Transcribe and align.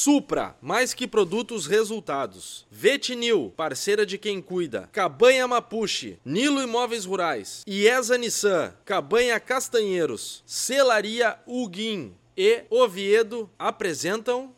Supra, 0.00 0.54
mais 0.62 0.94
que 0.94 1.08
produtos, 1.08 1.66
resultados. 1.66 2.64
Vetinil, 2.70 3.52
parceira 3.56 4.06
de 4.06 4.16
quem 4.16 4.40
cuida. 4.40 4.88
Cabanha 4.92 5.48
Mapuche, 5.48 6.20
Nilo 6.24 6.62
Imóveis 6.62 7.04
Rurais. 7.04 7.64
IESA 7.66 8.16
Nissan, 8.16 8.72
Cabanha 8.84 9.40
Castanheiros. 9.40 10.44
Celaria 10.46 11.36
Uguim 11.44 12.12
e 12.36 12.62
Oviedo 12.70 13.50
apresentam... 13.58 14.52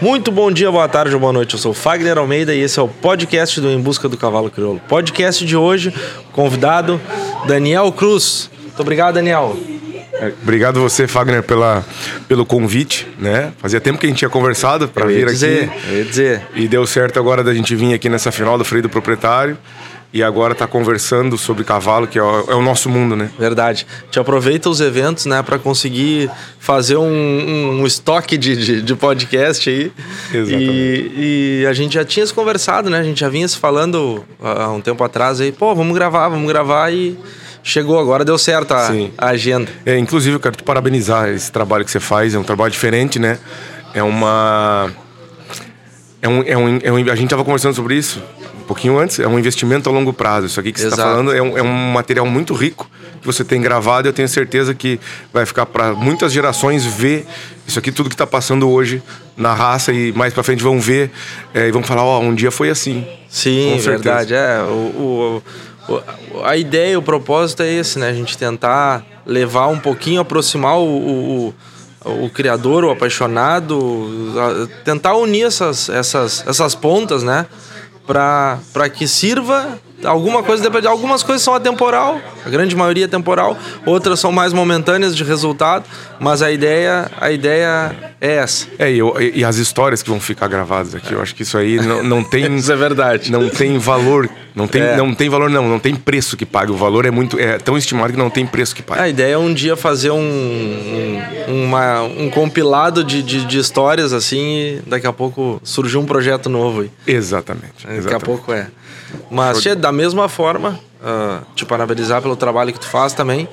Muito 0.00 0.30
bom 0.30 0.52
dia, 0.52 0.70
boa 0.70 0.88
tarde 0.88 1.14
ou 1.14 1.20
boa 1.20 1.32
noite. 1.32 1.54
Eu 1.54 1.58
sou 1.58 1.74
Fagner 1.74 2.18
Almeida 2.18 2.54
e 2.54 2.60
esse 2.60 2.78
é 2.78 2.82
o 2.82 2.86
podcast 2.86 3.60
do 3.60 3.70
Em 3.70 3.80
Busca 3.80 4.08
do 4.08 4.16
Cavalo 4.16 4.50
Crioulo. 4.50 4.78
Podcast 4.86 5.44
de 5.44 5.56
hoje, 5.56 5.92
convidado 6.32 7.00
Daniel 7.46 7.90
Cruz. 7.92 8.50
Muito 8.62 8.80
obrigado, 8.80 9.14
Daniel. 9.14 9.56
É, 10.14 10.32
obrigado 10.42 10.80
você, 10.80 11.06
Fagner, 11.06 11.42
pela, 11.42 11.84
pelo 12.26 12.46
convite, 12.46 13.06
né? 13.18 13.52
Fazia 13.58 13.80
tempo 13.80 13.98
que 13.98 14.06
a 14.06 14.08
gente 14.08 14.18
tinha 14.18 14.30
conversado 14.30 14.88
para 14.88 15.06
vir 15.06 15.26
dizer, 15.26 15.64
aqui. 15.64 15.88
Eu 15.88 15.96
ia 15.98 16.04
dizer. 16.04 16.42
E 16.54 16.68
deu 16.68 16.86
certo 16.86 17.18
agora 17.18 17.44
da 17.44 17.52
gente 17.52 17.74
vir 17.74 17.92
aqui 17.92 18.08
nessa 18.08 18.32
final 18.32 18.56
do 18.56 18.64
Freio 18.64 18.82
do 18.82 18.88
Proprietário 18.88 19.58
e 20.16 20.22
agora 20.22 20.54
tá 20.54 20.66
conversando 20.66 21.36
sobre 21.36 21.62
cavalo, 21.62 22.06
que 22.06 22.18
é 22.18 22.22
o, 22.22 22.50
é 22.50 22.54
o 22.54 22.62
nosso 22.62 22.88
mundo, 22.88 23.14
né? 23.14 23.30
Verdade. 23.38 23.86
Te 24.10 24.18
aproveita 24.18 24.70
os 24.70 24.80
eventos, 24.80 25.26
né, 25.26 25.42
para 25.42 25.58
conseguir 25.58 26.30
fazer 26.58 26.96
um, 26.96 27.04
um, 27.04 27.80
um 27.82 27.86
estoque 27.86 28.38
de, 28.38 28.56
de, 28.56 28.80
de, 28.80 28.94
podcast 28.94 29.68
aí. 29.68 29.92
Exatamente. 30.32 30.72
E, 30.72 31.60
e, 31.60 31.66
a 31.66 31.74
gente 31.74 31.92
já 31.92 32.04
tinha 32.04 32.26
se 32.26 32.32
conversado, 32.32 32.88
né? 32.88 32.98
A 32.98 33.02
gente 33.02 33.20
já 33.20 33.28
vinha 33.28 33.46
se 33.46 33.58
falando 33.58 34.24
há 34.40 34.70
um 34.70 34.80
tempo 34.80 35.04
atrás 35.04 35.38
aí, 35.38 35.52
pô, 35.52 35.74
vamos 35.74 35.94
gravar, 35.94 36.30
vamos 36.30 36.48
gravar 36.48 36.90
e 36.90 37.18
chegou 37.62 38.00
agora, 38.00 38.24
deu 38.24 38.38
certo 38.38 38.72
a, 38.72 38.88
a 39.18 39.26
agenda. 39.28 39.70
É, 39.84 39.98
inclusive, 39.98 40.36
eu 40.36 40.40
quero 40.40 40.56
te 40.56 40.62
parabenizar 40.62 41.28
esse 41.28 41.52
trabalho 41.52 41.84
que 41.84 41.90
você 41.90 42.00
faz, 42.00 42.32
é 42.34 42.38
um 42.38 42.42
trabalho 42.42 42.70
diferente, 42.70 43.18
né? 43.18 43.38
É 43.92 44.02
uma. 44.02 44.90
É 46.22 46.28
um, 46.28 46.42
é 46.42 46.56
um, 46.56 46.78
é 46.82 46.90
um, 46.90 46.96
a 46.96 47.14
gente 47.14 47.24
estava 47.24 47.44
conversando 47.44 47.74
sobre 47.74 47.96
isso 47.96 48.22
pouquinho 48.66 48.98
antes, 48.98 49.18
é 49.18 49.26
um 49.26 49.38
investimento 49.38 49.88
a 49.88 49.92
longo 49.92 50.12
prazo. 50.12 50.46
Isso 50.46 50.60
aqui 50.60 50.72
que 50.72 50.80
você 50.80 50.88
está 50.88 51.02
falando 51.02 51.32
é 51.32 51.40
um, 51.40 51.56
é 51.56 51.62
um, 51.62 51.92
material 51.92 52.26
muito 52.26 52.54
rico 52.54 52.90
que 53.20 53.26
você 53.26 53.44
tem 53.44 53.60
gravado 53.60 54.06
e 54.06 54.10
eu 54.10 54.12
tenho 54.12 54.28
certeza 54.28 54.74
que 54.74 55.00
vai 55.32 55.46
ficar 55.46 55.66
para 55.66 55.92
muitas 55.92 56.32
gerações 56.32 56.84
ver 56.84 57.26
isso 57.66 57.78
aqui, 57.78 57.90
tudo 57.90 58.08
que 58.08 58.14
está 58.14 58.26
passando 58.26 58.68
hoje 58.68 59.02
na 59.36 59.52
raça 59.52 59.92
e 59.92 60.12
mais 60.12 60.32
para 60.32 60.42
frente 60.42 60.62
vão 60.62 60.80
ver 60.80 61.10
é, 61.54 61.68
e 61.68 61.72
vão 61.72 61.82
falar: 61.82 62.04
Ó, 62.04 62.18
oh, 62.18 62.22
um 62.22 62.34
dia 62.34 62.50
foi 62.50 62.70
assim. 62.70 63.06
Sim, 63.28 63.78
verdade. 63.78 64.34
É, 64.34 64.60
o, 64.62 65.42
o, 65.88 65.92
o, 65.92 66.44
a 66.44 66.56
ideia, 66.56 66.98
o 66.98 67.02
propósito 67.02 67.62
é 67.62 67.72
esse, 67.72 67.98
né? 67.98 68.08
A 68.08 68.14
gente 68.14 68.36
tentar 68.38 69.04
levar 69.24 69.66
um 69.68 69.78
pouquinho, 69.78 70.20
aproximar 70.20 70.78
o, 70.78 70.84
o, 70.84 71.54
o 72.24 72.30
criador, 72.30 72.84
o 72.84 72.90
apaixonado, 72.90 74.28
tentar 74.84 75.16
unir 75.16 75.46
essas, 75.46 75.88
essas, 75.88 76.44
essas 76.46 76.74
pontas, 76.74 77.22
né? 77.22 77.46
Para 78.06 78.88
que 78.92 79.06
sirva. 79.06 79.78
Alguma 80.04 80.42
coisa 80.42 80.62
depende 80.62 80.86
algumas 80.86 81.22
coisas 81.22 81.42
são 81.42 81.54
atemporal 81.54 82.20
a 82.44 82.50
grande 82.50 82.76
maioria 82.76 83.06
é 83.06 83.08
temporal 83.08 83.56
outras 83.86 84.20
são 84.20 84.30
mais 84.30 84.52
momentâneas 84.52 85.16
de 85.16 85.24
resultado 85.24 85.86
mas 86.20 86.42
a 86.42 86.52
ideia 86.52 87.10
a 87.18 87.30
ideia 87.30 88.14
é 88.20 88.36
essa. 88.36 88.66
É 88.78 88.92
e, 88.92 88.98
eu, 88.98 89.16
e 89.18 89.42
as 89.42 89.56
histórias 89.56 90.02
que 90.02 90.10
vão 90.10 90.20
ficar 90.20 90.48
gravadas 90.48 90.94
aqui 90.94 91.14
eu 91.14 91.22
acho 91.22 91.34
que 91.34 91.44
isso 91.44 91.56
aí 91.56 91.80
não, 91.80 92.02
não 92.02 92.22
tem 92.22 92.54
isso 92.56 92.70
é 92.70 92.76
verdade. 92.76 93.32
não 93.32 93.48
tem 93.48 93.78
valor 93.78 94.28
não 94.56 94.66
tem 94.66 94.82
é. 94.82 94.96
não 94.96 95.14
tem 95.14 95.28
valor 95.28 95.48
não 95.48 95.68
não 95.68 95.78
tem 95.78 95.94
preço 95.94 96.36
que 96.36 96.44
pague 96.44 96.72
o 96.72 96.76
valor 96.76 97.04
é 97.04 97.10
muito 97.12 97.38
é 97.38 97.58
tão 97.58 97.78
estimado 97.78 98.12
que 98.12 98.18
não 98.18 98.30
tem 98.30 98.44
preço 98.44 98.74
que 98.74 98.82
pague 98.82 99.00
a 99.00 99.08
ideia 99.08 99.34
é 99.34 99.38
um 99.38 99.54
dia 99.54 99.76
fazer 99.76 100.10
um 100.10 100.16
um, 100.18 101.64
uma, 101.64 102.02
um 102.02 102.28
compilado 102.30 103.04
de, 103.04 103.22
de, 103.22 103.44
de, 103.44 103.58
histórias 103.58 104.12
assim 104.12 104.58
e 104.58 104.82
daqui 104.86 105.06
a 105.06 105.12
pouco 105.12 105.60
surgiu 105.62 106.00
um 106.00 106.06
projeto 106.06 106.48
novo 106.48 106.80
aí. 106.80 106.90
exatamente 107.06 107.84
daqui 107.84 107.98
exatamente. 107.98 108.24
a 108.24 108.26
pouco 108.26 108.52
é 108.52 108.66
mas, 109.30 109.64
da 109.76 109.92
mesma 109.92 110.28
forma, 110.28 110.78
uh, 111.00 111.44
te 111.54 111.64
parabenizar 111.64 112.22
pelo 112.22 112.36
trabalho 112.36 112.72
que 112.72 112.80
tu 112.80 112.86
faz 112.86 113.12
também, 113.12 113.48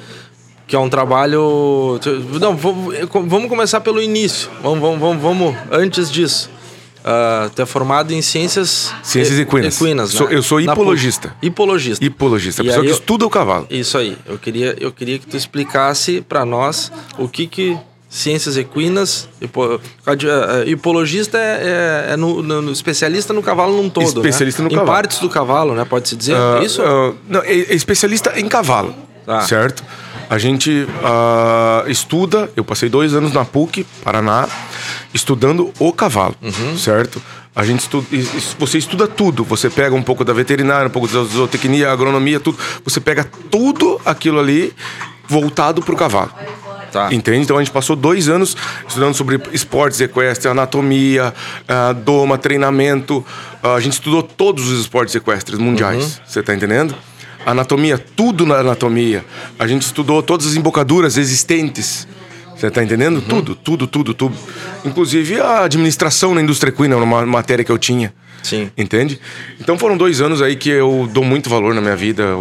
que 0.68 0.76
é 0.76 0.80
um 0.80 0.90
trabalho... 0.90 2.00
Não, 2.40 2.56
vamos 2.56 3.50
começar 3.50 3.82
pelo 3.82 4.02
início. 4.02 4.50
Vamos, 4.62 4.80
vamos, 4.80 5.00
vamos, 5.00 5.22
vamos 5.22 5.56
antes 5.72 6.12
disso. 6.12 6.50
Uh, 7.04 7.50
tu 7.50 7.62
é 7.62 7.66
formado 7.66 8.14
em 8.14 8.22
ciências... 8.22 8.94
Ciências 9.04 9.38
equinas. 9.38 9.76
equinas 9.76 10.14
né? 10.14 10.18
sou, 10.18 10.30
eu 10.30 10.42
sou 10.42 10.62
hipologista. 10.62 11.36
hipologista. 11.42 12.06
Hipologista. 12.06 12.62
A 12.62 12.66
pessoa 12.66 12.84
que 12.84 12.92
eu, 12.92 12.94
estuda 12.94 13.26
o 13.26 13.30
cavalo. 13.30 13.68
Isso 13.70 13.98
aí. 13.98 14.18
Eu 14.26 14.38
queria, 14.38 14.76
eu 14.80 14.92
queria 14.92 15.20
que 15.20 15.28
tu 15.28 15.36
explicasse 15.36 16.22
para 16.22 16.46
nós 16.46 16.92
o 17.18 17.28
que 17.28 17.46
que 17.46 17.78
ciências 18.14 18.58
equinas, 18.58 19.28
hipo, 19.42 19.82
hipologista 20.68 21.38
é, 21.38 22.08
é, 22.10 22.14
é 22.14 22.18
no, 22.18 22.44
no, 22.44 22.72
especialista 22.72 23.34
no 23.34 23.42
cavalo 23.42 23.76
num 23.76 23.90
todo. 23.90 24.06
Especialista 24.06 24.62
né? 24.62 24.70
no 24.70 24.74
em 24.74 24.78
cavalo. 24.78 24.92
Em 24.92 24.94
partes 24.94 25.20
do 25.20 25.30
cavalo, 25.30 25.74
né? 25.74 25.84
Pode 25.84 26.08
se 26.08 26.16
dizer 26.16 26.36
uh, 26.36 26.64
isso? 26.64 26.82
Uh, 26.82 27.16
não, 27.28 27.42
é, 27.42 27.52
é, 27.52 27.74
especialista 27.74 28.40
em 28.40 28.48
cavalo, 28.48 28.94
tá. 29.26 29.42
certo? 29.42 29.84
A 30.30 30.38
gente 30.38 30.88
uh, 30.88 31.90
estuda, 31.90 32.50
eu 32.56 32.64
passei 32.64 32.90
dois 32.90 33.14
anos 33.14 33.34
na 33.34 33.46
PUC, 33.46 33.86
Paraná, 34.04 34.48
estudando 35.14 35.72
o 35.80 35.94
cavalo, 35.94 36.36
uhum. 36.42 36.78
certo? 36.78 37.22
A 37.56 37.64
gente 37.64 37.82
estuda, 37.82 38.08
você 38.58 38.80
estuda 38.80 39.08
tudo. 39.08 39.44
Você 39.44 39.70
pega 39.70 39.94
um 39.94 40.02
pouco 40.02 40.26
da 40.26 40.34
veterinária, 40.34 40.88
um 40.88 40.92
pouco 40.92 41.08
da 41.08 41.24
zootecnia, 41.24 41.92
agronomia, 41.92 42.40
tudo. 42.40 42.58
Você 42.84 43.00
pega 43.00 43.24
tudo 43.52 44.02
aquilo 44.04 44.40
ali 44.40 44.74
voltado 45.28 45.82
para 45.82 45.94
o 45.94 45.98
cavalo. 45.98 46.32
Tá. 46.92 47.12
Entende? 47.12 47.40
Então 47.44 47.58
a 47.58 47.60
gente 47.60 47.72
passou 47.72 47.96
dois 47.96 48.30
anos 48.30 48.56
estudando 48.88 49.16
sobre 49.16 49.42
esportes 49.52 50.00
equestres, 50.00 50.46
anatomia, 50.46 51.34
uh, 51.64 51.94
doma, 51.94 52.38
treinamento. 52.38 53.26
Uh, 53.64 53.70
a 53.70 53.80
gente 53.80 53.94
estudou 53.94 54.22
todos 54.22 54.68
os 54.70 54.82
esportes 54.82 55.14
equestres 55.14 55.60
mundiais. 55.60 56.04
Uhum. 56.04 56.26
Você 56.26 56.40
está 56.40 56.54
entendendo? 56.56 56.96
Anatomia, 57.46 57.98
tudo 57.98 58.46
na 58.46 58.56
anatomia. 58.56 59.26
A 59.60 59.68
gente 59.68 59.84
estudou 59.84 60.22
todas 60.24 60.48
as 60.48 60.56
embocaduras 60.56 61.18
existentes. 61.18 62.08
Você 62.56 62.68
está 62.68 62.84
entendendo? 62.84 63.16
Uhum. 63.16 63.22
Tudo, 63.22 63.56
tudo, 63.56 63.88
tudo, 63.88 64.14
tudo. 64.14 64.36
Inclusive 64.86 65.40
a 65.42 65.64
administração 65.64 66.34
na 66.34 66.42
indústria 66.42 66.70
equina, 66.70 66.96
uma 66.96 67.26
matéria 67.26 67.64
que 67.64 67.72
eu 67.72 67.78
tinha. 67.78 68.14
Sim. 68.42 68.70
Entende? 68.78 69.20
Então 69.60 69.78
foram 69.78 69.98
dois 69.98 70.22
anos 70.22 70.42
aí 70.42 70.56
que 70.56 70.70
eu 70.70 71.10
dou 71.12 71.24
muito 71.24 71.50
valor 71.50 71.74
na 71.74 71.82
minha 71.82 71.96
vida. 71.96 72.36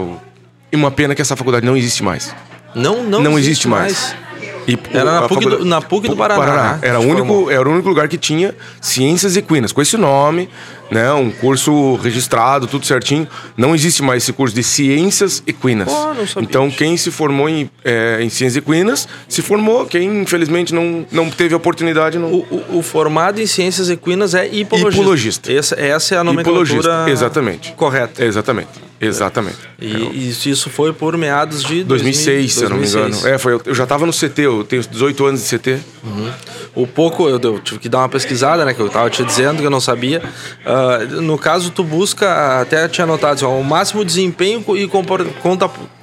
E 0.71 0.77
uma 0.77 0.91
pena 0.91 1.15
que 1.15 1.23
essa 1.23 1.37
faculdade 1.37 1.65
não 1.65 1.77
existe 1.77 2.03
mais. 2.03 2.35
Não, 2.75 3.03
não, 3.03 3.23
não 3.23 3.33
existe, 3.33 3.51
existe 3.51 3.69
mais. 3.69 3.93
mais. 3.93 4.32
E, 4.67 4.79
era 4.93 5.21
na 5.21 5.29
PUC, 5.29 5.45
do, 5.45 5.65
na 5.65 5.81
PUC 5.81 6.09
do 6.09 6.17
Paraná. 6.17 6.41
Paraná. 6.41 6.79
Era, 6.83 7.01
o 7.01 7.07
único, 7.07 7.51
era 7.51 7.69
o 7.69 7.73
único 7.73 7.89
lugar 7.89 8.09
que 8.09 8.19
tinha 8.19 8.55
ciências 8.81 9.37
equinas, 9.37 9.73
com 9.73 9.83
esse 9.83 9.97
nome, 9.97 10.49
né? 10.91 11.13
Um 11.13 11.31
curso 11.31 11.97
registrado, 11.97 12.67
tudo 12.67 12.87
certinho. 12.87 13.27
Não 13.57 13.75
existe 13.75 14.03
mais 14.03 14.23
esse 14.23 14.33
curso 14.33 14.55
de 14.55 14.63
ciências 14.63 15.43
equinas. 15.47 15.89
Oh, 15.91 16.41
então, 16.41 16.71
quem 16.71 16.97
se 16.97 17.11
formou 17.11 17.49
em, 17.49 17.71
é, 17.85 18.19
em 18.21 18.29
ciências 18.29 18.57
equinas, 18.57 19.09
se 19.29 19.43
formou. 19.43 19.87
Quem, 19.87 20.23
infelizmente, 20.23 20.75
não, 20.75 21.07
não 21.11 21.31
teve 21.31 21.55
a 21.55 21.57
oportunidade... 21.57 22.19
Não... 22.19 22.33
O, 22.33 22.47
o, 22.51 22.79
o 22.79 22.83
formado 22.83 23.41
em 23.41 23.47
ciências 23.47 23.91
equinas 23.91 24.35
é 24.35 24.47
hipologista. 24.47 25.01
Hipologista. 25.01 25.53
Essa, 25.53 25.75
essa 25.81 26.15
é 26.15 26.19
a 26.19 26.25
nomenclatura... 26.25 26.65
Hipologista, 26.65 27.11
exatamente. 27.11 27.73
Correta. 27.73 28.25
Exatamente. 28.25 28.92
Exatamente. 29.03 29.59
E 29.81 30.29
isso, 30.29 30.49
isso 30.49 30.71
foi 30.71 30.93
por 30.93 31.17
meados 31.17 31.65
de 31.65 31.83
2006, 31.83 32.25
2000, 32.25 32.49
se 32.49 32.63
eu 32.63 32.71
não 32.71 32.77
me 32.77 32.87
engano. 32.87 33.29
É, 33.29 33.37
foi, 33.37 33.61
eu 33.67 33.75
já 33.75 33.83
estava 33.83 34.07
no 34.07 34.13
CT, 34.13 34.43
eu 34.43 34.63
tenho 34.63 34.81
18 34.81 35.27
anos 35.27 35.43
de 35.43 35.59
CT. 35.59 35.81
Uhum. 36.05 36.31
O 36.77 36.87
pouco, 36.87 37.29
eu, 37.29 37.41
eu, 37.43 37.59
tive 37.59 37.81
que 37.81 37.89
dar 37.89 37.99
uma 37.99 38.09
pesquisada, 38.09 38.65
né? 38.65 38.73
Que 38.73 38.81
eu 38.81 38.87
estava 38.87 39.11
te 39.11 39.25
dizendo 39.25 39.59
que 39.59 39.67
eu 39.67 39.71
não 39.71 39.81
sabia. 39.81 40.23
Uh, 40.65 41.21
no 41.21 41.37
caso, 41.37 41.73
tu 41.73 41.83
busca, 41.83 42.61
até 42.61 42.87
tinha 42.87 43.05
anotado, 43.05 43.35
assim, 43.35 43.45
o 43.45 43.65
máximo 43.65 44.05
desempenho 44.05 44.65
e 44.77 44.89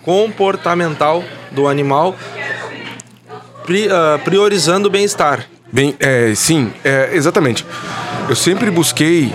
comportamental 0.04 1.24
do 1.52 1.68
animal, 1.70 2.18
pri, 3.66 3.88
uh, 3.88 4.20
priorizando 4.26 4.90
o 4.90 4.92
bem-estar. 4.92 5.48
Bem, 5.72 5.96
é, 6.00 6.34
sim, 6.36 6.74
é, 6.84 7.12
exatamente. 7.14 7.66
Eu 8.28 8.36
sempre 8.36 8.70
busquei 8.70 9.32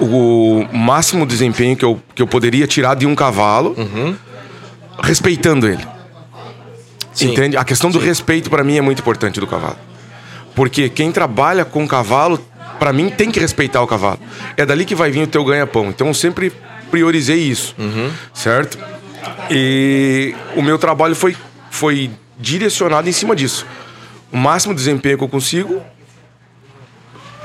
o 0.00 0.66
máximo 0.72 1.26
desempenho 1.26 1.76
que 1.76 1.84
eu, 1.84 2.00
que 2.14 2.22
eu 2.22 2.26
poderia 2.26 2.66
tirar 2.66 2.94
de 2.94 3.06
um 3.06 3.14
cavalo, 3.14 3.74
uhum. 3.76 4.16
respeitando 5.02 5.66
ele. 5.66 5.86
Sim. 7.12 7.32
Entende? 7.32 7.56
A 7.56 7.64
questão 7.64 7.90
do 7.90 8.00
Sim. 8.00 8.06
respeito 8.06 8.48
para 8.48 8.64
mim 8.64 8.76
é 8.76 8.80
muito 8.80 9.00
importante 9.00 9.38
do 9.38 9.46
cavalo. 9.46 9.76
Porque 10.54 10.88
quem 10.88 11.12
trabalha 11.12 11.64
com 11.64 11.86
cavalo, 11.86 12.38
para 12.78 12.92
mim, 12.92 13.10
tem 13.10 13.30
que 13.30 13.38
respeitar 13.38 13.82
o 13.82 13.86
cavalo. 13.86 14.18
É 14.56 14.64
dali 14.64 14.84
que 14.84 14.94
vai 14.94 15.10
vir 15.10 15.22
o 15.22 15.26
teu 15.26 15.44
ganha-pão. 15.44 15.88
Então 15.88 16.08
eu 16.08 16.14
sempre 16.14 16.52
priorizei 16.90 17.38
isso, 17.38 17.74
uhum. 17.78 18.10
certo? 18.34 18.78
E 19.50 20.34
o 20.56 20.62
meu 20.62 20.78
trabalho 20.78 21.14
foi, 21.14 21.36
foi 21.70 22.10
direcionado 22.38 23.08
em 23.08 23.12
cima 23.12 23.36
disso. 23.36 23.66
O 24.32 24.36
máximo 24.36 24.74
desempenho 24.74 25.18
que 25.18 25.24
eu 25.24 25.28
consigo 25.28 25.82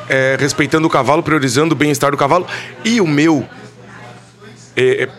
é, 0.10 0.38
respeitando 0.40 0.88
o 0.88 0.90
cavalo, 0.90 1.24
priorizando 1.24 1.74
o 1.74 1.78
bem-estar 1.78 2.12
do 2.12 2.18
cavalo. 2.18 2.48
E 2.84 3.00
o 3.02 3.08
meu, 3.08 3.48
é, 4.76 5.04
é 5.04 5.10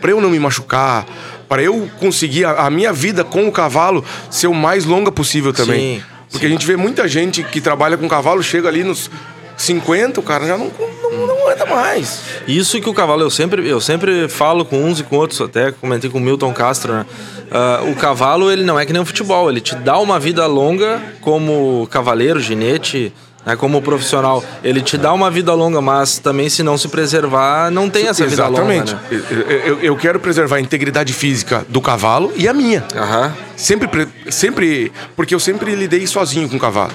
para 0.00 0.10
eu 0.10 0.20
não 0.20 0.30
me 0.30 0.38
machucar, 0.38 1.06
Para 1.48 1.62
eu 1.62 1.88
conseguir 1.98 2.44
a, 2.44 2.66
a, 2.66 2.70
minha 2.70 2.92
vida 2.92 3.24
com 3.24 3.46
o 3.46 3.52
cavalo 3.52 4.04
ser 4.30 4.46
o 4.46 4.54
mais 4.54 4.84
longa 4.84 5.10
possível 5.10 5.52
também. 5.52 5.98
Sim, 5.98 6.04
Porque 6.30 6.46
sim. 6.46 6.52
a 6.52 6.54
gente 6.54 6.66
vê 6.66 6.76
muita 6.76 7.08
gente 7.08 7.42
que 7.42 7.60
trabalha 7.60 7.96
com 7.96 8.08
cavalo, 8.08 8.42
chega 8.42 8.68
ali 8.68 8.84
nos 8.84 9.10
50, 9.56 10.20
o 10.20 10.22
cara 10.22 10.46
já 10.46 10.58
não, 10.58 10.70
não, 11.02 11.26
não 11.26 11.50
anda 11.50 11.64
mais. 11.64 12.20
Isso 12.46 12.80
que 12.80 12.88
o 12.88 12.94
cavalo, 12.94 13.22
eu 13.22 13.30
sempre, 13.30 13.66
eu 13.66 13.80
sempre 13.80 14.28
falo 14.28 14.64
com 14.64 14.84
uns 14.84 15.00
e 15.00 15.02
com 15.02 15.16
outros, 15.16 15.40
até 15.40 15.72
comentei 15.72 16.10
com 16.10 16.18
o 16.18 16.20
Milton 16.20 16.52
Castro, 16.52 16.92
né? 16.92 17.06
Uh, 17.46 17.92
o 17.92 17.94
cavalo, 17.94 18.50
ele 18.50 18.64
não 18.64 18.78
é 18.78 18.84
que 18.84 18.92
nem 18.92 19.00
o 19.00 19.06
futebol, 19.06 19.48
ele 19.48 19.60
te 19.60 19.74
dá 19.76 19.98
uma 19.98 20.18
vida 20.18 20.46
longa 20.46 21.00
como 21.20 21.86
cavaleiro, 21.90 22.40
ginete, 22.40 23.12
né, 23.46 23.54
como 23.54 23.80
profissional. 23.80 24.42
Ele 24.64 24.82
te 24.82 24.98
dá 24.98 25.12
uma 25.12 25.30
vida 25.30 25.54
longa, 25.54 25.80
mas 25.80 26.18
também 26.18 26.48
se 26.48 26.64
não 26.64 26.76
se 26.76 26.88
preservar, 26.88 27.70
não 27.70 27.88
tem 27.88 28.08
essa 28.08 28.24
Exatamente. 28.24 28.92
vida 28.92 29.00
longa. 29.08 29.24
Né? 29.32 29.46
Eu, 29.48 29.60
eu, 29.60 29.80
eu, 29.80 29.96
quero 29.96 30.18
preservar 30.18 30.56
a 30.56 30.60
integridade 30.60 31.12
física 31.12 31.64
do 31.68 31.80
cavalo 31.80 32.32
e 32.34 32.48
a 32.48 32.52
minha. 32.52 32.84
Uhum. 32.94 33.32
Sempre, 33.56 34.08
sempre, 34.28 34.92
porque 35.14 35.32
eu 35.32 35.40
sempre 35.40 35.74
lidei 35.76 36.04
sozinho 36.08 36.48
com 36.48 36.56
o 36.56 36.60
cavalo. 36.60 36.92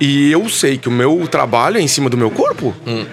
E 0.00 0.30
eu 0.30 0.46
sei 0.48 0.76
que 0.76 0.88
o 0.88 0.92
meu 0.92 1.26
trabalho 1.28 1.78
é 1.78 1.80
em 1.80 1.88
cima 1.88 2.10
do 2.10 2.18
meu 2.18 2.30
corpo, 2.30 2.74
hum. 2.86 3.06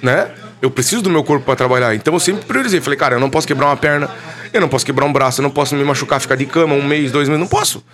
né? 0.00 0.30
Eu 0.62 0.70
preciso 0.70 1.02
do 1.02 1.10
meu 1.10 1.22
corpo 1.22 1.44
para 1.44 1.54
trabalhar. 1.54 1.94
Então 1.94 2.14
eu 2.14 2.20
sempre 2.20 2.46
priorizei. 2.46 2.80
Falei, 2.80 2.98
cara, 2.98 3.16
eu 3.16 3.20
não 3.20 3.28
posso 3.28 3.46
quebrar 3.46 3.66
uma 3.66 3.76
perna, 3.76 4.08
eu 4.50 4.58
não 4.62 4.68
posso 4.68 4.86
quebrar 4.86 5.04
um 5.04 5.12
braço, 5.12 5.40
eu 5.40 5.42
não 5.42 5.50
posso 5.50 5.74
me 5.74 5.84
machucar, 5.84 6.18
ficar 6.18 6.36
de 6.36 6.46
cama 6.46 6.74
um 6.74 6.82
mês, 6.82 7.12
dois 7.12 7.28
meses, 7.28 7.38
não 7.38 7.46
posso. 7.46 7.84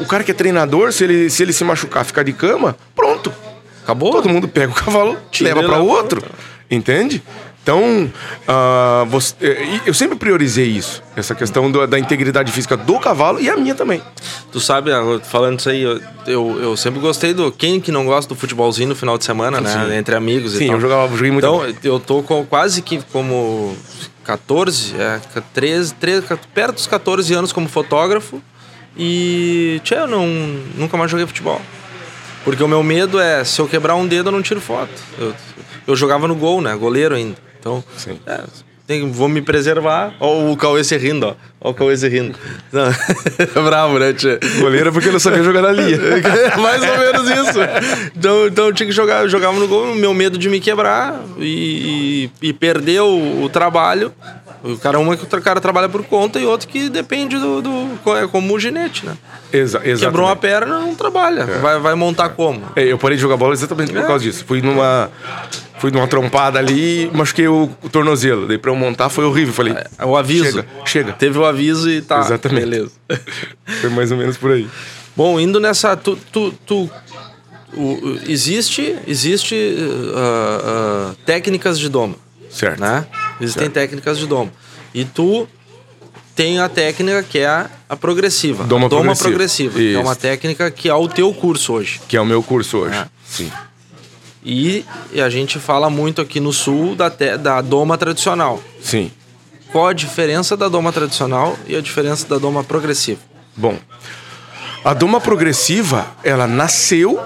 O 0.00 0.06
cara 0.06 0.22
que 0.24 0.30
é 0.30 0.34
treinador, 0.34 0.92
se 0.92 1.04
ele 1.04 1.30
se, 1.30 1.42
ele 1.42 1.52
se 1.52 1.64
machucar, 1.64 2.04
ficar 2.04 2.22
de 2.22 2.32
cama, 2.32 2.76
pronto. 2.94 3.32
Acabou. 3.82 4.12
Todo 4.12 4.28
mundo 4.28 4.46
pega 4.46 4.70
o 4.70 4.74
cavalo, 4.74 5.16
te 5.30 5.42
leva 5.42 5.62
para 5.62 5.78
outro. 5.78 6.22
Entende? 6.70 7.22
Então, 7.68 8.10
uh, 8.48 9.04
você, 9.06 9.34
eh, 9.42 9.80
eu 9.84 9.92
sempre 9.92 10.16
priorizei 10.16 10.64
isso, 10.64 11.02
essa 11.14 11.34
questão 11.34 11.70
do, 11.70 11.86
da 11.86 11.98
integridade 11.98 12.50
física 12.50 12.78
do 12.78 12.98
cavalo 12.98 13.38
e 13.38 13.50
a 13.50 13.58
minha 13.58 13.74
também. 13.74 14.00
Tu 14.50 14.58
sabe, 14.58 14.90
ah, 14.90 15.20
falando 15.22 15.58
isso 15.58 15.68
aí, 15.68 15.82
eu, 15.82 16.00
eu, 16.26 16.62
eu, 16.62 16.76
sempre 16.78 16.98
gostei 16.98 17.34
do. 17.34 17.52
Quem 17.52 17.78
que 17.78 17.92
não 17.92 18.06
gosta 18.06 18.26
do 18.26 18.40
futebolzinho 18.40 18.88
no 18.88 18.96
final 18.96 19.18
de 19.18 19.24
semana, 19.24 19.60
né? 19.60 19.70
Sim. 19.70 19.94
Entre 19.94 20.14
amigos 20.14 20.52
Sim, 20.52 20.64
e 20.64 20.66
tal. 20.68 20.76
eu 20.76 20.80
jogava, 20.80 21.14
joguei 21.14 21.30
muito. 21.30 21.46
Então, 21.46 21.74
eu 21.84 22.00
tô 22.00 22.22
com, 22.22 22.42
quase 22.46 22.80
que 22.80 23.02
como 23.12 23.76
14, 24.24 24.94
é, 24.96 25.20
13, 25.52 25.92
13, 25.94 26.26
perto 26.54 26.76
dos 26.76 26.86
14 26.86 27.34
anos 27.34 27.52
como 27.52 27.68
fotógrafo. 27.68 28.40
E, 28.96 29.80
tchê, 29.84 29.96
eu 29.96 30.06
não, 30.06 30.26
nunca 30.76 30.96
mais 30.96 31.10
joguei 31.10 31.26
futebol. 31.26 31.60
Porque 32.44 32.62
o 32.62 32.68
meu 32.68 32.82
medo 32.82 33.20
é, 33.20 33.44
se 33.44 33.60
eu 33.60 33.68
quebrar 33.68 33.94
um 33.94 34.06
dedo, 34.06 34.28
eu 34.28 34.32
não 34.32 34.42
tiro 34.42 34.60
foto. 34.60 34.90
Eu, 35.18 35.34
eu 35.86 35.96
jogava 35.96 36.26
no 36.26 36.34
gol, 36.34 36.60
né? 36.60 36.74
Goleiro 36.74 37.14
ainda. 37.14 37.36
Então, 37.60 37.84
é, 38.26 38.42
tem, 38.88 39.12
vou 39.12 39.28
me 39.28 39.42
preservar. 39.42 40.14
Olha 40.18 40.50
o 40.50 40.56
Cauê 40.56 40.82
se 40.82 40.96
rindo, 40.96 41.26
ó. 41.26 41.34
Olha 41.60 41.72
o 41.72 41.74
Cauê 41.74 41.94
se 41.94 42.08
rindo. 42.08 42.38
é 42.72 43.60
bravo, 43.60 43.98
né, 43.98 44.14
tia? 44.14 44.40
Goleiro 44.60 44.90
porque 44.94 45.10
não 45.10 45.18
sabia 45.18 45.42
jogar 45.42 45.60
na 45.60 45.72
linha. 45.72 45.98
Mais 46.56 46.82
ou 46.82 46.96
menos 46.96 47.30
isso. 47.30 47.58
Então, 48.16 48.46
então 48.46 48.66
eu 48.68 48.72
tinha 48.72 48.86
que 48.86 48.92
jogar, 48.92 49.24
eu 49.24 49.28
jogava 49.28 49.58
no 49.58 49.68
gol, 49.68 49.94
meu 49.94 50.14
medo 50.14 50.38
de 50.38 50.48
me 50.48 50.58
quebrar 50.58 51.22
e, 51.38 52.30
e, 52.42 52.48
e 52.48 52.52
perder 52.54 53.02
o, 53.02 53.42
o 53.42 53.48
trabalho. 53.50 54.10
O 54.62 54.76
cara, 54.76 54.98
uma 54.98 55.16
que 55.16 55.24
o 55.24 55.42
cara 55.42 55.60
trabalha 55.60 55.88
por 55.88 56.02
conta 56.04 56.38
e 56.40 56.46
outro 56.46 56.68
que 56.68 56.88
depende 56.88 57.36
do. 57.38 57.62
do 57.62 58.16
é 58.16 58.26
como 58.26 58.54
o 58.54 58.58
ginete, 58.58 59.06
né? 59.06 59.16
Exa 59.52 59.78
exatamente. 59.78 60.00
Quebrou 60.00 60.26
uma 60.26 60.36
perna, 60.36 60.80
não 60.80 60.94
trabalha. 60.94 61.42
É. 61.42 61.58
Vai, 61.58 61.78
vai 61.78 61.94
montar 61.94 62.30
como? 62.30 62.62
É, 62.74 62.84
eu 62.84 62.98
parei 62.98 63.16
de 63.16 63.22
jogar 63.22 63.36
bola 63.36 63.52
exatamente 63.52 63.92
por 63.92 64.02
é. 64.02 64.06
causa 64.06 64.24
disso. 64.24 64.44
Fui 64.44 64.60
numa 64.60 65.10
fui 65.78 65.90
numa 65.90 66.08
trompada 66.08 66.58
ali 66.58 67.04
e 67.04 67.10
machuquei 67.16 67.46
o, 67.46 67.70
o, 67.82 67.88
tornozelo. 67.88 68.46
Daí 68.48 68.58
pra 68.58 68.70
eu 68.70 68.76
montar 68.76 69.08
foi 69.08 69.24
horrível. 69.24 69.54
Falei. 69.54 69.74
É, 69.74 70.04
o 70.04 70.16
aviso. 70.16 70.44
Chega, 70.44 70.66
chega. 70.84 71.12
Teve 71.12 71.38
o 71.38 71.44
aviso 71.44 71.88
e 71.88 72.02
tá. 72.02 72.20
Exatamente. 72.20 72.60
Beleza. 72.60 72.92
foi 73.80 73.90
mais 73.90 74.10
ou 74.10 74.18
menos 74.18 74.36
por 74.36 74.50
aí. 74.50 74.68
Bom, 75.16 75.38
indo 75.38 75.60
nessa. 75.60 75.96
Tu, 75.96 76.16
tu, 76.32 76.52
tu 76.66 76.90
o, 77.76 78.18
existe 78.26 78.96
existe 79.06 79.54
uh, 79.54 81.10
uh, 81.10 81.14
técnicas 81.24 81.78
de 81.78 81.88
doma. 81.88 82.16
Certo. 82.58 82.80
Né? 82.80 83.06
Existem 83.40 83.64
certo. 83.64 83.74
técnicas 83.74 84.18
de 84.18 84.26
doma. 84.26 84.50
E 84.92 85.04
tu 85.04 85.46
tem 86.34 86.60
a 86.60 86.68
técnica 86.68 87.22
que 87.22 87.38
é 87.38 87.66
a, 87.88 87.96
progressiva. 87.96 88.64
Doma, 88.64 88.88
doma 88.88 89.14
progressiva. 89.14 89.70
progressiva 89.70 89.78
que 89.78 89.94
é 89.94 89.98
uma 89.98 90.16
técnica 90.16 90.70
que 90.70 90.88
é 90.88 90.94
o 90.94 91.08
teu 91.08 91.32
curso 91.32 91.74
hoje. 91.74 92.00
Que 92.08 92.16
é 92.16 92.20
o 92.20 92.26
meu 92.26 92.42
curso 92.42 92.78
hoje. 92.78 92.96
É. 92.96 93.06
Sim. 93.24 93.52
E, 94.44 94.84
e 95.12 95.20
a 95.20 95.28
gente 95.28 95.58
fala 95.58 95.88
muito 95.88 96.20
aqui 96.20 96.40
no 96.40 96.52
sul 96.52 96.94
da, 96.94 97.10
te, 97.10 97.36
da 97.36 97.60
doma 97.60 97.96
tradicional. 97.96 98.62
Sim. 98.80 99.10
Qual 99.70 99.86
a 99.86 99.92
diferença 99.92 100.56
da 100.56 100.68
doma 100.68 100.92
tradicional 100.92 101.56
e 101.66 101.76
a 101.76 101.80
diferença 101.80 102.26
da 102.26 102.38
doma 102.38 102.64
progressiva? 102.64 103.20
Bom, 103.56 103.78
a 104.84 104.94
doma 104.94 105.20
progressiva, 105.20 106.06
ela 106.24 106.46
nasceu 106.46 107.20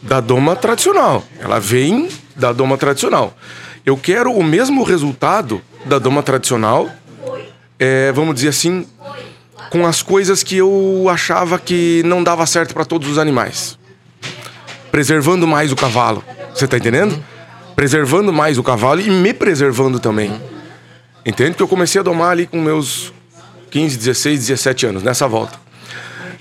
da 0.00 0.20
doma 0.20 0.54
tradicional. 0.54 1.24
Ela 1.40 1.58
vem 1.58 2.08
da 2.36 2.52
doma 2.52 2.78
tradicional. 2.78 3.36
Eu 3.86 3.96
quero 3.96 4.30
o 4.32 4.44
mesmo 4.44 4.82
resultado 4.82 5.62
da 5.86 5.98
doma 5.98 6.22
tradicional, 6.22 6.90
é, 7.78 8.12
vamos 8.12 8.34
dizer 8.34 8.48
assim, 8.48 8.86
com 9.70 9.86
as 9.86 10.02
coisas 10.02 10.42
que 10.42 10.56
eu 10.56 11.06
achava 11.08 11.58
que 11.58 12.02
não 12.04 12.22
dava 12.22 12.44
certo 12.44 12.74
para 12.74 12.84
todos 12.84 13.08
os 13.08 13.16
animais 13.16 13.78
preservando 14.96 15.46
mais 15.46 15.70
o 15.70 15.76
cavalo. 15.76 16.24
Você 16.54 16.66
tá 16.66 16.78
entendendo? 16.78 17.22
Preservando 17.74 18.32
mais 18.32 18.56
o 18.56 18.62
cavalo 18.62 19.02
e 19.02 19.10
me 19.10 19.34
preservando 19.34 20.00
também. 20.00 20.32
Entende? 21.26 21.50
Porque 21.50 21.62
eu 21.62 21.68
comecei 21.68 22.00
a 22.00 22.02
domar 22.02 22.30
ali 22.30 22.46
com 22.46 22.58
meus 22.58 23.12
15, 23.70 23.94
16, 23.94 24.46
17 24.46 24.86
anos, 24.86 25.02
nessa 25.02 25.28
volta. 25.28 25.60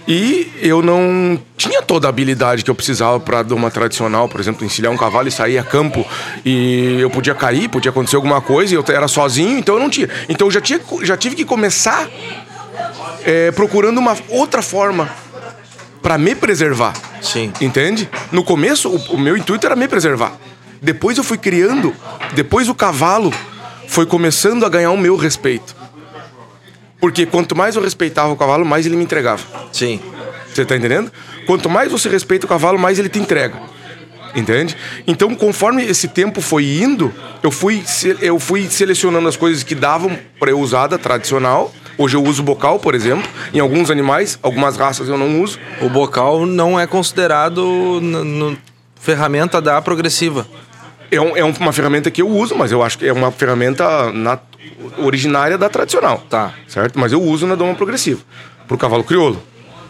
E 0.07 0.51
eu 0.61 0.83
não 0.83 1.39
tinha 1.57 1.81
toda 1.81 2.07
a 2.07 2.09
habilidade 2.09 2.63
que 2.63 2.69
eu 2.69 2.75
precisava 2.75 3.19
para 3.19 3.41
domar 3.41 3.71
tradicional, 3.71 4.29
por 4.29 4.39
exemplo, 4.39 4.63
encilhar 4.63 4.91
um 4.91 4.97
cavalo 4.97 5.27
e 5.27 5.31
sair 5.31 5.57
a 5.57 5.63
campo. 5.63 6.05
E 6.45 6.97
eu 6.99 7.09
podia 7.09 7.33
cair, 7.33 7.67
podia 7.69 7.89
acontecer 7.89 8.15
alguma 8.15 8.39
coisa, 8.39 8.73
e 8.73 8.77
eu 8.77 8.85
era 8.87 9.07
sozinho, 9.07 9.57
então 9.57 9.75
eu 9.75 9.81
não 9.81 9.89
tinha. 9.89 10.07
Então 10.29 10.47
eu 10.47 10.51
já, 10.51 10.61
tinha, 10.61 10.79
já 11.01 11.17
tive 11.17 11.35
que 11.35 11.43
começar 11.43 12.07
é, 13.23 13.51
procurando 13.51 13.97
uma 13.97 14.15
outra 14.29 14.61
forma 14.61 15.09
para 16.03 16.19
me 16.19 16.35
preservar. 16.35 16.93
Sim. 17.19 17.51
Entende? 17.59 18.07
No 18.31 18.43
começo, 18.43 18.89
o, 18.89 19.15
o 19.15 19.17
meu 19.17 19.35
intuito 19.35 19.65
era 19.65 19.75
me 19.75 19.87
preservar. 19.87 20.33
Depois 20.79 21.17
eu 21.17 21.23
fui 21.23 21.37
criando, 21.37 21.95
depois 22.33 22.69
o 22.69 22.75
cavalo 22.75 23.33
foi 23.87 24.05
começando 24.05 24.65
a 24.65 24.69
ganhar 24.69 24.91
o 24.91 24.97
meu 24.97 25.15
respeito. 25.15 25.75
Porque 27.05 27.23
quanto 27.23 27.55
mais 27.55 27.75
eu 27.75 27.83
respeitava 27.83 28.33
o 28.33 28.35
cavalo, 28.35 28.65
mais 28.65 28.83
ele 28.83 28.95
me 28.95 29.03
entregava. 29.03 29.43
Sim. 29.71 29.99
Você 30.51 30.65
tá 30.65 30.75
entendendo? 30.75 31.11
Quanto 31.45 31.69
mais 31.69 31.91
você 31.91 32.09
respeita 32.09 32.47
o 32.47 32.49
cavalo, 32.49 32.79
mais 32.79 32.97
ele 32.97 33.09
te 33.09 33.19
entrega. 33.19 33.61
Entende? 34.35 34.75
Então, 35.05 35.35
conforme 35.35 35.85
esse 35.85 36.07
tempo 36.07 36.41
foi 36.41 36.65
indo, 36.65 37.13
eu 37.43 37.51
fui, 37.51 37.83
eu 38.19 38.39
fui 38.39 38.67
selecionando 38.71 39.27
as 39.27 39.37
coisas 39.37 39.61
que 39.61 39.75
davam 39.75 40.17
para 40.39 40.49
eu 40.49 40.59
usar 40.59 40.87
da 40.87 40.97
tradicional 40.97 41.71
Hoje 41.95 42.17
eu 42.17 42.23
uso 42.23 42.41
bocal, 42.41 42.79
por 42.79 42.95
exemplo. 42.95 43.29
Em 43.53 43.59
alguns 43.59 43.91
animais, 43.91 44.39
algumas 44.41 44.75
raças 44.75 45.07
eu 45.07 45.17
não 45.17 45.43
uso. 45.43 45.59
O 45.81 45.87
bocal 45.87 46.43
não 46.47 46.79
é 46.79 46.87
considerado 46.87 47.61
no, 48.01 48.23
no, 48.25 48.57
ferramenta 48.99 49.61
da 49.61 49.79
progressiva. 49.79 50.47
É, 51.11 51.21
um, 51.21 51.37
é, 51.37 51.43
uma 51.43 51.71
ferramenta 51.71 52.09
que 52.09 52.21
eu 52.21 52.27
uso, 52.27 52.55
mas 52.55 52.71
eu 52.71 52.81
acho 52.81 52.97
que 52.97 53.07
é 53.07 53.13
uma 53.13 53.31
ferramenta 53.31 54.11
na, 54.11 54.39
originária 54.97 55.57
da 55.57 55.69
tradicional. 55.69 56.23
Tá. 56.29 56.53
Certo? 56.67 56.99
Mas 56.99 57.11
eu 57.11 57.21
uso 57.21 57.47
na 57.47 57.55
doma 57.55 57.75
progressiva. 57.75 58.21
Pro 58.67 58.77
cavalo 58.77 59.03
crioulo 59.03 59.41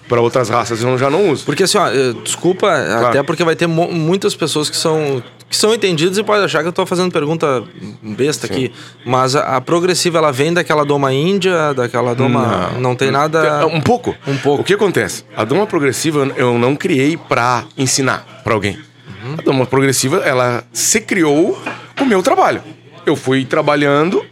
para 0.08 0.22
outras 0.22 0.50
raças 0.50 0.82
eu 0.82 0.98
já 0.98 1.10
não 1.10 1.29
uso. 1.29 1.46
Porque 1.46 1.63
assim, 1.63 1.77
ó, 1.77 1.88
eh, 1.88 2.13
desculpa, 2.24 2.67
claro. 2.67 3.08
até 3.08 3.24
porque 3.24 3.44
vai 3.44 3.55
ter 3.55 3.67
muitas 3.67 4.36
pessoas 4.36 4.70
que 4.70 4.77
são 4.77 5.22
que 5.48 5.55
são 5.55 5.74
entendidas 5.74 6.17
e 6.17 6.24
pode 6.24 6.44
achar 6.44 6.62
que 6.62 6.67
eu 6.67 6.72
estou 6.72 6.86
fazendo 6.88 7.12
pergunta 7.12 7.63
besta 8.01 8.48
Sim. 8.48 8.53
aqui, 8.53 8.72
mas 9.05 9.36
a, 9.36 9.58
a, 9.58 9.62
progressiva 9.62 10.17
ela 10.17 10.32
vem 10.32 10.51
daquela 10.51 10.84
doma 10.84 11.13
índia, 11.13 11.72
daquela 11.72 12.15
doma 12.15 12.72
não, 12.74 12.82
não 12.82 12.96
tem 12.96 13.12
nada 13.12 13.65
um 13.67 13.79
pouco. 13.79 14.15
Um 14.25 14.38
pouco. 14.38 14.62
O 14.62 14.65
que 14.65 14.74
acontece? 14.74 15.24
A 15.38 15.44
doma 15.44 15.67
progressiva 15.67 16.27
eu 16.36 16.58
não 16.58 16.75
criei 16.75 17.15
para 17.15 17.63
ensinar 17.77 18.41
para 18.44 18.55
alguém. 18.55 18.77
Uhum. 19.24 19.36
A 19.38 19.41
doma 19.44 19.65
progressiva 19.67 20.17
ela 20.25 20.63
se 20.74 21.00
criou 21.00 21.58
com 21.96 22.03
o 22.03 22.08
meu 22.08 22.24
trabalho. 22.24 22.63
Eu 23.05 23.15
fui 23.15 23.46
trabalhando 23.46 24.25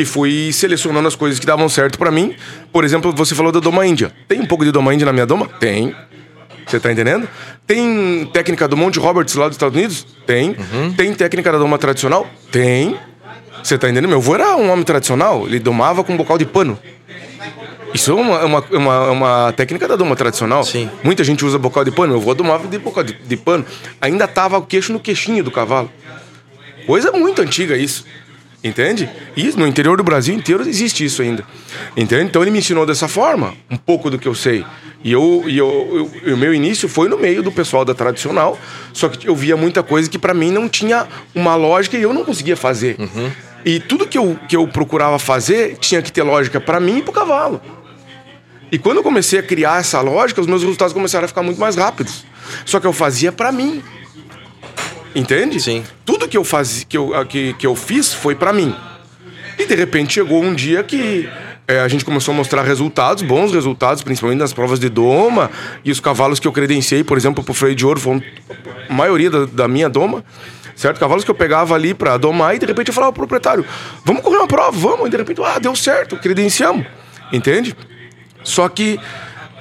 e 0.00 0.04
fui 0.04 0.52
selecionando 0.52 1.06
as 1.08 1.16
coisas 1.16 1.38
que 1.38 1.46
davam 1.46 1.68
certo 1.68 1.98
para 1.98 2.10
mim. 2.10 2.34
Por 2.72 2.84
exemplo, 2.84 3.12
você 3.12 3.34
falou 3.34 3.50
da 3.50 3.60
doma 3.60 3.86
índia. 3.86 4.12
Tem 4.26 4.40
um 4.40 4.46
pouco 4.46 4.64
de 4.64 4.70
doma 4.70 4.94
índia 4.94 5.06
na 5.06 5.12
minha 5.12 5.26
doma? 5.26 5.48
Tem. 5.60 5.94
Você 6.66 6.78
tá 6.78 6.92
entendendo? 6.92 7.28
Tem 7.66 8.28
técnica 8.32 8.68
do 8.68 8.76
Monte 8.76 8.98
Roberts 8.98 9.34
lá 9.34 9.46
dos 9.46 9.56
Estados 9.56 9.76
Unidos? 9.76 10.06
Tem. 10.26 10.50
Uhum. 10.50 10.92
Tem 10.92 11.12
técnica 11.14 11.50
da 11.50 11.58
doma 11.58 11.78
tradicional? 11.78 12.28
Tem. 12.52 12.96
Você 13.62 13.76
tá 13.76 13.88
entendendo? 13.88 14.08
Meu 14.08 14.18
avô 14.18 14.34
era 14.34 14.56
um 14.56 14.70
homem 14.70 14.84
tradicional, 14.84 15.46
ele 15.46 15.58
domava 15.58 16.04
com 16.04 16.12
um 16.12 16.16
bocal 16.16 16.38
de 16.38 16.46
pano. 16.46 16.78
Isso 17.92 18.10
é 18.10 18.14
uma, 18.14 18.44
uma, 18.44 18.64
uma, 18.70 19.10
uma, 19.10 19.52
técnica 19.52 19.88
da 19.88 19.96
doma 19.96 20.14
tradicional. 20.14 20.62
Sim. 20.62 20.90
Muita 21.02 21.24
gente 21.24 21.44
usa 21.44 21.58
bocal 21.58 21.84
de 21.84 21.90
pano. 21.90 22.12
Meu 22.12 22.20
avô 22.20 22.34
domava 22.34 22.68
de 22.68 22.78
bocal 22.78 23.02
de, 23.02 23.14
de 23.14 23.36
pano. 23.36 23.64
Ainda 24.00 24.28
tava 24.28 24.58
o 24.58 24.62
queixo 24.62 24.92
no 24.92 25.00
queixinho 25.00 25.42
do 25.42 25.50
cavalo. 25.50 25.90
Coisa 26.86 27.12
muito 27.12 27.42
antiga 27.42 27.76
isso. 27.76 28.04
Entende? 28.62 29.08
E 29.36 29.44
no 29.56 29.66
interior 29.66 29.96
do 29.96 30.02
Brasil 30.02 30.34
inteiro 30.34 30.68
existe 30.68 31.04
isso 31.04 31.22
ainda. 31.22 31.44
Entende? 31.96 32.24
Então 32.24 32.42
ele 32.42 32.50
me 32.50 32.58
ensinou 32.58 32.84
dessa 32.84 33.06
forma, 33.06 33.54
um 33.70 33.76
pouco 33.76 34.10
do 34.10 34.18
que 34.18 34.26
eu 34.26 34.34
sei. 34.34 34.64
E 35.02 35.12
eu, 35.12 35.44
e 35.46 35.56
eu, 35.56 36.10
eu, 36.24 36.34
o 36.34 36.36
meu 36.36 36.52
início 36.52 36.88
foi 36.88 37.08
no 37.08 37.16
meio 37.16 37.40
do 37.40 37.52
pessoal 37.52 37.84
da 37.84 37.94
tradicional, 37.94 38.58
só 38.92 39.08
que 39.08 39.28
eu 39.28 39.36
via 39.36 39.56
muita 39.56 39.80
coisa 39.80 40.10
que 40.10 40.18
para 40.18 40.34
mim 40.34 40.50
não 40.50 40.68
tinha 40.68 41.06
uma 41.34 41.54
lógica 41.54 41.96
e 41.96 42.02
eu 42.02 42.12
não 42.12 42.24
conseguia 42.24 42.56
fazer. 42.56 42.96
Uhum. 42.98 43.30
E 43.64 43.78
tudo 43.78 44.06
que 44.06 44.18
eu, 44.18 44.36
que 44.48 44.56
eu 44.56 44.66
procurava 44.66 45.18
fazer 45.18 45.76
tinha 45.76 46.02
que 46.02 46.10
ter 46.10 46.24
lógica 46.24 46.60
para 46.60 46.80
mim 46.80 46.98
e 46.98 47.02
pro 47.02 47.12
cavalo. 47.12 47.60
E 48.70 48.78
quando 48.78 48.98
eu 48.98 49.02
comecei 49.02 49.38
a 49.38 49.42
criar 49.42 49.80
essa 49.80 50.00
lógica, 50.00 50.40
os 50.40 50.46
meus 50.46 50.62
resultados 50.62 50.92
começaram 50.92 51.24
a 51.24 51.28
ficar 51.28 51.42
muito 51.42 51.60
mais 51.60 51.76
rápidos. 51.76 52.24
Só 52.64 52.80
que 52.80 52.86
eu 52.86 52.92
fazia 52.92 53.32
para 53.32 53.52
mim. 53.52 53.82
Entende? 55.18 55.60
Sim. 55.60 55.84
Tudo 56.04 56.28
que 56.28 56.36
eu 56.36 56.44
fazia, 56.44 56.86
que 56.88 56.96
eu, 56.96 57.26
que, 57.26 57.52
que 57.54 57.66
eu 57.66 57.74
fiz 57.74 58.14
foi 58.14 58.36
para 58.36 58.52
mim. 58.52 58.72
E 59.58 59.66
de 59.66 59.74
repente 59.74 60.14
chegou 60.14 60.40
um 60.40 60.54
dia 60.54 60.84
que 60.84 61.28
é, 61.66 61.80
a 61.80 61.88
gente 61.88 62.04
começou 62.04 62.32
a 62.32 62.36
mostrar 62.36 62.62
resultados, 62.62 63.24
bons 63.24 63.52
resultados, 63.52 64.04
principalmente 64.04 64.38
nas 64.38 64.52
provas 64.52 64.78
de 64.78 64.88
doma. 64.88 65.50
E 65.84 65.90
os 65.90 65.98
cavalos 65.98 66.38
que 66.38 66.46
eu 66.46 66.52
credenciei, 66.52 67.02
por 67.02 67.18
exemplo, 67.18 67.42
pro 67.42 67.52
freio 67.52 67.74
de 67.74 67.84
ouro, 67.84 67.98
foram 67.98 68.22
a 68.88 68.92
maioria 68.92 69.28
da, 69.28 69.44
da 69.44 69.68
minha 69.68 69.88
doma. 69.88 70.24
Certo? 70.76 71.00
Cavalos 71.00 71.24
que 71.24 71.30
eu 71.32 71.34
pegava 71.34 71.74
ali 71.74 71.92
pra 71.92 72.16
domar 72.16 72.54
e 72.54 72.60
de 72.60 72.66
repente 72.66 72.86
eu 72.86 72.94
falava 72.94 73.12
pro 73.12 73.26
proprietário: 73.26 73.66
vamos 74.04 74.22
correr 74.22 74.36
uma 74.36 74.46
prova, 74.46 74.70
vamos. 74.70 75.08
E 75.08 75.10
de 75.10 75.16
repente, 75.16 75.42
ah, 75.42 75.58
deu 75.58 75.74
certo, 75.74 76.16
credenciamos. 76.16 76.86
Entende? 77.32 77.74
Só 78.44 78.68
que 78.68 79.00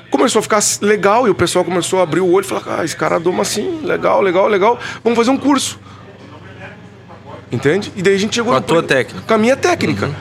começou 0.10 0.40
a 0.40 0.44
ficar 0.44 0.60
legal 0.82 1.28
e 1.28 1.30
o 1.30 1.36
pessoal 1.36 1.64
começou 1.64 2.00
a 2.00 2.04
abrir 2.04 2.22
o 2.22 2.32
olho 2.32 2.46
e 2.46 2.48
falar: 2.48 2.80
ah, 2.80 2.86
esse 2.86 2.96
cara 2.96 3.20
doma 3.20 3.42
assim, 3.42 3.82
legal, 3.84 4.22
legal, 4.22 4.48
legal, 4.48 4.80
vamos 5.04 5.18
fazer 5.18 5.32
um 5.32 5.38
curso. 5.38 5.80
Entende? 7.52 7.92
E 7.96 8.02
daí 8.02 8.16
a 8.16 8.20
gente 8.20 8.36
chegou. 8.36 8.52
Com 8.52 8.58
a 8.58 8.62
tua 8.62 8.84
técnica. 8.84 9.26
Com 9.26 9.34
a 9.34 9.38
minha 9.38 9.56
técnica. 9.56 10.08
Uhum. 10.08 10.16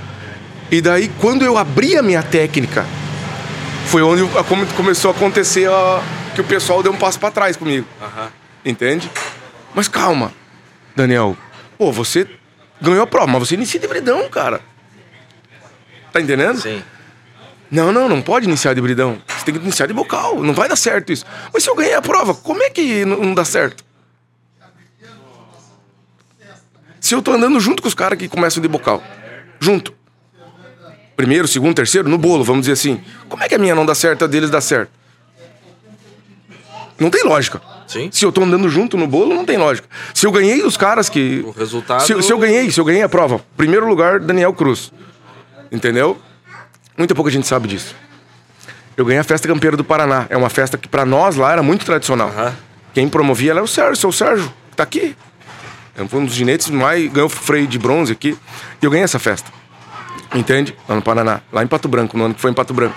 E 0.70 0.80
daí, 0.80 1.10
quando 1.20 1.44
eu 1.44 1.58
abri 1.58 1.96
a 1.96 2.02
minha 2.02 2.22
técnica, 2.22 2.84
foi 3.86 4.02
onde 4.02 4.22
começou 4.76 5.10
a 5.10 5.14
acontecer 5.14 5.68
a, 5.68 6.02
que 6.34 6.40
o 6.40 6.44
pessoal 6.44 6.82
deu 6.82 6.92
um 6.92 6.96
passo 6.96 7.18
para 7.18 7.30
trás 7.30 7.56
comigo. 7.56 7.86
Uhum. 8.00 8.28
Entende? 8.64 9.10
Mas 9.74 9.88
calma, 9.88 10.32
Daniel. 10.94 11.36
Pô, 11.78 11.92
você 11.92 12.26
ganhou 12.80 13.02
a 13.02 13.06
prova, 13.06 13.26
mas 13.26 13.48
você 13.48 13.54
inicia 13.54 13.80
de 13.80 13.86
bridão, 13.86 14.28
cara. 14.28 14.60
Tá 16.12 16.20
entendendo? 16.20 16.60
Sim. 16.60 16.82
Não, 17.70 17.92
não, 17.92 18.08
não 18.08 18.22
pode 18.22 18.46
iniciar 18.46 18.74
de 18.74 18.80
bridão. 18.80 19.18
Você 19.26 19.44
tem 19.44 19.54
que 19.54 19.60
iniciar 19.60 19.86
de 19.86 19.92
bocal. 19.92 20.42
Não 20.42 20.54
vai 20.54 20.68
dar 20.68 20.76
certo 20.76 21.12
isso. 21.12 21.24
Mas 21.52 21.62
se 21.62 21.70
eu 21.70 21.74
ganhei 21.74 21.94
a 21.94 22.02
prova, 22.02 22.34
como 22.34 22.62
é 22.62 22.70
que 22.70 23.04
não 23.04 23.34
dá 23.34 23.44
certo? 23.44 23.84
Se 27.00 27.14
eu 27.14 27.22
tô 27.22 27.32
andando 27.32 27.58
junto 27.60 27.82
com 27.82 27.88
os 27.88 27.94
caras 27.94 28.18
que 28.18 28.28
começam 28.28 28.60
de 28.60 28.68
bocal. 28.68 29.02
Junto. 29.60 29.94
Primeiro, 31.16 31.48
segundo, 31.48 31.74
terceiro, 31.74 32.08
no 32.08 32.18
bolo, 32.18 32.44
vamos 32.44 32.62
dizer 32.62 32.72
assim. 32.72 33.00
Como 33.28 33.42
é 33.42 33.48
que 33.48 33.54
a 33.54 33.58
minha 33.58 33.74
não 33.74 33.86
dá 33.86 33.94
certo, 33.94 34.24
a 34.24 34.26
deles 34.28 34.50
dá 34.50 34.60
certo? 34.60 34.90
Não 36.98 37.10
tem 37.10 37.24
lógica. 37.24 37.60
Sim. 37.86 38.10
Se 38.10 38.24
eu 38.24 38.32
tô 38.32 38.42
andando 38.42 38.68
junto 38.68 38.96
no 38.96 39.06
bolo, 39.06 39.34
não 39.34 39.44
tem 39.44 39.56
lógica. 39.56 39.88
Se 40.12 40.26
eu 40.26 40.32
ganhei 40.32 40.60
dos 40.62 40.76
caras 40.76 41.08
que. 41.08 41.44
O 41.46 41.50
resultado. 41.50 42.02
Se, 42.02 42.22
se 42.22 42.32
eu 42.32 42.38
ganhei, 42.38 42.70
se 42.70 42.80
eu 42.80 42.84
ganhei 42.84 43.02
a 43.02 43.08
prova, 43.08 43.40
primeiro 43.56 43.86
lugar, 43.86 44.18
Daniel 44.18 44.52
Cruz. 44.52 44.92
Entendeu? 45.70 46.18
Muita 46.96 47.14
pouca 47.14 47.30
gente 47.30 47.46
sabe 47.46 47.68
disso. 47.68 47.94
Eu 48.96 49.04
ganhei 49.04 49.20
a 49.20 49.24
festa 49.24 49.46
campeira 49.46 49.76
do 49.76 49.84
Paraná. 49.84 50.26
É 50.30 50.36
uma 50.36 50.48
festa 50.48 50.78
que 50.78 50.88
para 50.88 51.04
nós 51.04 51.36
lá 51.36 51.52
era 51.52 51.62
muito 51.62 51.84
tradicional. 51.84 52.28
Uhum. 52.28 52.52
Quem 52.94 53.08
promovia 53.08 53.52
era 53.52 53.62
o 53.62 53.68
Sérgio, 53.68 53.96
seu 53.96 54.12
Sérgio, 54.12 54.50
que 54.70 54.76
tá 54.76 54.82
aqui. 54.82 55.14
Foi 56.08 56.20
um 56.20 56.24
dos 56.24 56.34
ginetes 56.34 56.70
mais. 56.70 57.10
ganhou 57.12 57.28
freio 57.28 57.66
de 57.66 57.78
bronze 57.78 58.12
aqui. 58.12 58.36
E 58.80 58.84
eu 58.84 58.90
ganhei 58.90 59.04
essa 59.04 59.18
festa. 59.18 59.50
Entende? 60.34 60.74
Lá 60.88 60.96
no 60.96 61.02
Paraná. 61.02 61.40
Lá 61.52 61.62
em 61.62 61.66
Pato 61.66 61.88
Branco, 61.88 62.16
no 62.16 62.24
ano 62.24 62.34
que 62.34 62.40
foi 62.40 62.50
em 62.50 62.54
Pato 62.54 62.72
Branco. 62.72 62.96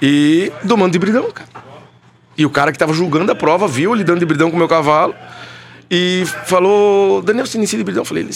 E 0.00 0.52
domando 0.64 0.92
de 0.92 0.98
bridão, 0.98 1.30
cara. 1.30 1.48
E 2.36 2.44
o 2.44 2.50
cara 2.50 2.72
que 2.72 2.78
tava 2.78 2.92
julgando 2.92 3.30
a 3.30 3.34
prova 3.34 3.68
viu 3.68 3.94
ele 3.94 4.02
dando 4.02 4.20
de 4.20 4.26
bridão 4.26 4.50
com 4.50 4.56
o 4.56 4.58
meu 4.58 4.68
cavalo. 4.68 5.14
E 5.90 6.24
falou, 6.46 7.20
Daniel, 7.22 7.46
você 7.46 7.58
inicia 7.58 7.78
de 7.78 7.84
bridão? 7.84 8.02
Eu 8.02 8.06
falei, 8.06 8.26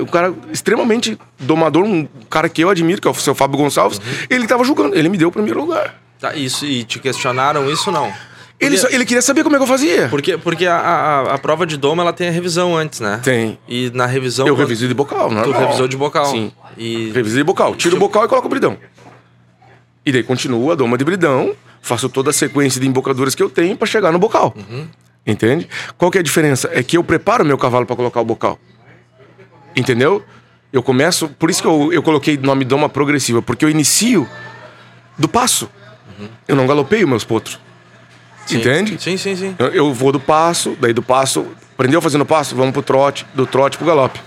o 0.00 0.06
cara 0.06 0.34
extremamente 0.52 1.18
domador, 1.38 1.84
um 1.84 2.06
cara 2.28 2.48
que 2.48 2.62
eu 2.62 2.68
admiro, 2.68 3.00
que 3.00 3.08
é 3.08 3.10
o 3.10 3.14
seu 3.14 3.34
Fábio 3.34 3.58
Gonçalves, 3.58 3.98
uhum. 3.98 4.04
ele 4.28 4.46
tava 4.46 4.62
julgando, 4.64 4.96
ele 4.96 5.08
me 5.08 5.16
deu 5.16 5.28
o 5.28 5.32
primeiro 5.32 5.60
lugar. 5.60 5.94
Tá, 6.20 6.34
isso, 6.34 6.66
e 6.66 6.84
te 6.84 6.98
questionaram 6.98 7.70
isso 7.70 7.90
não? 7.90 8.12
Ele, 8.60 8.76
só, 8.76 8.88
ele 8.88 9.04
queria 9.04 9.22
saber 9.22 9.44
como 9.44 9.54
é 9.54 9.58
que 9.58 9.62
eu 9.62 9.68
fazia. 9.68 10.08
Porque, 10.08 10.36
porque 10.36 10.66
a, 10.66 10.76
a, 10.76 11.34
a, 11.34 11.38
prova 11.38 11.64
de 11.64 11.76
doma 11.76 12.02
ela 12.02 12.12
tem 12.12 12.26
a 12.26 12.30
revisão 12.30 12.76
antes, 12.76 12.98
né? 12.98 13.20
Tem. 13.22 13.56
E 13.68 13.88
na 13.94 14.04
revisão. 14.04 14.46
Eu 14.48 14.56
revisei 14.56 14.88
de 14.88 14.94
bocal, 14.94 15.30
não 15.30 15.44
Tu 15.44 15.52
revisou 15.52 15.86
de 15.86 15.96
bocal. 15.96 16.26
Sim. 16.26 16.50
E... 16.76 17.12
Revisei 17.12 17.38
de 17.38 17.44
bocal. 17.44 17.76
Tiro 17.76 17.96
o 17.96 18.00
bocal 18.00 18.24
e 18.24 18.28
coloco 18.28 18.48
o 18.48 18.50
bridão. 18.50 18.76
E 20.04 20.10
daí 20.10 20.24
continua 20.24 20.72
a 20.72 20.76
doma 20.76 20.98
de 20.98 21.04
bridão, 21.04 21.54
faço 21.80 22.08
toda 22.08 22.30
a 22.30 22.32
sequência 22.32 22.80
de 22.80 22.88
embocaduras 22.88 23.34
que 23.34 23.42
eu 23.42 23.48
tenho 23.48 23.76
para 23.76 23.86
chegar 23.86 24.10
no 24.10 24.18
bocal. 24.18 24.52
Uhum. 24.56 24.88
Entende? 25.28 25.68
Qual 25.98 26.10
que 26.10 26.16
é 26.16 26.22
a 26.22 26.24
diferença? 26.24 26.70
É 26.72 26.82
que 26.82 26.96
eu 26.96 27.04
preparo 27.04 27.44
meu 27.44 27.58
cavalo 27.58 27.84
para 27.84 27.94
colocar 27.94 28.18
o 28.18 28.24
bocal. 28.24 28.58
Entendeu? 29.76 30.24
Eu 30.72 30.82
começo. 30.82 31.28
Por 31.28 31.50
isso 31.50 31.60
que 31.60 31.68
eu, 31.68 31.92
eu 31.92 32.02
coloquei 32.02 32.36
o 32.36 32.40
nome 32.40 32.64
doma 32.64 32.88
progressiva, 32.88 33.42
porque 33.42 33.62
eu 33.62 33.68
inicio 33.68 34.26
do 35.18 35.28
passo. 35.28 35.68
Uhum. 36.18 36.28
Eu 36.48 36.56
não 36.56 36.66
galopeio 36.66 37.06
meus 37.06 37.24
potros. 37.24 37.60
Sim. 38.46 38.56
Entende? 38.56 38.98
Sim, 38.98 39.18
sim, 39.18 39.36
sim. 39.36 39.54
Eu, 39.58 39.66
eu, 39.68 39.92
vou 39.92 40.10
do 40.12 40.18
passo, 40.18 40.74
daí 40.80 40.94
do 40.94 41.02
passo. 41.02 41.46
Aprendeu 41.74 42.00
fazendo 42.00 42.24
passo? 42.24 42.56
Vamos 42.56 42.72
pro 42.72 42.82
trote, 42.82 43.26
do 43.34 43.46
trote 43.46 43.76
pro 43.76 43.86
galope. 43.86 44.18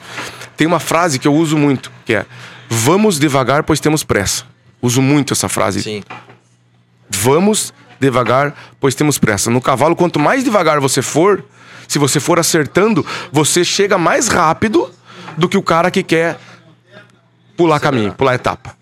Tem 0.55 0.67
uma 0.67 0.79
frase 0.79 1.17
que 1.17 1.27
eu 1.27 1.33
uso 1.33 1.57
muito, 1.57 1.91
que 2.05 2.13
é: 2.13 2.27
Vamos 2.69 3.17
devagar, 3.17 3.63
pois 3.63 3.79
temos 3.79 4.03
pressa. 4.03 4.45
Uso 4.79 5.01
muito 5.01 5.33
essa 5.33 5.49
frase. 5.49 5.81
Sim. 5.81 6.03
Vamos 7.09 7.73
devagar, 8.01 8.53
pois 8.79 8.95
temos 8.95 9.17
pressa. 9.17 9.51
No 9.51 9.61
cavalo, 9.61 9.95
quanto 9.95 10.19
mais 10.19 10.43
devagar 10.43 10.79
você 10.79 11.01
for, 11.01 11.43
se 11.87 11.99
você 11.99 12.19
for 12.19 12.39
acertando, 12.39 13.05
você 13.31 13.63
chega 13.63 13.97
mais 13.97 14.27
rápido 14.27 14.89
do 15.37 15.47
que 15.47 15.57
o 15.57 15.63
cara 15.63 15.91
que 15.91 16.01
quer 16.01 16.37
pular 17.55 17.79
caminho, 17.79 18.11
pular 18.13 18.35
etapa. 18.35 18.75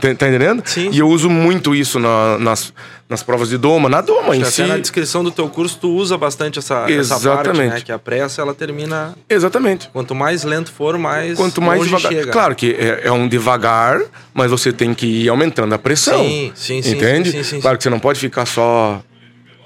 Tá 0.00 0.10
entendendo? 0.10 0.62
Sim. 0.66 0.90
E 0.90 0.98
eu 0.98 1.08
uso 1.08 1.30
muito 1.30 1.72
isso 1.72 2.00
na, 2.00 2.38
nas, 2.38 2.74
nas 3.08 3.22
provas 3.22 3.48
de 3.48 3.56
doma, 3.56 3.88
na 3.88 4.00
doma 4.00 4.32
Acho 4.32 4.40
em 4.40 4.44
si. 4.44 4.62
na 4.64 4.78
descrição 4.78 5.22
do 5.22 5.30
teu 5.30 5.48
curso 5.48 5.78
tu 5.80 5.90
usa 5.94 6.18
bastante 6.18 6.58
essa, 6.58 6.90
essa 6.90 7.20
parte, 7.20 7.56
né? 7.56 7.80
Que 7.80 7.92
a 7.92 7.98
pressa 7.98 8.42
ela 8.42 8.52
termina. 8.52 9.14
Exatamente. 9.28 9.88
Quanto 9.92 10.14
mais 10.14 10.42
lento 10.42 10.72
for, 10.72 10.98
mais. 10.98 11.36
Quanto 11.38 11.62
mais 11.62 11.84
devagar. 11.84 12.12
Chega. 12.12 12.32
Claro 12.32 12.54
que 12.56 12.72
é, 12.72 13.02
é, 13.04 13.12
um 13.12 13.28
devagar, 13.28 14.00
mas 14.34 14.50
você 14.50 14.72
tem 14.72 14.92
que 14.92 15.06
ir 15.06 15.28
aumentando 15.28 15.72
a 15.74 15.78
pressão. 15.78 16.18
Sim, 16.24 16.52
sim, 16.54 16.82
sim. 16.82 16.92
Entende? 16.92 17.30
Sim, 17.30 17.44
sim, 17.44 17.56
sim, 17.56 17.60
claro 17.60 17.76
que 17.76 17.84
você 17.84 17.90
não 17.90 18.00
pode 18.00 18.18
ficar 18.18 18.44
só 18.44 19.00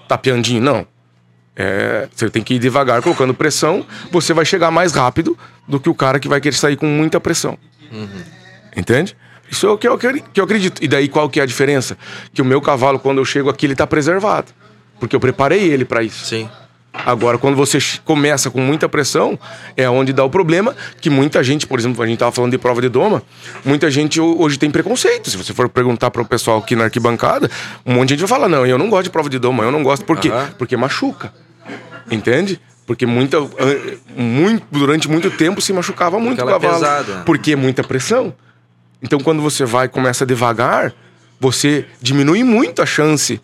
tapeandinho, 0.06 0.60
não. 0.60 0.86
É, 1.56 2.08
você 2.14 2.28
tem 2.30 2.42
que 2.42 2.54
ir 2.54 2.58
devagar, 2.58 3.02
colocando 3.02 3.34
pressão, 3.34 3.84
você 4.10 4.32
vai 4.32 4.44
chegar 4.44 4.70
mais 4.70 4.92
rápido 4.92 5.36
do 5.66 5.80
que 5.80 5.88
o 5.88 5.94
cara 5.94 6.18
que 6.18 6.28
vai 6.28 6.40
querer 6.40 6.56
sair 6.56 6.76
com 6.76 6.86
muita 6.86 7.20
pressão. 7.20 7.58
Uhum. 7.90 8.08
Entende? 8.76 9.16
Isso 9.50 9.66
é 9.66 9.70
o 9.70 9.76
que 9.76 9.88
eu, 9.88 9.98
que 9.98 10.40
eu 10.40 10.44
acredito. 10.44 10.82
E 10.82 10.88
daí 10.88 11.08
qual 11.08 11.28
que 11.28 11.40
é 11.40 11.42
a 11.42 11.46
diferença? 11.46 11.98
Que 12.32 12.40
o 12.40 12.44
meu 12.44 12.60
cavalo, 12.60 12.98
quando 12.98 13.18
eu 13.18 13.24
chego 13.24 13.50
aqui, 13.50 13.66
ele 13.66 13.74
está 13.74 13.86
preservado. 13.86 14.52
Porque 14.98 15.16
eu 15.16 15.20
preparei 15.20 15.64
ele 15.64 15.84
para 15.84 16.02
isso. 16.02 16.24
Sim. 16.24 16.48
Agora, 16.92 17.38
quando 17.38 17.56
você 17.56 17.78
começa 18.04 18.50
com 18.50 18.60
muita 18.60 18.88
pressão, 18.88 19.38
é 19.76 19.88
onde 19.88 20.12
dá 20.12 20.24
o 20.24 20.30
problema 20.30 20.74
que 21.00 21.08
muita 21.08 21.42
gente, 21.42 21.66
por 21.66 21.78
exemplo, 21.78 22.02
a 22.02 22.06
gente 22.06 22.14
estava 22.14 22.32
falando 22.32 22.50
de 22.50 22.58
prova 22.58 22.82
de 22.82 22.88
doma, 22.88 23.22
muita 23.64 23.88
gente 23.90 24.20
hoje 24.20 24.58
tem 24.58 24.70
preconceito. 24.70 25.30
Se 25.30 25.36
você 25.36 25.54
for 25.54 25.68
perguntar 25.68 26.10
para 26.10 26.20
o 26.20 26.24
pessoal 26.24 26.58
aqui 26.58 26.74
na 26.74 26.84
arquibancada, 26.84 27.48
um 27.86 27.94
monte 27.94 28.08
de 28.08 28.14
gente 28.14 28.20
vai 28.20 28.28
falar: 28.28 28.48
não, 28.48 28.66
eu 28.66 28.76
não 28.76 28.90
gosto 28.90 29.04
de 29.04 29.10
prova 29.10 29.30
de 29.30 29.38
doma, 29.38 29.62
eu 29.62 29.70
não 29.70 29.84
gosto. 29.84 30.04
Por 30.04 30.18
quê? 30.18 30.30
Uhum. 30.30 30.46
Porque 30.58 30.76
machuca. 30.76 31.32
Entende? 32.10 32.60
Porque 32.86 33.06
muita, 33.06 33.38
muito, 34.16 34.66
durante 34.72 35.08
muito 35.08 35.30
tempo 35.30 35.60
se 35.60 35.72
machucava 35.72 36.18
muito 36.18 36.42
o 36.42 36.46
cavalo. 36.46 36.64
É 36.64 36.74
pesada. 36.74 37.22
Porque 37.24 37.52
é 37.52 37.56
muita 37.56 37.84
pressão. 37.84 38.34
Então, 39.02 39.18
quando 39.18 39.42
você 39.42 39.64
vai 39.64 39.86
e 39.86 39.88
começa 39.88 40.26
devagar, 40.26 40.94
você 41.38 41.86
diminui 42.00 42.44
muito 42.44 42.82
a 42.82 42.86
chance 42.86 43.40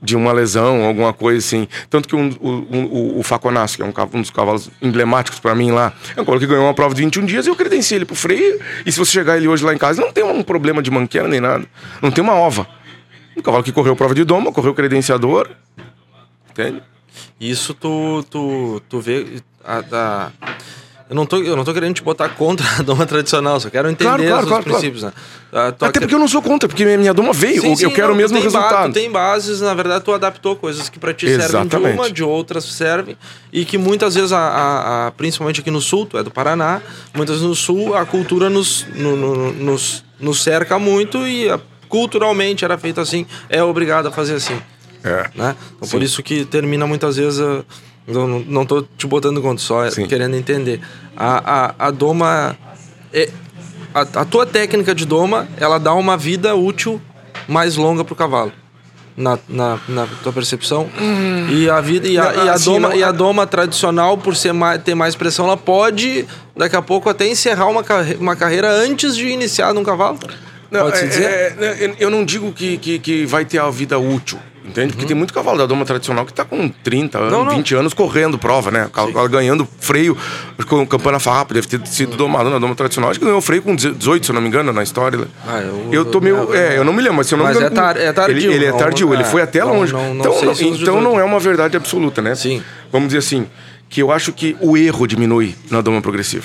de 0.00 0.16
uma 0.16 0.32
lesão, 0.32 0.84
alguma 0.84 1.12
coisa 1.12 1.38
assim. 1.38 1.66
Tanto 1.90 2.08
que 2.08 2.14
um, 2.14 2.30
o, 2.40 3.18
o 3.18 3.22
Faconasso, 3.22 3.76
que 3.76 3.82
é 3.82 3.86
um, 3.86 3.92
um 4.14 4.20
dos 4.20 4.30
cavalos 4.30 4.70
emblemáticos 4.80 5.40
para 5.40 5.54
mim 5.54 5.72
lá, 5.72 5.92
é 6.16 6.20
um 6.20 6.24
cavalo 6.24 6.38
que 6.38 6.46
ganhou 6.46 6.64
uma 6.64 6.74
prova 6.74 6.94
de 6.94 7.02
21 7.02 7.26
dias 7.26 7.46
e 7.46 7.50
eu 7.50 7.56
credenciei 7.56 7.98
ele 7.98 8.04
pro 8.04 8.14
freio. 8.14 8.60
E 8.86 8.92
se 8.92 8.98
você 8.98 9.10
chegar 9.10 9.36
ele 9.36 9.48
hoje 9.48 9.64
lá 9.64 9.74
em 9.74 9.78
casa, 9.78 10.00
não 10.00 10.12
tem 10.12 10.22
um 10.24 10.42
problema 10.42 10.82
de 10.82 10.90
manqueira 10.90 11.26
nem 11.26 11.40
nada. 11.40 11.66
Não 12.00 12.10
tem 12.10 12.22
uma 12.22 12.34
ova. 12.34 12.68
Um 13.36 13.42
cavalo 13.42 13.64
que 13.64 13.72
correu 13.72 13.96
prova 13.96 14.14
de 14.14 14.24
doma, 14.24 14.52
correu 14.52 14.74
credenciador. 14.74 15.48
Entende? 16.50 16.82
Isso 17.40 17.74
tu, 17.74 18.24
tu, 18.30 18.82
tu 18.88 19.00
vê. 19.00 19.42
A, 19.64 19.82
a 19.92 20.30
Eu 21.10 21.16
não, 21.16 21.24
tô, 21.24 21.38
eu 21.42 21.56
não 21.56 21.64
tô 21.64 21.72
querendo 21.72 21.94
te 21.94 22.02
botar 22.02 22.28
contra 22.28 22.66
a 22.78 22.82
doma 22.82 23.06
tradicional, 23.06 23.58
só 23.58 23.70
quero 23.70 23.88
entender 23.88 24.04
Claro, 24.04 24.22
claro, 24.26 24.42
os 24.42 24.48
claro, 24.48 24.64
princípios, 24.64 25.02
né? 25.02 25.12
Até 25.50 26.00
porque 26.00 26.14
eu 26.14 26.18
não 26.18 26.28
sou 26.28 26.42
contra, 26.42 26.68
porque 26.68 26.84
minha 26.98 27.14
doma 27.14 27.32
veio. 27.32 27.62
Sim, 27.62 27.70
eu 27.70 27.76
sim, 27.76 27.84
eu 27.84 27.90
quero 27.92 28.08
não, 28.08 28.14
o 28.14 28.16
mesmo 28.18 28.36
tem 28.38 28.50
ba- 28.50 28.60
resultado. 28.60 28.90
Tu 28.92 28.94
tem 28.94 29.10
bases, 29.10 29.60
na 29.62 29.72
verdade, 29.72 30.04
tu 30.04 30.12
adaptou 30.12 30.54
coisas 30.54 30.90
que 30.90 30.98
pra 30.98 31.14
ti 31.14 31.26
servem 31.26 31.46
de 31.46 31.54
Exatamente. 31.56 31.94
uma, 31.98 32.10
de 32.10 32.22
outras 32.22 32.64
servem. 32.64 33.16
E 33.50 33.64
que 33.64 33.78
muitas 33.78 34.14
vezes, 34.16 34.32
a, 34.32 34.38
a- 34.38 35.06
a- 35.06 35.10
principalmente 35.12 35.62
aqui 35.62 35.70
no 35.70 35.80
sul, 35.80 36.04
tu 36.04 36.18
é 36.18 36.22
do 36.22 36.30
Paraná, 36.30 36.82
muitas 37.14 37.36
vezes 37.36 37.48
no 37.48 37.56
sul 37.56 37.96
a 37.96 38.04
cultura 38.04 38.50
nos, 38.50 38.84
no- 38.94 39.16
no- 39.16 39.52
nos, 39.54 40.04
nos 40.20 40.42
cerca 40.42 40.78
muito 40.78 41.26
e 41.26 41.48
a- 41.48 41.58
culturalmente 41.88 42.66
era 42.66 42.76
feito 42.76 43.00
assim, 43.00 43.24
é 43.48 43.62
obrigado 43.62 44.08
a 44.08 44.10
fazer 44.12 44.34
assim. 44.34 44.60
É. 45.02 45.30
Né? 45.34 45.56
Então, 45.76 45.88
por 45.88 46.02
isso 46.02 46.22
que 46.22 46.44
termina 46.44 46.86
muitas 46.86 47.16
vezes. 47.16 47.40
a- 47.40 47.64
não, 48.08 48.40
não 48.40 48.66
tô 48.66 48.82
te 48.82 49.06
botando 49.06 49.40
contra, 49.42 49.64
só 49.64 49.90
Sim. 49.90 50.06
querendo 50.06 50.34
entender. 50.36 50.80
A, 51.16 51.74
a, 51.78 51.88
a 51.88 51.90
doma. 51.90 52.56
É, 53.12 53.28
a, 53.94 54.00
a 54.00 54.24
tua 54.24 54.46
técnica 54.46 54.94
de 54.94 55.04
doma, 55.04 55.48
ela 55.58 55.78
dá 55.78 55.92
uma 55.94 56.16
vida 56.16 56.54
útil 56.54 57.00
mais 57.46 57.76
longa 57.76 58.04
pro 58.04 58.14
cavalo. 58.14 58.52
Na, 59.16 59.36
na, 59.48 59.80
na 59.88 60.06
tua 60.22 60.32
percepção. 60.32 60.88
E 61.50 61.68
a 61.68 61.80
vida. 61.80 62.06
E 62.06 62.16
a, 62.16 62.32
Não, 62.32 62.44
e 62.44 62.48
a 62.48 62.52
assim, 62.52 62.64
doma, 62.66 62.88
não- 62.90 62.96
e 62.96 63.02
a 63.02 63.10
doma 63.10 63.46
tradicional, 63.48 64.16
por 64.16 64.36
ser 64.36 64.52
mais, 64.52 64.80
ter 64.82 64.94
mais 64.94 65.16
pressão, 65.16 65.44
ela 65.46 65.56
pode, 65.56 66.24
daqui 66.56 66.76
a 66.76 66.82
pouco, 66.82 67.08
até 67.08 67.26
encerrar 67.26 67.66
uma, 67.66 67.82
carre- 67.82 68.16
uma 68.20 68.36
carreira 68.36 68.70
antes 68.70 69.16
de 69.16 69.26
iniciar 69.26 69.74
num 69.74 69.82
cavalo. 69.82 70.20
Não, 70.70 70.82
Pode-se 70.82 71.04
é- 71.04 71.08
dizer? 71.08 71.24
é- 71.24 71.84
é- 71.86 71.94
eu 71.98 72.10
não 72.10 72.24
digo 72.24 72.52
que, 72.52 72.76
que, 72.78 72.98
que 73.00 73.26
vai 73.26 73.44
ter 73.44 73.58
a 73.58 73.68
vida 73.70 73.98
útil, 73.98 74.38
entende? 74.68 74.92
Porque 74.92 75.06
tem 75.06 75.16
muito 75.16 75.32
cavalo 75.34 75.58
da 75.58 75.66
doma 75.66 75.84
tradicional 75.84 76.24
que 76.26 76.32
tá 76.32 76.44
com 76.44 76.68
30 76.68 77.18
anos, 77.18 77.32
Não, 77.32 77.44
não. 77.44 77.56
20 77.56 77.74
anos 77.74 77.94
correndo 77.94 78.38
prova, 78.38 78.70
né? 78.70 78.88
Cavalo 78.92 79.28
ganhando 79.28 79.66
freio 79.80 80.16
com 80.66 80.86
campana 80.86 81.18
farrapa, 81.18 81.54
deve 81.54 81.66
ter 81.66 81.84
sido 81.86 82.16
domado 82.16 82.50
na 82.50 82.58
doma 82.58 82.74
tradicional. 82.74 83.10
Acho 83.10 83.18
que 83.18 83.26
ganhou 83.26 83.40
freio 83.40 83.62
com 83.62 83.74
18, 83.74 84.26
se 84.26 84.30
eu 84.30 84.34
não 84.34 84.40
me 84.42 84.48
engano, 84.48 84.72
na 84.72 84.82
história. 84.82 85.26
Ah, 85.46 85.60
eu- 85.60 85.88
eu 85.92 86.04
tô 86.04 86.20
meio. 86.20 86.54
É, 86.54 86.76
eu 86.78 86.84
não 86.84 86.92
me 86.92 87.00
lembro, 87.02 87.16
mas 87.16 87.26
se 87.26 87.34
eu 87.34 87.38
não 87.38 87.44
Mas 87.46 87.56
me 87.56 87.62
é 87.62 87.66
engano. 87.66 87.76
tar- 87.86 87.96
é 87.96 88.12
tardio, 88.12 88.36
Ele, 88.36 88.54
ele 88.54 88.64
é 88.66 88.70
não- 88.70 88.78
tardio, 88.78 89.12
ele 89.14 89.22
é, 89.22 89.26
foi 89.26 89.42
até 89.42 89.60
não- 89.60 89.74
longe. 89.78 89.92
não- 89.92 90.14
não 90.14 90.20
então 90.20 90.32
sei 90.34 90.44
não, 90.46 90.52
então 90.52 90.70
18. 90.72 91.00
não 91.00 91.18
é 91.20 91.24
uma 91.24 91.38
verdade 91.40 91.76
absoluta, 91.76 92.20
né? 92.22 92.34
Sim. 92.34 92.62
Vamos 92.92 93.08
dizer 93.08 93.18
assim, 93.18 93.46
que 93.88 94.02
eu 94.02 94.12
acho 94.12 94.32
que 94.32 94.56
o 94.60 94.76
erro 94.76 95.06
diminui 95.06 95.54
na 95.70 95.80
doma 95.80 96.00
progressiva. 96.02 96.44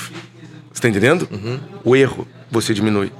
Você 0.72 0.82
tá 0.82 0.90
entendendo? 0.90 1.28
Uhum. 1.32 1.60
O 1.84 1.96
erro 1.96 2.28
você 2.50 2.74
diminui. 2.74 3.12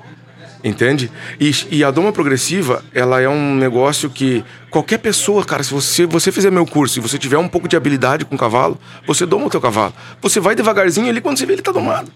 Entende? 0.64 1.12
E, 1.40 1.52
e 1.70 1.84
a 1.84 1.92
doma 1.92 2.14
progressiva, 2.14 2.84
ela 2.94 3.20
é 3.20 3.28
um 3.28 3.54
negócio 3.56 4.10
que 4.10 4.46
qualquer 4.70 4.98
pessoa, 4.98 5.44
cara, 5.44 5.62
se 5.62 5.74
você, 5.74 6.06
você 6.06 6.32
fizer 6.32 6.50
meu 6.50 6.66
curso 6.66 7.00
e 7.00 7.02
você 7.02 7.18
tiver 7.18 7.38
um 7.38 7.50
pouco 7.50 7.68
de 7.68 7.76
habilidade 7.76 8.24
com 8.24 8.36
o 8.36 8.38
cavalo, 8.38 8.80
você 9.06 9.26
doma 9.26 9.48
o 9.48 9.50
teu 9.50 9.60
cavalo. 9.60 9.94
Você 10.22 10.40
vai 10.40 10.56
devagarzinho 10.56 11.10
ali 11.10 11.20
quando 11.20 11.38
você 11.38 11.46
vê 11.46 11.54
ele 11.54 11.62
tá 11.62 11.74
domado. 11.74 12.10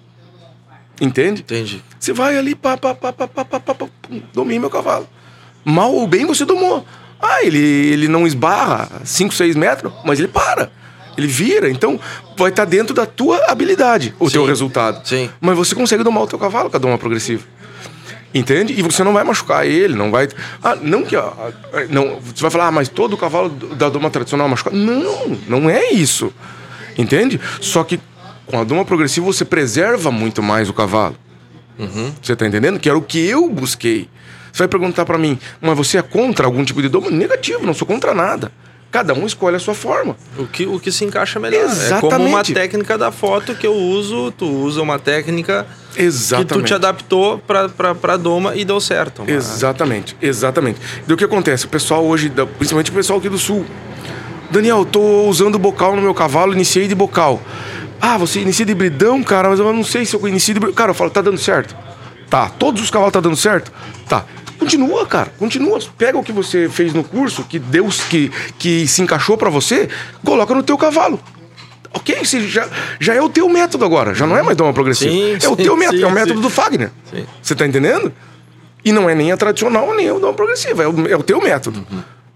Entende? 0.99 1.41
Entendi. 1.41 1.83
Você 1.99 2.13
vai 2.13 2.37
ali, 2.37 2.55
pá, 2.55 2.77
pá, 2.77 2.95
pá, 2.95 3.11
pá, 3.11 3.27
pá, 3.27 3.43
pá, 3.43 3.59
pá, 3.59 3.75
pá, 3.75 3.87
domei 4.33 4.57
meu 4.57 4.69
cavalo. 4.69 5.07
Mal 5.65 5.93
ou 5.93 6.07
bem, 6.07 6.25
você 6.25 6.45
domou. 6.45 6.85
Ah, 7.21 7.43
ele, 7.43 7.59
ele 7.59 8.07
não 8.07 8.25
esbarra 8.25 9.01
5, 9.03 9.33
6 9.33 9.55
metros, 9.57 9.91
mas 10.05 10.19
ele 10.19 10.29
para. 10.29 10.71
Ele 11.17 11.27
vira. 11.27 11.69
Então, 11.69 11.99
vai 12.37 12.49
estar 12.49 12.63
dentro 12.63 12.93
da 12.93 13.05
tua 13.05 13.39
habilidade 13.47 14.15
o 14.19 14.29
teu 14.29 14.45
resultado. 14.45 15.05
Sim. 15.05 15.29
Mas 15.41 15.57
você 15.57 15.75
consegue 15.75 16.03
domar 16.03 16.23
o 16.23 16.27
teu 16.27 16.39
cavalo 16.39 16.69
com 16.69 16.77
a 16.77 16.79
doma 16.79 16.97
progressiva. 16.97 17.43
Entende? 18.37 18.73
E 18.77 18.81
você 18.81 19.03
não 19.03 19.13
vai 19.13 19.23
machucar 19.23 19.65
ele, 19.65 19.95
não 19.95 20.11
vai. 20.11 20.27
Ah, 20.63 20.75
não 20.75 21.03
que. 21.03 21.15
ah, 21.15 21.51
não, 21.89 22.19
você 22.19 22.41
vai 22.41 22.51
falar, 22.51 22.67
ah, 22.67 22.71
mas 22.71 22.87
todo 22.87 23.17
cavalo 23.17 23.49
da 23.49 23.89
doma 23.89 24.09
tradicional 24.09 24.47
machuca. 24.47 24.69
Não, 24.69 25.37
não 25.47 25.69
é 25.69 25.91
isso. 25.91 26.31
Entende? 26.97 27.39
Só 27.61 27.83
que 27.83 27.99
com 28.45 28.59
a 28.59 28.63
doma 28.63 28.85
progressiva 28.85 29.25
você 29.25 29.43
preserva 29.43 30.11
muito 30.11 30.43
mais 30.43 30.69
o 30.69 30.73
cavalo. 30.73 31.15
Você 32.21 32.35
tá 32.35 32.47
entendendo? 32.47 32.79
Que 32.79 32.89
era 32.89 32.97
o 32.97 33.01
que 33.01 33.19
eu 33.19 33.49
busquei. 33.49 34.09
Você 34.51 34.59
vai 34.59 34.67
perguntar 34.67 35.05
pra 35.05 35.17
mim, 35.17 35.37
mas 35.61 35.77
você 35.77 35.97
é 35.97 36.01
contra 36.01 36.45
algum 36.45 36.63
tipo 36.63 36.81
de 36.81 36.89
doma? 36.89 37.11
Negativo, 37.11 37.65
não 37.65 37.73
sou 37.73 37.87
contra 37.87 38.13
nada. 38.13 38.51
Cada 38.89 39.13
um 39.13 39.25
escolhe 39.25 39.55
a 39.57 39.59
sua 39.59 39.73
forma. 39.73 40.15
O 40.37 40.47
que, 40.47 40.65
o 40.65 40.79
que 40.79 40.91
se 40.91 41.03
encaixa 41.03 41.39
melhor. 41.39 41.65
É 41.65 41.99
como 41.99 42.15
uma 42.15 42.25
Exatamente. 42.39 42.53
técnica 42.53 42.97
da 42.97 43.11
foto 43.11 43.53
que 43.53 43.67
eu 43.67 43.73
uso, 43.73 44.31
tu 44.31 44.45
usa 44.47 44.81
uma 44.81 44.97
técnica 44.97 45.67
que 45.91 45.97
tu 45.97 46.03
Exatamente. 46.03 46.67
te 46.67 46.73
adaptou 46.73 47.37
pra, 47.39 47.67
pra, 47.67 47.93
pra 47.93 48.15
doma 48.17 48.55
e 48.55 48.63
deu 48.63 48.79
certo. 48.79 49.23
Uma- 49.23 49.31
Exatamente, 49.31 50.15
exatamente. 50.21 50.79
E 51.07 51.11
o 51.13 51.17
que 51.17 51.23
acontece? 51.25 51.65
O 51.65 51.69
pessoal 51.69 52.05
hoje, 52.05 52.31
principalmente 52.57 52.89
o 52.89 52.93
pessoal 52.93 53.19
aqui 53.19 53.27
do 53.29 53.37
sul. 53.37 53.65
Daniel, 54.49 54.79
eu 54.79 54.85
tô 54.85 55.23
usando 55.27 55.59
bocal 55.59 55.93
no 55.95 56.01
meu 56.01 56.13
cavalo, 56.13 56.53
iniciei 56.53 56.87
de 56.87 56.95
bocal. 56.95 57.41
Ah, 57.99 58.17
você 58.17 58.39
inicia 58.39 58.65
de 58.65 58.73
bridão, 58.73 59.21
cara, 59.21 59.49
mas 59.49 59.59
eu 59.59 59.73
não 59.73 59.83
sei 59.83 60.05
se 60.05 60.15
eu 60.15 60.25
inicio 60.27 60.53
de 60.53 60.59
bridão. 60.61 60.75
Cara, 60.75 60.91
eu 60.91 60.95
falo, 60.95 61.09
tá 61.09 61.21
dando 61.21 61.37
certo? 61.37 61.75
Tá. 62.29 62.47
Todos 62.49 62.81
os 62.81 62.89
cavalos 62.89 63.11
tá 63.11 63.19
dando 63.19 63.35
certo? 63.35 63.71
Tá. 64.07 64.23
Continua, 64.57 65.05
cara. 65.05 65.31
Continua. 65.37 65.79
Pega 65.97 66.17
o 66.17 66.23
que 66.23 66.31
você 66.31 66.69
fez 66.69 66.93
no 66.93 67.03
curso, 67.03 67.43
que 67.43 67.59
Deus 67.59 68.01
que, 68.01 68.31
que 68.57 68.87
se 68.87 69.01
encaixou 69.01 69.37
pra 69.37 69.49
você, 69.49 69.89
coloca 70.23 70.53
no 70.53 70.63
teu 70.63 70.77
cavalo. 70.77 71.19
Ok, 71.93 72.15
você 72.23 72.47
já, 72.47 72.67
já 72.99 73.13
é 73.13 73.21
o 73.21 73.29
teu 73.29 73.47
método 73.49 73.85
agora. 73.85 74.13
Já 74.13 74.27
não 74.27 74.37
é 74.37 74.43
mais 74.43 74.57
doma 74.57 74.73
progressiva. 74.73 75.11
Sim, 75.11 75.33
é 75.33 75.49
o 75.49 75.55
sim, 75.55 75.63
teu 75.63 75.75
método, 75.75 75.97
sim, 75.97 76.03
é 76.03 76.07
o 76.07 76.11
método 76.11 76.41
do 76.41 76.49
Fagner. 76.49 76.91
Você 77.41 77.55
tá 77.55 77.65
entendendo? 77.65 78.13
E 78.83 78.91
não 78.91 79.09
é 79.09 79.15
nem 79.15 79.31
a 79.31 79.37
tradicional, 79.37 79.95
nem 79.95 80.11
o 80.11 80.19
doma 80.19 80.33
progressiva. 80.33 80.83
É 80.83 80.87
o, 80.87 81.07
é 81.07 81.15
o 81.15 81.23
teu 81.23 81.41
método. 81.41 81.85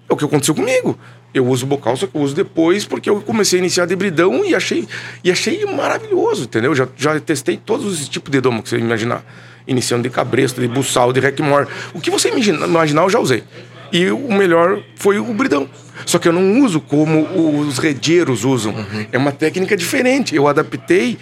É 0.09 0.13
o 0.13 0.17
que 0.17 0.25
aconteceu 0.25 0.55
comigo. 0.55 0.97
Eu 1.33 1.47
uso 1.47 1.65
bocal, 1.65 1.95
só 1.95 2.07
que 2.07 2.15
eu 2.15 2.21
uso 2.21 2.35
depois 2.35 2.85
porque 2.85 3.09
eu 3.09 3.21
comecei 3.21 3.57
a 3.57 3.61
iniciar 3.61 3.85
de 3.85 3.95
bridão 3.95 4.43
e 4.43 4.53
achei, 4.53 4.85
e 5.23 5.31
achei 5.31 5.65
maravilhoso, 5.65 6.43
entendeu? 6.43 6.75
Já, 6.75 6.87
já 6.97 7.17
testei 7.21 7.55
todos 7.55 7.85
os 7.85 8.09
tipos 8.09 8.29
de 8.29 8.41
doma 8.41 8.61
que 8.61 8.67
você 8.67 8.77
imaginar. 8.77 9.23
Iniciando 9.67 10.03
de 10.03 10.09
cabresto, 10.09 10.59
de 10.61 10.67
buçal, 10.67 11.11
de 11.13 11.19
requemor. 11.19 11.67
O 11.93 11.99
que 11.99 12.09
você 12.09 12.29
imagina- 12.29 12.65
imaginar, 12.65 13.03
eu 13.03 13.09
já 13.09 13.19
usei. 13.19 13.43
E 13.91 14.09
o 14.09 14.31
melhor 14.33 14.79
foi 14.95 15.19
o 15.19 15.33
bridão. 15.33 15.69
Só 16.05 16.17
que 16.17 16.27
eu 16.27 16.33
não 16.33 16.61
uso 16.63 16.79
como 16.79 17.27
os 17.67 17.77
redeiros 17.77 18.43
usam. 18.45 18.73
É 19.11 19.17
uma 19.17 19.31
técnica 19.31 19.75
diferente. 19.77 20.35
Eu 20.35 20.47
adaptei 20.47 21.17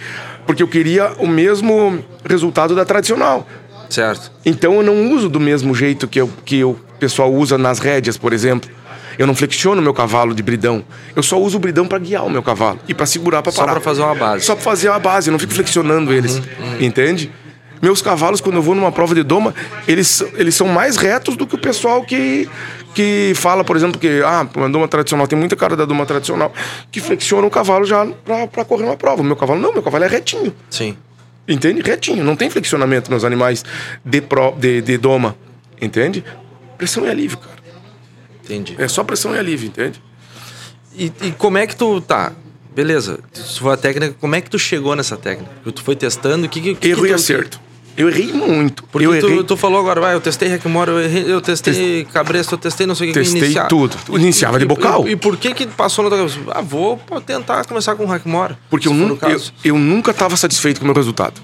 porque 0.45 0.61
eu 0.63 0.67
queria 0.67 1.11
o 1.17 1.27
mesmo 1.27 2.03
resultado 2.23 2.75
da 2.75 2.85
tradicional. 2.85 3.47
Certo. 3.89 4.31
Então 4.45 4.75
eu 4.75 4.83
não 4.83 5.11
uso 5.11 5.27
do 5.27 5.39
mesmo 5.39 5.73
jeito 5.73 6.07
que, 6.07 6.21
eu, 6.21 6.29
que 6.45 6.63
o 6.63 6.75
pessoal 6.99 7.33
usa 7.33 7.57
nas 7.57 7.79
rédeas, 7.79 8.17
por 8.17 8.31
exemplo. 8.33 8.69
Eu 9.17 9.25
não 9.27 9.35
flexiono 9.35 9.81
meu 9.81 9.93
cavalo 9.93 10.33
de 10.33 10.41
bridão. 10.43 10.83
Eu 11.15 11.23
só 11.23 11.37
uso 11.41 11.57
o 11.57 11.59
bridão 11.59 11.85
para 11.87 11.97
guiar 11.99 12.25
o 12.25 12.29
meu 12.29 12.41
cavalo 12.43 12.79
e 12.87 12.93
para 12.93 13.05
segurar 13.07 13.41
para 13.41 13.51
Só 13.51 13.61
parar. 13.61 13.71
pra 13.73 13.81
fazer 13.81 14.01
uma 14.01 14.15
base. 14.15 14.45
Só 14.45 14.53
para 14.55 14.63
fazer 14.63 14.89
uma 14.89 14.99
base, 14.99 15.27
eu 15.29 15.31
não 15.33 15.39
fico 15.39 15.53
flexionando 15.53 16.13
eles. 16.13 16.37
Uhum, 16.37 16.43
Entende? 16.79 17.29
Meus 17.81 18.01
cavalos, 18.01 18.41
quando 18.41 18.55
eu 18.55 18.61
vou 18.61 18.75
numa 18.75 18.91
prova 18.91 19.15
de 19.15 19.23
doma, 19.23 19.53
eles, 19.87 20.21
eles 20.35 20.55
são 20.55 20.67
mais 20.67 20.97
retos 20.97 21.35
do 21.37 21.47
que 21.47 21.55
o 21.55 21.57
pessoal 21.57 22.03
que, 22.03 22.49
que 22.93 23.31
fala, 23.35 23.63
por 23.63 23.75
exemplo, 23.77 23.99
que 23.99 24.21
ah, 24.25 24.47
uma 24.55 24.69
doma 24.69 24.87
tradicional, 24.87 25.27
tem 25.27 25.37
muita 25.39 25.55
cara 25.55 25.75
da 25.75 25.85
doma 25.85 26.05
tradicional, 26.05 26.53
que 26.91 26.99
flexiona 26.99 27.47
o 27.47 27.49
cavalo 27.49 27.85
já 27.85 28.05
para 28.51 28.65
correr 28.65 28.83
uma 28.83 28.97
prova. 28.97 29.23
Meu 29.23 29.35
cavalo 29.35 29.59
não, 29.61 29.71
meu 29.73 29.81
cavalo 29.81 30.03
é 30.03 30.07
retinho. 30.07 30.53
Sim. 30.69 30.97
Entende? 31.47 31.81
Retinho. 31.81 32.23
Não 32.23 32.35
tem 32.35 32.49
flexionamento 32.49 33.09
nos 33.09 33.23
animais 33.25 33.63
de, 34.05 34.21
pro, 34.21 34.51
de, 34.51 34.81
de 34.81 34.97
doma. 34.97 35.35
Entende? 35.81 36.23
Pressão 36.77 37.05
e 37.05 37.09
alívio, 37.09 37.37
cara. 37.37 37.57
Entendi. 38.43 38.75
É 38.77 38.87
só 38.87 39.03
pressão 39.03 39.33
e 39.35 39.39
alívio, 39.39 39.67
entende? 39.67 40.01
E, 40.95 41.11
e 41.21 41.31
como 41.31 41.57
é 41.57 41.65
que 41.65 41.75
tu. 41.75 42.01
Tá. 42.01 42.33
Beleza. 42.75 43.19
Isso 43.33 43.61
foi 43.61 43.73
a 43.73 43.77
técnica. 43.77 44.15
Como 44.19 44.35
é 44.35 44.41
que 44.41 44.49
tu 44.49 44.57
chegou 44.59 44.95
nessa 44.95 45.17
técnica? 45.17 45.51
Tu 45.73 45.81
foi 45.83 45.95
testando? 45.95 46.45
O 46.45 46.49
que, 46.49 46.75
que, 46.75 46.87
Erro 46.87 47.01
que 47.01 47.07
e 47.07 47.11
tu- 47.11 47.15
acerto. 47.15 47.59
Eu 47.99 48.07
errei 48.09 48.31
muito. 48.31 48.83
Porque 48.85 49.05
eu 49.05 49.19
tu, 49.19 49.27
errei. 49.27 49.43
tu 49.43 49.57
falou 49.57 49.77
agora, 49.77 49.99
vai, 49.99 50.13
eu 50.15 50.21
testei 50.21 50.47
Requimor, 50.47 50.87
eu, 50.87 51.01
errei- 51.01 51.25
eu 51.31 51.41
testei 51.41 52.05
Cabresto, 52.05 52.53
eu 52.55 52.57
testei 52.57 52.87
não 52.87 52.95
sei 52.95 53.09
o 53.09 53.13
que. 53.13 53.19
Testei 53.19 53.53
tudo. 53.67 53.97
Iniciava 54.17 54.57
de 54.57 54.63
E- 54.63 54.67
bocal. 54.67 55.05
E, 55.05 55.11
e 55.11 55.15
por 55.17 55.35
que 55.35 55.53
que 55.53 55.67
passou 55.67 56.05
na 56.05 56.09
tua 56.09 56.19
cabeça? 56.19 56.39
Ah, 56.51 56.61
vou 56.61 56.97
tentar 57.25 57.65
começar 57.65 57.95
com 57.95 58.05
Requimor. 58.05 58.55
Porque 58.69 58.87
eu, 58.87 58.93
nunca, 58.93 59.27
eu, 59.29 59.41
eu 59.65 59.77
nunca 59.77 60.11
estava 60.11 60.37
satisfeito 60.37 60.79
com 60.79 60.85
o 60.85 60.87
meu 60.87 60.95
resultado. 60.95 61.41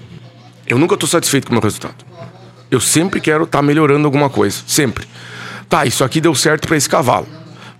Eu 0.66 0.78
nunca 0.78 0.94
estou 0.94 1.06
satisfeito 1.08 1.46
com 1.46 1.52
o 1.52 1.54
meu 1.54 1.62
resultado. 1.62 1.94
Eu 2.70 2.80
sempre 2.80 3.20
quero 3.20 3.44
estar 3.44 3.60
melhorando 3.60 4.06
alguma 4.06 4.30
coisa. 4.30 4.58
Sempre. 4.66 5.06
Tá, 5.68 5.84
isso 5.84 6.02
aqui 6.04 6.22
deu 6.22 6.34
certo 6.34 6.66
para 6.66 6.76
esse 6.78 6.88
cavalo. 6.88 7.28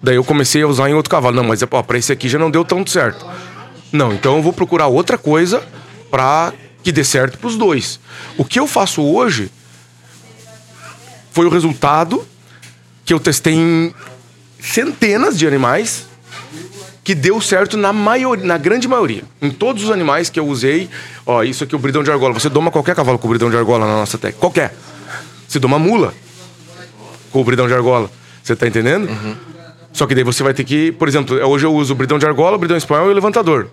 Daí 0.03 0.17
eu 0.17 0.23
comecei 0.25 0.61
a 0.63 0.69
usar 0.69 0.91
em 0.91 0.95
outro 0.95 1.11
cavalo. 1.11 1.35
Não, 1.35 1.45
mas 1.45 1.63
para 1.65 1.97
esse 1.99 2.13
aqui 2.13 2.29
já 2.29 2.39
não 2.39 2.51
deu 2.51 2.63
tanto 2.63 2.91
certo. 2.91 3.25
Não, 3.91 4.13
então 4.13 4.37
eu 4.37 4.43
vou 4.43 4.53
procurar 4.53 4.87
outra 4.89 5.17
coisa 5.17 5.63
para 6.11 6.53
que 6.87 6.93
dê 6.93 7.03
certo 7.03 7.37
para 7.37 7.49
os 7.49 7.57
dois. 7.57 7.99
O 8.39 8.45
que 8.45 8.61
eu 8.61 8.67
faço 8.69 9.03
hoje 9.03 9.51
foi 11.33 11.45
o 11.45 11.49
resultado 11.49 12.25
que 13.05 13.13
eu 13.13 13.19
testei 13.19 13.55
em 13.55 13.93
centenas 14.61 15.37
de 15.37 15.49
animais 15.49 16.07
que 17.03 17.13
deu 17.13 17.41
certo 17.41 17.77
na 17.77 17.93
maioria, 17.93 18.47
na 18.47 18.57
grande 18.57 18.87
maioria. 18.87 19.25
Em 19.43 19.51
todos 19.51 19.83
os 19.83 19.91
animais 19.91 20.31
que 20.31 20.39
eu 20.39 20.47
usei, 20.47 20.89
ó, 21.27 21.43
isso 21.43 21.65
aqui 21.65 21.75
é 21.75 21.77
o 21.77 21.81
bridão 21.81 22.05
de 22.05 22.11
argola. 22.13 22.33
Você 22.35 22.49
doma 22.49 22.71
qualquer 22.71 22.95
cavalo 22.95 23.19
com 23.19 23.27
o 23.27 23.31
bridão 23.31 23.51
de 23.51 23.57
argola 23.57 23.85
na 23.85 23.95
nossa 23.95 24.17
técnica. 24.17 24.39
Qualquer. 24.39 24.73
Você 25.49 25.59
doma 25.59 25.81
mula 25.81 26.15
com 27.33 27.41
o 27.41 27.45
bridão 27.45 27.67
de 27.67 27.75
argola. 27.75 28.09
Você 28.45 28.55
tá 28.55 28.69
entendendo? 28.69 29.09
Só 29.93 30.07
que 30.07 30.15
daí 30.15 30.23
você 30.23 30.45
vai 30.45 30.55
ter 30.55 30.63
que, 30.63 30.93
por 30.93 31.09
exemplo, 31.09 31.37
hoje 31.49 31.67
eu 31.67 31.75
uso 31.75 31.95
o 31.95 31.97
bridão 31.97 32.17
de 32.17 32.27
argola, 32.27 32.55
o 32.55 32.61
bridão 32.61 32.77
espanhol 32.77 33.09
e 33.09 33.11
o 33.11 33.15
levantador. 33.15 33.71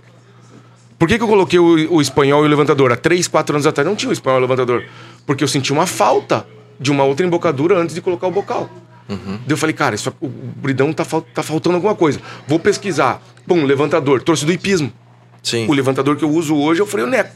Por 1.04 1.10
que, 1.10 1.18
que 1.18 1.24
eu 1.26 1.28
coloquei 1.28 1.60
o, 1.60 1.96
o 1.96 2.02
espanhol 2.02 2.44
e 2.44 2.48
o 2.48 2.50
levantador? 2.50 2.90
Há 2.90 2.96
três, 2.96 3.28
quatro 3.28 3.54
anos 3.54 3.68
atrás 3.68 3.86
não 3.86 3.94
tinha 3.94 4.10
o 4.10 4.14
espanhol 4.14 4.38
e 4.38 4.40
o 4.40 4.42
levantador. 4.44 4.86
Porque 5.26 5.44
eu 5.44 5.50
senti 5.50 5.74
uma 5.74 5.86
falta 5.86 6.48
de 6.80 6.90
uma 6.94 7.04
outra 7.04 7.26
embocadura 7.26 7.78
antes 7.78 7.94
de 7.94 8.00
colocar 8.00 8.26
o 8.26 8.32
bocal. 8.32 8.70
Uhum. 9.10 9.38
Daí 9.46 9.50
eu 9.50 9.58
falei, 9.58 9.76
cara, 9.76 9.96
isso, 9.96 10.16
o 10.22 10.30
bridão 10.30 10.94
tá, 10.94 11.04
tá 11.34 11.44
faltando 11.44 11.76
alguma 11.76 11.94
coisa. 11.94 12.22
Vou 12.48 12.58
pesquisar. 12.58 13.22
Pum, 13.46 13.66
levantador. 13.66 14.24
Trouxe 14.24 14.46
do 14.46 14.54
hipismo. 14.54 14.94
Sim. 15.42 15.68
O 15.68 15.74
levantador 15.74 16.16
que 16.16 16.24
eu 16.24 16.30
uso 16.30 16.56
hoje 16.56 16.80
é 16.80 16.84
o 16.86 16.88
freio 16.88 17.08
Neco. 17.08 17.36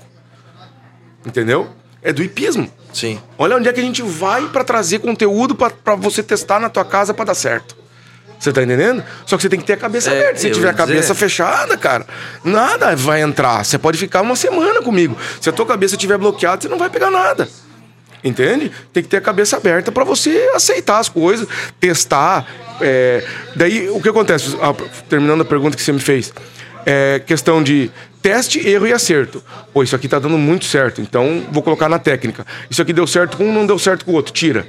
Entendeu? 1.26 1.68
É 2.02 2.14
do 2.14 2.24
hipismo. 2.24 2.72
Sim. 2.94 3.20
Olha 3.38 3.58
onde 3.58 3.68
é 3.68 3.74
que 3.74 3.82
a 3.82 3.84
gente 3.84 4.02
vai 4.02 4.48
para 4.48 4.64
trazer 4.64 5.00
conteúdo 5.00 5.54
para 5.54 5.96
você 5.96 6.24
testar 6.24 6.62
na 6.62 6.70
tua 6.70 6.86
casa 6.86 7.14
para 7.14 7.26
dar 7.26 7.36
certo. 7.36 7.76
Você 8.40 8.54
tá 8.54 8.62
entendendo? 8.62 9.04
Só 9.26 9.36
que 9.36 9.44
você 9.44 9.50
tem 9.50 9.60
que 9.60 9.66
ter 9.66 9.74
a 9.74 9.78
cabeça 9.78 10.12
é, 10.12 10.20
aberta. 10.20 10.40
Se 10.40 10.52
tiver 10.52 10.70
a 10.70 10.74
cabeça 10.74 11.14
dizer... 11.14 11.16
fechada, 11.16 11.76
cara, 11.78 12.06
nada 12.44 12.96
vai 12.96 13.22
entrar. 13.22 13.64
Você 13.64 13.78
pode 13.78 13.98
ficar 13.98 14.22
uma 14.22 14.36
semana 14.36 14.82
comigo. 14.82 15.18
Se 15.42 15.50
a 15.50 15.52
tua 15.52 15.66
cabeça 15.66 15.96
estiver 15.96 16.18
bloqueada, 16.18 16.62
você 16.62 16.68
não 16.68 16.78
vai 16.78 16.90
pegar 16.90 17.10
nada. 17.10 17.48
Entende? 18.24 18.72
Tem 18.92 19.04
que 19.04 19.10
ter 19.10 19.18
a 19.18 19.22
cabeça 19.22 19.58
aberta 19.58 19.92
para 19.92 20.04
você 20.04 20.50
aceitar 20.54 21.00
as 21.00 21.10
coisas, 21.10 21.48
testar. 21.80 22.46
É... 22.82 23.24
Daí, 23.56 23.90
o 23.90 24.02
que 24.02 24.10
acontece? 24.10 24.56
Ah, 24.62 24.74
terminando 25.08 25.42
a 25.42 25.46
pergunta 25.46 25.76
que 25.76 25.84
você 25.84 25.92
me 25.92 26.00
fez. 26.00 26.34
É 26.86 27.20
questão 27.26 27.62
de 27.62 27.92
teste, 28.22 28.66
erro 28.68 28.88
e 28.88 28.94
acerto. 28.94 29.44
Pô, 29.74 29.84
isso 29.84 29.96
aqui 29.96 30.08
tá 30.08 30.20
dando 30.20 30.38
muito 30.38 30.66
certo, 30.66 31.02
então 31.02 31.46
vou 31.52 31.62
colocar 31.62 31.90
na 31.90 32.00
técnica. 32.00 32.46
Isso 32.70 32.82
aqui 32.82 32.94
deu 32.94 33.06
certo 33.06 33.38
com 33.38 33.46
um, 33.46 33.54
não 33.54 33.66
deu 33.66 33.78
certo 33.78 34.06
com 34.06 34.12
o 34.12 34.16
outro. 34.16 34.34
Tira. 34.34 34.68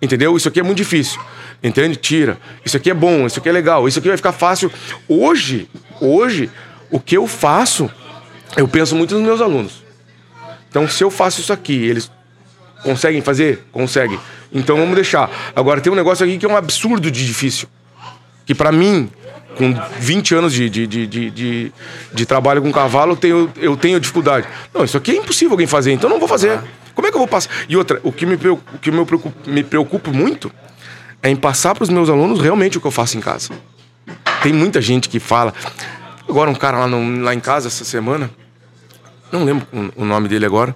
Entendeu? 0.00 0.36
Isso 0.36 0.48
aqui 0.48 0.58
é 0.58 0.62
muito 0.62 0.78
difícil. 0.78 1.20
Entende? 1.62 1.96
Tira. 1.96 2.38
Isso 2.64 2.76
aqui 2.76 2.90
é 2.90 2.94
bom, 2.94 3.26
isso 3.26 3.38
aqui 3.38 3.48
é 3.48 3.52
legal, 3.52 3.86
isso 3.86 3.98
aqui 3.98 4.08
vai 4.08 4.16
ficar 4.16 4.32
fácil. 4.32 4.70
Hoje, 5.08 5.68
hoje, 6.00 6.50
o 6.90 6.98
que 6.98 7.16
eu 7.16 7.26
faço, 7.26 7.90
eu 8.56 8.66
penso 8.66 8.96
muito 8.96 9.14
nos 9.14 9.22
meus 9.22 9.40
alunos. 9.40 9.82
Então, 10.68 10.88
se 10.88 11.04
eu 11.04 11.10
faço 11.10 11.40
isso 11.40 11.52
aqui, 11.52 11.74
eles 11.74 12.10
conseguem 12.82 13.20
fazer? 13.20 13.64
Conseguem. 13.70 14.18
Então 14.52 14.76
vamos 14.76 14.94
deixar. 14.94 15.30
Agora 15.54 15.80
tem 15.80 15.92
um 15.92 15.96
negócio 15.96 16.24
aqui 16.24 16.36
que 16.36 16.44
é 16.44 16.48
um 16.48 16.56
absurdo 16.56 17.10
de 17.10 17.24
difícil. 17.24 17.68
Que 18.44 18.54
para 18.54 18.72
mim, 18.72 19.08
com 19.56 19.72
20 19.98 20.34
anos 20.34 20.52
de, 20.52 20.68
de, 20.68 20.86
de, 20.86 21.06
de, 21.06 21.72
de 22.12 22.26
trabalho 22.26 22.60
com 22.60 22.72
cavalo, 22.72 23.12
eu 23.12 23.16
tenho, 23.16 23.52
eu 23.56 23.76
tenho 23.76 24.00
dificuldade. 24.00 24.46
Não, 24.74 24.84
isso 24.84 24.96
aqui 24.96 25.12
é 25.12 25.16
impossível 25.16 25.52
alguém 25.52 25.66
fazer, 25.66 25.92
então 25.92 26.10
não 26.10 26.18
vou 26.18 26.28
fazer. 26.28 26.58
Como 26.94 27.06
é 27.06 27.10
que 27.10 27.16
eu 27.16 27.20
vou 27.20 27.28
passar? 27.28 27.50
E 27.68 27.76
outra, 27.76 28.00
o 28.02 28.12
que 28.12 28.26
me, 28.26 28.34
o 28.34 28.78
que 28.80 28.90
me, 28.90 29.04
preocupa, 29.06 29.50
me 29.50 29.62
preocupa 29.62 30.10
muito 30.10 30.52
é 31.22 31.30
em 31.30 31.36
passar 31.36 31.74
para 31.74 31.84
os 31.84 31.90
meus 31.90 32.08
alunos 32.08 32.40
realmente 32.40 32.76
o 32.76 32.80
que 32.80 32.86
eu 32.86 32.90
faço 32.90 33.16
em 33.16 33.20
casa. 33.20 33.50
Tem 34.42 34.52
muita 34.52 34.80
gente 34.80 35.08
que 35.08 35.20
fala. 35.20 35.54
Agora, 36.28 36.50
um 36.50 36.54
cara 36.54 36.78
lá, 36.78 36.86
no, 36.88 37.22
lá 37.22 37.32
em 37.32 37.40
casa 37.40 37.68
essa 37.68 37.84
semana, 37.84 38.30
não 39.30 39.44
lembro 39.44 39.66
o 39.96 40.04
nome 40.04 40.28
dele 40.28 40.44
agora, 40.44 40.74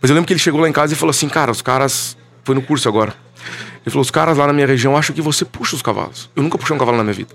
mas 0.00 0.10
eu 0.10 0.14
lembro 0.14 0.26
que 0.26 0.32
ele 0.32 0.40
chegou 0.40 0.60
lá 0.60 0.68
em 0.68 0.72
casa 0.72 0.92
e 0.92 0.96
falou 0.96 1.10
assim: 1.10 1.28
Cara, 1.28 1.50
os 1.50 1.62
caras. 1.62 2.16
Foi 2.42 2.54
no 2.54 2.60
curso 2.60 2.88
agora. 2.88 3.14
Ele 3.82 3.90
falou: 3.90 4.02
Os 4.02 4.10
caras 4.10 4.36
lá 4.36 4.46
na 4.46 4.52
minha 4.52 4.66
região 4.66 4.96
acham 4.96 5.14
que 5.14 5.22
você 5.22 5.44
puxa 5.44 5.76
os 5.76 5.82
cavalos. 5.82 6.28
Eu 6.34 6.42
nunca 6.42 6.58
puxei 6.58 6.74
um 6.74 6.78
cavalo 6.78 6.96
na 6.96 7.04
minha 7.04 7.14
vida. 7.14 7.34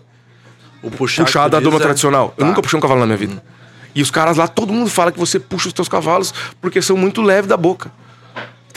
O 0.83 0.91
puxar 0.91 1.25
puxar 1.25 1.47
da 1.47 1.59
doma 1.59 1.77
é... 1.77 1.79
tradicional. 1.79 2.29
Tá. 2.29 2.43
Eu 2.43 2.45
nunca 2.45 2.61
puxei 2.61 2.77
um 2.77 2.81
cavalo 2.81 2.99
na 2.99 3.05
minha 3.05 3.17
vida. 3.17 3.35
Hum. 3.35 3.59
E 3.95 4.01
os 4.01 4.11
caras 4.11 4.37
lá, 4.37 4.47
todo 4.47 4.71
mundo 4.71 4.89
fala 4.89 5.11
que 5.11 5.19
você 5.19 5.39
puxa 5.39 5.67
os 5.67 5.73
teus 5.73 5.89
cavalos 5.89 6.33
porque 6.61 6.81
são 6.81 6.95
muito 6.95 7.21
leves 7.21 7.47
da 7.47 7.57
boca. 7.57 7.91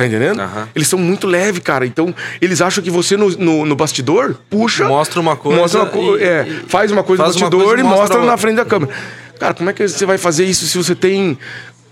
Tá 0.02 0.06
entendendo? 0.06 0.40
Uhum. 0.40 0.66
Eles 0.74 0.88
são 0.88 0.98
muito 0.98 1.28
leves, 1.28 1.60
cara. 1.60 1.86
Então, 1.86 2.12
eles 2.40 2.60
acham 2.60 2.82
que 2.82 2.90
você 2.90 3.16
no, 3.16 3.30
no, 3.30 3.64
no 3.64 3.76
bastidor 3.76 4.34
puxa. 4.50 4.84
Mostra 4.88 5.20
uma 5.20 5.36
coisa. 5.36 5.60
Mostra 5.60 5.80
uma 5.82 5.88
co 5.88 6.18
e, 6.18 6.24
é, 6.24 6.44
faz 6.66 6.90
uma 6.90 7.04
coisa 7.04 7.22
faz 7.22 7.36
no 7.36 7.40
bastidor 7.42 7.78
e 7.78 7.84
mostra, 7.84 8.00
mostra 8.00 8.22
na 8.24 8.36
frente 8.36 8.56
da 8.56 8.64
câmera. 8.64 8.92
Cara, 9.38 9.54
como 9.54 9.70
é 9.70 9.72
que 9.72 9.86
você 9.86 10.04
vai 10.04 10.18
fazer 10.18 10.44
isso 10.44 10.66
se 10.66 10.76
você 10.76 10.96
tem. 10.96 11.38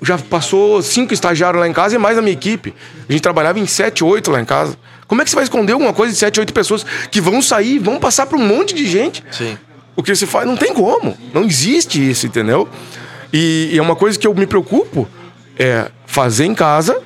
Já 0.03 0.19
passou 0.19 0.83
cinco 0.83 1.15
estagiários 1.15 1.61
lá 1.61 1.69
em 1.69 1.73
casa 1.73 1.95
e 1.95 1.99
mais 1.99 2.19
a 2.19 2.23
minha 2.23 2.33
equipe. 2.33 2.75
A 3.09 3.13
gente 3.13 3.23
trabalhava 3.23 3.61
em 3.61 3.67
sete, 3.67 4.03
oito 4.03 4.31
lá 4.33 4.41
em 4.41 4.45
casa. 4.45 4.77
Como 5.07 5.23
é 5.23 5.25
que 5.25 5.31
você 5.31 5.37
vai 5.37 5.45
esconder 5.45 5.75
alguma 5.75 5.93
coisa 5.93 6.13
de 6.13 6.19
sete, 6.19 6.41
oito 6.41 6.53
pessoas 6.53 6.85
que 7.13 7.21
vão 7.21 7.41
sair, 7.41 7.79
vão 7.79 8.01
passar 8.01 8.27
para 8.27 8.39
um 8.39 8.45
monte 8.45 8.75
de 8.75 8.87
gente? 8.89 9.23
Sim. 9.31 9.57
O 9.95 10.03
que 10.03 10.13
você 10.13 10.27
faz, 10.27 10.49
não 10.49 10.57
tem 10.57 10.75
como. 10.75 11.17
Não 11.33 11.45
existe 11.45 12.11
isso, 12.11 12.27
entendeu? 12.27 12.69
E, 13.33 13.71
e 13.73 13.79
é 13.79 13.83
uma 13.83 13.95
coisa 13.95 14.19
que 14.19 14.27
eu 14.27 14.35
me 14.35 14.47
preocupo 14.47 15.07
é 15.57 15.91
fazer 16.07 16.47
em 16.47 16.55
casa 16.55 17.03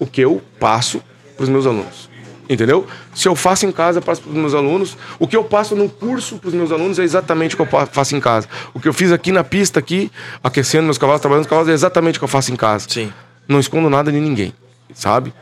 o 0.00 0.06
que 0.06 0.20
eu 0.20 0.42
passo 0.58 1.00
para 1.36 1.44
os 1.44 1.48
meus 1.48 1.66
alunos. 1.66 2.10
Entendeu? 2.48 2.84
Se 3.14 3.28
eu 3.28 3.36
faço 3.36 3.64
em 3.64 3.70
casa, 3.70 4.00
passo 4.00 4.22
para 4.22 4.30
os 4.30 4.36
meus 4.36 4.54
alunos. 4.54 4.96
O 5.20 5.28
que 5.28 5.36
eu 5.36 5.44
passo 5.44 5.76
no 5.76 5.88
curso 5.88 6.36
para 6.36 6.48
os 6.48 6.54
meus 6.54 6.72
alunos 6.72 6.98
é 6.98 7.04
exatamente 7.04 7.54
o 7.54 7.56
que 7.56 7.62
eu 7.62 7.86
faço 7.86 8.16
em 8.16 8.20
casa. 8.20 8.48
O 8.74 8.80
que 8.80 8.88
eu 8.88 8.92
fiz 8.92 9.12
aqui 9.12 9.30
na 9.30 9.44
pista, 9.44 9.78
aqui, 9.78 10.10
aquecendo 10.42 10.82
meus 10.82 10.98
cavalos, 10.98 11.20
trabalhando 11.20 11.44
os 11.44 11.48
cavalos, 11.48 11.68
é 11.68 11.72
exatamente 11.72 12.16
o 12.16 12.18
que 12.18 12.24
eu 12.24 12.28
faço 12.28 12.52
em 12.52 12.56
casa. 12.56 12.88
Sim. 12.88 13.12
Não 13.46 13.60
escondo 13.60 13.88
nada 13.88 14.10
de 14.10 14.18
ninguém, 14.18 14.52
sabe? 14.92 15.32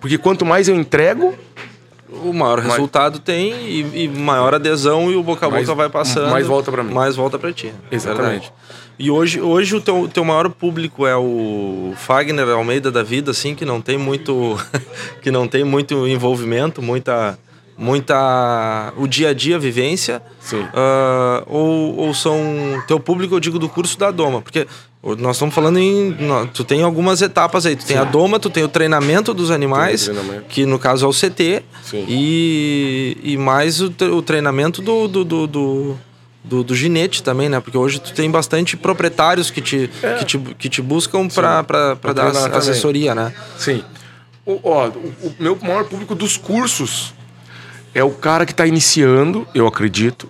Porque 0.00 0.16
quanto 0.16 0.46
mais 0.46 0.68
eu 0.68 0.76
entrego, 0.76 1.34
o 2.24 2.32
maior 2.32 2.58
resultado 2.58 3.18
tem 3.18 3.52
e, 3.52 4.04
e, 4.04 4.08
maior 4.08 4.54
adesão 4.54 5.10
e 5.10 5.16
o 5.16 5.22
boca 5.22 5.46
a 5.46 5.48
boca 5.48 5.62
mais, 5.64 5.68
vai 5.68 5.88
passando. 5.88 6.30
Mais 6.30 6.46
volta 6.46 6.70
para 6.70 6.82
mim. 6.82 6.92
Mais 6.92 7.16
volta 7.16 7.38
para 7.38 7.52
ti. 7.52 7.72
Exatamente. 7.90 8.52
Verdade. 8.52 8.52
E 8.98 9.10
hoje, 9.10 9.40
hoje 9.40 9.74
o 9.74 9.80
teu, 9.80 10.08
teu 10.12 10.24
maior 10.24 10.48
público 10.50 11.06
é 11.06 11.16
o 11.16 11.92
Fagner 11.96 12.48
Almeida 12.50 12.90
da 12.90 13.02
vida, 13.02 13.30
assim, 13.30 13.54
que 13.54 13.64
não 13.64 13.80
tem 13.80 13.96
muito 13.96 14.56
que 15.22 15.30
não 15.30 15.48
tem 15.48 15.64
muito 15.64 16.06
envolvimento, 16.06 16.82
muita 16.82 17.38
muita 17.76 18.92
o 18.96 19.08
dia 19.08 19.30
a 19.30 19.34
dia 19.34 19.58
vivência 19.58 20.22
Sim. 20.38 20.60
Uh, 20.60 21.42
ou, 21.46 21.96
ou 21.96 22.14
são 22.14 22.36
teu 22.86 23.00
público 23.00 23.34
eu 23.34 23.40
digo 23.40 23.58
do 23.58 23.66
curso 23.66 23.98
da 23.98 24.10
Doma 24.10 24.42
porque 24.42 24.66
nós 25.18 25.36
estamos 25.36 25.54
falando 25.54 25.78
em 25.78 26.16
tu 26.54 26.62
tem 26.62 26.82
algumas 26.82 27.22
etapas 27.22 27.66
aí 27.66 27.74
tu 27.74 27.82
Sim. 27.82 27.88
tem 27.88 27.96
a 27.96 28.04
Doma 28.04 28.38
tu 28.38 28.48
tem 28.48 28.62
o 28.62 28.68
treinamento 28.68 29.34
dos 29.34 29.50
animais 29.50 30.04
treinamento. 30.04 30.44
que 30.48 30.64
no 30.64 30.78
caso 30.78 31.04
é 31.04 31.08
o 31.08 31.12
CT 31.12 31.64
Sim. 31.82 32.04
e, 32.08 33.18
e 33.22 33.36
mais 33.36 33.80
o, 33.80 33.92
o 34.12 34.22
treinamento 34.22 34.80
do, 34.80 35.08
do, 35.08 35.24
do, 35.24 35.46
do 35.46 35.98
do, 36.44 36.64
do 36.64 36.74
ginete 36.74 37.22
também, 37.22 37.48
né? 37.48 37.60
Porque 37.60 37.78
hoje 37.78 38.00
tu 38.00 38.12
tem 38.12 38.30
bastante 38.30 38.76
proprietários 38.76 39.50
que 39.50 39.60
te, 39.60 39.88
é. 40.02 40.14
que 40.14 40.24
te, 40.24 40.38
que 40.38 40.68
te 40.68 40.82
buscam 40.82 41.28
para 41.28 41.94
dar 42.12 42.56
assessoria, 42.56 43.14
né? 43.14 43.32
Sim. 43.56 43.84
O, 44.44 44.58
ó, 44.64 44.88
o, 44.88 45.12
o, 45.28 45.34
meu 45.38 45.56
maior 45.62 45.84
público 45.84 46.14
dos 46.14 46.36
cursos 46.36 47.14
é 47.94 48.02
o 48.02 48.10
cara 48.10 48.44
que 48.44 48.52
está 48.52 48.66
iniciando, 48.66 49.46
eu 49.54 49.66
acredito. 49.66 50.28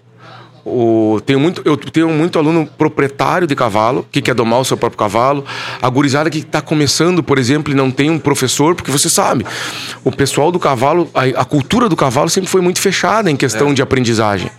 O, 0.65 1.21
tenho 1.27 1.41
muito, 1.41 1.61
eu 1.65 1.77
tenho 1.77 2.09
muito 2.09 2.39
aluno 2.39 2.69
proprietário 2.79 3.47
de 3.47 3.55
cavalo, 3.55 4.07
que 4.11 4.23
quer 4.23 4.35
domar 4.35 4.61
o 4.61 4.65
seu 4.65 4.77
próprio 4.77 4.99
cavalo. 4.99 5.45
A 5.81 5.89
gurizada 5.89 6.31
que 6.31 6.39
está 6.39 6.61
começando, 6.61 7.23
por 7.23 7.39
exemplo, 7.39 7.73
e 7.73 7.77
não 7.77 7.91
tem 7.91 8.11
um 8.11 8.19
professor, 8.19 8.75
porque 8.75 8.91
você 8.91 9.09
sabe, 9.09 9.45
o 10.05 10.13
pessoal 10.13 10.53
do 10.53 10.59
cavalo, 10.59 11.11
a, 11.15 11.41
a 11.41 11.45
cultura 11.45 11.89
do 11.89 11.97
cavalo 11.97 12.29
sempre 12.29 12.49
foi 12.49 12.61
muito 12.61 12.81
fechada 12.81 13.31
em 13.31 13.37
questão 13.37 13.71
é. 13.71 13.75
de 13.75 13.83
aprendizagem. 13.83 14.51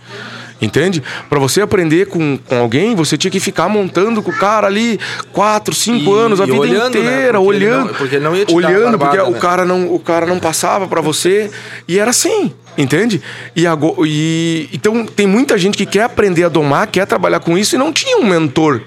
Entende? 0.60 1.02
Para 1.28 1.38
você 1.38 1.60
aprender 1.60 2.06
com, 2.06 2.38
com 2.38 2.56
alguém, 2.56 2.94
você 2.94 3.18
tinha 3.18 3.30
que 3.30 3.40
ficar 3.40 3.68
montando 3.68 4.22
com 4.22 4.30
o 4.30 4.34
cara 4.34 4.66
ali 4.66 4.98
quatro, 5.32 5.74
cinco 5.74 6.16
e, 6.16 6.18
anos, 6.18 6.40
a 6.40 6.46
vida 6.46 6.58
olhando, 6.58 6.94
né? 6.94 7.00
inteira, 7.00 7.14
né? 7.14 7.32
porque 7.32 7.38
olhando. 7.38 7.86
Não, 7.86 7.94
porque 7.94 8.18
não 8.18 8.36
ia 8.36 8.46
te 8.46 8.54
olhando, 8.54 8.96
barbada, 8.96 8.98
porque 8.98 9.30
né? 9.30 9.36
o, 9.36 9.40
cara 9.40 9.64
não, 9.64 9.94
o 9.94 9.98
cara 9.98 10.26
não 10.26 10.38
passava 10.38 10.86
para 10.86 11.00
você. 11.00 11.50
E 11.88 11.98
era 11.98 12.10
assim, 12.10 12.52
entende? 12.76 13.22
E, 13.54 13.66
agora, 13.66 13.96
e 14.06 14.68
Então 14.72 15.06
tem 15.06 15.26
muita 15.26 15.56
gente 15.58 15.76
que 15.76 15.86
quer 15.86 16.04
aprender 16.04 16.44
a 16.44 16.48
domar, 16.48 16.86
quer 16.88 17.06
trabalhar 17.06 17.40
com 17.40 17.56
isso 17.56 17.74
e 17.74 17.78
não 17.78 17.92
tinha 17.92 18.18
um 18.18 18.26
mentor. 18.26 18.82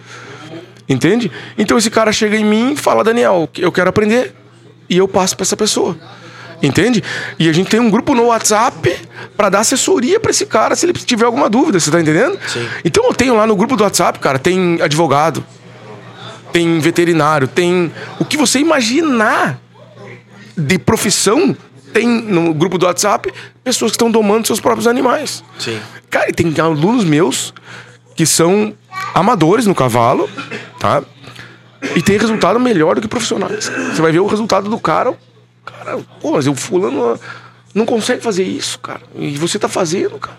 Entende? 0.89 1.32
Então 1.58 1.78
esse 1.78 1.89
cara 1.89 2.12
chega 2.12 2.38
em 2.38 2.45
mim 2.45 2.73
e 2.73 2.76
fala, 2.78 3.04
Daniel, 3.04 3.50
eu 3.58 3.71
quero 3.71 3.89
aprender. 3.89 4.34
E 4.89 4.97
eu 4.97 5.08
passo 5.08 5.36
para 5.36 5.43
essa 5.43 5.58
pessoa. 5.58 5.97
Entende? 6.62 7.04
E 7.38 7.47
a 7.47 7.54
gente 7.54 7.69
tem 7.69 7.80
um 7.80 7.89
grupo 7.89 8.15
no 8.15 8.26
WhatsApp 8.28 8.95
para 9.36 9.50
dar 9.50 9.60
assessoria 9.60 10.19
para 10.19 10.32
esse 10.32 10.45
cara 10.45 10.76
se 10.76 10.86
ele 10.86 10.93
tiver 10.93 11.26
alguma 11.26 11.50
dúvida, 11.50 11.80
você 11.80 11.91
tá 11.91 12.02
entendendo? 12.02 12.39
Sim. 12.47 12.67
Então 12.84 13.06
eu 13.06 13.13
tenho 13.13 13.36
lá 13.36 13.45
no 13.45 13.56
grupo 13.56 13.76
do 13.76 13.84
WhatsApp, 13.84 14.17
cara, 14.17 14.39
tem 14.39 14.82
advogado, 14.82 15.45
tem 16.52 16.80
veterinário, 16.80 17.47
tem 17.47 17.91
o 18.19 18.26
que 18.26 18.36
você 18.36 18.58
imaginar 18.60 19.60
de 20.58 20.80
profissão 20.80 21.56
tem 21.93 22.08
no 22.08 22.54
grupo 22.54 22.78
do 22.78 22.86
WhatsApp 22.86 23.34
pessoas 23.63 23.91
que 23.91 23.95
estão 23.95 24.12
domando 24.12 24.47
seus 24.47 24.60
próprios 24.60 24.88
animais. 24.88 25.43
Sim. 25.60 25.80
Cara, 26.10 26.32
tem 26.32 26.54
alunos 26.60 27.04
meus 27.04 27.54
que 28.15 28.26
são 28.26 28.73
amadores 29.13 29.65
no 29.65 29.76
cavalo, 29.76 30.30
tá? 30.80 31.04
E 31.95 32.02
tem 32.02 32.17
resultado 32.17 32.60
melhor 32.60 32.95
do 32.95 33.02
que 33.02 33.08
profissionais. 33.08 33.65
Você 33.65 34.02
vai 34.02 34.12
ver 34.12 34.19
o 34.19 34.28
resultado 34.28 34.69
do 34.69 34.80
cara, 34.80 35.15
Cara, 35.67 36.00
pô, 36.21 36.32
mas 36.32 36.47
o 36.47 36.56
fulano 36.56 37.19
não 37.76 37.86
consegue 37.86 38.23
fazer 38.23 38.43
isso, 38.43 38.80
cara. 38.80 39.02
E 39.15 39.38
você 39.38 39.60
tá 39.60 39.67
fazendo, 39.67 40.17
cara. 40.17 40.38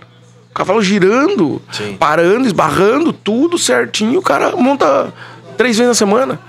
O 0.51 0.55
cavalo 0.55 0.83
girando, 0.83 1.61
Sim. 1.71 1.97
parando, 1.99 2.47
esbarrando, 2.47 3.13
tudo 3.13 3.59
certinho. 3.59 4.21
O 4.21 4.23
cara 4.23 4.57
monta 4.57 5.13
três 5.57 5.77
vezes 5.77 5.89
na 5.89 5.95
semana. 5.95 6.41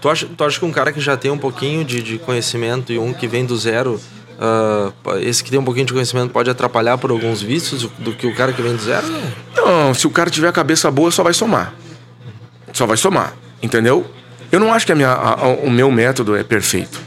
Tu 0.00 0.08
acha, 0.08 0.26
tu 0.26 0.44
acha 0.44 0.58
que 0.58 0.64
um 0.64 0.70
cara 0.70 0.92
que 0.92 1.00
já 1.00 1.16
tem 1.16 1.30
um 1.30 1.38
pouquinho 1.38 1.84
de, 1.84 2.00
de 2.00 2.18
conhecimento 2.18 2.92
e 2.92 2.98
um 2.98 3.12
que 3.12 3.26
vem 3.26 3.44
do 3.44 3.56
zero, 3.56 4.00
uh, 4.38 4.92
esse 5.20 5.42
que 5.42 5.50
tem 5.50 5.58
um 5.58 5.64
pouquinho 5.64 5.86
de 5.86 5.92
conhecimento 5.92 6.30
pode 6.30 6.48
atrapalhar 6.50 6.96
por 6.98 7.10
alguns 7.10 7.42
vícios 7.42 7.88
do, 7.98 8.12
que 8.12 8.26
o 8.26 8.34
cara 8.34 8.52
que 8.52 8.62
vem 8.62 8.74
do 8.74 8.82
zero? 8.82 9.06
Não, 9.56 9.92
se 9.94 10.06
o 10.06 10.10
cara 10.10 10.30
tiver 10.30 10.48
a 10.48 10.52
cabeça 10.52 10.90
boa, 10.90 11.10
só 11.10 11.22
vai 11.22 11.34
somar. 11.34 11.74
Só 12.72 12.86
vai 12.86 12.96
somar. 12.96 13.34
Entendeu? 13.62 14.06
Eu 14.52 14.60
não 14.60 14.72
acho 14.72 14.86
que 14.86 14.92
a 14.92 14.94
minha, 14.94 15.08
a- 15.10 15.34
a- 15.40 15.48
o 15.48 15.70
meu 15.70 15.90
método 15.90 16.36
é 16.36 16.42
perfeito. 16.42 17.00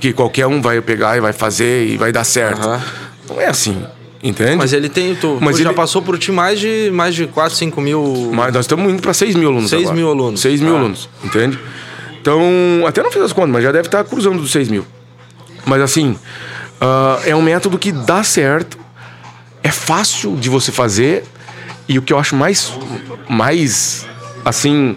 Que 0.00 0.12
qualquer 0.12 0.46
um 0.46 0.60
vai 0.60 0.80
pegar 0.80 1.16
e 1.16 1.20
vai 1.20 1.32
fazer 1.32 1.86
e 1.86 1.96
vai 1.96 2.10
dar 2.10 2.24
certo. 2.24 2.60
Aham. 2.66 2.82
Não 3.28 3.40
é 3.40 3.46
assim. 3.46 3.84
Entende? 4.22 4.56
Mas 4.56 4.72
ele 4.72 4.88
tem. 4.88 5.14
Tu, 5.14 5.38
Mas 5.40 5.56
tu 5.56 5.62
já 5.62 5.68
ele- 5.70 5.76
passou 5.76 6.00
por 6.02 6.16
ti 6.18 6.30
mais 6.32 6.58
de, 6.58 6.90
mais 6.92 7.14
de 7.14 7.26
4, 7.26 7.56
5 7.56 7.80
mil. 7.80 8.30
Mas 8.32 8.52
nós 8.54 8.64
estamos 8.64 8.92
indo 8.92 9.02
para 9.02 9.12
6 9.12 9.34
mil 9.36 9.48
alunos. 9.48 9.68
6 9.70 9.82
agora. 9.82 9.96
mil 9.96 10.08
alunos. 10.08 10.40
6 10.40 10.60
mil 10.60 10.74
Ah. 10.74 10.78
alunos, 10.78 11.08
entende? 11.24 11.58
Então, 12.20 12.40
até 12.86 13.02
não 13.02 13.10
fiz 13.10 13.20
as 13.22 13.32
contas, 13.32 13.50
mas 13.50 13.64
já 13.64 13.72
deve 13.72 13.88
estar 13.88 14.02
cruzando 14.04 14.40
dos 14.40 14.52
6 14.52 14.68
mil. 14.68 14.84
Mas 15.66 15.80
assim, 15.82 16.16
ah, 16.82 17.20
é 17.24 17.34
um 17.34 17.40
método 17.40 17.78
que 17.78 17.92
dá 17.92 18.24
certo, 18.24 18.76
é 19.62 19.70
fácil 19.70 20.34
de 20.34 20.50
você 20.50 20.72
fazer, 20.72 21.24
e 21.88 21.96
o 21.96 22.02
que 22.02 22.12
eu 22.12 22.18
acho 22.18 22.34
mais, 22.34 22.72
mais 23.28 24.04
assim, 24.44 24.96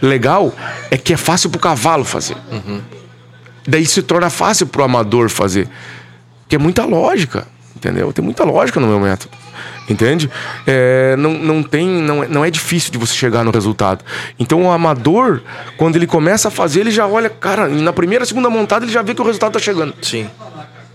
legal 0.00 0.54
é 0.90 0.96
que 0.96 1.12
é 1.12 1.16
fácil 1.16 1.50
pro 1.50 1.58
cavalo 1.58 2.04
fazer. 2.04 2.36
Daí 3.66 3.84
se 3.84 4.00
torna 4.00 4.30
fácil 4.30 4.68
pro 4.68 4.84
amador 4.84 5.28
fazer. 5.28 5.68
Que 6.48 6.54
é 6.54 6.58
muita 6.58 6.84
lógica, 6.84 7.46
entendeu? 7.74 8.12
Tem 8.12 8.24
muita 8.24 8.44
lógica 8.44 8.78
no 8.78 8.86
meu 8.86 9.00
método. 9.00 9.36
Entende? 9.90 10.30
É, 10.66 11.16
não, 11.16 11.32
não 11.32 11.62
tem. 11.62 11.86
Não 11.86 12.22
é, 12.22 12.28
não 12.28 12.44
é 12.44 12.50
difícil 12.50 12.92
de 12.92 12.98
você 12.98 13.14
chegar 13.14 13.42
no 13.42 13.50
resultado. 13.50 14.04
Então 14.38 14.62
o 14.62 14.70
amador, 14.70 15.40
quando 15.76 15.96
ele 15.96 16.06
começa 16.06 16.48
a 16.48 16.50
fazer, 16.50 16.80
ele 16.80 16.90
já 16.90 17.06
olha, 17.06 17.28
cara, 17.28 17.66
na 17.68 17.92
primeira, 17.92 18.24
segunda 18.24 18.48
montada, 18.48 18.84
ele 18.84 18.92
já 18.92 19.02
vê 19.02 19.14
que 19.14 19.20
o 19.20 19.24
resultado 19.24 19.52
tá 19.52 19.58
chegando. 19.58 19.94
Sim. 20.02 20.28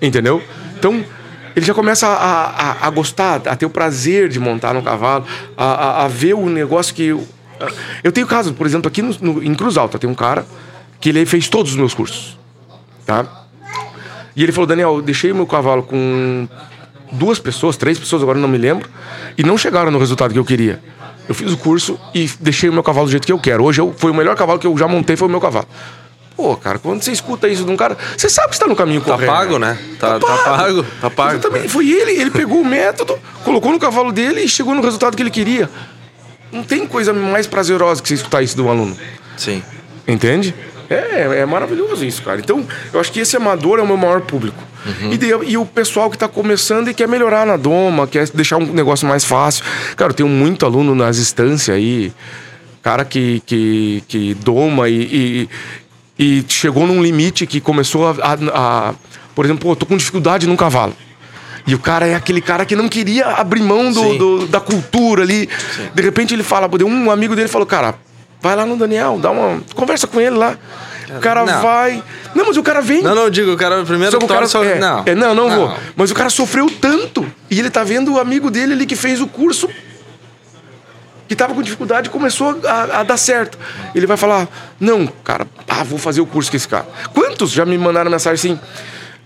Entendeu? 0.04 0.44
Então, 0.78 1.04
ele 1.56 1.66
já 1.66 1.74
começa 1.74 2.08
a, 2.08 2.46
a, 2.50 2.88
a 2.88 2.90
gostar, 2.90 3.42
a 3.48 3.56
ter 3.56 3.66
o 3.66 3.70
prazer 3.70 4.28
de 4.28 4.40
montar 4.40 4.74
no 4.74 4.82
cavalo, 4.82 5.26
a, 5.58 5.66
a, 5.66 6.06
a 6.06 6.08
ver 6.08 6.34
o 6.34 6.48
negócio 6.50 6.94
que. 6.94 7.08
Eu, 7.08 7.26
eu 8.04 8.12
tenho 8.12 8.28
caso, 8.28 8.54
por 8.54 8.68
exemplo, 8.68 8.88
aqui 8.90 9.02
no, 9.02 9.16
no- 9.22 9.44
em 9.44 9.56
Cruz 9.56 9.78
Alta, 9.78 9.98
tem 9.98 10.10
um 10.10 10.14
cara 10.16 10.46
que 11.00 11.10
ele 11.10 11.26
fez 11.26 11.48
todos 11.48 11.72
os 11.72 11.78
meus 11.78 11.94
cursos. 11.94 12.38
Tá? 13.06 13.26
E 14.36 14.44
ele 14.44 14.52
falou: 14.52 14.68
Daniel, 14.68 14.96
eu 14.96 15.02
deixei 15.02 15.32
o 15.32 15.36
meu 15.36 15.46
cavalo 15.48 15.84
com 15.84 16.48
duas 17.12 17.40
pessoas, 17.40 17.78
três 17.78 17.98
pessoas, 18.00 18.22
agora 18.24 18.38
não 18.40 18.48
me 18.50 18.58
lembro, 18.58 18.90
e 19.38 19.44
não 19.44 19.58
chegaram 19.58 19.90
no 19.92 20.00
resultado 20.00 20.34
que 20.34 20.40
eu 20.40 20.46
queria. 20.46 20.82
Eu 21.30 21.34
fiz 21.36 21.50
o 21.54 21.58
curso 21.58 21.98
e 22.14 22.30
deixei 22.42 22.70
o 22.70 22.74
meu 22.74 22.84
cavalo 22.84 23.06
do 23.08 23.12
jeito 23.12 23.26
que 23.26 23.32
eu 23.32 23.40
quero. 23.40 23.64
Hoje 23.64 23.80
eu, 23.80 23.94
foi 23.96 24.12
o 24.12 24.14
melhor 24.14 24.36
cavalo 24.36 24.60
que 24.60 24.68
eu 24.68 24.78
já 24.78 24.88
montei, 24.90 25.16
foi 25.16 25.28
o 25.30 25.32
meu 25.32 25.40
cavalo. 25.40 25.68
Pô, 26.36 26.56
cara, 26.58 26.80
quando 26.80 27.04
você 27.04 27.12
escuta 27.12 27.48
isso 27.48 27.64
de 27.64 27.72
um 27.72 27.78
cara, 27.78 27.96
você 28.18 28.28
sabe 28.28 28.50
que 28.50 28.56
está 28.56 28.66
no 28.68 28.76
caminho 28.76 29.02
Tá 29.02 29.14
correto. 29.14 29.32
pago, 29.32 29.60
né? 29.60 29.78
Tá, 30.00 30.20
tá 30.20 30.38
pago. 30.38 30.84
Tá 31.00 31.10
pago. 31.10 31.34
Exatamente. 31.40 31.70
Foi 31.70 31.88
ele, 31.90 32.12
ele 32.20 32.32
pegou 32.32 32.62
o 32.62 32.66
método, 32.66 33.18
colocou 33.44 33.72
no 33.72 33.80
cavalo 33.80 34.12
dele 34.12 34.42
e 34.42 34.50
chegou 34.50 34.74
no 34.74 34.82
resultado 34.82 35.16
que 35.16 35.22
ele 35.22 35.30
queria. 35.30 35.70
Não 36.52 36.64
tem 36.64 36.88
coisa 36.88 37.14
mais 37.14 37.46
prazerosa 37.48 38.02
que 38.02 38.08
você 38.08 38.16
escutar 38.16 38.42
isso 38.42 38.58
do 38.58 38.68
aluno. 38.68 38.98
Sim. 39.38 39.64
Entende? 40.08 40.54
É, 40.90 41.40
é 41.42 41.46
maravilhoso 41.46 42.04
isso, 42.06 42.22
cara. 42.24 42.40
Então, 42.40 42.66
eu 42.92 43.00
acho 43.00 43.12
que 43.12 43.20
esse 43.20 43.36
amador 43.38 43.80
é 43.80 43.82
o 43.82 43.88
meu 43.88 43.98
maior 43.98 44.22
público. 44.22 44.62
E, 45.12 45.18
daí- 45.18 45.52
e 45.52 45.58
o 45.58 45.66
pessoal 45.66 46.10
que 46.10 46.16
está 46.18 46.28
começando 46.28 46.90
e 46.90 46.94
quer 46.94 47.08
melhorar 47.08 47.46
na 47.48 47.56
doma, 47.58 48.06
quer 48.06 48.28
deixar 48.32 48.58
um 48.58 48.66
negócio 48.74 49.08
mais 49.08 49.24
fácil. 49.24 49.64
Cara, 49.96 50.12
eu 50.12 50.16
tenho 50.16 50.30
muito 50.30 50.66
aluno 50.66 50.94
nas 50.94 51.18
instâncias 51.18 51.74
aí, 51.76 52.12
cara 52.82 53.06
que, 53.06 53.42
que, 53.46 54.04
que 54.10 54.34
doma 54.34 54.90
e, 54.90 54.94
e, 55.02 55.50
e 56.18 56.44
chegou 56.48 56.86
num 56.86 57.02
limite 57.02 57.46
que 57.48 57.60
começou 57.60 58.08
a, 58.08 58.12
a- 58.22 58.38
a- 58.90 58.94
Por 59.36 59.46
exemplo, 59.46 59.68
pô, 59.70 59.76
tô 59.76 59.86
com 59.86 59.98
dificuldade 59.98 60.46
num 60.48 60.56
cavalo. 60.56 60.96
E 61.66 61.74
o 61.74 61.80
cara 61.80 62.06
é 62.06 62.14
aquele 62.14 62.42
cara 62.42 62.66
que 62.66 62.76
não 62.76 62.88
queria 62.90 63.26
abrir 63.28 63.62
mão 63.64 63.92
do, 63.92 64.00
Sim. 64.02 64.18
do- 64.18 64.48
da 64.48 64.60
cultura 64.60 65.24
ali. 65.24 65.50
De 65.96 66.02
repente 66.04 66.34
ele 66.34 66.44
fala, 66.44 66.70
um 66.86 67.10
amigo 67.10 67.36
dele 67.36 67.48
falou, 67.48 67.66
cara, 67.66 67.96
vai 68.42 68.56
lá 68.56 68.66
no 68.66 68.76
Daniel, 68.78 69.18
dá 69.22 69.32
uma. 69.32 69.62
Conversa 69.74 70.06
com 70.06 70.20
ele 70.20 70.36
lá. 70.36 70.58
O 71.16 71.20
cara 71.20 71.46
Não. 71.46 71.62
vai. 71.62 72.04
Não, 72.36 72.46
mas 72.48 72.58
o 72.58 72.64
cara 72.64 72.82
vem. 72.82 73.02
Não, 73.02 73.14
não, 73.16 73.24
eu 73.24 73.30
digo, 73.30 73.52
o 73.54 73.58
cara 73.58 73.84
primeiro 73.84 74.12
Só 74.12 74.18
o 74.18 74.28
cara 74.28 74.48
torce. 74.48 74.58
é, 74.72 74.80
Não. 74.80 75.04
é, 75.06 75.14
não, 75.16 75.34
não, 75.36 75.50
vou. 75.50 75.78
Mas 75.96 76.12
o 76.12 76.14
cara 76.16 76.30
sofreu 76.30 76.70
tanto. 76.70 77.26
E 77.50 77.60
ele 77.60 77.70
tá 77.70 77.84
vendo 77.84 78.14
o 78.14 78.20
amigo 78.20 78.50
dele 78.52 78.74
ali 78.74 78.86
que 78.86 78.96
fez 78.96 79.22
o 79.22 79.28
curso. 79.28 79.70
Que 81.34 81.38
tava 81.38 81.56
com 81.56 81.64
dificuldade 81.64 82.12
começou 82.12 82.60
a, 82.64 83.00
a 83.00 83.04
dar 83.04 83.18
certo. 83.18 83.58
Ele 83.96 84.06
vai 84.06 84.16
falar: 84.16 84.48
Não, 84.80 85.08
cara, 85.24 85.48
ah, 85.68 85.84
vou 85.84 85.98
fazer 85.98 86.22
o 86.22 86.28
curso 86.28 86.52
com 86.52 86.58
esse 86.58 86.68
cara. 86.68 86.86
Quantos 87.12 87.50
já 87.50 87.66
me 87.66 87.76
mandaram 87.76 88.12
mensagem 88.12 88.52
assim? 88.54 88.60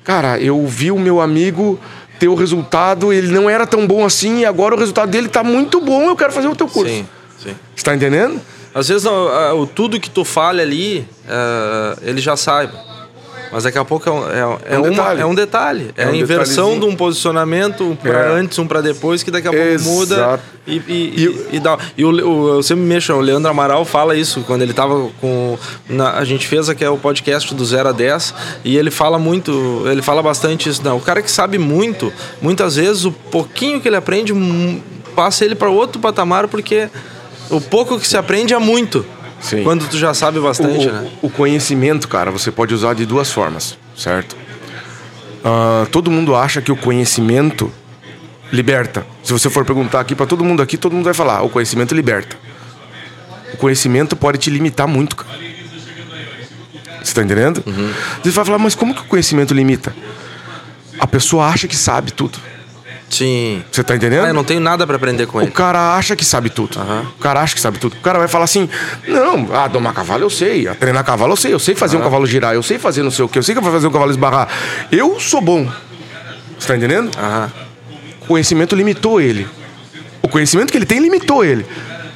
Cara, 0.06 0.40
eu 0.40 0.66
vi 0.66 0.90
o 0.90 0.98
meu 0.98 1.20
amigo 1.20 1.78
ter 2.18 2.30
o 2.30 2.34
resultado, 2.34 3.12
ele 3.12 3.28
não 3.28 3.50
era 3.50 3.68
tão 3.68 3.86
bom 3.86 4.06
assim, 4.06 4.40
e 4.40 4.46
agora 4.46 4.74
o 4.74 4.80
resultado 4.80 5.10
dele 5.10 5.28
tá 5.28 5.44
muito 5.44 5.82
bom, 5.82 6.04
eu 6.08 6.16
quero 6.16 6.32
fazer 6.32 6.48
o 6.48 6.56
teu 6.56 6.70
curso. 6.70 6.94
Sim, 6.94 7.06
sim. 7.44 7.54
Você 7.76 7.84
tá 7.84 7.94
entendendo? 7.94 8.40
Às 8.74 8.88
vezes 8.88 9.06
ah, 9.06 9.54
o 9.54 9.68
tudo 9.68 10.00
que 10.00 10.10
tu 10.10 10.24
fale 10.24 10.62
ali, 10.62 11.06
ah, 11.28 11.98
ele 12.04 12.22
já 12.22 12.38
saiba. 12.38 12.87
Mas 13.52 13.64
daqui 13.64 13.78
a 13.78 13.86
pouco 13.86 14.08
é 14.10 14.12
um, 14.12 14.30
é, 14.30 14.38
é 14.40 14.76
É 14.76 14.78
um 14.78 14.82
uma- 14.84 14.90
detalhe. 14.90 15.22
é 15.22 15.26
um 15.26 15.36
detalhe. 15.36 15.92
É, 15.96 16.04
É 16.04 16.08
um 16.08 16.12
a 16.12 16.16
inversão 16.16 16.80
de 16.80 16.86
um 16.86 16.96
posicionamento, 16.96 17.84
um 17.84 17.96
pra 17.96 18.20
É. 18.20 18.32
antes, 18.40 18.60
um 18.60 18.68
pra 18.68 18.82
depois, 18.82 19.24
que 19.24 19.32
daqui 19.32 19.48
a 19.48 19.52
pouco 19.52 19.66
Exato. 19.66 19.90
muda 19.96 20.40
e, 20.68 20.76
e, 20.76 20.82
e, 21.52 21.56
e 21.56 21.60
dá. 21.60 21.78
E 21.98 22.04
o, 22.04 22.10
o- 22.10 22.50
eu 22.56 22.64
sempre 22.64 22.84
mexo, 22.84 23.14
o 23.14 23.22
Leandro 23.22 23.50
Amaral 23.50 23.86
fala 23.86 24.16
isso 24.16 24.42
quando 24.46 24.62
ele 24.64 24.74
tava 24.74 25.10
com. 25.22 25.58
na- 25.90 26.14
a 26.18 26.26
gente 26.26 26.46
fez 26.48 26.68
aqui 26.70 26.86
o 26.86 26.98
podcast 26.98 27.54
do 27.56 27.64
0 27.66 27.90
a 27.90 27.92
10 27.92 28.34
e 28.66 28.78
ele 28.78 28.92
fala 28.92 29.18
muito, 29.18 29.84
ele 29.90 30.02
fala 30.02 30.22
bastante 30.22 30.68
isso. 30.70 30.82
Não, 30.84 30.98
o 30.98 31.02
cara 31.02 31.22
que 31.22 31.32
sabe 31.32 31.58
muito, 31.58 32.12
muitas 32.42 32.76
vezes 32.76 33.06
o 33.06 33.12
pouquinho 33.12 33.80
que 33.80 33.88
ele 33.88 33.96
aprende 33.96 34.34
hum, 34.34 34.82
passa 35.16 35.46
ele 35.46 35.56
para 35.56 35.70
outro 35.70 36.00
patamar 36.02 36.48
porque 36.48 36.90
o 37.50 37.62
pouco 37.62 37.98
que 37.98 38.08
se 38.08 38.18
aprende 38.18 38.54
é 38.54 38.60
muito. 38.60 39.06
Sim. 39.40 39.64
Quando 39.64 39.88
tu 39.88 39.98
já 39.98 40.14
sabe 40.14 40.40
bastante, 40.40 40.88
o- 40.88 40.92
né? 40.92 41.12
o 41.22 41.30
conhecimento, 41.30 42.08
cara, 42.08 42.32
você 42.32 42.52
pode 42.52 42.74
usar 42.74 42.94
de 42.96 43.06
duas 43.06 43.32
formas, 43.32 43.78
certo? 43.96 44.36
Ah, 45.44 45.86
todo 45.92 46.10
mundo 46.12 46.36
acha 46.36 46.62
que 46.62 46.72
o 46.72 46.76
conhecimento 46.76 47.72
liberta. 48.52 49.06
Se 49.24 49.32
você 49.32 49.50
for 49.50 49.64
perguntar 49.64 50.00
aqui 50.00 50.16
pra 50.16 50.26
todo 50.26 50.44
mundo 50.44 50.62
aqui, 50.62 50.76
todo 50.78 50.94
mundo 50.94 51.06
vai 51.06 51.14
falar: 51.14 51.42
o 51.44 51.50
conhecimento 51.50 51.94
liberta. 51.94 52.36
O 53.54 53.58
conhecimento 53.58 54.16
pode 54.16 54.38
te 54.40 54.50
limitar 54.50 54.88
muito, 54.88 55.16
cara. 55.16 55.38
Você 57.04 57.14
tá 57.14 57.24
entendendo? 57.24 57.64
Você 58.24 58.32
vai 58.32 58.44
falar, 58.46 58.58
mas 58.58 58.76
como 58.76 58.94
que 58.94 59.02
o 59.02 59.06
conhecimento 59.06 59.54
limita? 59.54 59.96
A 61.00 61.08
pessoa 61.08 61.46
acha 61.48 61.68
que 61.68 61.76
sabe 61.76 62.12
tudo. 62.12 62.38
Sim. 63.10 63.64
Você 63.72 63.84
tá 63.84 63.96
entendendo? 63.96 64.26
Ah, 64.26 64.28
eu 64.30 64.34
não 64.34 64.44
tenho 64.44 64.60
nada 64.60 64.86
para 64.86 64.98
aprender 64.98 65.26
com 65.28 65.38
O 65.38 65.42
ele. 65.42 65.52
cara 65.52 65.96
acha 65.96 66.16
que 66.16 66.26
sabe 66.26 66.50
tudo. 66.50 66.78
Aham. 66.80 67.06
O 67.18 67.22
cara 67.22 67.42
acha 67.42 67.56
que 67.56 67.62
sabe 67.62 67.80
tudo. 67.80 67.94
O 67.94 68.02
cara 68.02 68.20
vai 68.20 68.28
falar 68.28 68.44
assim: 68.44 68.70
não, 69.08 69.48
ah, 69.54 69.68
domar 69.68 69.94
cavalo 69.94 70.24
eu 70.24 70.30
sei, 70.30 70.68
a 70.68 70.76
treinar 70.76 71.04
cavalo 71.06 71.32
eu 71.34 71.38
sei, 71.38 71.54
eu 71.54 71.60
sei 71.60 71.74
fazer 71.74 71.96
um 71.98 72.02
cavalo 72.02 72.26
girar, 72.26 72.54
eu 72.54 72.62
sei 72.64 72.78
fazer 72.78 73.04
não 73.04 73.12
sei 73.12 73.24
o 73.26 73.30
que, 73.30 73.40
eu 73.40 73.44
sei 73.44 73.56
que 73.56 73.60
eu 73.60 73.64
vou 73.64 73.72
fazer 73.72 73.88
um 73.88 73.92
cavalo 73.92 74.12
esbarrar. 74.12 74.50
Eu 74.92 75.20
sou 75.20 75.42
bom. 75.42 75.70
Você 76.60 76.68
tá 76.68 76.76
entendendo? 76.76 77.10
Aham. 77.18 77.52
O 78.22 78.28
conhecimento 78.28 78.76
limitou 78.76 79.22
ele. 79.22 79.48
O 80.22 80.28
conhecimento 80.28 80.70
que 80.72 80.78
ele 80.78 80.86
tem 80.86 81.00
limitou 81.00 81.46
ele. 81.46 81.66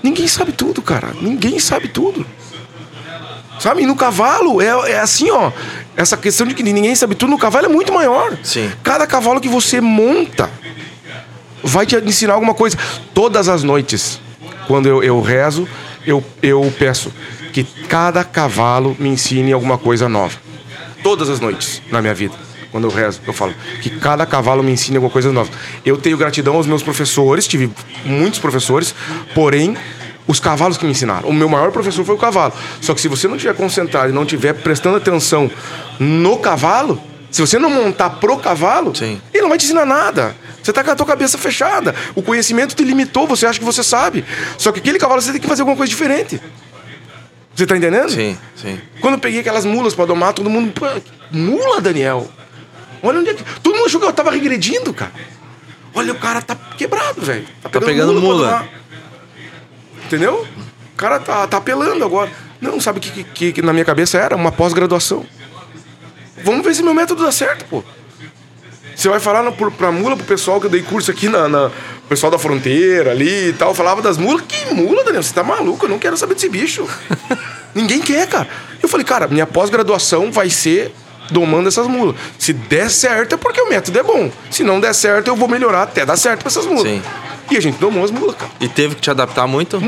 Ninguém 0.04 0.28
sabe 0.28 0.52
tudo, 0.52 0.82
cara. 0.82 1.10
Ninguém 1.22 1.58
sabe 1.58 1.88
tudo. 1.88 2.26
Sabe? 3.60 3.84
E 3.84 3.86
no 3.86 3.96
cavalo 3.96 4.60
é, 4.62 4.92
é 4.92 5.00
assim, 5.00 5.30
ó. 5.30 5.52
Essa 6.02 6.18
questão 6.18 6.48
de 6.48 6.56
que 6.56 6.64
ninguém 6.64 6.96
sabe 6.96 7.14
tudo 7.14 7.30
no 7.30 7.38
cavalo 7.38 7.68
é 7.68 7.70
muito 7.70 7.94
maior. 7.94 8.36
Sim. 8.42 8.72
Cada 8.82 9.06
cavalo 9.06 9.40
que 9.40 9.48
você 9.48 9.80
monta 9.80 10.50
vai 11.64 11.86
te 11.86 11.96
ensinar 11.96 12.34
alguma 12.34 12.56
coisa. 12.56 12.76
Todas 13.14 13.48
as 13.48 13.62
noites, 13.62 14.20
quando 14.66 14.88
eu, 14.88 15.04
eu 15.04 15.22
rezo, 15.22 15.68
eu, 16.04 16.24
eu 16.42 16.74
peço 16.80 17.14
que 17.54 17.64
cada 17.88 18.24
cavalo 18.24 18.96
me 18.98 19.10
ensine 19.10 19.54
alguma 19.54 19.78
coisa 19.78 20.10
nova. 20.10 20.40
Todas 21.04 21.30
as 21.30 21.40
noites 21.40 21.84
na 21.92 22.02
minha 22.02 22.16
vida. 22.16 22.34
Quando 22.72 22.86
eu 22.86 22.90
rezo, 22.90 23.22
eu 23.28 23.34
falo 23.34 23.54
que 23.84 23.92
cada 23.92 24.26
cavalo 24.26 24.64
me 24.64 24.72
ensine 24.72 24.98
alguma 24.98 25.12
coisa 25.12 25.32
nova. 25.32 25.52
Eu 25.86 25.98
tenho 25.98 26.18
gratidão 26.18 26.56
aos 26.56 26.66
meus 26.66 26.82
professores, 26.82 27.48
tive 27.48 27.72
muitos 28.04 28.40
professores, 28.40 28.96
porém, 29.36 29.78
os 30.28 30.40
cavalos 30.40 30.78
que 30.78 30.86
me 30.86 30.92
ensinaram. 30.92 31.30
O 31.30 31.34
meu 31.34 31.50
maior 31.50 31.72
professor 31.72 32.04
foi 32.04 32.16
o 32.16 32.18
cavalo. 32.18 32.54
Só 32.80 32.96
que 32.96 33.02
se 33.02 33.08
você 33.08 33.28
não 33.28 33.36
estiver 33.36 33.54
concentrado 33.54 34.10
e 34.10 34.12
não 34.12 34.24
estiver 34.24 34.54
prestando 34.54 34.98
atenção 34.98 35.52
no 36.04 36.40
cavalo, 36.40 37.00
se 37.30 37.40
você 37.42 37.60
não 37.60 37.70
montar 37.70 38.10
pro 38.10 38.36
cavalo, 38.38 38.96
Sim. 38.96 39.22
ele 39.32 39.44
não 39.44 39.50
vai 39.50 39.58
te 39.60 39.66
ensinar 39.66 39.86
nada. 39.86 40.36
Você 40.64 40.74
tá 40.74 40.84
com 40.84 40.90
a 40.90 40.96
tua 40.96 41.06
cabeça 41.06 41.38
fechada. 41.38 41.94
O 42.16 42.24
conhecimento 42.24 42.76
te 42.76 42.84
limitou, 42.84 43.28
você 43.28 43.46
acha 43.46 43.60
que 43.60 43.66
você 43.66 43.84
sabe. 43.84 44.26
Só 44.58 44.72
que 44.72 44.80
aquele 44.80 44.98
cavalo 44.98 45.22
você 45.22 45.32
tem 45.32 45.40
que 45.40 45.48
fazer 45.48 45.62
alguma 45.62 45.78
coisa 45.78 45.90
diferente. 45.92 46.42
Você 47.56 47.68
tá 47.68 47.78
entendendo? 47.78 48.10
Sim, 48.10 48.36
sim. 48.56 48.80
Quando 49.00 49.14
eu 49.16 49.20
peguei 49.20 49.42
aquelas 49.42 49.64
mulas 49.64 49.94
pra 49.94 50.06
domar, 50.06 50.34
todo 50.34 50.50
mundo. 50.50 50.72
"Pô, 50.72 50.86
Mula, 51.32 51.80
Daniel? 51.82 52.28
Olha 53.04 53.20
onde 53.20 53.30
é 53.30 53.34
que. 53.36 53.44
Todo 53.62 53.76
mundo 53.76 53.86
achou 53.86 54.00
que 54.02 54.08
eu 54.08 54.14
tava 54.14 54.32
regredindo, 54.32 54.92
cara. 54.94 55.12
Olha, 55.94 56.14
o 56.14 56.20
cara 56.20 56.42
tá 56.42 56.56
quebrado, 56.56 57.22
velho. 57.22 57.46
pegando 57.86 58.14
pra 58.14 58.22
mula. 58.22 58.46
domar. 58.48 58.70
Entendeu? 60.06 60.48
O 60.94 60.98
cara 60.98 61.20
tá, 61.20 61.46
tá 61.48 61.58
apelando 61.58 62.04
agora. 62.04 62.32
Não, 62.60 62.80
sabe 62.80 63.00
o 63.00 63.02
que, 63.02 63.24
que, 63.24 63.54
que 63.54 63.62
na 63.62 63.74
minha 63.74 63.86
cabeça 63.86 64.18
era? 64.18 64.36
Uma 64.36 64.52
pós-graduação. 64.52 65.26
Vamos 66.44 66.66
ver 66.66 66.74
se 66.76 66.84
meu 66.84 66.94
método 66.94 67.24
dá 67.24 67.32
certo, 67.32 67.66
pô. 67.66 67.84
Você 68.96 69.08
vai 69.10 69.20
falar 69.20 69.42
no, 69.42 69.52
pra 69.54 69.92
mula, 69.92 70.16
pro 70.16 70.26
pessoal 70.26 70.60
que 70.60 70.68
eu 70.68 70.70
dei 70.70 70.82
curso 70.82 71.10
aqui 71.12 71.28
na. 71.30 71.48
na- 71.48 71.68
o 71.68 72.08
pessoal 72.12 72.30
da 72.30 72.38
fronteira 72.38 73.12
ali 73.12 73.50
e 73.50 73.54
tal, 73.54 73.74
falava 73.74 74.02
das 74.02 74.18
mulas. 74.18 74.44
Que 74.46 74.74
mula, 74.74 75.02
Daniel? 75.06 75.24
Você 75.24 75.34
tá 75.34 75.44
maluco? 75.44 75.86
Eu 75.86 75.90
não 75.90 75.98
quero 75.98 76.18
saber 76.18 76.34
desse 76.34 76.50
bicho. 76.50 76.86
Ninguém 77.74 78.02
quer, 78.02 78.28
cara. 78.28 78.50
Eu 78.84 78.90
falei, 78.90 79.06
cara, 79.06 79.28
minha 79.30 79.48
pós-graduação 79.48 80.30
vai 80.30 80.50
ser 80.50 80.94
domando 81.32 81.70
essas 81.70 81.88
mulas. 81.88 82.16
Se 82.38 82.52
der 82.52 82.90
certo 82.90 83.36
é 83.36 83.38
porque 83.38 83.62
o 83.62 83.70
método 83.70 83.98
é 83.98 84.04
bom. 84.04 84.30
Se 84.52 84.62
não 84.62 84.82
der 84.82 84.94
certo, 84.94 85.30
eu 85.30 85.38
vou 85.38 85.48
melhorar 85.48 85.84
até 85.84 86.06
dar 86.06 86.18
certo 86.18 86.40
pra 86.42 86.50
essas 86.50 86.66
mulas. 86.66 86.84
Sim. 86.84 87.02
E 87.50 87.56
a 87.58 87.62
gente 87.62 87.78
domou 87.80 88.04
as 88.04 88.12
mulas, 88.12 88.36
cara. 88.36 88.52
E 88.60 88.68
teve 88.68 88.96
que 88.96 89.02
te 89.02 89.10
adaptar 89.10 89.48
muito? 89.48 89.80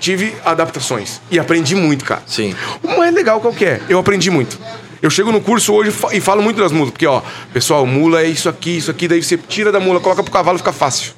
Tive 0.00 0.34
adaptações. 0.44 1.20
E 1.30 1.38
aprendi 1.38 1.76
muito, 1.76 2.04
cara. 2.04 2.22
Sim. 2.26 2.56
O 2.82 2.96
mais 2.98 3.14
legal 3.14 3.40
qual 3.40 3.54
que 3.54 3.64
é? 3.64 3.80
Eu 3.88 4.00
aprendi 4.00 4.30
muito. 4.32 4.58
Eu 5.00 5.10
chego 5.10 5.30
no 5.30 5.40
curso 5.40 5.72
hoje 5.72 5.92
e 6.12 6.20
falo 6.20 6.42
muito 6.42 6.60
das 6.60 6.72
mulas. 6.72 6.90
Porque, 6.90 7.06
ó, 7.06 7.22
pessoal, 7.52 7.86
mula 7.86 8.22
é 8.22 8.26
isso 8.26 8.48
aqui, 8.48 8.76
isso 8.78 8.90
aqui. 8.90 9.06
Daí 9.08 9.22
você 9.22 9.36
tira 9.36 9.70
da 9.70 9.78
mula, 9.80 10.00
coloca 10.00 10.22
pro 10.22 10.32
cavalo, 10.32 10.58
fica 10.58 10.72
fácil. 10.72 11.12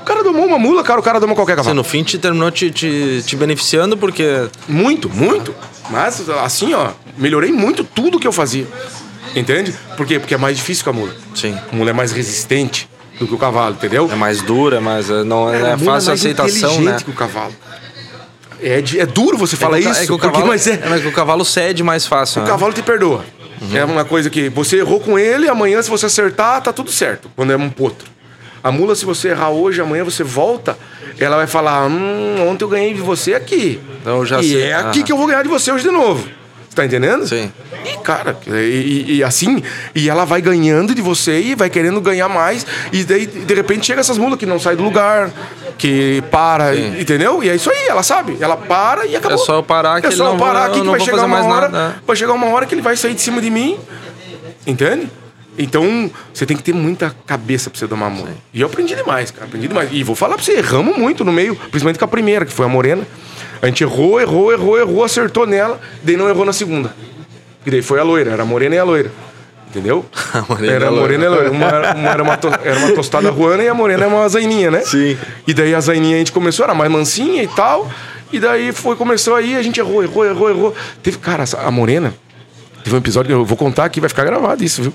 O 0.00 0.04
cara 0.04 0.22
domou 0.22 0.46
uma 0.46 0.58
mula, 0.58 0.84
cara, 0.84 1.00
o 1.00 1.02
cara 1.02 1.18
doma 1.18 1.34
qualquer 1.34 1.54
Você, 1.54 1.56
cavalo. 1.56 1.74
no 1.74 1.82
fim, 1.84 2.04
te 2.04 2.16
terminou 2.16 2.48
te, 2.50 2.70
te, 2.70 3.22
te 3.26 3.34
beneficiando 3.34 3.96
porque... 3.96 4.48
Muito, 4.68 5.08
muito. 5.10 5.52
Mas, 5.90 6.28
assim, 6.30 6.74
ó, 6.74 6.90
melhorei 7.18 7.50
muito 7.50 7.82
tudo 7.82 8.20
que 8.20 8.26
eu 8.26 8.32
fazia. 8.32 8.68
Entende? 9.34 9.74
Por 9.96 10.06
quê? 10.06 10.20
Porque 10.20 10.34
é 10.34 10.38
mais 10.38 10.56
difícil 10.56 10.84
que 10.84 10.90
a 10.90 10.92
mula. 10.92 11.12
Sim. 11.34 11.58
A 11.72 11.74
mula 11.74 11.90
é 11.90 11.92
mais 11.92 12.12
resistente 12.12 12.88
do 13.18 13.26
que 13.26 13.34
o 13.34 13.38
cavalo, 13.38 13.74
entendeu? 13.74 14.08
É 14.12 14.14
mais 14.14 14.40
dura, 14.42 14.80
mas 14.80 15.10
é- 15.10 15.24
não 15.24 15.52
é 15.52 15.72
a 15.72 15.76
mula 15.76 15.78
fácil 15.78 15.88
a 15.88 15.92
mais 15.92 16.08
aceitação, 16.08 16.70
inteligente 16.74 16.84
né? 16.84 16.98
que 17.04 17.10
o 17.10 17.14
cavalo. 17.14 17.52
É, 18.62 18.80
de- 18.80 18.98
é 19.00 19.06
duro 19.06 19.36
você 19.36 19.56
falar 19.56 19.78
é 19.78 19.80
o 19.80 19.84
ca- 19.84 19.90
isso, 19.90 20.00
é 20.02 20.06
que 20.06 20.12
o 20.12 20.18
porque, 20.18 20.26
cavalo, 20.32 20.46
mas 20.48 20.66
é, 20.66 20.72
é, 20.74 21.00
que 21.00 21.06
o 21.08 21.12
cavalo 21.12 21.44
cede 21.44 21.82
mais 21.82 22.06
fácil, 22.06 22.40
o 22.40 22.44
né? 22.44 22.50
cavalo 22.50 22.72
te 22.72 22.82
perdoa. 22.82 23.24
É 23.72 23.84
uma 23.84 24.04
coisa 24.04 24.28
que 24.30 24.48
você 24.48 24.78
errou 24.78 25.00
com 25.00 25.18
ele, 25.18 25.48
amanhã 25.48 25.80
se 25.82 25.88
você 25.90 26.06
acertar, 26.06 26.60
tá 26.62 26.72
tudo 26.72 26.90
certo. 26.92 27.30
Quando 27.34 27.52
é 27.52 27.56
um 27.56 27.70
potro. 27.70 28.06
A 28.62 28.70
mula, 28.72 28.94
se 28.94 29.04
você 29.04 29.28
errar 29.28 29.50
hoje, 29.50 29.80
amanhã 29.80 30.02
você 30.04 30.22
volta, 30.24 30.76
ela 31.18 31.36
vai 31.36 31.46
falar: 31.46 31.86
Hum, 31.86 32.48
ontem 32.48 32.64
eu 32.64 32.68
ganhei 32.68 32.92
de 32.94 33.00
você 33.00 33.32
aqui. 33.34 33.80
Então 34.00 34.26
já 34.26 34.40
e 34.40 34.50
sei. 34.50 34.62
é 34.62 34.74
aqui 34.74 34.98
Aham. 34.98 35.02
que 35.06 35.12
eu 35.12 35.16
vou 35.16 35.26
ganhar 35.26 35.42
de 35.42 35.48
você 35.48 35.70
hoje 35.70 35.84
de 35.84 35.90
novo. 35.90 36.22
Você 36.68 36.74
tá 36.76 36.84
entendendo? 36.84 37.26
Sim. 37.26 37.50
E, 37.94 37.98
cara, 37.98 38.36
e, 38.46 39.16
e- 39.18 39.24
assim, 39.24 39.62
e 39.94 40.08
ela 40.08 40.24
vai 40.24 40.40
ganhando 40.42 40.94
de 40.94 41.00
você 41.00 41.40
e 41.40 41.54
vai 41.54 41.70
querendo 41.70 42.00
ganhar 42.00 42.28
mais. 42.28 42.66
E 42.92 43.04
daí, 43.04 43.26
de 43.26 43.54
repente, 43.54 43.86
chega 43.86 44.00
essas 44.00 44.18
mulas 44.18 44.38
que 44.38 44.46
não 44.46 44.58
saem 44.58 44.76
do 44.76 44.82
lugar, 44.82 45.30
que 45.78 46.22
para, 46.30 46.74
Sim. 46.74 47.00
entendeu? 47.00 47.42
E 47.42 47.48
é 47.48 47.54
isso 47.54 47.70
aí, 47.70 47.86
ela 47.88 48.02
sabe. 48.02 48.36
Ela 48.40 48.56
para 48.56 49.06
e 49.06 49.14
acabou. 49.14 49.36
É 49.40 49.44
só 49.44 49.56
eu 49.56 49.62
parar 49.62 50.00
que 50.00 50.06
é 50.08 50.10
só 50.10 50.32
eu 50.32 50.36
parar 50.36 50.66
aqui 50.66 50.80
que 50.80 50.88
vai 50.88 51.00
chegar 51.00 51.24
uma 51.24 51.44
hora. 51.44 51.68
nada, 51.68 51.94
é. 51.96 52.00
Vai 52.06 52.16
chegar 52.16 52.32
uma 52.32 52.46
hora 52.48 52.66
que 52.66 52.74
ele 52.74 52.82
vai 52.82 52.96
sair 52.96 53.14
de 53.14 53.20
cima 53.20 53.40
de 53.40 53.50
mim. 53.50 53.78
Entende? 54.66 55.08
Então, 55.58 56.10
você 56.34 56.44
tem 56.44 56.54
que 56.56 56.62
ter 56.62 56.74
muita 56.74 57.14
cabeça 57.26 57.70
pra 57.70 57.78
você 57.78 57.86
domar 57.86 58.10
mula. 58.10 58.28
E 58.52 58.60
eu 58.60 58.66
aprendi 58.66 58.94
demais, 58.94 59.30
cara. 59.30 59.46
Aprendi 59.46 59.68
demais. 59.68 59.88
E 59.90 60.02
vou 60.02 60.14
falar 60.14 60.34
pra 60.34 60.44
você, 60.44 60.58
erramos 60.58 60.98
muito 60.98 61.24
no 61.24 61.32
meio, 61.32 61.54
principalmente 61.56 61.98
com 61.98 62.04
a 62.04 62.08
primeira, 62.08 62.44
que 62.44 62.52
foi 62.52 62.66
a 62.66 62.68
morena. 62.68 63.06
A 63.62 63.66
gente 63.66 63.82
errou, 63.82 64.20
errou, 64.20 64.52
errou, 64.52 64.78
errou, 64.78 65.02
acertou 65.02 65.46
nela, 65.46 65.80
daí 66.02 66.14
não 66.14 66.28
errou 66.28 66.44
na 66.44 66.52
segunda. 66.52 66.94
E 67.66 67.70
daí 67.70 67.82
foi 67.82 67.98
a 68.00 68.02
loira, 68.04 68.30
era 68.30 68.42
a 68.42 68.46
morena 68.46 68.74
e 68.74 68.78
a 68.78 68.84
loira. 68.84 69.10
Entendeu? 69.68 70.06
A 70.32 70.40
morena 70.48 70.72
era 70.72 70.88
a 70.88 70.90
morena 70.90 71.24
e 71.24 71.26
a 71.26 71.30
loira. 71.30 71.50
Uma, 71.50 71.66
era- 71.66 71.94
uma 71.94 72.08
era, 72.08 72.22
uma 72.22 72.36
to- 72.38 72.48
era 72.64 72.78
uma 72.78 72.92
tostada 72.92 73.30
ruana 73.30 73.62
e 73.62 73.68
a 73.68 73.74
morena 73.74 74.04
é 74.04 74.06
uma 74.06 74.26
zaininha, 74.28 74.70
né? 74.70 74.80
Sim. 74.80 75.18
E 75.46 75.52
daí 75.52 75.74
a 75.74 75.80
zaininha 75.80 76.14
a 76.16 76.18
gente 76.18 76.32
começou, 76.32 76.64
era 76.64 76.72
mais 76.74 76.90
mansinha 76.90 77.42
e 77.42 77.48
tal. 77.48 77.90
E 78.32 78.40
daí 78.40 78.72
foi, 78.72 78.96
começou 78.96 79.34
aí, 79.34 79.54
a 79.56 79.62
gente 79.62 79.78
errou, 79.78 80.02
errou, 80.02 80.24
errou, 80.24 80.48
errou. 80.48 80.74
Teve, 81.02 81.18
cara, 81.18 81.44
a 81.58 81.70
morena, 81.70 82.14
teve 82.84 82.94
um 82.96 82.98
episódio 82.98 83.26
que 83.28 83.34
eu 83.34 83.44
vou 83.44 83.56
contar 83.56 83.84
aqui, 83.84 84.00
vai 84.00 84.08
ficar 84.08 84.24
gravado 84.24 84.64
isso, 84.64 84.80
viu? 84.82 84.94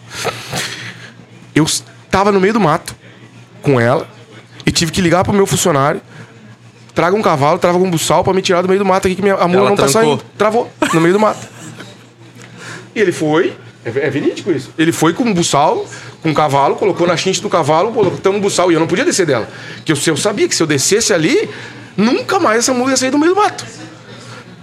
Eu 1.54 1.64
estava 1.66 2.32
no 2.32 2.40
meio 2.40 2.54
do 2.54 2.60
mato 2.60 2.96
com 3.62 3.80
ela 3.80 4.08
e 4.66 4.72
tive 4.72 4.92
que 4.92 5.02
ligar 5.02 5.24
pro 5.24 5.34
meu 5.34 5.46
funcionário. 5.46 6.02
Traga 6.96 7.16
um 7.16 7.22
cavalo, 7.22 7.60
traga 7.60 7.78
um 7.78 7.90
buçal 7.90 8.24
pra 8.24 8.34
me 8.34 8.42
tirar 8.42 8.62
do 8.62 8.68
meio 8.68 8.80
do 8.80 8.86
mato 8.86 9.06
aqui, 9.08 9.16
que 9.16 9.22
minha, 9.22 9.36
a 9.36 9.48
mula 9.48 9.62
Ela 9.62 9.70
não 9.70 9.76
tá 9.78 9.84
trancou. 9.84 10.02
saindo. 10.18 10.24
Travou, 10.38 10.72
no 10.94 11.00
meio 11.02 11.14
do 11.14 11.20
mato. 11.20 11.48
E 12.94 13.00
ele 13.00 13.12
foi, 13.12 13.54
é, 13.86 13.90
é 13.90 14.10
verídico 14.10 14.52
isso. 14.52 14.72
Ele 14.78 14.92
foi 14.92 15.14
com 15.14 15.24
um 15.24 15.34
buçal, 15.34 15.86
com 16.22 16.30
um 16.30 16.34
cavalo, 16.34 16.76
colocou 16.76 17.08
na 17.08 17.16
chinte 17.18 17.42
do 17.42 17.50
cavalo, 17.50 17.92
colocou 17.92 18.32
um 18.34 18.40
buçal, 18.40 18.72
e 18.72 18.74
eu 18.76 18.80
não 18.80 18.88
podia 18.88 19.06
descer 19.06 19.26
dela. 19.26 19.48
Porque 19.78 19.92
eu, 19.92 19.98
eu 20.08 20.18
sabia 20.18 20.48
que 20.48 20.56
se 20.56 20.62
eu 20.62 20.68
descesse 20.68 21.14
ali, 21.14 21.50
nunca 21.96 22.40
mais 22.40 22.60
essa 22.60 22.74
mula 22.74 22.92
ia 22.92 22.98
sair 22.98 23.12
do 23.12 23.18
meio 23.20 23.34
do 23.34 23.40
mato. 23.42 23.66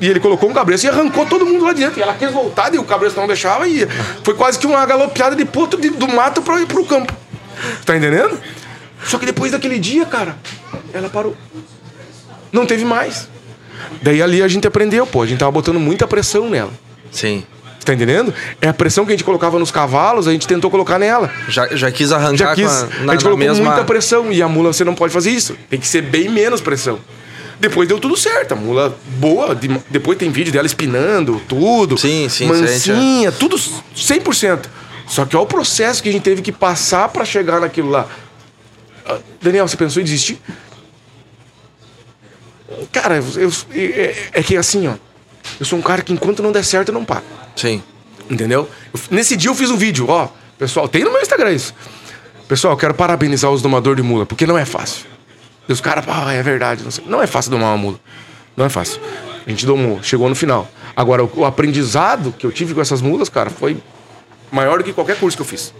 E 0.00 0.06
ele 0.06 0.20
colocou 0.20 0.48
um 0.48 0.52
cabresto 0.52 0.86
e 0.86 0.90
arrancou 0.90 1.26
todo 1.26 1.44
mundo 1.44 1.64
lá 1.64 1.72
dentro. 1.72 1.98
E 1.98 2.02
ela 2.02 2.14
quis 2.14 2.30
voltar, 2.30 2.72
e 2.72 2.78
o 2.78 2.84
cabresto 2.84 3.18
não 3.18 3.26
deixava, 3.26 3.66
e 3.66 3.86
foi 4.22 4.34
quase 4.34 4.58
que 4.58 4.66
uma 4.66 4.84
galopeada 4.86 5.34
de 5.34 5.44
potro 5.44 5.80
de- 5.80 5.90
do 5.90 6.06
mato 6.06 6.40
pro, 6.42 6.64
pro 6.66 6.84
campo. 6.84 7.12
Tá 7.84 7.96
entendendo? 7.96 8.38
Só 9.04 9.18
que 9.18 9.26
depois 9.26 9.50
daquele 9.52 9.78
dia, 9.78 10.04
cara, 10.06 10.36
ela 10.92 11.08
parou. 11.08 11.36
Não 12.52 12.64
teve 12.66 12.84
mais. 12.84 13.28
Daí 14.02 14.22
ali 14.22 14.42
a 14.42 14.48
gente 14.48 14.66
aprendeu, 14.66 15.06
pô, 15.06 15.22
a 15.22 15.26
gente 15.26 15.38
tava 15.38 15.50
botando 15.50 15.80
muita 15.80 16.06
pressão 16.06 16.48
nela. 16.48 16.70
Sim. 17.10 17.44
Tá 17.88 17.94
entendendo? 17.94 18.34
É 18.60 18.68
a 18.68 18.74
pressão 18.74 19.06
que 19.06 19.12
a 19.12 19.14
gente 19.14 19.24
colocava 19.24 19.58
nos 19.58 19.70
cavalos, 19.70 20.28
a 20.28 20.32
gente 20.32 20.46
tentou 20.46 20.70
colocar 20.70 20.98
nela. 20.98 21.32
Já, 21.48 21.74
já 21.74 21.90
quis 21.90 22.12
arrancar 22.12 22.36
Já 22.36 22.54
quis. 22.54 22.66
com 22.66 22.70
a, 22.70 22.74
a, 22.74 22.82
na, 22.82 22.88
gente 22.90 23.06
na 23.06 23.16
colocou 23.16 23.38
mesma... 23.38 23.64
muita 23.64 23.82
pressão. 23.82 24.30
E 24.30 24.42
a 24.42 24.46
mula 24.48 24.74
você 24.74 24.84
não 24.84 24.94
pode 24.94 25.10
fazer 25.10 25.30
isso. 25.30 25.56
Tem 25.70 25.80
que 25.80 25.88
ser 25.88 26.02
bem 26.02 26.28
menos 26.28 26.60
pressão. 26.60 26.98
Depois 27.58 27.88
deu 27.88 27.98
tudo 27.98 28.14
certo. 28.14 28.52
A 28.52 28.56
mula 28.56 28.94
boa. 29.16 29.54
de- 29.54 29.80
depois 29.88 30.18
tem 30.18 30.30
vídeo 30.30 30.52
dela 30.52 30.66
espinando 30.66 31.40
tudo. 31.48 31.96
Sim, 31.96 32.28
sim, 32.28 32.44
a 32.50 32.54
gente 32.56 32.90
Mansinha, 32.90 33.32
tudo 33.32 33.56
100%. 33.56 34.66
Só 35.06 35.24
que 35.24 35.34
olha 35.34 35.44
o 35.44 35.46
processo 35.46 36.02
que 36.02 36.10
a 36.10 36.12
gente 36.12 36.24
teve 36.24 36.42
que 36.42 36.52
passar 36.52 37.08
pra 37.08 37.24
chegar 37.24 37.58
naquilo 37.58 37.88
lá. 37.88 38.06
Ah, 39.06 39.16
Daniel, 39.40 39.66
você 39.66 39.78
pensou 39.78 40.02
em 40.02 40.04
desistir? 40.04 40.38
Cara, 42.92 43.16
eu, 43.16 43.50
é, 43.74 44.14
é 44.34 44.42
que 44.42 44.58
assim, 44.58 44.86
ó. 44.88 44.94
Eu 45.58 45.64
sou 45.64 45.78
um 45.78 45.82
cara 45.82 46.02
que 46.02 46.12
enquanto 46.12 46.42
não 46.42 46.52
der 46.52 46.62
certo, 46.62 46.88
eu 46.88 46.94
não 46.94 47.02
paro. 47.06 47.24
Sim. 47.60 47.82
Entendeu? 48.30 48.68
Eu- 48.94 49.00
nesse 49.10 49.36
dia 49.36 49.50
eu 49.50 49.54
fiz 49.54 49.70
um 49.70 49.76
vídeo, 49.76 50.06
ó. 50.08 50.28
Pessoal, 50.58 50.88
tem 50.88 51.04
no 51.04 51.10
meu 51.12 51.20
Instagram 51.20 51.52
isso. 51.52 51.74
Pessoal, 52.46 52.72
eu 52.74 52.78
quero 52.78 52.94
parabenizar 52.94 53.50
os 53.50 53.60
domadores 53.62 54.02
de 54.02 54.08
mula, 54.08 54.24
porque 54.26 54.46
não 54.46 54.56
é 54.56 54.64
fácil. 54.64 55.06
E 55.68 55.72
os 55.72 55.80
caras, 55.80 56.04
ah, 56.08 56.32
é 56.32 56.42
verdade. 56.42 56.82
Não, 56.82 57.18
não 57.18 57.22
é 57.22 57.26
fácil 57.26 57.50
domar 57.50 57.68
uma 57.70 57.76
mula. 57.76 58.00
Não 58.56 58.64
é 58.64 58.68
fácil. 58.68 59.00
A 59.46 59.50
gente 59.50 59.64
domou, 59.66 60.02
chegou 60.02 60.28
no 60.28 60.34
final. 60.34 60.68
Agora, 60.96 61.22
o, 61.24 61.30
o 61.36 61.44
aprendizado 61.44 62.34
que 62.36 62.44
eu 62.46 62.50
tive 62.52 62.74
com 62.74 62.80
essas 62.80 63.00
mulas, 63.02 63.28
cara, 63.28 63.50
foi 63.50 63.76
maior 64.50 64.78
do 64.78 64.84
que 64.84 64.92
qualquer 64.92 65.16
curso 65.18 65.36
que 65.36 65.42
eu 65.42 65.46
fiz. 65.46 65.72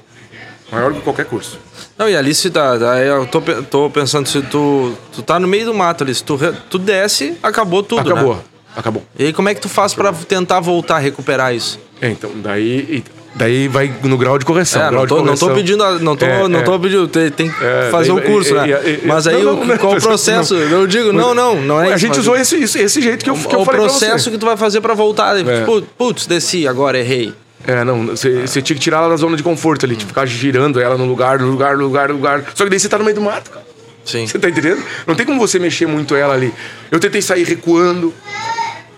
Maior 0.70 0.90
do 0.92 0.96
que 0.98 1.02
qualquer 1.02 1.24
curso. 1.26 1.58
Não, 1.96 2.08
e 2.08 2.14
ali 2.16 2.34
se 2.34 2.50
tá, 2.50 2.74
eu 3.02 3.26
tô, 3.26 3.40
tô 3.70 3.90
pensando, 3.90 4.28
se 4.28 4.42
tu, 4.42 4.94
tu 5.12 5.22
tá 5.22 5.40
no 5.40 5.48
meio 5.48 5.64
do 5.64 5.74
mato 5.74 6.04
ali, 6.04 6.14
se 6.14 6.22
tu, 6.22 6.38
tu 6.68 6.78
desce, 6.78 7.36
acabou 7.42 7.82
tudo, 7.82 8.12
Acabou. 8.12 8.36
né? 8.36 8.42
Acabou. 8.78 9.02
E 9.18 9.26
aí 9.26 9.32
como 9.32 9.48
é 9.48 9.54
que 9.54 9.60
tu 9.60 9.68
faz 9.68 9.92
pra 9.92 10.12
tentar 10.12 10.60
voltar, 10.60 10.98
recuperar 10.98 11.52
isso? 11.52 11.80
É, 12.00 12.08
então, 12.10 12.30
daí, 12.36 13.02
daí 13.34 13.66
vai 13.66 13.92
no 14.04 14.16
grau 14.16 14.38
de 14.38 14.44
correção. 14.44 14.80
É, 14.80 14.88
grau 14.88 15.00
não 15.00 15.06
tô, 15.08 15.24
não 15.24 15.36
tô 15.36 15.50
pedindo, 15.50 15.82
a- 15.82 15.98
não 15.98 16.14
tô, 16.16 16.24
É, 16.24 16.46
não 16.46 16.60
é. 16.60 16.62
tô 16.62 16.78
pedindo, 16.78 17.08
tem, 17.08 17.28
tem 17.28 17.50
que 17.50 17.56
É, 17.64 17.88
fazer 17.90 18.12
um 18.12 18.20
curso, 18.20 18.54
né? 18.54 18.66
Mas 19.04 19.26
aí, 19.26 19.42
não, 19.42 19.54
o- 19.54 19.56
não, 19.56 19.64
não, 19.66 19.78
qual 19.78 19.96
o 19.96 20.00
processo? 20.00 20.54
Eu 20.54 20.86
digo, 20.86 21.12
não, 21.12 21.34
não, 21.34 21.60
não 21.60 21.80
é 21.80 21.86
A 21.86 21.88
isso, 21.90 21.98
gente 21.98 22.10
mas 22.10 22.18
usou 22.18 22.36
esse, 22.36 22.56
esse, 22.62 23.00
jeito 23.02 23.24
que 23.24 23.30
eu, 23.30 23.34
que 23.34 23.52
eu 23.52 23.60
o 23.62 23.64
falei 23.64 23.80
pra 23.80 23.88
processo 23.90 24.30
que 24.30 24.38
tu 24.38 24.46
vai 24.46 24.56
fazer 24.56 24.80
pra 24.80 24.94
voltar. 24.94 25.36
É. 25.36 25.58
Tipo, 25.58 25.82
putz, 25.98 26.26
desci, 26.28 26.68
agora 26.68 26.96
errei. 26.96 27.34
É, 27.66 27.82
não, 27.82 28.06
você 28.06 28.46
você 28.46 28.62
tinha 28.62 28.76
que 28.76 28.80
tirar 28.80 28.98
ela 28.98 29.08
da 29.08 29.16
zona 29.16 29.36
de 29.36 29.42
conforto 29.42 29.84
ali, 29.84 29.96
tipo, 29.96 30.08
ficar 30.08 30.24
girando 30.24 30.80
ela 30.80 30.96
no 30.96 31.04
lugar, 31.04 31.40
no 31.40 31.48
lugar, 31.50 31.76
no 31.76 31.82
lugar, 31.82 32.08
no 32.10 32.14
lugar. 32.14 32.44
Só 32.54 32.62
que 32.62 32.70
daí 32.70 32.78
você 32.78 32.88
tá 32.88 32.96
no 32.96 33.02
meio 33.04 33.16
do 33.16 33.20
mato, 33.22 33.50
cara. 33.50 33.66
Sim. 34.04 34.26
Você 34.26 34.38
tá 34.38 34.48
entendendo? 34.48 34.80
Não 35.06 35.14
tem 35.14 35.26
como 35.26 35.38
você 35.38 35.58
mexer 35.58 35.84
muito 35.86 36.14
ela 36.14 36.32
ali. 36.32 36.54
Eu 36.90 36.98
tentei 36.98 37.20
sair 37.20 37.42
recuando, 37.44 38.14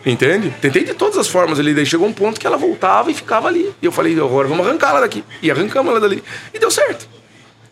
entende? 0.04 0.54
Tentei 0.60 0.84
de 0.84 0.94
todas 0.94 1.18
as 1.18 1.28
formas 1.28 1.58
ali, 1.58 1.74
daí 1.74 1.86
chegou 1.86 2.06
um 2.06 2.12
ponto 2.12 2.38
que 2.40 2.46
ela 2.46 2.56
voltava 2.56 3.10
e 3.10 3.14
ficava 3.14 3.48
ali. 3.48 3.72
E 3.80 3.86
eu 3.86 3.92
falei, 3.92 4.18
agora 4.18 4.48
vamos 4.48 4.66
arrancar 4.66 4.90
ela 4.90 5.00
daqui. 5.00 5.24
E 5.42 5.50
arrancamos 5.50 5.90
ela 5.90 6.00
dali. 6.00 6.22
E 6.52 6.58
deu 6.58 6.70
certo. 6.70 7.08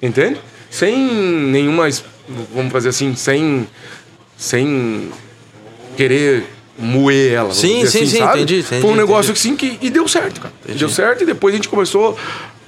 Entende? 0.01 0.41
Sem 0.71 0.97
nenhuma, 0.97 1.89
vamos 2.55 2.73
fazer 2.73 2.91
assim, 2.91 3.15
sem, 3.15 3.67
sem 4.37 5.11
querer 5.97 6.45
moer 6.79 7.33
ela. 7.33 7.53
Sim, 7.53 7.81
sim, 7.81 7.83
assim, 7.83 8.07
sim, 8.07 8.19
sabe? 8.19 8.43
entendi, 8.43 8.61
entendi, 8.61 8.83
Foi 8.83 8.91
um 8.91 8.95
negócio 8.95 9.33
entendi. 9.33 9.49
assim 9.49 9.57
que. 9.57 9.79
E 9.85 9.91
deu 9.91 10.07
certo, 10.07 10.41
cara. 10.41 10.55
Deu 10.67 10.89
certo 10.89 11.23
e 11.23 11.27
depois 11.27 11.55
a 11.55 11.57
gente 11.57 11.69
começou. 11.69 12.17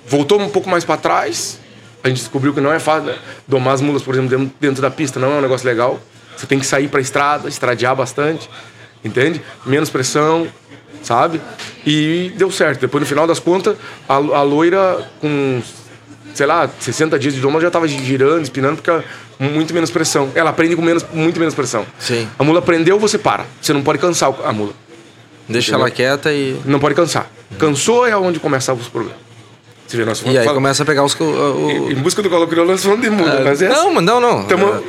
Voltou 0.06 0.40
um 0.40 0.48
pouco 0.48 0.68
mais 0.68 0.84
pra 0.84 0.96
trás. 0.96 1.58
A 2.02 2.08
gente 2.08 2.18
descobriu 2.18 2.52
que 2.52 2.60
não 2.60 2.72
é 2.72 2.78
fácil. 2.80 3.10
né? 3.12 3.18
Domar 3.46 3.74
as 3.74 3.80
mulas, 3.80 4.02
por 4.02 4.14
exemplo, 4.14 4.30
dentro, 4.30 4.54
dentro 4.58 4.82
da 4.82 4.90
pista 4.90 5.20
não 5.20 5.32
é 5.32 5.38
um 5.38 5.40
negócio 5.40 5.66
legal. 5.66 6.00
Você 6.36 6.46
tem 6.46 6.58
que 6.58 6.66
sair 6.66 6.88
pra 6.88 7.00
estrada, 7.00 7.48
estradear 7.48 7.94
bastante. 7.94 8.48
Entende? 9.04 9.40
Menos 9.64 9.88
pressão, 9.90 10.46
sabe? 11.02 11.40
E 11.86 12.32
deu 12.36 12.50
certo. 12.50 12.80
Depois, 12.80 13.00
no 13.00 13.06
final 13.06 13.26
das 13.26 13.38
contas, 13.38 13.76
a, 14.08 14.14
a 14.14 14.42
loira 14.42 15.08
com 15.20 15.62
sei 16.34 16.46
lá, 16.46 16.68
60 16.78 17.18
dias 17.18 17.34
de 17.34 17.40
doma 17.40 17.60
já 17.60 17.70
tava 17.70 17.88
girando, 17.88 18.44
espinando, 18.44 18.80
porque 18.80 19.04
muito 19.38 19.74
menos 19.74 19.90
pressão. 19.90 20.30
Ela 20.34 20.50
aprende 20.50 20.76
com 20.76 20.82
menos, 20.82 21.04
muito 21.12 21.40
menos 21.40 21.54
pressão. 21.54 21.84
Sim. 21.98 22.28
A 22.38 22.44
mula 22.44 22.60
aprendeu, 22.60 22.98
você 23.00 23.18
para. 23.18 23.46
Você 23.60 23.72
não 23.72 23.82
pode 23.82 23.98
cansar 23.98 24.32
a 24.44 24.52
mula. 24.52 24.72
Deixa 25.48 25.70
Entendeu? 25.70 25.86
ela 25.86 25.90
quieta 25.90 26.32
e. 26.32 26.60
Não 26.64 26.78
pode 26.78 26.94
cansar. 26.94 27.28
Cansou 27.58 28.06
é 28.06 28.16
onde 28.16 28.38
começam 28.38 28.76
os 28.76 28.86
problemas. 28.88 29.18
Você 29.88 29.96
vê, 29.96 30.04
nós 30.04 30.22
E 30.24 30.28
aí 30.38 30.44
fala- 30.44 30.54
começa 30.54 30.84
a 30.84 30.86
pegar 30.86 31.02
os. 31.02 31.18
o- 31.18 31.90
Em 31.90 31.96
busca 31.96 32.22
do 32.22 32.30
colo 32.30 32.46
crioulo, 32.46 32.70
nós 32.70 32.80
falamos 32.82 33.04
de 33.04 33.10
mula, 33.10 33.40
É, 33.40 33.44
mas 33.44 33.60
é 33.60 33.68
não, 33.68 33.92
mas 33.92 34.04
não, 34.04 34.20
não. 34.20 34.44
Tamo- 34.44 34.68
É, 34.68 34.82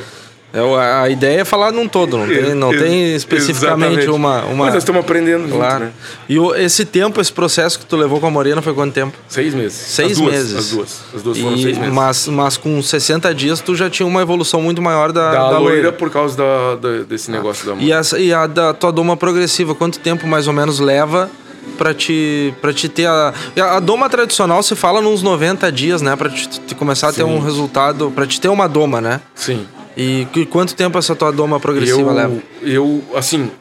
o- 0.60 0.76
a 0.76 1.10
ideia 1.10 1.41
é 1.41 1.45
falar 1.45 1.72
num 1.72 1.88
todo, 1.88 2.18
não 2.18 2.28
tem, 2.28 2.54
não 2.56 2.70
tem 2.72 3.16
especificamente 3.16 3.99
exatamente. 3.99 4.10
uma, 4.10 4.43
uma. 4.43 4.66
Mas 4.66 4.74
nós 4.74 4.84
estamos 4.84 4.99
aprendendo 5.02 5.47
junto, 5.47 5.58
né? 5.60 5.91
E 6.28 6.38
o- 6.38 6.54
esse 6.56 6.84
tempo, 6.84 7.22
esse 7.22 7.32
processo 7.32 7.80
que 7.80 7.86
tu 7.86 7.95
levou 7.95 8.20
com 8.20 8.28
a 8.28 8.32
Morena 8.32 8.62
foi 8.62 8.74
quanto 8.74 8.93
tempo? 8.93 9.18
Seis 9.30 9.54
meses. 9.54 9.78
Seis 9.78 10.12
As 10.12 10.18
duas, 10.18 10.34
meses. 10.34 10.56
As 10.58 10.70
duas. 10.72 10.99
As 11.16 11.22
duas 11.22 11.38
foram 11.38 11.56
E- 11.56 11.62
seis 11.64 11.78
meses. 11.78 11.93
Mas, 11.93 12.28
mas 12.28 12.58
com 12.58 12.82
60 12.82 13.34
dias 13.34 13.62
tu 13.62 13.76
já 13.76 13.89
tinha 13.89 14.06
uma 14.06 14.22
evolução 14.22 14.62
muito 14.62 14.82
maior 14.82 15.12
da, 15.14 15.32
da, 15.32 15.52
da 15.52 15.58
loira 15.60 15.91
por 15.93 16.10
causa 16.10 16.36
da, 16.36 16.76
da- 16.76 17.04
desse 17.04 17.32
negócio 17.32 17.66
da 17.66 17.82
E, 17.82 17.91
essa, 17.91 18.20
e 18.20 18.34
a 18.34 18.45
da 18.47 18.74
tua 18.74 18.91
doma 18.91 19.16
progressiva, 19.16 19.74
quanto 19.74 19.99
tempo 19.99 20.28
mais 20.28 20.47
ou 20.47 20.54
menos 20.54 20.80
leva 20.80 21.30
pra 21.78 21.93
te, 21.93 22.54
pra 22.62 22.74
te 22.74 22.89
ter 22.89 23.06
a. 23.08 23.34
A 23.58 23.80
doma 23.80 24.10
tradicional 24.10 24.62
se 24.64 24.76
fala 24.76 24.99
nos 25.02 25.22
90 25.22 25.72
dias, 25.72 26.02
né? 26.02 26.16
Pra 26.16 26.30
te, 26.30 26.47
te 26.49 26.76
começar 26.76 27.10
a 27.10 27.14
ter 27.14 27.24
Sim. 27.24 27.30
um 27.30 27.39
resultado, 27.39 28.12
pra 28.14 28.26
te 28.28 28.41
ter 28.41 28.49
uma 28.49 28.68
doma, 28.68 28.99
né? 28.99 29.22
Sim. 29.34 29.66
E 29.95 30.27
que- 30.31 30.45
quanto 30.45 30.73
tempo 30.75 30.97
essa 30.97 31.15
tua 31.15 31.31
doma 31.31 31.59
progressiva 31.59 32.11
leva? 32.11 32.33
eu, 32.61 33.01
eu, 33.09 33.17
assim, 33.17 33.51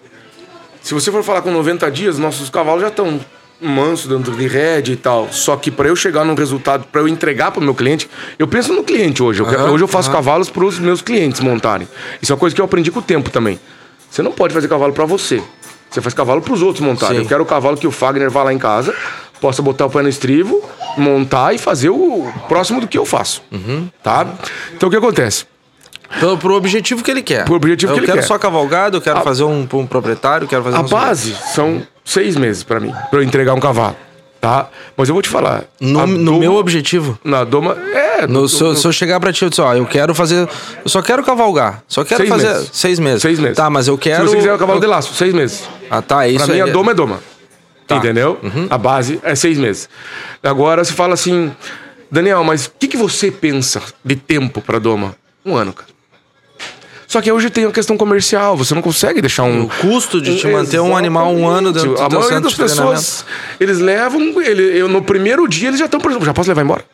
se 0.83 0.95
você 0.95 1.11
for 1.11 1.23
falar 1.23 1.43
com 1.43 1.51
90 1.51 1.91
dias, 1.91 2.19
nossos 2.19 2.49
cavalos 2.51 2.83
já 2.83 2.89
estão 2.89 3.21
mansos 3.61 4.07
dentro 4.09 4.35
de 4.35 4.47
rédea 4.47 4.93
e 4.93 4.97
tal. 4.97 5.29
Só 5.31 5.55
que 5.57 5.71
para 5.71 5.89
eu 5.89 5.95
chegar 5.97 6.25
num 6.25 6.35
resultado, 6.35 6.87
para 6.91 7.01
eu 7.03 7.09
entregar 7.09 7.51
para 7.51 7.61
o 7.61 7.63
meu 7.65 7.75
cliente, 7.75 8.09
eu 8.39 8.49
penso 8.49 8.73
no 8.73 8.83
cliente 8.83 9.23
hoje. 9.23 9.41
Eu 9.43 9.47
quero- 9.47 9.63
Aham, 9.65 9.73
hoje 9.73 9.85
eu 9.85 9.89
faço 9.89 10.09
aham. 10.09 10.17
cavalos 10.19 10.49
para 10.49 10.65
os 10.65 10.79
meus 10.79 11.03
clientes 11.03 11.41
montarem. 11.41 11.87
Isso 12.23 12.33
é 12.33 12.35
uma 12.35 12.41
coisa 12.41 12.55
que 12.55 12.61
eu 12.61 12.65
aprendi 12.65 12.91
com 12.91 13.01
o 13.01 13.03
tempo 13.03 13.29
também. 13.29 13.61
Você 14.11 14.23
não 14.23 14.33
pode 14.33 14.55
fazer 14.55 14.67
cavalo 14.69 14.93
para 14.95 15.05
você. 15.05 15.43
Você 15.91 16.01
faz 16.01 16.15
cavalo 16.15 16.41
para 16.41 16.55
os 16.55 16.63
outros 16.63 16.85
montarem. 16.85 17.17
Sim. 17.19 17.23
Eu 17.25 17.29
quero 17.29 17.43
o 17.43 17.47
cavalo 17.47 17.77
que 17.77 17.87
o 17.87 17.91
Fagner 17.91 18.31
vá 18.31 18.43
lá 18.45 18.53
em 18.53 18.59
casa, 18.59 18.95
possa 19.41 19.61
botar 19.61 19.87
o 19.87 19.91
pé 19.91 20.01
no 20.03 20.09
estrivo, 20.09 20.63
montar 20.97 21.53
e 21.55 21.59
fazer 21.59 21.91
o 21.91 22.33
próximo 22.49 22.81
do 22.81 22.87
que 22.89 22.97
eu 22.97 23.05
faço. 23.05 23.43
Uhum. 23.53 23.89
Tá? 24.03 24.27
Então 24.75 24.89
o 24.89 24.91
que 24.91 24.97
acontece? 24.97 25.45
Pro, 26.19 26.37
pro 26.39 26.55
objetivo 26.55 27.03
que 27.05 27.11
ele 27.11 27.23
quer. 27.23 27.45
Pro 27.45 27.55
objetivo 27.55 27.93
eu 27.93 27.95
que 27.95 28.01
ele 28.01 28.07
quero 28.07 28.19
quer. 28.21 28.27
só 28.27 28.39
cavalgado, 28.39 28.97
eu 28.97 29.01
quero 29.01 29.21
fazer 29.23 29.45
um, 29.45 29.67
um 29.73 29.87
proprietário, 29.87 30.49
quero 30.49 30.65
fazer 30.65 30.77
A 30.77 30.83
base 30.83 31.35
são 31.55 31.83
seis 32.05 32.37
meses 32.37 32.63
pra 32.65 32.81
mim, 32.81 32.93
pra 33.11 33.21
eu 33.21 33.23
entregar 33.23 33.55
um 33.55 33.61
cavalo, 33.61 33.97
tá? 34.41 34.69
Mas 34.97 35.09
eu 35.09 35.15
vou 35.15 35.23
te 35.23 35.29
falar. 35.29 35.65
No, 35.81 36.01
a 36.01 36.07
no 36.07 36.25
doma- 36.25 36.39
meu 36.41 36.55
objetivo. 36.57 37.19
Na 37.25 37.45
doma. 37.45 37.77
É, 37.95 38.27
No, 38.27 38.49
se, 38.49 38.61
eu, 38.61 38.75
se 38.75 38.87
eu 38.87 38.93
chegar 38.93 39.21
pra 39.21 39.33
ti 39.33 39.45
e 39.45 39.49
dizer, 39.51 39.63
ó, 39.63 39.73
eu 39.75 39.87
quero 39.87 40.15
fazer. 40.15 40.49
Eu 40.85 40.89
só 40.91 41.01
quero 41.01 41.23
cavalgar. 41.23 41.83
Só 41.89 42.05
quero 42.05 42.19
Seis 42.23 42.29
fazer. 42.29 42.49
meses. 42.49 42.71
Seis 42.73 42.99
meses. 42.99 43.23
Seis 43.23 43.39
meses. 43.39 43.57
Tá, 43.57 43.71
mas 43.71 43.87
eu 43.89 43.97
quero. 43.97 44.25
Se 44.25 44.31
você 44.31 44.37
quiser 44.39 44.55
um 44.55 44.59
cavalo 44.59 44.79
eu- 44.79 44.81
de 44.83 44.87
laço, 44.89 45.15
seis 45.15 45.33
meses. 45.33 45.63
Ah, 45.91 46.03
tá. 46.03 46.27
Isso 46.27 46.45
Pra 46.45 46.55
mim, 46.55 46.61
a 46.61 46.67
doma 46.67 46.91
é 46.91 46.95
doma. 46.95 47.21
Tá. 47.87 47.97
Entendeu? 47.97 48.39
A 48.69 48.77
base 48.77 49.19
é 49.23 49.35
seis 49.35 49.57
meses. 49.59 49.89
Agora 50.43 50.85
se 50.85 50.93
fala 50.93 51.15
assim, 51.15 51.51
Daniel, 52.11 52.43
mas 52.45 52.67
o 52.67 52.73
que, 52.79 52.89
que 52.89 52.97
você 52.97 53.31
pensa 53.31 53.81
de 54.05 54.17
tempo 54.17 54.61
pra 54.61 54.79
doma? 54.79 55.15
Um 55.47 55.57
ano, 55.57 55.73
cara. 55.73 55.89
Só 57.11 57.21
que 57.21 57.33
hoje 57.33 57.51
tem 57.51 57.65
a 57.65 57.73
questão 57.73 57.97
comercial, 57.97 58.57
você 58.57 58.73
não 58.73 58.81
consegue 58.81 59.21
deixar 59.21 59.43
um. 59.43 59.65
O 59.65 59.69
custo 59.69 60.21
de 60.21 60.39
te 60.39 60.47
manter 60.47 60.79
um 60.79 60.97
animal 60.97 61.35
um 61.35 61.45
ano 61.45 61.73
dentro 61.73 61.95
do 61.97 62.01
A 62.01 62.09
maioria 62.09 62.41
das 62.41 62.55
pessoas, 62.55 63.27
eles 63.59 63.81
levam, 63.81 64.41
ele, 64.41 64.79
eu, 64.79 64.89
no 64.89 65.03
primeiro 65.03 65.49
dia 65.49 65.71
eles 65.71 65.81
já 65.81 65.87
estão, 65.87 65.99
por 65.99 66.13
exemplo, 66.13 66.25
já 66.25 66.33
posso 66.33 66.49
levar 66.49 66.63
embora? 66.63 66.85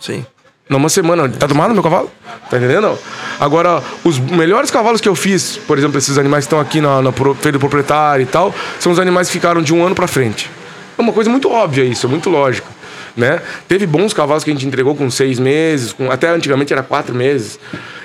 Sim. 0.00 0.26
Numa 0.68 0.88
semana. 0.88 1.28
Tá 1.28 1.46
domado 1.46 1.72
meu 1.72 1.84
cavalo? 1.84 2.10
Tá 2.50 2.56
entendendo? 2.56 2.98
Agora, 3.38 3.80
os 4.02 4.18
melhores 4.18 4.72
cavalos 4.72 5.00
que 5.00 5.08
eu 5.08 5.14
fiz, 5.14 5.56
por 5.56 5.78
exemplo, 5.78 5.96
esses 5.98 6.18
animais 6.18 6.44
que 6.44 6.46
estão 6.46 6.58
aqui 6.58 6.80
na, 6.80 7.00
na 7.00 7.12
feira 7.12 7.52
do 7.52 7.60
proprietário 7.60 8.24
e 8.24 8.26
tal, 8.26 8.52
são 8.80 8.90
os 8.90 8.98
animais 8.98 9.28
que 9.28 9.34
ficaram 9.34 9.62
de 9.62 9.72
um 9.72 9.86
ano 9.86 9.94
pra 9.94 10.08
frente. 10.08 10.50
É 10.98 11.00
uma 11.00 11.12
coisa 11.12 11.30
muito 11.30 11.48
óbvia 11.48 11.84
isso, 11.84 12.06
é 12.06 12.10
muito 12.10 12.28
lógico. 12.28 12.68
Né? 13.16 13.40
Teve 13.68 13.86
bons 13.86 14.12
cavalos 14.12 14.42
que 14.42 14.50
a 14.50 14.52
gente 14.52 14.66
entregou 14.66 14.96
com 14.96 15.08
seis 15.08 15.38
meses, 15.38 15.92
com, 15.92 16.10
até 16.10 16.28
antigamente 16.28 16.72
era 16.72 16.82
quatro 16.82 17.14
meses, 17.14 17.56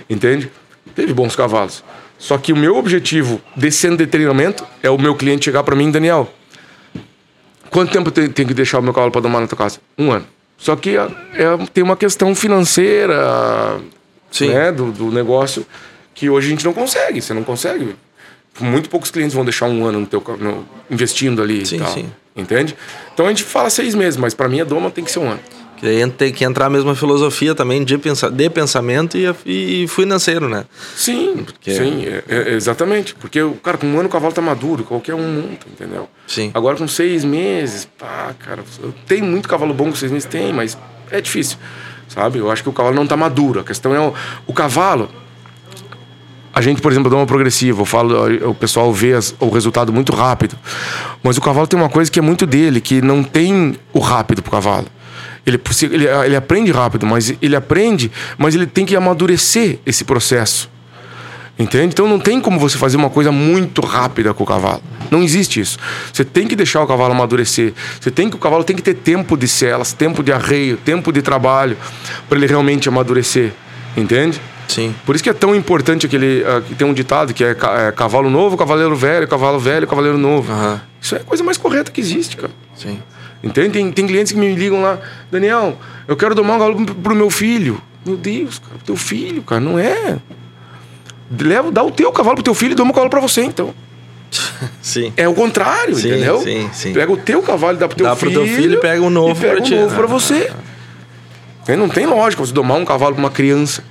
entende? 0.07 0.51
Teve 0.95 1.13
bons 1.13 1.35
cavalos. 1.35 1.83
Só 2.19 2.37
que 2.37 2.53
o 2.53 2.55
meu 2.55 2.77
objetivo 2.77 3.41
desse 3.55 3.79
centro 3.79 3.97
de 3.97 4.07
treinamento 4.07 4.65
é 4.81 4.89
o 4.89 4.97
meu 4.97 5.15
cliente 5.15 5.45
chegar 5.45 5.63
pra 5.63 5.75
mim, 5.75 5.91
Daniel, 5.91 6.31
Quanto 7.69 7.91
tempo 7.91 8.11
tem, 8.11 8.29
tem 8.29 8.45
que 8.45 8.53
deixar 8.53 8.77
o 8.77 8.83
meu 8.83 8.93
cavalo 8.93 9.11
para 9.11 9.21
domar 9.21 9.41
na 9.41 9.47
tua 9.47 9.57
casa? 9.57 9.79
Um 9.97 10.11
ano. 10.11 10.27
Só 10.59 10.75
que 10.75 10.95
é, 10.95 11.01
é- 11.33 11.57
tem 11.73 11.83
uma 11.83 11.97
questão 11.97 12.35
financeira 12.35 13.79
né, 14.41 14.71
do, 14.71 14.91
do 14.91 15.11
negócio 15.11 15.65
que 16.13 16.29
hoje 16.29 16.47
a 16.47 16.49
gente 16.51 16.63
não 16.65 16.71
consegue. 16.73 17.19
Você 17.19 17.33
não 17.33 17.43
consegue. 17.43 17.95
Muito 18.59 18.89
poucos 18.89 19.09
clientes 19.09 19.33
vão 19.33 19.43
deixar 19.43 19.65
um 19.65 19.83
ano 19.85 20.01
no 20.01 20.05
teu, 20.05 20.23
no- 20.39 20.63
investindo 20.91 21.41
ali 21.41 21.65
Sim, 21.65 21.77
e 21.77 21.79
tal. 21.79 21.93
sim. 21.93 22.11
Entende? 22.35 22.75
Então 23.11 23.25
a 23.25 23.29
gente 23.29 23.43
fala 23.43 23.69
seis 23.71 23.95
meses, 23.95 24.17
mas 24.17 24.35
para 24.35 24.47
mim 24.47 24.61
a 24.61 24.63
doma 24.63 24.91
tem 24.91 25.03
que 25.03 25.11
ser 25.11 25.19
um 25.19 25.29
ano. 25.31 25.39
Que 25.77 25.87
aí 25.87 26.09
tem 26.11 26.31
que 26.31 26.45
entrar 26.45 26.67
a 26.67 26.69
mesma 26.69 26.95
filosofia 26.95 27.53
também 27.53 27.83
de, 27.83 27.97
pensa, 27.97 28.29
de 28.31 28.49
pensamento 28.49 29.17
e, 29.17 29.83
e 29.83 29.87
financeiro, 29.87 30.47
né? 30.47 30.63
Sim, 30.95 31.45
sim, 31.61 32.05
é- 32.05 32.23
é- 32.29 32.53
exatamente. 32.53 33.13
Porque, 33.15 33.41
o 33.41 33.53
cara, 33.55 33.77
com 33.77 33.87
um 33.87 33.99
ano 33.99 34.07
o 34.07 34.11
cavalo 34.11 34.31
tá 34.33 34.41
maduro, 34.41 34.83
qualquer 34.85 35.13
um 35.15 35.27
monta, 35.41 35.65
entendeu? 35.69 36.07
Sim. 36.25 36.51
Agora 36.53 36.77
com 36.77 36.87
seis 36.87 37.25
meses, 37.25 37.85
pá, 37.97 38.33
cara, 38.39 38.63
tem 39.07 39.21
muito 39.21 39.49
cavalo 39.49 39.73
bom 39.73 39.89
com 39.89 39.95
seis 39.95 40.11
meses? 40.11 40.27
Tem, 40.27 40.53
mas 40.53 40.77
é 41.11 41.19
difícil, 41.19 41.57
sabe? 42.07 42.39
Eu 42.39 42.49
acho 42.49 42.63
que 42.63 42.69
o 42.69 42.73
cavalo 42.73 42.95
não 42.95 43.05
tá 43.05 43.17
maduro. 43.17 43.59
A 43.59 43.63
questão 43.63 43.93
é 43.93 43.99
o, 43.99 44.13
o 44.47 44.53
cavalo. 44.53 45.09
A 46.55 46.61
gente, 46.61 46.81
por 46.81 46.91
exemplo, 46.91 47.09
dá 47.09 47.17
uma 47.17 47.25
progressiva, 47.25 47.81
eu 47.81 47.85
falo, 47.85 48.15
o 48.49 48.53
pessoal 48.53 48.93
vê 48.93 49.13
as- 49.13 49.33
o 49.39 49.49
resultado 49.49 49.91
muito 49.91 50.13
rápido. 50.13 50.55
Mas 51.23 51.35
o 51.35 51.41
cavalo 51.41 51.65
tem 51.65 51.77
uma 51.79 51.89
coisa 51.89 52.11
que 52.11 52.19
é 52.19 52.21
muito 52.21 52.45
dele, 52.45 52.79
que 52.79 53.01
não 53.01 53.23
tem 53.23 53.75
o 53.91 53.99
rápido 53.99 54.41
pro 54.43 54.51
cavalo. 54.51 54.85
Ele, 55.45 55.59
ele, 55.91 56.07
ele 56.07 56.35
aprende 56.35 56.71
rápido, 56.71 57.05
mas 57.05 57.33
ele 57.41 57.55
aprende, 57.55 58.11
mas 58.37 58.55
ele 58.55 58.65
tem 58.65 58.85
que 58.85 58.95
amadurecer 58.95 59.79
esse 59.85 60.03
processo. 60.03 60.71
Entende? 61.57 61.93
Então 61.93 62.07
não 62.07 62.19
tem 62.19 62.41
como 62.41 62.59
você 62.59 62.77
fazer 62.77 62.97
uma 62.97 63.09
coisa 63.09 63.31
muito 63.31 63.81
rápida 63.81 64.33
com 64.33 64.43
o 64.43 64.47
cavalo. 64.47 64.81
Não 65.11 65.21
existe 65.21 65.59
isso. 65.59 65.77
Você 66.11 66.25
tem 66.25 66.47
que 66.47 66.55
deixar 66.55 66.81
o 66.81 66.87
cavalo 66.87 67.13
amadurecer. 67.13 67.73
Você 67.99 68.09
tem 68.09 68.29
que 68.29 68.35
o 68.35 68.39
cavalo 68.39 68.63
tem 68.63 68.75
que 68.75 68.81
ter 68.81 68.95
tempo 68.95 69.37
de 69.37 69.47
celas, 69.47 69.93
tempo 69.93 70.23
de 70.23 70.31
arreio, 70.31 70.77
tempo 70.77 71.11
de 71.11 71.21
trabalho 71.21 71.77
para 72.27 72.37
ele 72.37 72.47
realmente 72.47 72.89
amadurecer. 72.89 73.53
Entende? 73.95 74.41
Sim. 74.67 74.95
Por 75.05 75.13
isso 75.13 75.23
que 75.23 75.29
é 75.29 75.33
tão 75.33 75.55
importante 75.55 76.07
aquele 76.07 76.43
ah, 76.47 76.61
que 76.61 76.73
tem 76.73 76.87
um 76.87 76.93
ditado 76.93 77.33
que 77.33 77.43
é, 77.43 77.51
é 77.51 77.91
cavalo 77.91 78.29
novo, 78.29 78.57
cavaleiro 78.57 78.95
velho, 78.95 79.27
cavalo 79.27 79.59
velho, 79.59 79.85
cavaleiro 79.85 80.17
novo. 80.17 80.51
Aham. 80.51 80.81
Isso 80.99 81.15
é 81.15 81.19
a 81.19 81.23
coisa 81.23 81.43
mais 81.43 81.57
correta 81.57 81.91
que 81.91 82.01
existe, 82.01 82.35
cara. 82.35 82.51
Sim. 82.75 82.99
Entende? 83.43 83.71
Tem, 83.71 83.91
tem 83.91 84.07
clientes 84.07 84.31
que 84.31 84.39
me 84.39 84.55
ligam 84.55 84.81
lá, 84.81 84.97
Daniel, 85.29 85.77
eu 86.07 86.15
quero 86.15 86.33
domar 86.33 86.55
um 86.55 86.59
galo 86.59 86.85
pro- 86.85 86.95
pro 86.95 87.15
meu 87.15 87.29
filho. 87.29 87.81
Meu 88.05 88.15
Deus, 88.17 88.59
cara, 88.59 88.75
teu 88.85 88.95
filho, 88.95 89.41
cara, 89.43 89.59
não 89.61 89.77
é. 89.77 90.17
Leva, 91.39 91.71
dá 91.71 91.83
o 91.83 91.91
teu 91.91 92.11
cavalo 92.11 92.35
pro 92.35 92.43
teu 92.43 92.53
filho 92.53 92.71
e 92.71 92.75
doma 92.75 92.91
o 92.91 92.93
cavalo 92.93 93.09
pra 93.09 93.19
você, 93.19 93.41
então. 93.43 93.73
Sim. 94.81 95.11
É 95.17 95.27
o 95.27 95.33
contrário, 95.33 95.95
Sim, 95.95 96.07
entendeu? 96.09 96.39
sim, 96.41 96.69
sim. 96.73 96.93
Pega 96.93 97.11
o 97.11 97.17
teu 97.17 97.41
cavalo 97.43 97.77
e 97.77 97.79
dá 97.79 97.87
pro 97.87 97.97
teu 97.97 98.05
Dá 98.07 98.15
pro 98.15 98.29
filho. 98.29 98.43
teu 98.45 98.55
filho 98.55 98.73
e 98.75 98.81
pega 98.81 99.01
um 99.01 99.09
novo 99.09 99.31
e 99.31 99.35
pega 99.35 99.61
pra 99.61 99.75
um 99.75 99.79
novo 99.81 99.95
pra 99.95 100.03
Ah, 100.05 100.07
você. 100.07 100.51
Aí 101.67 101.75
Não 101.75 101.87
tem 101.89 102.05
lógica 102.05 102.43
você 102.45 102.51
domar 102.53 102.77
um 102.77 102.85
cavalo 102.85 103.13
pra 103.15 103.23
uma 103.23 103.29
criança. 103.31 103.83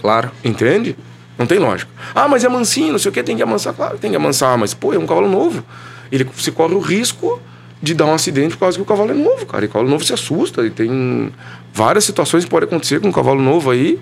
Claro. 0.00 0.30
Entende? 0.44 0.96
Não 1.36 1.46
tem 1.46 1.58
lógica. 1.58 1.90
Ah, 2.14 2.28
mas 2.28 2.44
é 2.44 2.48
mansinho, 2.48 2.92
não 2.92 2.98
sei 2.98 3.10
o 3.10 3.12
que, 3.12 3.22
tem 3.22 3.36
que 3.36 3.42
amansar. 3.42 3.72
Claro, 3.74 3.98
tem 3.98 4.10
que 4.10 4.16
amansar, 4.16 4.56
mas, 4.58 4.72
pô, 4.74 4.92
é 4.92 4.98
um 4.98 5.06
cavalo 5.06 5.28
novo. 5.28 5.64
Ele, 6.10 6.24
você 6.36 6.50
corre 6.50 6.74
o 6.74 6.78
risco 6.80 7.40
de 7.82 7.94
dar 7.94 8.06
um 8.06 8.14
acidente 8.14 8.54
por 8.54 8.60
causa 8.60 8.76
que 8.76 8.82
o 8.82 8.84
cavalo 8.84 9.10
é 9.10 9.14
novo, 9.14 9.46
cara. 9.46 9.64
E 9.64 9.68
o 9.68 9.70
cavalo 9.70 9.88
novo 9.88 10.04
se 10.04 10.12
assusta. 10.12 10.66
E 10.66 10.70
tem 10.70 11.30
várias 11.72 12.04
situações 12.04 12.44
que 12.44 12.50
podem 12.50 12.66
acontecer 12.66 13.00
com 13.00 13.08
um 13.08 13.12
cavalo 13.12 13.40
novo 13.40 13.70
aí, 13.70 13.98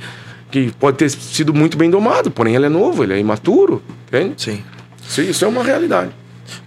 que 0.50 0.72
pode 0.78 0.96
ter 0.96 1.10
sido 1.10 1.52
muito 1.52 1.76
bem 1.76 1.90
domado, 1.90 2.30
porém 2.30 2.54
ele 2.54 2.66
é 2.66 2.70
novo, 2.70 3.02
ele 3.02 3.14
é 3.14 3.18
imaturo, 3.18 3.82
entende? 4.08 4.34
Sim. 4.36 4.62
Isso, 5.06 5.22
isso 5.22 5.44
é 5.44 5.48
uma 5.48 5.62
realidade. 5.62 6.10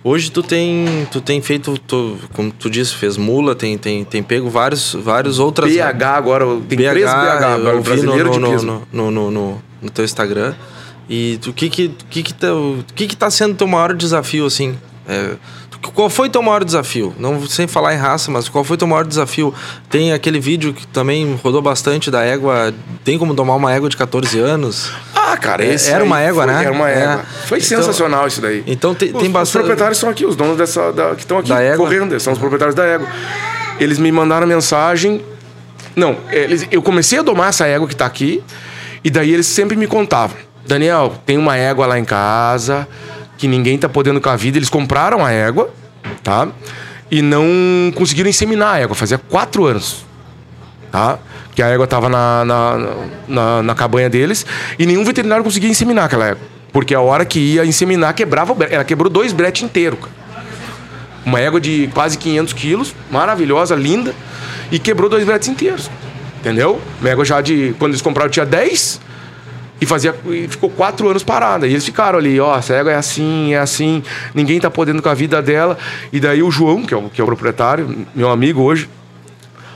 Hoje 0.03 0.29
tu 0.29 0.43
tem, 0.43 1.07
tu 1.11 1.21
tem 1.21 1.41
feito, 1.41 1.77
tu, 1.77 2.17
como 2.33 2.51
tu 2.51 2.69
disse, 2.69 2.93
fez 2.95 3.17
mula, 3.17 3.55
tem, 3.55 3.77
tem, 3.77 4.03
tem 4.03 4.21
pego 4.21 4.49
vários, 4.49 4.93
vários 4.93 5.39
outras. 5.39 5.71
BH 5.71 6.03
agora, 6.03 6.45
tem 6.67 6.77
três 6.77 7.05
BH 7.05 7.15
agora, 7.15 7.75
eu 7.75 7.81
vi 7.81 7.89
brasileiro 7.89 8.25
no, 8.25 8.33
de 8.33 8.39
no, 8.39 8.49
peso. 8.49 8.65
no, 8.65 8.87
no, 8.91 9.11
no, 9.11 9.31
no, 9.31 9.61
no 9.81 9.89
teu 9.89 10.03
Instagram. 10.03 10.53
E 11.09 11.39
o 11.47 11.53
que 11.53 11.69
que, 11.69 11.91
que, 12.09 12.23
que, 12.23 12.33
tá, 12.33 12.53
o 12.53 12.83
que 12.93 13.07
que 13.07 13.15
tá 13.15 13.31
sendo 13.31 13.55
teu 13.55 13.67
maior 13.67 13.93
desafio, 13.93 14.45
assim? 14.45 14.77
É, 15.07 15.35
qual 15.93 16.09
foi 16.09 16.29
teu 16.29 16.41
maior 16.41 16.63
desafio? 16.63 17.13
Não 17.17 17.45
sem 17.47 17.67
falar 17.67 17.93
em 17.93 17.97
raça, 17.97 18.29
mas 18.29 18.47
qual 18.49 18.63
foi 18.63 18.75
teu 18.77 18.87
maior 18.87 19.05
desafio? 19.05 19.53
Tem 19.89 20.11
aquele 20.13 20.39
vídeo 20.39 20.73
que 20.73 20.85
também 20.87 21.39
rodou 21.43 21.61
bastante 21.61 22.11
da 22.11 22.21
égua. 22.23 22.73
Tem 23.03 23.17
como 23.17 23.33
domar 23.33 23.55
uma 23.57 23.73
égua 23.73 23.89
de 23.89 23.95
14 23.97 24.37
anos? 24.39 24.91
Ah, 25.15 25.37
cara, 25.37 25.63
É, 25.63 25.73
esse 25.73 25.89
era 25.91 26.03
uma 26.03 26.19
égua, 26.19 26.43
foi- 26.43 26.53
né? 26.53 26.63
Era 26.65 26.71
uma 26.73 26.89
É. 26.89 27.03
égua. 27.03 27.25
Foi 27.45 27.57
Então- 27.59 27.77
sensacional 27.77 28.27
isso 28.27 28.41
daí. 28.41 28.63
Então 28.67 28.93
tem, 28.93 29.09
Os, 29.09 29.15
tem 29.17 29.27
os 29.27 29.33
bastante. 29.33 29.61
proprietários 29.63 29.97
são 29.97 30.09
aqui, 30.09 30.25
os 30.25 30.35
donos 30.35 30.57
dessa, 30.57 30.91
da- 30.91 31.15
que 31.15 31.21
estão 31.21 31.37
aqui 31.37 31.49
Da 31.49 31.61
égua? 31.61 31.85
correndo, 31.85 32.19
são 32.19 32.33
os 32.33 32.39
proprietários 32.39 32.75
da 32.75 32.85
égua. 32.85 33.07
Eles 33.79 33.97
me 33.99 34.11
mandaram 34.11 34.45
mensagem. 34.47 35.21
Não, 35.95 36.17
eles, 36.31 36.67
eu 36.71 36.81
comecei 36.81 37.19
a 37.19 37.21
domar 37.21 37.49
essa 37.49 37.65
égua 37.65 37.87
que 37.87 37.95
tá 37.95 38.05
aqui, 38.05 38.43
e 39.03 39.09
daí 39.09 39.31
eles 39.33 39.47
sempre 39.47 39.75
me 39.77 39.87
contavam: 39.87 40.35
Daniel, 40.65 41.13
tem 41.25 41.37
uma 41.37 41.55
égua 41.57 41.85
lá 41.87 41.97
em 41.99 42.05
casa 42.05 42.87
que 43.39 43.47
ninguém 43.47 43.77
tá 43.77 43.89
podendo 43.89 44.21
com 44.21 44.29
a 44.29 44.35
vida. 44.35 44.59
Eles 44.59 44.69
compraram 44.69 45.25
a 45.25 45.31
égua, 45.31 45.73
tá? 46.21 46.47
E 47.09 47.23
não 47.23 47.91
conseguiram 47.95 48.29
inseminar 48.29 48.75
a 48.75 48.79
égua, 48.79 48.95
fazia 48.95 49.17
quatro 49.17 49.65
anos, 49.65 50.05
tá? 50.91 51.17
que 51.55 51.63
a 51.63 51.67
égua 51.67 51.87
tava 51.87 52.07
na, 52.07 52.45
na, 52.45 52.95
na, 53.27 53.63
na 53.63 53.75
cabanha 53.75 54.09
deles, 54.09 54.45
e 54.77 54.85
nenhum 54.85 55.03
veterinário 55.03 55.43
conseguia 55.43 55.69
inseminar 55.69 56.05
aquela 56.05 56.27
égua. 56.27 56.41
Porque 56.71 56.95
a 56.95 57.01
hora 57.01 57.25
que 57.25 57.37
ia 57.37 57.65
inseminar, 57.65 58.13
quebrava. 58.13 58.55
Ela 58.69 58.85
quebrou 58.85 59.09
dois 59.09 59.33
bretes 59.33 59.63
inteiros, 59.63 59.99
cara. 59.99 60.11
Uma 61.25 61.39
égua 61.39 61.59
de 61.59 61.89
quase 61.93 62.17
500 62.17 62.53
quilos, 62.53 62.95
maravilhosa, 63.11 63.75
linda, 63.75 64.15
e 64.71 64.79
quebrou 64.79 65.09
dois 65.09 65.25
bretes 65.25 65.49
inteiros. 65.49 65.91
Entendeu? 66.39 66.79
Uma 67.01 67.09
égua 67.09 67.25
já 67.25 67.41
de. 67.41 67.75
Quando 67.77 67.91
eles 67.91 68.01
compraram, 68.01 68.29
tinha 68.29 68.45
10 68.45 69.01
e 69.81 69.85
fazia 69.85 70.13
e 70.27 70.47
ficou 70.47 70.69
quatro 70.69 71.09
anos 71.09 71.23
parada. 71.23 71.67
E 71.67 71.71
eles 71.71 71.85
ficaram 71.85 72.19
ali, 72.19 72.39
ó, 72.39 72.57
essa 72.57 72.73
égua 72.73 72.91
é 72.91 72.95
assim, 72.95 73.53
é 73.53 73.59
assim, 73.59 74.03
ninguém 74.33 74.59
tá 74.59 74.69
podendo 74.69 75.01
com 75.01 75.09
a 75.09 75.13
vida 75.13 75.41
dela. 75.41 75.77
E 76.11 76.19
daí 76.19 76.43
o 76.43 76.51
João, 76.51 76.83
que 76.83 76.93
é 76.93 76.97
o, 76.97 77.09
que 77.09 77.21
é 77.21 77.23
o 77.23 77.27
proprietário, 77.27 78.05
meu 78.13 78.29
amigo 78.29 78.61
hoje, 78.61 78.89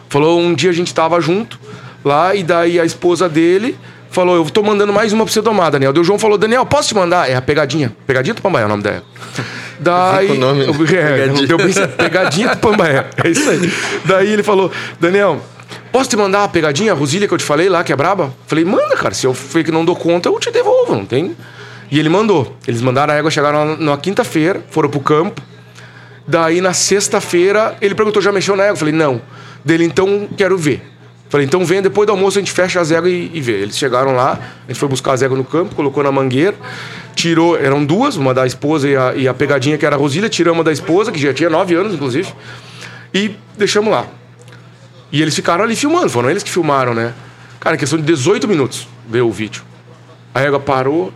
falou: 0.09 0.39
um 0.39 0.53
dia 0.53 0.69
a 0.69 0.73
gente 0.73 0.93
tava 0.93 1.19
junto 1.21 1.59
lá, 2.03 2.35
e 2.35 2.43
daí 2.43 2.79
a 2.79 2.85
esposa 2.85 3.29
dele 3.29 3.77
falou: 4.13 4.35
Eu 4.35 4.45
tô 4.45 4.61
mandando 4.61 4.93
mais 4.93 5.11
uma 5.11 5.25
pra 5.25 5.33
você 5.33 5.41
tomar, 5.41 5.69
Daniel. 5.69 5.91
Daí 5.91 6.01
o 6.01 6.05
João 6.05 6.19
falou: 6.19 6.37
Daniel, 6.37 6.65
posso 6.65 6.89
te 6.89 6.95
mandar? 6.95 7.29
É 7.29 7.35
a 7.35 7.41
pegadinha. 7.41 7.91
Pegadinha 8.05 8.33
do 8.33 8.41
Pambaé 8.41 8.63
é 8.63 8.65
o 8.65 8.69
nome 8.69 8.83
dela. 8.83 9.03
Daí. 9.79 10.31
o 10.31 10.35
nome. 10.35 10.63
É, 10.63 10.67
pegadinha. 10.67 11.47
Deu 11.47 11.57
bem, 11.57 11.73
pegadinha 11.97 12.49
do 12.49 12.57
Pambaé. 12.57 13.09
É 13.21 13.29
isso 13.29 13.49
aí. 13.49 13.73
Daí 14.05 14.31
ele 14.31 14.43
falou: 14.43 14.71
Daniel, 14.99 15.41
posso 15.93 16.09
te 16.09 16.17
mandar 16.17 16.43
a 16.43 16.47
pegadinha, 16.47 16.91
a 16.91 16.95
Rosília 16.95 17.27
que 17.27 17.33
eu 17.33 17.37
te 17.37 17.43
falei 17.43 17.69
lá, 17.69 17.83
que 17.83 17.93
é 17.93 17.95
braba? 17.95 18.33
Falei: 18.47 18.65
Manda, 18.65 18.97
cara. 18.97 19.13
Se 19.13 19.27
eu 19.27 19.33
que 19.33 19.71
não 19.71 19.85
dou 19.85 19.95
conta, 19.95 20.27
eu 20.27 20.37
te 20.39 20.51
devolvo. 20.51 20.95
Não 20.95 21.05
tem. 21.05 21.37
E 21.89 21.99
ele 21.99 22.09
mandou. 22.09 22.57
Eles 22.67 22.81
mandaram 22.81 23.13
a 23.13 23.17
égua, 23.17 23.29
chegaram 23.29 23.77
na, 23.77 23.95
quinta-feira, 23.95 24.61
foram 24.71 24.89
pro 24.89 24.99
campo. 24.99 25.41
Daí 26.27 26.59
na 26.59 26.73
sexta-feira, 26.73 27.77
ele 27.79 27.93
perguntou: 27.93 28.21
Já 28.21 28.31
mexeu 28.31 28.55
na 28.55 28.63
égua? 28.63 28.75
Falei: 28.75 28.93
Não. 28.93 29.21
Dele, 29.63 29.85
então 29.85 30.27
quero 30.35 30.57
ver. 30.57 30.89
Falei, 31.29 31.47
então 31.47 31.65
venha 31.65 31.81
depois 31.81 32.05
do 32.05 32.11
almoço, 32.11 32.37
a 32.37 32.41
gente 32.41 32.51
fecha 32.51 32.79
as 32.79 32.91
éguas 32.91 33.11
e, 33.11 33.31
e 33.33 33.41
vê. 33.41 33.53
Eles 33.53 33.75
chegaram 33.75 34.13
lá, 34.13 34.39
a 34.65 34.67
gente 34.67 34.79
foi 34.79 34.87
buscar 34.87 35.13
as 35.13 35.23
éguas 35.23 35.39
no 35.39 35.43
campo, 35.43 35.73
colocou 35.73 36.03
na 36.03 36.11
mangueira, 36.11 36.55
tirou, 37.15 37.57
eram 37.57 37.83
duas, 37.83 38.17
uma 38.17 38.35
da 38.35 38.45
esposa 38.45 38.87
e 38.87 38.95
a, 38.95 39.15
e 39.15 39.27
a 39.27 39.33
pegadinha 39.33 39.75
que 39.75 39.83
era 39.83 39.95
a 39.95 39.97
Rosília, 39.97 40.29
tiramos 40.29 40.63
da 40.63 40.71
esposa, 40.71 41.11
que 41.11 41.19
já 41.19 41.33
tinha 41.33 41.49
nove 41.49 41.73
anos, 41.73 41.91
inclusive, 41.91 42.31
e 43.11 43.35
deixamos 43.57 43.91
lá. 43.91 44.05
E 45.13 45.21
eles 45.21 45.35
ficaram 45.35 45.63
ali 45.63 45.75
filmando, 45.75 46.09
foram 46.09 46.27
eles 46.27 46.41
que 46.41 46.49
filmaram, 46.49 46.95
né? 46.95 47.13
Cara, 47.59 47.75
em 47.75 47.79
questão 47.79 47.99
de 47.99 48.03
18 48.03 48.47
minutos, 48.47 48.87
veio 49.07 49.27
o 49.27 49.31
vídeo. 49.31 49.63
A 50.33 50.41
égua 50.41 50.59
parou 50.59 51.13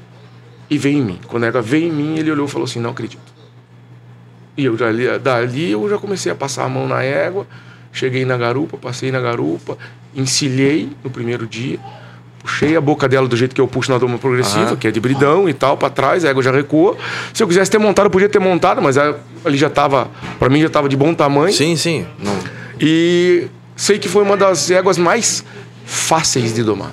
e 0.69 0.77
veio 0.77 0.99
em 0.99 1.01
mim. 1.01 1.19
Quando 1.27 1.45
a 1.45 1.47
égua 1.47 1.63
veio 1.63 1.87
em 1.87 1.91
mim, 1.91 2.17
ele 2.19 2.31
olhou 2.31 2.45
e 2.45 2.49
falou 2.49 2.65
assim, 2.65 2.79
não 2.79 2.91
acredito. 2.91 3.19
E 4.55 4.63
eu 4.63 4.77
dali, 4.77 5.17
dali 5.17 5.71
eu 5.71 5.89
já 5.89 5.97
comecei 5.97 6.31
a 6.31 6.35
passar 6.35 6.65
a 6.65 6.69
mão 6.69 6.87
na 6.87 7.01
égua, 7.01 7.47
cheguei 7.91 8.23
na 8.23 8.37
garupa, 8.37 8.77
passei 8.77 9.11
na 9.11 9.19
garupa, 9.19 9.75
encilhei 10.15 10.91
no 11.03 11.09
primeiro 11.09 11.47
dia, 11.47 11.79
puxei 12.39 12.77
a 12.77 12.81
boca 12.81 13.09
dela 13.09 13.27
do 13.27 13.35
jeito 13.35 13.55
que 13.55 13.61
eu 13.61 13.67
puxo 13.67 13.91
na 13.91 13.97
doma 13.97 14.19
progressiva, 14.19 14.75
que 14.75 14.87
é 14.87 14.91
de 14.91 14.99
bridão 14.99 15.49
e 15.49 15.53
tal, 15.53 15.75
para 15.75 15.89
trás, 15.89 16.23
a 16.23 16.29
égua 16.29 16.43
já 16.43 16.51
recuou. 16.51 16.95
Se 17.33 17.41
eu 17.41 17.47
quisesse 17.47 17.71
ter 17.71 17.79
montado, 17.79 18.05
eu 18.05 18.11
podia 18.11 18.29
ter 18.29 18.39
montado, 18.39 18.79
mas 18.79 18.95
ali 18.97 19.57
já 19.57 19.71
tava, 19.71 20.07
para 20.37 20.49
mim 20.49 20.61
já 20.61 20.69
tava 20.69 20.87
de 20.87 20.95
bom 20.95 21.15
tamanho. 21.15 21.51
Sim, 21.51 21.75
sim. 21.75 22.05
Não. 22.19 22.37
E 22.79 23.47
sei 23.77 23.97
que 23.99 24.09
foi 24.09 24.23
uma 24.23 24.35
das 24.35 24.69
éguas 24.69 24.97
mais 24.97 25.45
fáceis 25.85 26.53
de 26.53 26.63
domar. 26.63 26.91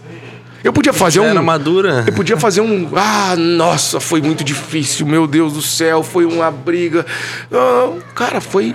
Eu 0.62 0.72
podia 0.72 0.92
fazer 0.92 1.18
Já 1.18 1.22
um. 1.26 1.30
era 1.30 1.42
madura. 1.42 2.04
Eu 2.06 2.12
podia 2.12 2.36
fazer 2.36 2.60
um. 2.60 2.90
Ah, 2.96 3.34
nossa, 3.36 3.98
foi 4.00 4.22
muito 4.22 4.42
difícil, 4.44 5.04
meu 5.06 5.26
Deus 5.26 5.52
do 5.54 5.60
céu, 5.62 6.02
foi 6.02 6.24
uma 6.24 6.50
briga. 6.50 7.04
Ah, 7.52 7.92
cara, 8.14 8.40
foi. 8.40 8.74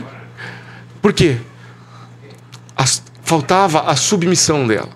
Por 1.01 1.13
quê? 1.13 1.37
As- 2.75 3.01
faltava 3.23 3.81
a 3.89 3.95
submissão 3.95 4.67
dela. 4.67 4.89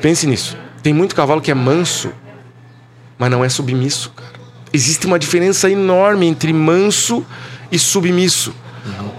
Pense 0.00 0.26
nisso. 0.26 0.56
Tem 0.82 0.92
muito 0.92 1.14
cavalo 1.14 1.40
que 1.40 1.50
é 1.50 1.54
manso, 1.54 2.10
mas 3.18 3.30
não 3.30 3.44
é 3.44 3.48
submisso, 3.48 4.10
cara. 4.16 4.30
Existe 4.72 5.06
uma 5.06 5.18
diferença 5.18 5.68
enorme 5.70 6.26
entre 6.26 6.52
manso 6.52 7.24
e 7.70 7.78
submisso. 7.78 8.54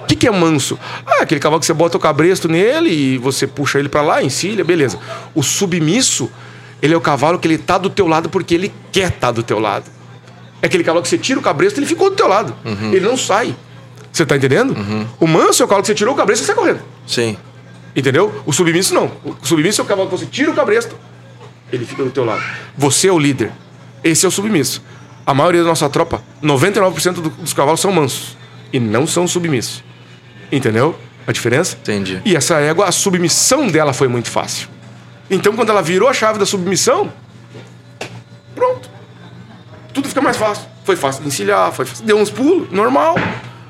O 0.03 0.05
que, 0.07 0.15
que 0.15 0.27
é 0.27 0.31
manso? 0.31 0.77
Ah, 1.05 1.21
aquele 1.21 1.39
cavalo 1.39 1.59
que 1.59 1.65
você 1.65 1.73
bota 1.73 1.97
o 1.97 1.99
cabresto 1.99 2.47
nele 2.47 2.89
e 2.89 3.17
você 3.17 3.45
puxa 3.47 3.79
ele 3.79 3.89
para 3.89 4.01
lá, 4.01 4.23
encilha, 4.23 4.63
beleza. 4.63 4.97
O 5.35 5.41
submisso, 5.43 6.29
ele 6.81 6.93
é 6.93 6.97
o 6.97 7.01
cavalo 7.01 7.37
que 7.39 7.47
ele 7.47 7.57
tá 7.57 7.77
do 7.77 7.89
teu 7.89 8.07
lado 8.07 8.29
porque 8.29 8.53
ele 8.55 8.73
quer 8.91 9.07
estar 9.09 9.27
tá 9.27 9.31
do 9.31 9.43
teu 9.43 9.59
lado. 9.59 9.85
É 10.61 10.65
aquele 10.67 10.83
cavalo 10.83 11.01
que 11.01 11.09
você 11.09 11.17
tira 11.17 11.39
o 11.39 11.43
cabresto, 11.43 11.79
ele 11.79 11.85
ficou 11.87 12.09
do 12.09 12.15
teu 12.15 12.27
lado. 12.27 12.55
Ele 12.65 12.99
não 13.01 13.15
sai. 13.17 13.55
Você 14.11 14.25
tá 14.25 14.35
entendendo? 14.35 14.75
O 15.19 15.25
manso 15.27 15.61
é 15.63 15.65
o 15.65 15.67
cavalo 15.67 15.83
que 15.83 15.87
você 15.87 15.95
tirou 15.95 16.13
o 16.13 16.17
cabresto 16.17 16.43
e 16.43 16.47
sai 16.47 16.55
correndo. 16.55 16.79
Sim. 17.07 17.37
Entendeu? 17.95 18.43
O 18.45 18.51
submisso 18.53 18.93
não. 18.93 19.11
O 19.23 19.35
submisso 19.43 19.81
é 19.81 19.83
o 19.83 19.87
cavalo 19.87 20.09
que 20.09 20.17
você 20.17 20.25
tira 20.25 20.51
o 20.51 20.53
cabresto, 20.53 20.95
ele 21.71 21.85
fica 21.85 22.03
do 22.03 22.09
teu 22.09 22.23
lado. 22.25 22.41
Você 22.77 23.07
é 23.07 23.11
o 23.11 23.17
líder. 23.19 23.51
Esse 24.03 24.25
é 24.25 24.27
o 24.27 24.31
submisso. 24.31 24.81
A 25.25 25.33
maioria 25.33 25.61
da 25.61 25.69
nossa 25.69 25.87
tropa, 25.89 26.21
99% 26.43 27.13
do- 27.21 27.29
dos 27.29 27.53
cavalos 27.53 27.79
são 27.79 27.91
mansos 27.91 28.35
e 28.71 28.79
não 28.79 29.05
são 29.05 29.27
submissos. 29.27 29.83
Entendeu? 30.51 30.97
A 31.25 31.31
diferença? 31.31 31.77
Entendi. 31.81 32.21
E 32.25 32.35
essa 32.35 32.55
égua, 32.59 32.87
a 32.87 32.91
submissão 32.91 33.67
dela 33.67 33.93
foi 33.93 34.07
muito 34.07 34.29
fácil. 34.29 34.67
Então, 35.29 35.55
quando 35.55 35.69
ela 35.69 35.81
virou 35.81 36.09
a 36.09 36.13
chave 36.13 36.37
da 36.37 36.45
submissão, 36.45 37.11
pronto. 38.53 38.89
Tudo 39.93 40.07
fica 40.07 40.21
mais 40.21 40.37
fácil. 40.37 40.65
Foi 40.83 40.95
fácil 40.95 41.21
de 41.21 41.29
encilhar, 41.29 41.71
foi 41.71 41.85
fácil. 41.85 42.05
Deu 42.05 42.17
uns 42.17 42.29
pulos, 42.29 42.71
normal. 42.71 43.15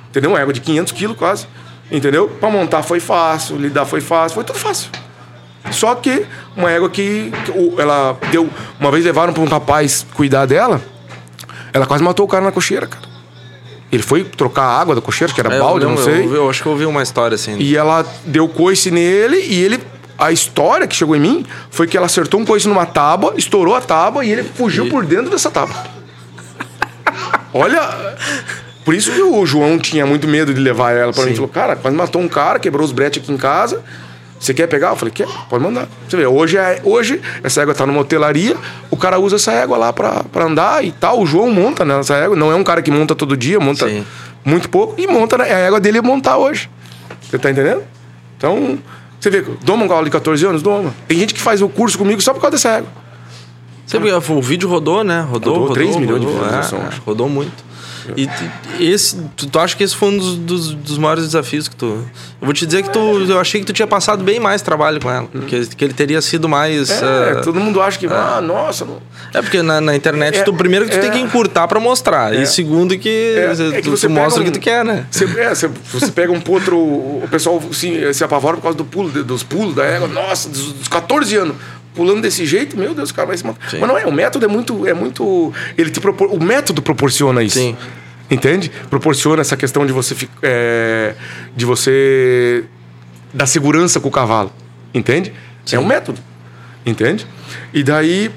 Entendeu? 0.10 0.32
Uma 0.32 0.40
égua 0.40 0.54
de 0.54 0.62
500 0.62 0.94
quilos 0.94 1.18
quase. 1.18 1.48
Entendeu? 1.92 2.30
Pra 2.30 2.50
montar 2.50 2.84
foi 2.84 3.00
fácil, 3.00 3.58
lidar 3.58 3.86
foi 3.86 4.02
fácil, 4.02 4.36
foi 4.36 4.44
tudo 4.44 4.58
fácil. 4.58 4.90
Só 5.72 5.94
que 5.96 6.26
uma 6.56 6.72
égua 6.72 6.90
que, 6.90 7.32
que 7.46 7.82
ela 7.82 8.18
deu. 8.32 8.50
Uma 8.80 8.92
vez 8.92 9.06
levaram 9.06 9.34
pra 9.34 9.44
um 9.44 9.48
rapaz 9.48 10.06
cuidar 10.14 10.46
dela, 10.46 10.82
ela 11.74 11.86
quase 11.86 12.04
matou 12.04 12.26
o 12.26 12.30
cara 12.30 12.44
na 12.44 12.52
cocheira, 12.52 12.88
cara. 12.88 13.11
Ele 13.92 14.02
foi 14.04 14.24
trocar 14.24 14.64
a 14.64 14.80
água 14.80 14.96
da 14.96 15.02
cocheira, 15.02 15.34
que 15.34 15.40
era 15.40 15.54
É, 15.54 15.60
balde, 15.60 15.86
não 15.86 15.98
sei. 15.98 16.24
Eu, 16.26 16.36
eu 16.36 16.50
acho 16.50 16.62
que 16.62 16.68
eu 16.68 16.72
ouvi 16.72 16.86
uma 16.86 17.04
história 17.04 17.36
assim. 17.36 17.58
E 17.60 17.76
ela 17.76 18.06
deu 18.26 18.48
coice 18.48 18.90
nele 18.90 19.38
e 19.38 19.62
ele. 19.62 19.80
A 20.18 20.32
história 20.32 20.86
que 20.88 20.96
chegou 20.96 21.16
em 21.16 21.20
mim 21.20 21.46
foi 21.72 21.88
que 21.88 21.98
ela 21.98 22.06
acertou 22.06 22.40
um 22.40 22.46
coice 22.46 22.68
numa 22.68 22.86
tábua, 22.86 23.34
estourou 23.38 23.76
a 23.76 23.82
tábua 23.82 24.24
e 24.24 24.32
ele 24.32 24.44
fugiu 24.44 24.88
por 24.88 25.04
dentro 25.04 25.32
dessa 25.32 25.50
tábua. 25.50 25.76
Olha. 27.54 28.18
Por 28.86 28.96
isso 28.96 29.12
que 29.12 29.22
o 29.22 29.46
João 29.46 29.78
tinha 29.78 30.06
muito 30.06 30.28
medo 30.28 30.54
de 30.54 30.60
levar 30.60 30.92
ela 30.92 31.12
pra 31.14 31.24
mim. 31.24 31.30
Ele 31.30 31.36
falou, 31.36 31.50
cara, 31.50 31.76
quase 31.76 31.96
matou 31.96 32.22
um 32.22 32.28
cara, 32.28 32.60
quebrou 32.60 32.84
os 32.84 32.92
bretes 32.92 33.22
aqui 33.22 33.32
em 33.32 33.38
casa. 33.38 33.82
Você 34.42 34.56
quer 34.56 34.66
pegar? 34.66 34.90
Eu 34.90 34.96
falei, 34.96 35.14
quer, 35.14 35.28
pode 35.48 35.64
mandar. 35.64 35.88
Você 36.10 36.18
vê, 36.18 36.26
hoje, 36.26 36.58
é, 36.58 36.82
hoje 36.84 37.22
essa 37.44 37.62
égua 37.62 37.76
tá 37.76 37.86
numa 37.86 38.02
hotelaria, 38.02 38.58
o 38.90 38.98
cara 38.98 39.20
usa 39.20 39.36
essa 39.36 39.52
égua 39.52 39.78
lá 39.78 39.94
pra 39.94 40.26
andar 40.36 40.84
e 40.84 40.92
tal. 40.92 41.22
O 41.22 41.28
João 41.28 41.52
monta 41.52 41.86
nessa 41.86 42.16
égua. 42.16 42.36
Não 42.36 42.52
é 42.52 42.56
um 42.56 42.64
cara 42.64 42.82
que 42.82 42.90
monta 42.90 43.14
todo 43.14 43.38
dia, 43.38 43.60
monta 43.60 43.88
Sim. 43.88 44.04
muito 44.44 44.68
pouco 44.68 45.00
e 45.00 45.06
monta, 45.06 45.38
né? 45.38 45.44
a 45.44 45.60
égua 45.60 45.80
dele 45.80 46.00
é 46.00 46.02
montar 46.02 46.38
hoje. 46.38 46.72
Você 47.30 47.38
tá 47.38 47.52
entendendo? 47.52 47.84
Então, 48.36 48.80
você 49.20 49.30
vê, 49.30 49.46
doma 49.64 49.86
um 49.86 49.88
cavalo 49.88 50.06
de 50.06 50.12
14 50.12 50.44
anos? 50.44 50.64
Doma. 50.64 50.92
Tem 51.08 51.20
gente 51.20 51.36
que 51.36 51.40
faz 51.40 51.62
o 51.62 51.70
curso 51.70 51.96
comigo 51.96 52.20
só 52.20 52.34
por 52.34 52.42
causa 52.42 52.58
dessa 52.58 52.70
égua. 52.78 52.90
Sabe, 53.86 54.12
o 54.12 54.42
vídeo 54.42 54.68
rodou, 54.68 55.04
né? 55.04 55.22
Rodou, 55.22 55.54
Rodou 55.54 55.68
rodou. 55.68 55.74
3 55.76 55.98
milhões 55.98 56.22
de 56.22 56.26
rodou, 56.26 56.42
visualizações, 56.42 56.84
é, 56.84 56.88
acho. 56.88 57.02
rodou 57.06 57.30
muito. 57.30 57.71
E 58.80 58.92
esse, 58.92 59.18
tu, 59.36 59.48
tu 59.48 59.60
acha 59.60 59.76
que 59.76 59.84
esse 59.84 59.96
foi 59.96 60.10
um 60.10 60.18
dos, 60.18 60.36
dos, 60.38 60.74
dos 60.74 60.98
maiores 60.98 61.24
desafios 61.26 61.68
que 61.68 61.76
tu. 61.76 61.86
Eu 61.86 62.06
vou 62.46 62.54
te 62.54 62.66
dizer 62.66 62.84
que 62.84 62.90
tu. 62.90 63.00
Eu 63.00 63.40
achei 63.40 63.60
que 63.62 63.68
tu 63.68 63.74
tinha 63.74 63.88
passado 63.88 64.24
bem 64.24 64.40
mais 64.40 64.62
trabalho 64.62 65.00
com 65.00 65.10
ela. 65.10 65.28
Que, 65.48 65.66
que 65.68 65.84
ele 65.86 65.94
teria 65.94 66.22
sido 66.22 66.50
mais. 66.50 66.90
É, 66.90 67.36
ah, 67.38 67.42
todo 67.44 67.60
mundo 67.60 67.82
acha 67.82 67.98
que, 68.00 68.08
ah, 68.08 68.42
nossa. 68.42 68.88
É 69.34 69.42
porque 69.42 69.62
na, 69.62 69.80
na 69.80 69.96
internet, 69.96 70.40
É, 70.40 70.44
tu, 70.44 70.54
primeiro 70.54 70.86
que 70.86 70.92
tu 70.92 70.98
é. 70.98 71.02
tem 71.02 71.12
que 71.12 71.20
encurtar 71.20 71.68
pra 71.68 71.80
mostrar. 71.80 72.34
É. 72.34 72.42
E 72.42 72.46
segundo 72.48 72.98
que, 72.98 73.36
É, 73.38 73.54
tu, 73.56 73.62
é 73.64 73.72
que 73.78 73.82
tu 73.84 73.92
você 73.92 74.08
mostra 74.08 74.42
pega 74.42 74.42
o 74.42 74.44
que 74.44 74.50
um- 74.50 74.62
tu 74.62 74.64
quer, 74.64 74.84
né? 74.86 75.06
Você, 75.12 75.26
é, 75.26 75.50
você, 75.56 75.70
você 75.94 76.12
pega 76.12 76.32
um 76.32 76.42
potro, 76.42 76.78
o 76.78 77.28
pessoal 77.30 77.62
se, 77.72 78.14
se 78.14 78.24
apavora 78.24 78.58
por 78.58 78.64
causa 78.64 78.78
do 78.78 78.86
pulo, 78.86 79.10
dos 79.24 79.44
pulos 79.44 79.76
da 79.76 79.84
égua. 79.86 80.08
Nossa, 80.08 80.50
dos, 80.50 80.74
dos 80.74 80.88
14 80.88 81.36
anos. 81.38 81.56
Pulando 81.94 82.22
desse 82.22 82.46
jeito, 82.46 82.78
meu 82.78 82.94
Deus, 82.94 83.10
o 83.10 83.14
cara 83.14 83.28
vai 83.28 83.38
se 83.38 83.46
matar. 83.46 83.70
Sim. 83.70 83.80
Mas 83.80 83.90
não 83.90 83.98
é, 83.98 84.06
o 84.06 84.12
método 84.12 84.46
é 84.46 84.48
muito. 84.48 84.88
É 84.88 84.94
muito 84.94 85.54
ele 85.78 85.90
te 85.90 86.00
propor, 86.00 86.34
o 86.34 86.42
método 86.42 86.82
proporciona 86.82 87.44
isso. 87.44 87.58
Sim. 87.58 87.76
Entende? 88.30 88.72
Proporciona 88.90 89.42
essa 89.42 89.58
questão 89.58 89.86
de 89.86 89.92
você. 89.92 90.16
é, 90.42 91.16
de 91.56 91.66
você. 91.66 92.64
dar 93.34 93.46
segurança 93.46 94.00
com 94.00 94.08
o 94.08 94.12
cavalo. 94.12 94.52
Entende? 94.94 95.34
É 95.72 95.78
um 95.78 95.86
método. 95.86 96.20
Entende? 96.86 97.28
E 97.74 97.84
daí. 97.84 98.32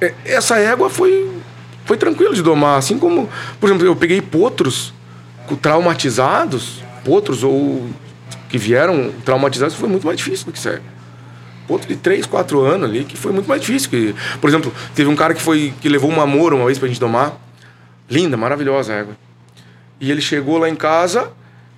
é, 0.00 0.14
essa 0.24 0.58
égua 0.58 0.88
foi, 0.88 1.30
foi 1.84 1.98
tranquilo 1.98 2.34
de 2.34 2.42
domar. 2.42 2.78
Assim 2.78 2.98
como, 2.98 3.28
por 3.60 3.68
exemplo, 3.68 3.86
eu 3.86 3.94
peguei 3.94 4.22
potros 4.22 4.94
traumatizados, 5.60 6.82
potros 7.04 7.44
ou 7.44 7.86
que 8.48 8.56
vieram 8.56 9.12
traumatizados, 9.24 9.74
foi 9.74 9.88
muito 9.88 10.06
mais 10.06 10.16
difícil 10.16 10.46
do 10.46 10.52
que 10.52 10.58
isso 10.58 10.70
Potro 11.66 11.88
de 11.88 11.96
3, 11.96 12.26
4 12.26 12.60
anos 12.60 12.88
ali, 12.88 13.04
que 13.04 13.16
foi 13.16 13.32
muito 13.32 13.46
mais 13.46 13.60
difícil. 13.60 13.90
Que, 13.90 14.14
por 14.40 14.48
exemplo, 14.48 14.72
teve 14.94 15.08
um 15.08 15.16
cara 15.16 15.34
que 15.34 15.40
foi 15.40 15.72
que 15.80 15.88
levou 15.88 16.10
uma 16.10 16.26
moura 16.26 16.54
uma 16.54 16.66
vez 16.66 16.78
pra 16.78 16.88
gente 16.88 17.00
domar. 17.00 17.34
Linda, 18.10 18.36
maravilhosa 18.36 18.92
a 18.92 18.96
égua. 18.96 19.16
E 20.00 20.10
ele 20.10 20.20
chegou 20.20 20.58
lá 20.58 20.68
em 20.68 20.74
casa, 20.74 21.30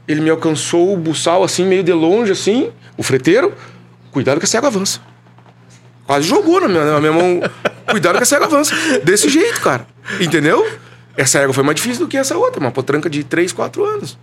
ele 0.09 0.21
me 0.21 0.31
alcançou 0.31 0.93
o 0.93 0.97
buçal 0.97 1.45
assim, 1.45 1.65
meio 1.65 1.83
de 1.83 1.93
longe, 1.93 2.33
assim, 2.33 2.71
o 2.97 3.03
freteiro, 3.03 3.53
cuidado 4.11 4.39
que 4.39 4.45
a 4.45 4.49
cego 4.49 4.67
avança. 4.67 5.01
Quase 6.07 6.27
jogou 6.29 6.61
na 6.61 6.69
minha, 6.69 6.85
na 6.85 7.01
minha 7.01 7.13
mão. 7.13 7.41
cuidado 7.89 8.17
que 8.17 8.23
a 8.23 8.27
cego 8.27 8.45
avança. 8.45 8.75
Desse 9.05 9.29
jeito, 9.29 9.61
cara. 9.61 9.87
Entendeu? 10.21 10.67
Essa 11.17 11.41
égua 11.41 11.55
foi 11.55 11.65
mais 11.65 11.77
difícil 11.77 12.05
do 12.05 12.09
que 12.09 12.17
essa 12.17 12.37
outra, 12.37 12.61
uma 12.61 12.71
potranca 12.71 13.09
de 13.09 13.25
3, 13.25 13.53
4 13.53 13.85
anos. 13.85 14.19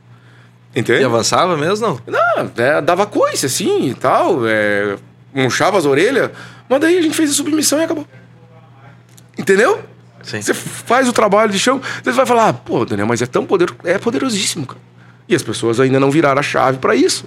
Entende? 0.76 1.02
E 1.02 1.06
avançava 1.06 1.56
mesmo, 1.58 1.88
não? 1.88 2.00
Não, 2.08 2.52
é, 2.58 2.82
dava 2.82 3.06
coice 3.06 3.46
assim 3.46 3.90
e 3.90 3.94
tal, 3.94 4.48
é, 4.48 4.96
murchava 5.34 5.78
as 5.78 5.86
orelhas, 5.86 6.32
mas 6.70 6.80
daí 6.80 6.98
a 6.98 7.02
gente 7.02 7.16
fez 7.16 7.30
a 7.32 7.34
submissão 7.34 7.80
e 7.80 7.84
acabou. 7.84 8.08
Entendeu? 9.38 9.82
Sim. 10.22 10.42
Você 10.42 10.54
faz 10.54 11.08
o 11.08 11.14
trabalho 11.14 11.52
de 11.52 11.60
chão, 11.60 11.82
você 12.02 12.12
vai 12.12 12.26
falar, 12.26 12.50
ah, 12.50 12.54
pô, 12.54 12.86
Daniel, 12.86 13.08
mas 13.08 13.22
é 13.22 13.26
tão 13.26 13.46
poderoso, 13.46 13.80
é 13.84 13.98
poderosíssimo, 13.98 14.66
cara. 14.66 14.80
E 15.28 15.36
as 15.36 15.44
pessoas 15.44 15.80
ainda 15.80 16.00
não 16.00 16.12
viraram 16.12 16.40
a 16.40 16.44
chave 16.44 16.78
para 16.78 16.96
isso. 16.96 17.26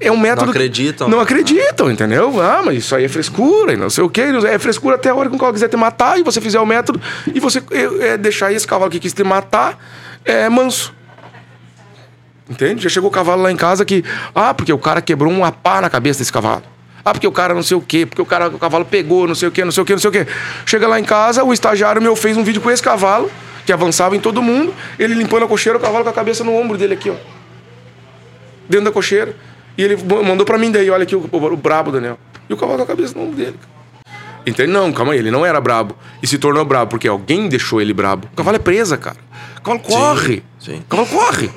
É 0.00 0.12
um 0.12 0.16
método. 0.16 0.46
Não 0.46 0.52
acreditam. 0.52 1.08
Não 1.08 1.20
acreditam, 1.20 1.90
entendeu? 1.90 2.40
Ah, 2.40 2.62
mas 2.64 2.78
isso 2.78 2.94
aí 2.94 3.04
é 3.04 3.08
frescura 3.08 3.72
e 3.72 3.76
não 3.76 3.90
sei 3.90 4.04
o 4.04 4.08
quê. 4.08 4.22
É 4.48 4.58
frescura 4.58 4.94
até 4.94 5.10
a 5.10 5.14
hora 5.14 5.28
que 5.28 5.34
um 5.34 5.38
cavalo 5.38 5.54
quiser 5.54 5.68
te 5.68 5.76
matar 5.76 6.18
e 6.18 6.22
você 6.22 6.40
fizer 6.40 6.60
o 6.60 6.66
método 6.66 7.00
e 7.34 7.40
você 7.40 7.60
é, 7.70 8.10
é, 8.10 8.16
deixar 8.16 8.52
esse 8.52 8.66
cavalo 8.66 8.90
que 8.90 9.00
quis 9.00 9.12
te 9.12 9.24
matar 9.24 9.76
é, 10.24 10.48
manso. 10.48 10.94
Entende? 12.48 12.82
Já 12.82 12.88
chegou 12.88 13.10
o 13.10 13.12
cavalo 13.12 13.42
lá 13.42 13.52
em 13.52 13.56
casa 13.56 13.84
que. 13.84 14.04
Ah, 14.34 14.54
porque 14.54 14.72
o 14.72 14.78
cara 14.78 15.02
quebrou 15.02 15.30
uma 15.30 15.52
pá 15.52 15.80
na 15.80 15.90
cabeça 15.90 16.20
desse 16.20 16.32
cavalo. 16.32 16.62
Ah, 17.04 17.12
porque 17.12 17.26
o 17.26 17.32
cara 17.32 17.54
não 17.54 17.62
sei 17.62 17.76
o 17.76 17.80
quê, 17.80 18.04
porque 18.04 18.20
o 18.20 18.26
cara 18.26 18.48
o 18.48 18.58
cavalo 18.58 18.84
pegou, 18.84 19.26
não 19.26 19.34
sei 19.34 19.48
o 19.48 19.52
quê, 19.52 19.64
não 19.64 19.72
sei 19.72 19.82
o 19.82 19.86
quê, 19.86 19.92
não 19.92 20.00
sei 20.00 20.08
o 20.08 20.12
quê. 20.12 20.26
Chega 20.66 20.86
lá 20.86 20.98
em 20.98 21.04
casa, 21.04 21.44
o 21.44 21.52
estagiário 21.52 22.02
meu 22.02 22.14
fez 22.16 22.36
um 22.36 22.44
vídeo 22.44 22.60
com 22.60 22.70
esse 22.70 22.82
cavalo, 22.82 23.30
que 23.64 23.72
avançava 23.72 24.16
em 24.16 24.20
todo 24.20 24.42
mundo, 24.42 24.74
ele 24.98 25.14
limpando 25.14 25.44
a 25.44 25.48
cocheira, 25.48 25.78
o 25.78 25.80
cavalo 25.80 26.04
com 26.04 26.10
a 26.10 26.12
cabeça 26.12 26.44
no 26.44 26.54
ombro 26.54 26.76
dele 26.76 26.94
aqui, 26.94 27.10
ó. 27.10 27.14
Dentro 28.68 28.86
da 28.86 28.92
cocheira. 28.92 29.34
E 29.76 29.82
ele 29.82 29.96
mandou 29.96 30.44
pra 30.44 30.58
mim 30.58 30.70
daí, 30.70 30.90
olha 30.90 31.04
aqui 31.04 31.14
o, 31.14 31.28
o, 31.30 31.36
o 31.36 31.56
brabo, 31.56 31.92
Daniel. 31.92 32.18
E 32.48 32.52
o 32.52 32.56
cavalo 32.56 32.78
com 32.78 32.84
a 32.84 32.86
cabeça 32.86 33.14
no 33.16 33.24
ombro 33.24 33.36
dele. 33.36 33.54
Entende? 34.46 34.72
Não, 34.72 34.92
calma 34.92 35.12
aí, 35.12 35.18
ele 35.18 35.30
não 35.30 35.46
era 35.46 35.60
brabo. 35.60 35.94
E 36.22 36.26
se 36.26 36.38
tornou 36.38 36.64
brabo 36.64 36.90
porque 36.90 37.06
alguém 37.06 37.48
deixou 37.48 37.80
ele 37.80 37.92
brabo. 37.92 38.28
O 38.32 38.36
cavalo 38.36 38.56
é 38.56 38.58
presa, 38.58 38.96
cara. 38.96 39.18
O 39.58 39.60
cavalo 39.62 39.82
corre. 39.82 40.42
Sim, 40.58 40.72
sim. 40.72 40.78
O 40.80 40.84
cavalo 40.84 41.08
corre. 41.08 41.50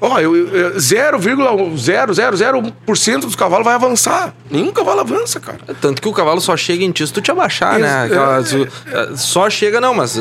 Ó, 0.00 0.18
eu, 0.18 0.34
eu, 0.34 0.76
0,000% 0.76 3.20
dos 3.20 3.36
cavalos 3.36 3.64
vai 3.64 3.74
avançar. 3.74 4.34
Nenhum 4.50 4.72
cavalo 4.72 5.00
avança, 5.00 5.40
cara. 5.40 5.58
Tanto 5.80 6.00
que 6.00 6.08
o 6.08 6.12
cavalo 6.12 6.40
só 6.40 6.56
chega 6.56 6.84
em 6.84 6.90
ti 6.90 7.06
se 7.06 7.12
tu 7.12 7.20
te 7.20 7.30
abaixar, 7.30 7.74
Ex- 7.74 7.82
né? 7.82 8.04
Aquela- 8.04 8.42
tu- 8.42 8.68
é, 8.92 9.16
só 9.16 9.48
chega, 9.50 9.80
não, 9.80 9.94
mas 9.94 10.14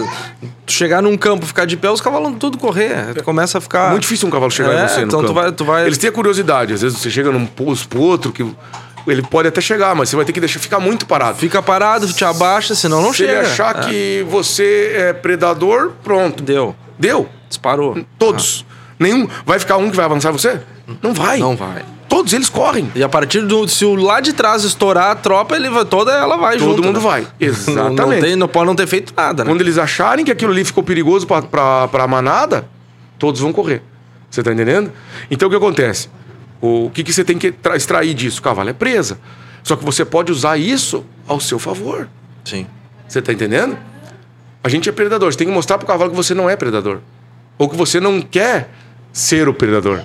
tu 0.66 0.72
chegar 0.72 1.02
num 1.02 1.18
campo, 1.18 1.46
ficar 1.46 1.66
de 1.66 1.78
pé, 1.78 1.90
os 1.90 2.02
cavalos 2.02 2.34
tudo 2.40 2.58
correr. 2.58 3.14
Tu 3.16 3.24
começa 3.24 3.58
a 3.58 3.62
ficar. 3.62 3.88
É 3.88 3.90
muito 3.92 4.02
difícil 4.04 4.28
um 4.28 4.32
cavalo 4.32 4.52
chegar 4.52 4.74
É, 4.74 4.84
em 4.84 4.88
você 4.88 5.00
no 5.02 5.08
então 5.08 5.20
tu 5.22 5.28
campo. 5.28 5.42
vai- 5.42 5.52
tu 5.52 5.66
vai- 5.66 5.86
Eles 5.86 5.98
têm 5.98 6.10
a 6.10 6.14
curiosidade. 6.14 6.74
Às 6.74 6.82
vezes 6.82 6.98
você 6.98 7.10
chega 7.10 7.32
num 7.32 7.46
posto 7.46 7.88
pro 7.88 8.02
outro, 8.02 8.32
que 8.32 8.46
ele 9.08 9.22
pode 9.24 9.48
até 9.48 9.62
chegar, 9.62 9.96
mas 9.96 10.10
você 10.10 10.16
vai 10.16 10.26
ter 10.26 10.34
que 10.34 10.40
deixar 10.40 10.60
ficar 10.60 10.80
muito 10.80 11.06
parado. 11.06 11.38
Fica 11.38 11.62
parado, 11.62 12.08
tu 12.08 12.14
te 12.14 12.26
abaixa, 12.26 12.76
senão 12.76 13.02
não 13.02 13.12
Se 13.12 13.18
chega. 13.20 13.32
ele 13.32 13.42
achar 13.48 13.80
É. 13.80 13.90
que 13.90 14.26
você 14.30 14.92
é 14.96 15.14
predador, 15.14 15.92
pronto. 16.04 16.44
Deu. 16.44 16.76
Deu. 16.98 17.28
Disparou. 17.48 17.98
Todos. 18.20 18.66
Nenhum. 19.00 19.28
Vai 19.46 19.58
ficar 19.60 19.78
um 19.78 19.90
que 19.90 19.96
vai 19.96 20.06
avançar 20.06 20.32
você? 20.32 20.60
Não 21.02 21.14
vai. 21.14 21.40
Não 21.40 21.56
vai. 21.56 21.84
Todos 22.10 22.34
eles 22.34 22.50
correm. 22.50 22.92
E 22.96 23.04
a 23.04 23.08
partir 23.10 23.42
do. 23.42 23.68
Se 23.68 23.86
o 23.86 23.96
lá 23.96 24.20
de 24.20 24.34
trás 24.34 24.64
estourar 24.64 25.12
a 25.12 25.16
tropa, 25.16 25.56
ele 25.56 25.70
vai, 25.70 25.86
toda 25.86 26.12
ela 26.12 26.36
vai 26.38 26.58
Todo 26.58 26.70
junto. 26.72 26.84
mundo 26.84 26.98
né? 27.00 27.04
vai. 27.06 27.22
Não, 27.22 27.30
Exatamente. 27.40 27.98
não, 28.02 28.20
tem, 28.22 28.36
não 28.36 28.48
pode 28.48 28.66
não 28.66 28.76
ter 28.76 28.88
feito 28.88 29.14
nada, 29.16 29.44
né? 29.44 29.50
Quando 29.52 29.62
eles 29.62 29.78
acharem 29.78 30.26
que 30.26 30.32
aquilo 30.32 30.52
ali 30.52 30.66
ficou 30.66 30.84
perigoso 30.84 31.26
pra, 31.28 31.42
pra, 31.44 31.88
pra 31.88 32.08
manada, 32.08 32.68
todos 33.18 33.40
vão 33.40 33.54
correr. 33.54 33.82
Você 34.30 34.44
tá 34.44 34.52
entendendo? 34.52 34.92
Então 35.32 35.48
o 35.48 35.52
que 35.52 35.58
acontece? 35.58 36.10
O 36.62 36.90
que, 36.94 37.04
que 37.04 37.14
você 37.14 37.24
tem 37.24 37.38
que 37.38 37.52
tra- 37.52 37.78
extrair 37.78 38.14
disso? 38.14 38.40
O 38.40 38.44
cavalo 38.44 38.70
é 38.70 38.74
presa. 38.74 39.20
Só 39.64 39.76
que 39.76 39.86
você 39.86 40.04
pode 40.04 40.32
usar 40.32 40.58
isso 40.58 41.06
ao 41.28 41.40
seu 41.40 41.58
favor. 41.60 42.08
Sim. 42.44 42.66
Você 43.08 43.22
tá 43.22 43.32
entendendo? 43.32 43.78
A 44.64 44.68
gente 44.68 44.90
é 44.90 44.92
predador. 44.92 45.32
Você 45.32 45.38
tem 45.38 45.48
que 45.48 45.54
mostrar 45.54 45.78
pro 45.78 45.88
cavalo 45.88 46.10
que 46.10 46.16
você 46.18 46.34
não 46.34 46.50
é 46.50 46.56
predador. 46.56 47.00
Ou 47.58 47.70
que 47.70 47.76
você 47.78 48.00
não 48.00 48.20
quer 48.22 48.70
ser 49.20 49.48
o 49.48 49.54
predador. 49.54 50.02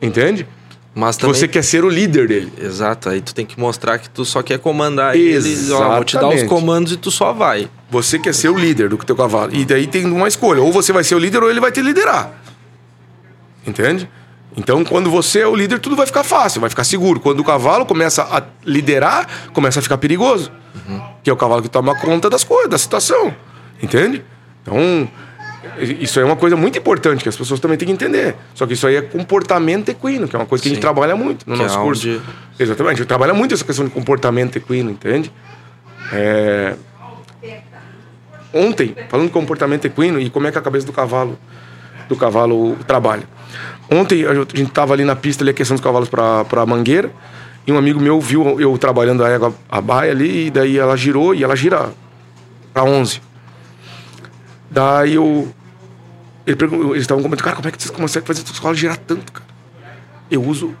Entende? 0.00 0.46
Mas 0.94 1.16
também. 1.16 1.34
Você 1.34 1.46
quer 1.46 1.62
ser 1.62 1.84
o 1.84 1.88
líder 1.88 2.26
dele. 2.26 2.52
Exato, 2.60 3.08
aí 3.08 3.20
tu 3.20 3.34
tem 3.34 3.46
que 3.46 3.58
mostrar 3.58 3.98
que 3.98 4.10
tu 4.10 4.24
só 4.24 4.42
quer 4.42 4.58
comandar 4.58 5.14
eles. 5.14 5.70
Ó, 5.70 5.94
vou 5.94 6.04
te 6.04 6.16
dar 6.16 6.28
os 6.28 6.42
comandos 6.44 6.92
e 6.92 6.96
tu 6.96 7.10
só 7.10 7.32
vai. 7.32 7.68
Você 7.90 8.18
quer 8.18 8.34
ser 8.34 8.48
o 8.48 8.58
líder 8.58 8.88
do 8.88 8.96
teu 8.98 9.14
cavalo. 9.14 9.54
E 9.54 9.64
daí 9.64 9.86
tem 9.86 10.04
uma 10.04 10.26
escolha. 10.26 10.60
Ou 10.60 10.72
você 10.72 10.92
vai 10.92 11.04
ser 11.04 11.14
o 11.14 11.18
líder 11.18 11.42
ou 11.42 11.50
ele 11.50 11.60
vai 11.60 11.70
te 11.70 11.80
liderar. 11.80 12.32
Entende? 13.66 14.08
Então, 14.56 14.84
quando 14.84 15.10
você 15.10 15.40
é 15.40 15.46
o 15.46 15.54
líder, 15.54 15.78
tudo 15.78 15.94
vai 15.94 16.06
ficar 16.06 16.24
fácil, 16.24 16.60
vai 16.60 16.68
ficar 16.68 16.82
seguro. 16.82 17.20
Quando 17.20 17.38
o 17.38 17.44
cavalo 17.44 17.86
começa 17.86 18.22
a 18.24 18.42
liderar, 18.64 19.28
começa 19.52 19.78
a 19.78 19.82
ficar 19.82 19.96
perigoso. 19.96 20.50
Que 21.22 21.30
é 21.30 21.32
o 21.32 21.36
cavalo 21.36 21.62
que 21.62 21.68
toma 21.68 21.94
conta 21.94 22.28
das 22.28 22.42
coisas, 22.42 22.68
da 22.68 22.78
situação. 22.78 23.34
Entende? 23.80 24.24
Então, 24.62 25.08
isso 26.00 26.18
aí 26.18 26.22
é 26.24 26.26
uma 26.26 26.36
coisa 26.36 26.56
muito 26.56 26.78
importante 26.78 27.22
que 27.22 27.28
as 27.28 27.36
pessoas 27.36 27.60
também 27.60 27.76
têm 27.76 27.86
que 27.86 27.92
entender. 27.92 28.34
Só 28.54 28.66
que 28.66 28.72
isso 28.72 28.86
aí 28.86 28.96
é 28.96 29.02
comportamento 29.02 29.88
equino, 29.88 30.26
que 30.28 30.34
é 30.34 30.38
uma 30.38 30.46
coisa 30.46 30.62
que 30.62 30.68
a 30.68 30.70
gente 30.70 30.76
Sim. 30.78 30.80
trabalha 30.80 31.14
muito 31.16 31.48
no 31.48 31.54
Que 31.54 31.60
é 31.60 31.64
nosso 31.64 31.78
curso. 31.80 32.08
onde- 32.08 32.20
Exatamente, 32.58 32.94
a 32.94 32.96
gente 32.98 33.06
trabalha 33.08 33.32
muito 33.34 33.54
essa 33.54 33.64
questão 33.64 33.84
de 33.84 33.90
comportamento 33.90 34.56
equino, 34.56 34.90
entende? 34.90 35.30
É... 36.12 36.74
Ontem, 38.52 38.94
falando 39.08 39.26
de 39.28 39.32
comportamento 39.32 39.84
equino 39.84 40.20
e 40.20 40.28
como 40.28 40.46
é 40.46 40.50
que 40.52 40.58
a 40.58 40.60
cabeça 40.62 40.84
do 40.86 40.92
cavalo 40.92 41.38
do 42.08 42.16
cavalo 42.16 42.74
trabalha. 42.86 43.22
Ontem 43.88 44.26
a 44.26 44.34
gente 44.34 44.62
estava 44.62 44.92
ali 44.94 45.04
na 45.04 45.14
pista 45.14 45.44
ali 45.44 45.50
a 45.50 45.54
questão 45.54 45.76
dos 45.76 45.84
cavalos 45.84 46.08
para 46.08 46.66
mangueira 46.66 47.08
e 47.64 47.70
um 47.72 47.78
amigo 47.78 48.00
meu 48.00 48.20
viu 48.20 48.60
eu 48.60 48.76
trabalhando 48.76 49.24
a 49.24 49.28
égua 49.28 49.54
a 49.68 49.80
baia 49.80 50.10
ali 50.10 50.46
e 50.46 50.50
daí 50.50 50.76
ela 50.76 50.96
girou 50.96 51.32
e 51.32 51.44
ela 51.44 51.54
gira 51.54 51.90
para 52.74 52.82
11. 52.82 53.20
Daí 54.70 55.14
eu 55.14 55.52
ele 56.46 56.56
pergun- 56.56 56.90
eles 56.90 57.02
estavam 57.02 57.22
comentando, 57.22 57.44
cara, 57.44 57.56
como 57.56 57.68
é 57.68 57.70
que 57.70 57.80
vocês 57.82 57.90
conseguem 57.94 58.26
fazer 58.26 58.42
os 58.42 58.58
cavalos 58.58 58.78
girar 58.78 58.96
tanto, 58.96 59.30
cara? 59.32 59.46
Eu 60.30 60.42
uso 60.42 60.74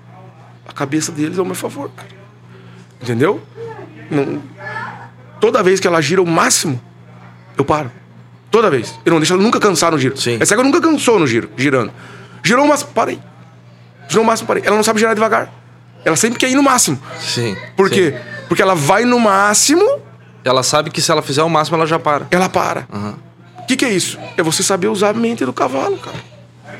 a 0.66 0.72
cabeça 0.72 1.12
deles 1.12 1.38
ao 1.38 1.44
meu 1.44 1.54
favor, 1.54 1.90
cara. 1.94 2.08
Entendeu? 3.02 3.40
Não- 4.10 4.42
toda 5.40 5.62
vez 5.62 5.80
que 5.80 5.86
ela 5.86 6.00
gira 6.00 6.22
o 6.22 6.26
máximo, 6.26 6.80
eu 7.56 7.64
paro. 7.64 7.90
Toda 8.50 8.68
vez. 8.70 8.98
Eu 9.04 9.12
não 9.12 9.20
deixo 9.20 9.32
ela 9.32 9.42
nunca 9.42 9.60
cansar 9.60 9.92
no 9.92 9.98
giro. 9.98 10.16
Sim. 10.16 10.38
Essa 10.40 10.54
égua 10.54 10.64
nunca 10.64 10.80
cansou 10.80 11.18
no 11.18 11.26
giro, 11.26 11.48
girando. 11.56 11.92
Girou 12.42 12.64
o 12.64 12.68
máximo, 12.68 12.90
parei. 12.92 13.20
Girou 14.08 14.24
o 14.24 14.26
máximo, 14.26 14.48
parei. 14.48 14.62
Ela 14.66 14.74
não 14.76 14.82
sabe 14.82 14.98
girar 14.98 15.14
devagar. 15.14 15.52
Ela 16.04 16.16
sempre 16.16 16.38
quer 16.38 16.50
ir 16.50 16.54
no 16.56 16.62
máximo. 16.62 16.98
Sim. 17.20 17.56
Por 17.76 17.88
sim. 17.88 17.94
quê? 17.94 18.14
Porque 18.48 18.60
ela 18.62 18.74
vai 18.74 19.04
no 19.04 19.20
máximo, 19.20 20.00
Ela 20.42 20.62
sabe 20.62 20.90
que 20.90 21.00
se 21.02 21.10
ela 21.12 21.20
fizer 21.22 21.42
o 21.42 21.48
máximo, 21.50 21.76
ela 21.76 21.86
já 21.86 21.98
para. 21.98 22.26
ela 22.30 22.48
para. 22.48 22.86
O 22.90 23.29
que, 23.70 23.76
que 23.76 23.84
é 23.84 23.90
isso? 23.92 24.18
É 24.36 24.42
você 24.42 24.62
saber 24.62 24.88
usar 24.88 25.10
a 25.10 25.14
mente 25.14 25.44
do 25.44 25.52
cavalo, 25.52 25.96
cara. 25.98 26.16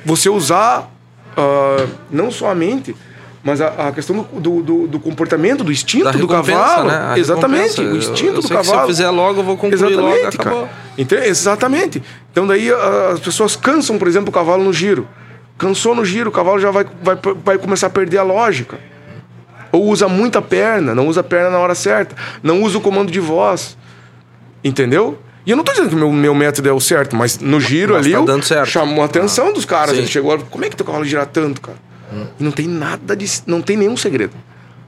Você 0.05 0.28
usar 0.28 0.91
ah, 1.36 1.86
não 2.11 2.30
só 2.30 2.51
a 2.51 2.55
mente, 2.55 2.95
mas 3.43 3.61
a, 3.61 3.88
a 3.88 3.93
questão 3.93 4.16
do, 4.32 4.41
do, 4.41 4.62
do- 4.62 4.86
do 4.88 5.01
comportamento, 5.01 5.62
do 5.64 5.72
instinto 5.72 6.16
do 6.18 6.28
cavalo. 6.28 6.88
né? 6.88 7.14
Exatamente, 7.18 7.80
o 7.80 7.84
Eu- 7.84 7.97
instinto 7.97 8.34
eu 8.36 8.43
do 8.43 8.43
sei 8.49 8.57
que 8.57 8.62
se 8.64 8.68
eu 8.68 8.72
cavalo. 8.72 8.88
fizer 8.88 9.09
logo, 9.11 9.41
eu 9.41 9.45
vou 9.45 9.57
concluir 9.57 9.97
logo, 9.97 10.26
acabou. 10.26 10.62
cara. 10.62 10.70
Então, 10.99 11.18
exatamente. 11.18 12.03
Então 12.32 12.47
daí 12.47 12.70
ah, 12.70 13.11
as 13.14 13.20
pessoas 13.20 13.57
cansam, 13.57 13.99
por 13.99 14.09
exemplo, 14.09 14.28
o 14.28 14.32
cavalo 14.32 14.62
no 14.64 14.72
giro. 14.72 15.07
Cansou 15.57 15.95
no 15.95 16.05
giro, 16.05 16.30
o 16.30 16.32
cavalo 16.32 16.59
já 16.59 16.70
vai, 16.70 16.86
vai, 17.03 17.16
vai 17.45 17.59
começar 17.59 17.86
a 17.88 17.91
perder 17.91 18.18
a 18.18 18.22
lógica. 18.22 18.78
Ou 19.72 19.84
usa 19.86 20.09
muita 20.09 20.43
perna, 20.43 20.95
não 20.95 21.07
usa 21.07 21.20
a 21.20 21.24
perna 21.24 21.51
na 21.51 21.59
hora 21.59 21.74
certa, 21.74 22.16
não 22.43 22.62
usa 22.62 22.78
o 22.78 22.80
comando 22.80 23.11
de 23.12 23.20
voz. 23.20 23.76
Entendeu? 24.64 25.18
E 25.47 25.51
eu 25.51 25.57
não 25.57 25.64
tô 25.64 25.72
dizendo 25.72 25.88
que 25.88 25.95
o 25.95 25.99
meu, 25.99 26.12
meu 26.12 26.34
método 26.34 26.68
é 26.68 26.72
o 26.72 26.80
certo, 26.80 27.16
mas 27.16 27.38
no 27.38 27.59
giro 27.61 27.95
Mas 27.95 28.05
ali 28.07 28.14
tá 28.14 28.20
dando 28.20 28.45
certo. 28.45 28.68
chamou 28.68 29.03
a 29.03 29.07
atenção 29.07 29.53
dos 29.53 29.64
caras. 29.64 29.93
Sim. 29.93 29.99
Ele 30.03 30.07
chegou, 30.07 30.38
como 30.51 30.64
é 30.64 30.68
que 30.68 30.76
teu 30.76 30.84
cavalo 30.84 31.05
gira 31.05 31.24
tanto, 31.24 31.61
cara? 31.61 31.78
E 32.38 32.43
não 32.45 32.51
tem 32.51 32.66
nada 32.68 33.14
de. 33.16 33.26
não 33.47 33.62
tem 33.62 33.76
nenhum 33.76 33.97
segredo. 33.97 34.32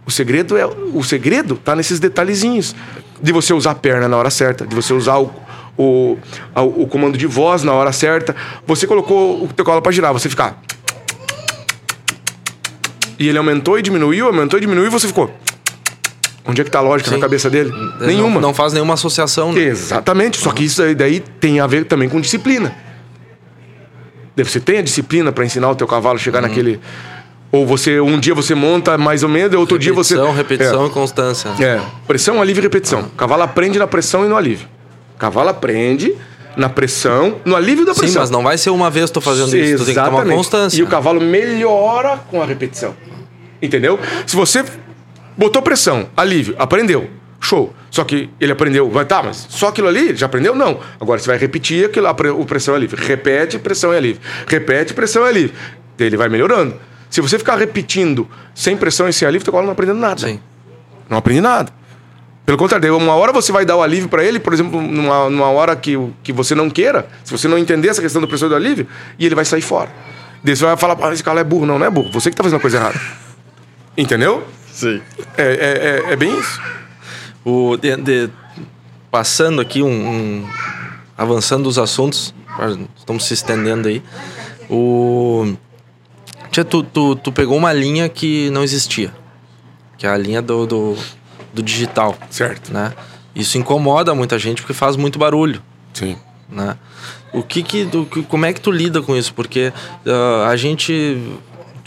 O 0.05 0.11
segredo 0.11 0.57
é. 0.57 0.67
O 0.67 1.03
segredo 1.03 1.57
tá 1.57 1.75
nesses 1.77 1.99
detalhezinhos. 2.01 2.75
De 3.23 3.31
você 3.33 3.55
usar 3.55 3.71
a 3.71 3.75
perna 3.77 4.09
na 4.09 4.17
hora 4.17 4.31
certa, 4.31 4.67
de 4.67 4.75
você 4.75 4.93
usar 4.93 5.19
o, 5.19 5.33
o, 5.79 6.19
a- 6.53 6.63
o 6.63 6.89
comando 6.89 7.17
de 7.17 7.27
voz 7.27 7.63
na 7.63 7.73
hora 7.73 7.93
certa. 7.93 8.35
Você 8.67 8.85
colocou 8.87 9.45
o 9.45 9.49
teu 9.49 9.65
cavalo 9.65 9.81
pra 9.81 9.93
girar, 9.93 10.13
você 10.13 10.29
ficar. 10.29 10.61
E 13.19 13.29
ele 13.29 13.39
aumentou 13.39 13.79
e 13.79 13.83
diminuiu, 13.83 14.27
aumentou 14.27 14.59
e 14.59 14.61
diminuiu 14.61 14.87
e 14.89 14.91
você 14.91 15.07
ficou. 15.07 15.33
Onde 16.45 16.61
é 16.61 16.64
que 16.64 16.70
tá 16.70 16.78
a 16.80 16.82
lógica 16.82 17.09
Sim. 17.11 17.16
na 17.16 17.22
cabeça 17.22 17.49
dele? 17.49 17.70
Não- 17.70 18.07
Nenhuma. 18.07 18.40
Não, 18.40 18.53
faz 18.53 18.72
nenhuma 18.72 18.95
associação. 18.95 19.53
né? 19.53 19.61
Exatamente. 19.61 20.38
Só 20.38 20.51
que 20.53 20.64
isso 20.64 20.82
aí 20.82 20.95
daí 20.95 21.20
tem 21.20 21.61
a 21.61 21.66
ver 21.66 21.84
também 21.84 22.09
com 22.09 22.20
disciplina. 22.20 22.74
Você 24.36 24.59
tem 24.61 24.78
a 24.78 24.82
disciplina 24.82 25.30
para 25.30 25.45
ensinar 25.45 25.70
o 25.70 25.74
teu 25.74 25.86
cavalo 25.86 26.16
a 26.16 26.18
chegar 26.18 26.43
Uhum. 26.43 26.49
naquele. 26.49 26.80
Ou 27.51 27.66
você 27.66 28.01
um 28.01 28.18
dia 28.18 28.34
você 28.34 28.55
monta 28.55 28.97
mais 28.97 29.22
ou 29.22 29.28
menos, 29.28 29.53
e 29.53 29.57
outro 29.57 29.78
dia 29.78 29.93
você. 29.93 30.14
Repetição, 30.14 30.34
repetição 30.34 30.86
e 30.86 30.90
constância. 30.90 31.51
É. 31.61 31.64
é. 31.64 31.80
Pressão, 32.07 32.40
alívio 32.40 32.61
e 32.61 32.64
repetição. 32.64 33.01
O 33.03 33.11
cavalo 33.11 33.43
aprende 33.43 33.78
na 33.78 33.86
pressão 33.86 34.24
e 34.24 34.28
no 34.28 34.36
alívio. 34.36 34.66
Cavalo 35.18 35.51
aprende 35.51 36.14
na 36.57 36.68
pressão, 36.68 37.36
no 37.45 37.55
alívio 37.55 37.84
da 37.84 37.93
Sim, 37.95 38.01
pressão. 38.01 38.22
mas 38.22 38.30
não 38.30 38.43
vai 38.43 38.57
ser 38.59 38.70
uma 38.70 38.90
vez 38.90 39.11
tu 39.11 39.20
fazendo 39.20 39.55
isso. 39.57 39.84
Tu 39.84 39.95
tem 39.95 39.95
que 39.95 40.28
constância. 40.34 40.78
E 40.80 40.82
o 40.82 40.86
cavalo 40.86 41.20
melhora 41.20 42.18
com 42.30 42.43
a 42.43 42.47
repetição. 42.47 42.95
Entendeu? 43.61 43.99
Se 44.26 44.34
você 44.34 44.64
Botou 45.43 45.61
pressão, 45.61 46.09
alívio, 46.16 46.55
aprendeu. 46.57 47.11
Show. 47.40 47.74
Só 47.90 48.05
que 48.05 48.30
ele 48.38 48.53
aprendeu, 48.53 48.88
vai 48.88 49.05
tá, 49.05 49.24
mas 49.24 49.45
só 49.51 49.70
aquilo 49.70 49.88
ali 49.88 50.14
já 50.14 50.26
aprendeu? 50.26 50.55
Não. 50.55 50.78
Agora 51.01 51.18
você 51.18 51.26
vai 51.26 51.36
repetir 51.36 51.84
aquilo, 51.84 52.07
a 52.07 52.12
o 52.12 52.47
pressão 52.47 52.74
e 52.74 52.76
alívio. 52.76 52.97
Repete, 52.97 53.59
pressão 53.59 53.93
e 53.93 53.97
alívio. 53.97 54.22
Repete, 54.47 54.95
pressão 54.95 55.26
e 55.26 55.28
alívio. 55.28 55.53
Daí 55.99 56.07
Ele 56.07 56.16
vai 56.16 56.28
melhorando. 56.28 56.76
Se 57.11 57.20
você 57.20 57.40
ficar 57.40 57.57
repetindo 57.57 58.28
sem 58.55 58.76
pressão 58.76 59.09
e 59.09 59.12
sem 59.12 59.26
alívio, 59.26 59.51
colo 59.51 59.64
não 59.64 59.72
aprendendo 59.72 59.99
nada. 59.99 60.20
Sim. 60.20 60.38
Não 61.11 61.18
aprende 61.18 61.40
nada. 61.40 61.72
Pelo 62.47 62.57
contrário, 62.57 62.97
uma 62.97 63.16
hora 63.16 63.32
você 63.32 63.51
vai 63.51 63.64
dar 63.64 63.74
o 63.74 63.82
alívio 63.82 64.09
para 64.09 64.22
ele, 64.22 64.38
por 64.38 64.53
exemplo, 64.53 64.80
numa, 64.80 65.28
numa 65.28 65.51
hora 65.51 65.74
que, 65.74 65.99
que 66.22 66.32
você 66.32 66.55
não 66.55 66.70
queira, 66.70 67.09
se 67.24 67.32
você 67.32 67.49
não 67.49 67.59
entender 67.59 67.88
essa 67.88 68.01
questão 68.01 68.22
do 68.22 68.28
pressão 68.28 68.47
e 68.47 68.51
do 68.51 68.55
alívio, 68.55 68.86
e 69.18 69.26
ele 69.26 69.34
vai 69.34 69.45
sair 69.45 69.62
fora. 69.62 69.90
Daí 70.45 70.55
você 70.55 70.64
vai 70.64 70.76
falar, 70.76 70.97
ah, 71.03 71.12
esse 71.12 71.24
cara 71.24 71.40
é 71.40 71.45
burro. 71.45 71.66
Não, 71.66 71.80
não 71.80 71.86
é 71.86 71.90
burro. 71.90 72.12
Você 72.12 72.30
que 72.30 72.36
tá 72.36 72.45
fazendo 72.45 72.59
a 72.59 72.62
coisa 72.62 72.76
errada. 72.76 73.01
Entendeu? 73.97 74.47
Sim. 74.73 75.01
É, 75.37 75.43
é, 75.43 76.09
é, 76.09 76.12
é 76.12 76.16
bem 76.16 76.37
isso. 76.39 76.61
O, 77.45 77.77
de- 77.77 77.97
de- 77.97 78.31
passando 79.11 79.61
aqui 79.61 79.83
um, 79.83 79.89
um- 79.89 80.49
avançando 81.16 81.66
os 81.68 81.79
assuntos, 81.79 82.35
estamos 82.97 83.25
se 83.27 83.35
estendendo 83.35 83.89
aí. 83.89 84.03
O 84.70 85.55
Tia, 86.51 86.64
tu, 86.64 86.83
tu, 86.83 87.16
tu 87.16 87.33
pegou 87.33 87.57
uma 87.57 87.73
linha 87.73 88.09
que 88.09 88.51
não 88.51 88.62
existia, 88.62 89.12
que 89.99 90.07
é 90.07 90.11
a 90.11 90.16
linha 90.16 90.41
do, 90.43 90.66
do, 90.66 90.97
do 91.53 91.62
digital, 91.62 92.16
Certo. 92.31 92.73
né? 92.73 92.93
Isso 93.35 93.57
incomoda 93.57 94.14
muita 94.14 94.39
gente 94.39 94.61
porque 94.61 94.75
faz 94.75 94.95
muito 94.97 95.18
barulho, 95.18 95.62
Sim. 95.95 96.16
né? 96.51 96.77
O 97.33 97.43
que 97.43 97.62
que, 97.62 97.85
do, 97.87 98.05
que- 98.05 98.23
como 98.25 98.45
é 98.45 98.53
que 98.53 98.61
tu 98.61 98.70
lida 98.70 99.01
com 99.01 99.16
isso? 99.16 99.33
Porque 99.33 99.73
ah, 100.07 100.49
a 100.51 100.57
gente 100.57 101.18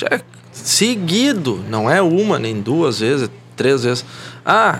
é 0.10 0.20
seguido, 0.66 1.64
não 1.70 1.90
é 1.90 2.02
uma 2.02 2.40
nem 2.40 2.60
duas 2.60 3.00
vezes, 3.00 3.30
três 3.56 3.84
vezes. 3.84 4.04
Ah, 4.46 4.80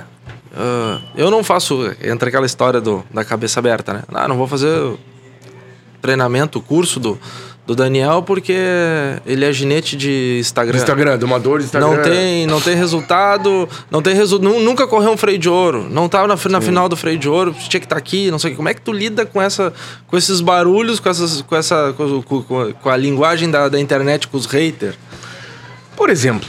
ah, 0.56 1.00
eu 1.16 1.30
não 1.30 1.44
faço. 1.44 1.92
Entra 2.04 2.30
aquela 2.30 2.46
história 2.46 2.82
do, 2.82 3.04
da 3.14 3.24
cabeça 3.24 3.60
aberta, 3.60 3.94
né? 3.94 4.04
Ah, 4.14 4.28
não 4.28 4.36
vou 4.38 4.48
fazer 4.48 4.68
treinamento, 6.02 6.62
curso 6.62 7.00
do, 7.00 7.18
do 7.66 7.76
Daniel 7.76 8.22
porque 8.22 8.54
ele 9.26 9.44
é 9.44 9.52
ginete 9.52 9.96
de 9.98 10.38
Instagram. 10.40 10.78
Instagram, 10.78 11.18
domador 11.18 11.60
de 11.60 11.66
Instagram. 11.66 11.90
Não 11.96 12.04
tem, 12.04 12.48
não 12.48 12.62
tem 12.62 12.76
resultado, 12.76 13.68
não 13.90 14.02
tem 14.04 14.14
resu 14.14 14.38
nu- 14.40 14.60
nunca 14.60 14.86
correu 14.88 15.12
um 15.12 15.18
freio 15.18 15.38
de 15.40 15.50
ouro, 15.50 15.88
não 15.90 16.08
tava 16.08 16.28
na, 16.28 16.38
fi- 16.38 16.50
na 16.50 16.62
final 16.62 16.88
do 16.88 16.96
freio 16.96 17.18
de 17.18 17.28
ouro, 17.28 17.56
tinha 17.68 17.80
que 17.80 17.86
estar 17.88 17.98
aqui, 17.98 18.30
não 18.30 18.38
sei. 18.38 18.54
Como 18.54 18.70
é 18.70 18.74
que 18.74 18.82
tu 18.82 18.92
lida 18.92 19.26
com 19.26 19.42
essa 19.42 19.74
com 20.08 20.16
esses 20.16 20.42
barulhos, 20.42 21.00
com 21.00 21.10
essas 21.10 21.42
com 21.42 21.56
essa 21.56 21.94
com, 21.98 22.22
com- 22.22 22.44
com- 22.44 22.74
com 22.74 22.90
a 22.90 22.98
linguagem 22.98 23.50
da, 23.50 23.68
da 23.68 23.80
internet 23.80 24.28
com 24.28 24.38
os 24.38 24.46
haters? 24.46 24.96
Por 25.96 26.10
exemplo, 26.10 26.48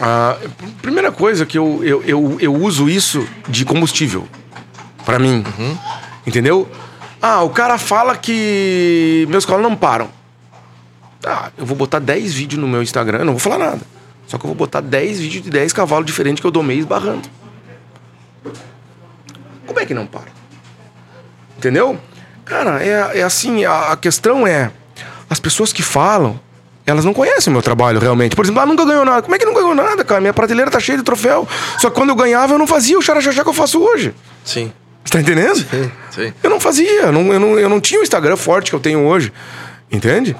a 0.00 0.36
primeira 0.80 1.12
coisa 1.12 1.44
que 1.44 1.58
eu, 1.58 1.84
eu, 1.84 2.02
eu, 2.04 2.36
eu 2.40 2.54
uso 2.54 2.88
isso 2.88 3.26
de 3.48 3.64
combustível. 3.64 4.26
Pra 5.04 5.18
mim. 5.18 5.44
Entendeu? 6.26 6.68
Ah, 7.20 7.42
o 7.42 7.50
cara 7.50 7.76
fala 7.78 8.16
que 8.16 9.26
meus 9.28 9.44
colos 9.44 9.62
não 9.62 9.76
param. 9.76 10.08
Ah, 11.24 11.50
eu 11.56 11.66
vou 11.66 11.76
botar 11.76 11.98
10 11.98 12.32
vídeos 12.32 12.60
no 12.60 12.66
meu 12.66 12.82
Instagram, 12.82 13.24
não 13.24 13.34
vou 13.34 13.40
falar 13.40 13.58
nada. 13.58 13.80
Só 14.26 14.38
que 14.38 14.44
eu 14.44 14.48
vou 14.48 14.54
botar 14.54 14.80
10 14.80 15.20
vídeos 15.20 15.44
de 15.44 15.50
10 15.50 15.72
cavalos 15.72 16.06
diferentes 16.06 16.40
que 16.40 16.46
eu 16.46 16.50
dou 16.50 16.62
meio 16.62 16.80
esbarrando. 16.80 17.28
Como 19.66 19.78
é 19.78 19.84
que 19.84 19.92
não 19.92 20.06
para? 20.06 20.28
Entendeu? 21.58 21.98
Cara, 22.44 22.82
é, 22.82 23.18
é 23.18 23.22
assim, 23.22 23.64
a, 23.64 23.92
a 23.92 23.96
questão 23.96 24.46
é, 24.46 24.70
as 25.28 25.38
pessoas 25.38 25.72
que 25.72 25.82
falam, 25.82 26.40
elas 26.90 27.04
não 27.04 27.14
conhecem 27.14 27.50
o 27.50 27.54
meu 27.54 27.62
trabalho 27.62 27.98
realmente. 27.98 28.36
Por 28.36 28.44
exemplo, 28.44 28.60
ah, 28.60 28.66
nunca 28.66 28.84
ganhou 28.84 29.04
nada. 29.04 29.22
Como 29.22 29.34
é 29.34 29.38
que 29.38 29.44
não 29.44 29.54
ganhou 29.54 29.74
nada, 29.74 30.04
cara? 30.04 30.20
Minha 30.20 30.32
prateleira 30.32 30.70
tá 30.70 30.80
cheia 30.80 30.98
de 30.98 31.04
troféu. 31.04 31.46
Só 31.78 31.88
que 31.88 31.96
quando 31.96 32.10
eu 32.10 32.16
ganhava, 32.16 32.54
eu 32.54 32.58
não 32.58 32.66
fazia 32.66 32.98
o 32.98 33.02
xaraxaxá 33.02 33.42
que 33.42 33.48
eu 33.48 33.54
faço 33.54 33.80
hoje. 33.80 34.14
Sim. 34.44 34.72
Você 35.04 35.12
tá 35.12 35.20
entendendo? 35.20 35.56
Sim, 35.56 35.90
sim. 36.10 36.32
Eu 36.42 36.50
não 36.50 36.60
fazia, 36.60 37.02
eu 37.02 37.12
não, 37.12 37.32
eu, 37.32 37.40
não, 37.40 37.58
eu 37.58 37.68
não 37.68 37.80
tinha 37.80 38.00
o 38.00 38.02
Instagram 38.02 38.36
forte 38.36 38.70
que 38.70 38.76
eu 38.76 38.80
tenho 38.80 39.00
hoje. 39.06 39.32
Entende? 39.90 40.36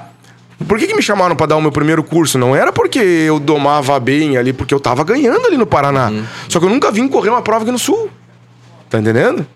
Por 0.68 0.78
que, 0.78 0.86
que 0.86 0.94
me 0.94 1.02
chamaram 1.02 1.34
pra 1.34 1.46
dar 1.46 1.56
o 1.56 1.62
meu 1.62 1.72
primeiro 1.72 2.04
curso? 2.04 2.38
Não 2.38 2.54
era 2.54 2.70
porque 2.72 2.98
eu 2.98 3.40
domava 3.40 3.98
bem 3.98 4.36
ali, 4.36 4.52
porque 4.52 4.74
eu 4.74 4.78
tava 4.78 5.02
ganhando 5.02 5.46
ali 5.46 5.56
no 5.56 5.66
Paraná. 5.66 6.12
Só 6.48 6.60
que 6.60 6.66
eu 6.66 6.70
nunca 6.70 6.90
vim 6.90 7.08
correr 7.08 7.30
uma 7.30 7.40
prova 7.42 7.62
aqui 7.62 7.72
no 7.72 7.78
Sul. 7.78 8.10
Tá 8.88 8.98
entendendo? 8.98 9.46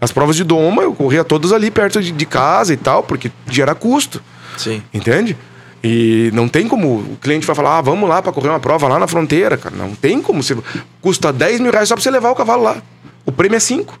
As 0.00 0.12
provas 0.12 0.36
de 0.36 0.44
doma 0.44 0.82
eu 0.82 0.94
corria 0.94 1.24
todas 1.24 1.52
ali 1.52 1.70
perto 1.70 2.00
de, 2.02 2.12
de 2.12 2.26
casa 2.26 2.72
e 2.72 2.76
tal, 2.76 3.02
porque 3.02 3.30
gera 3.48 3.74
custo. 3.74 4.20
Sim. 4.56 4.82
Entende? 4.92 5.36
E 5.82 6.30
não 6.34 6.48
tem 6.48 6.66
como 6.66 6.96
o 6.96 7.16
cliente 7.20 7.46
vai 7.46 7.54
falar, 7.54 7.78
ah, 7.78 7.80
vamos 7.80 8.08
lá 8.08 8.20
pra 8.20 8.32
correr 8.32 8.48
uma 8.48 8.58
prova 8.58 8.88
lá 8.88 8.98
na 8.98 9.06
fronteira, 9.06 9.56
cara. 9.56 9.76
Não 9.76 9.94
tem 9.94 10.20
como. 10.20 10.42
Você, 10.42 10.56
custa 11.00 11.32
10 11.32 11.60
mil 11.60 11.70
reais 11.70 11.88
só 11.88 11.94
pra 11.94 12.02
você 12.02 12.10
levar 12.10 12.30
o 12.30 12.34
cavalo 12.34 12.62
lá. 12.62 12.82
O 13.24 13.30
prêmio 13.30 13.56
é 13.56 13.60
5. 13.60 13.98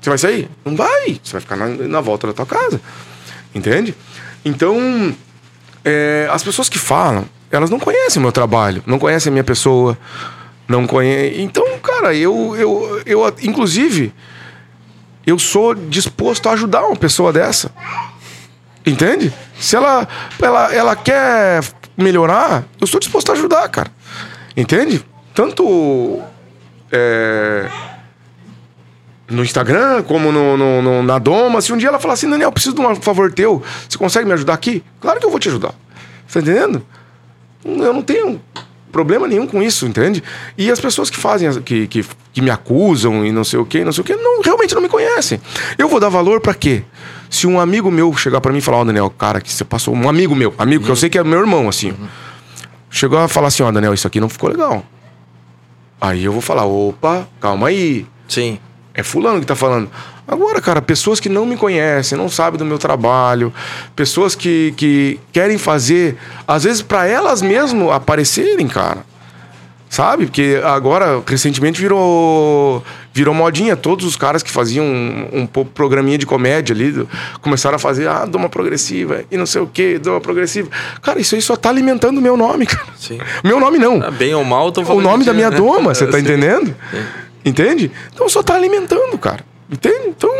Você 0.00 0.08
vai 0.08 0.18
sair? 0.18 0.48
Não 0.64 0.74
vai. 0.74 1.20
Você 1.22 1.32
vai 1.32 1.40
ficar 1.40 1.56
na, 1.56 1.66
na 1.66 2.00
volta 2.00 2.26
da 2.28 2.32
tua 2.32 2.46
casa. 2.46 2.80
Entende? 3.54 3.94
Então, 4.44 5.14
é, 5.84 6.28
as 6.30 6.42
pessoas 6.42 6.68
que 6.68 6.78
falam, 6.78 7.26
elas 7.50 7.70
não 7.70 7.78
conhecem 7.78 8.20
o 8.20 8.22
meu 8.22 8.32
trabalho, 8.32 8.82
não 8.86 8.98
conhecem 8.98 9.30
a 9.30 9.32
minha 9.32 9.44
pessoa, 9.44 9.98
não 10.68 10.86
conhecem. 10.86 11.42
Então, 11.42 11.78
cara, 11.78 12.14
eu, 12.14 12.56
eu, 12.56 13.02
eu, 13.04 13.34
inclusive, 13.42 14.12
eu 15.26 15.38
sou 15.38 15.74
disposto 15.74 16.48
a 16.48 16.52
ajudar 16.52 16.86
uma 16.86 16.96
pessoa 16.96 17.32
dessa. 17.32 17.70
Entende? 18.86 19.32
Se 19.58 19.74
ela, 19.76 20.06
ela, 20.40 20.72
ela 20.74 20.96
quer 20.96 21.60
melhorar, 21.96 22.64
eu 22.80 22.86
sou 22.86 23.00
disposto 23.00 23.30
a 23.30 23.32
ajudar, 23.34 23.68
cara. 23.68 23.90
Entende? 24.56 25.04
Tanto 25.34 26.22
é, 26.92 27.68
no 29.28 29.42
Instagram, 29.42 30.02
como 30.04 30.30
no, 30.30 30.56
no- 30.56 30.80
no- 30.82 31.02
na 31.02 31.18
Doma. 31.18 31.60
Se 31.60 31.72
um 31.72 31.76
dia 31.76 31.88
ela 31.88 31.98
falar 31.98 32.14
assim, 32.14 32.30
Daniel, 32.30 32.52
preciso 32.52 32.74
de 32.76 32.80
um 32.80 32.94
favor 32.96 33.32
teu, 33.32 33.62
você 33.88 33.98
consegue 33.98 34.26
me 34.26 34.32
ajudar 34.34 34.54
aqui? 34.54 34.84
Claro 35.00 35.18
que 35.18 35.26
eu 35.26 35.30
vou 35.30 35.40
te 35.40 35.48
ajudar. 35.48 35.74
Tá 36.32 36.40
entendendo? 36.40 36.86
Eu 37.64 37.92
não 37.92 38.02
tenho 38.02 38.40
problema 38.96 39.28
nenhum 39.28 39.46
com 39.46 39.62
isso, 39.62 39.84
entende? 39.86 40.22
E 40.56 40.70
as 40.70 40.80
pessoas 40.80 41.10
que 41.10 41.18
fazem, 41.18 41.52
que, 41.60 41.86
que, 41.86 42.02
que 42.32 42.40
me 42.40 42.48
acusam 42.48 43.26
e 43.26 43.30
não 43.30 43.44
sei 43.44 43.58
o 43.58 43.66
que, 43.66 43.84
não 43.84 43.92
sei 43.92 44.00
o 44.00 44.04
que, 44.04 44.16
não, 44.16 44.40
realmente 44.40 44.74
não 44.74 44.80
me 44.80 44.88
conhecem. 44.88 45.38
Eu 45.76 45.86
vou 45.86 46.00
dar 46.00 46.08
valor 46.08 46.40
pra 46.40 46.54
quê? 46.54 46.82
Se 47.28 47.46
um 47.46 47.60
amigo 47.60 47.90
meu 47.90 48.16
chegar 48.16 48.40
pra 48.40 48.50
mim 48.50 48.58
e 48.58 48.62
falar, 48.62 48.78
ó, 48.78 48.84
Daniel, 48.84 49.10
cara, 49.10 49.38
que 49.38 49.52
você 49.52 49.64
passou, 49.64 49.94
um 49.94 50.08
amigo 50.08 50.34
meu, 50.34 50.54
amigo 50.56 50.82
que 50.82 50.90
eu 50.90 50.96
sei 50.96 51.10
que 51.10 51.18
é 51.18 51.22
meu 51.24 51.40
irmão, 51.40 51.68
assim, 51.68 51.92
chegou 52.88 53.18
a 53.18 53.28
falar 53.28 53.48
assim, 53.48 53.62
ó, 53.62 53.70
Daniel, 53.70 53.92
isso 53.92 54.06
aqui 54.06 54.18
não 54.18 54.30
ficou 54.30 54.48
legal. 54.48 54.82
Aí 56.00 56.24
eu 56.24 56.32
vou 56.32 56.40
falar, 56.40 56.64
opa, 56.64 57.28
calma 57.38 57.68
aí. 57.68 58.06
Sim. 58.26 58.58
É 58.94 59.02
fulano 59.02 59.40
que 59.40 59.46
tá 59.46 59.54
falando. 59.54 59.90
Agora, 60.28 60.60
cara, 60.60 60.82
pessoas 60.82 61.20
que 61.20 61.28
não 61.28 61.46
me 61.46 61.56
conhecem, 61.56 62.18
não 62.18 62.28
sabem 62.28 62.58
do 62.58 62.64
meu 62.64 62.78
trabalho, 62.78 63.52
pessoas 63.94 64.34
que, 64.34 64.74
que 64.76 65.20
querem 65.32 65.56
fazer, 65.56 66.16
às 66.46 66.64
vezes, 66.64 66.82
para 66.82 67.06
elas 67.06 67.40
mesmo 67.40 67.92
aparecerem, 67.92 68.66
cara. 68.66 69.04
Sabe? 69.88 70.26
Porque 70.26 70.60
agora, 70.64 71.22
recentemente, 71.24 71.80
virou 71.80 72.82
virou 73.14 73.32
modinha. 73.32 73.76
Todos 73.76 74.04
os 74.04 74.16
caras 74.16 74.42
que 74.42 74.50
faziam 74.50 74.84
um, 74.84 75.28
um 75.32 75.46
programinha 75.46 76.18
de 76.18 76.26
comédia 76.26 76.74
ali 76.74 77.06
começaram 77.40 77.76
a 77.76 77.78
fazer, 77.78 78.08
ah, 78.08 78.26
doma 78.26 78.48
progressiva 78.48 79.22
e 79.30 79.36
não 79.36 79.46
sei 79.46 79.62
o 79.62 79.66
que, 79.66 79.96
doma 79.98 80.20
progressiva. 80.20 80.68
Cara, 81.00 81.20
isso 81.20 81.36
aí 81.36 81.40
só 81.40 81.54
tá 81.56 81.68
alimentando 81.70 82.18
o 82.18 82.20
meu 82.20 82.36
nome, 82.36 82.66
cara. 82.66 82.88
Sim. 82.98 83.20
Meu 83.44 83.60
nome 83.60 83.78
não. 83.78 84.02
Ah, 84.02 84.10
bem 84.10 84.34
ou 84.34 84.44
mal, 84.44 84.72
tô 84.72 84.82
o 84.82 84.84
falando 84.84 85.04
nome 85.04 85.20
de- 85.20 85.26
da 85.26 85.32
minha 85.32 85.50
né? 85.50 85.56
doma, 85.56 85.94
você 85.94 86.04
tá 86.10 86.18
Sim. 86.18 86.24
entendendo? 86.24 86.74
Entende? 87.44 87.90
Então 88.12 88.28
só 88.28 88.42
tá 88.42 88.54
alimentando, 88.56 89.16
cara. 89.16 89.44
Entende? 89.70 90.08
Então, 90.08 90.30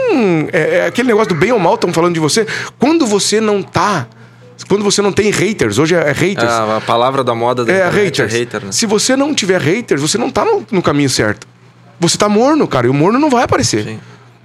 é, 0.52 0.78
é 0.78 0.86
aquele 0.86 1.08
negócio 1.08 1.28
do 1.28 1.34
bem 1.34 1.52
ou 1.52 1.58
mal, 1.58 1.74
estão 1.74 1.92
falando 1.92 2.14
de 2.14 2.20
você. 2.20 2.46
Quando 2.78 3.06
você 3.06 3.40
não 3.40 3.62
tá. 3.62 4.06
Quando 4.68 4.82
você 4.82 5.02
não 5.02 5.12
tem 5.12 5.30
haters, 5.30 5.78
hoje 5.78 5.94
é 5.94 6.12
haters. 6.12 6.50
Ah, 6.50 6.78
a 6.78 6.80
palavra 6.80 7.22
da 7.22 7.34
moda 7.34 7.64
da 7.64 7.72
é 7.72 7.76
internet 7.76 8.04
haters. 8.04 8.34
é 8.34 8.38
hater, 8.38 8.64
né? 8.64 8.72
Se 8.72 8.86
você 8.86 9.14
não 9.14 9.34
tiver 9.34 9.60
haters, 9.60 10.00
você 10.00 10.16
não 10.16 10.30
tá 10.30 10.44
no, 10.44 10.64
no 10.70 10.82
caminho 10.82 11.10
certo. 11.10 11.46
Você 12.00 12.16
tá 12.16 12.28
morno, 12.28 12.66
cara, 12.66 12.86
e 12.86 12.90
o 12.90 12.94
morno 12.94 13.18
não 13.18 13.28
vai 13.28 13.44
aparecer. 13.44 13.84
Sim. 13.84 14.00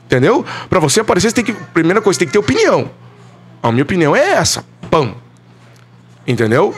Entendeu? 0.05 0.45
Pra 0.69 0.79
você 0.79 0.99
aparecer, 0.99 1.29
você 1.29 1.35
tem 1.35 1.45
que. 1.45 1.53
Primeira 1.53 2.01
coisa, 2.01 2.17
você 2.17 2.25
tem 2.25 2.27
que 2.27 2.33
ter 2.33 2.39
opinião. 2.39 2.89
A 3.63 3.71
minha 3.71 3.83
opinião 3.83 4.15
é 4.15 4.31
essa. 4.31 4.65
Pão. 4.89 5.15
Entendeu? 6.27 6.75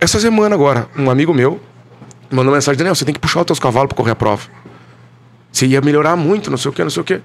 Essa 0.00 0.18
semana 0.18 0.54
agora, 0.54 0.88
um 0.96 1.10
amigo 1.10 1.32
meu 1.32 1.60
mandou 2.30 2.52
mensagem: 2.52 2.78
Daniel, 2.78 2.94
você 2.94 3.04
tem 3.04 3.14
que 3.14 3.20
puxar 3.20 3.40
os 3.40 3.46
teus 3.46 3.58
cavalos 3.58 3.88
pra 3.88 3.96
correr 3.96 4.12
a 4.12 4.16
prova. 4.16 4.42
Você 5.52 5.66
ia 5.66 5.80
melhorar 5.80 6.16
muito, 6.16 6.50
não 6.50 6.58
sei 6.58 6.70
o 6.70 6.72
que, 6.72 6.82
não 6.82 6.90
sei 6.90 7.00
o 7.00 7.04
que. 7.04 7.14
Eu 7.14 7.22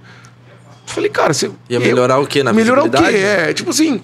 falei, 0.87 1.09
cara, 1.09 1.33
você. 1.33 1.49
Ia 1.69 1.79
melhorar 1.79 2.19
o 2.19 2.27
quê? 2.27 2.43
Na 2.43 2.53
Melhorar 2.53 2.83
o 2.83 2.89
quê? 2.89 2.97
É, 3.15 3.53
tipo 3.53 3.69
assim. 3.71 4.01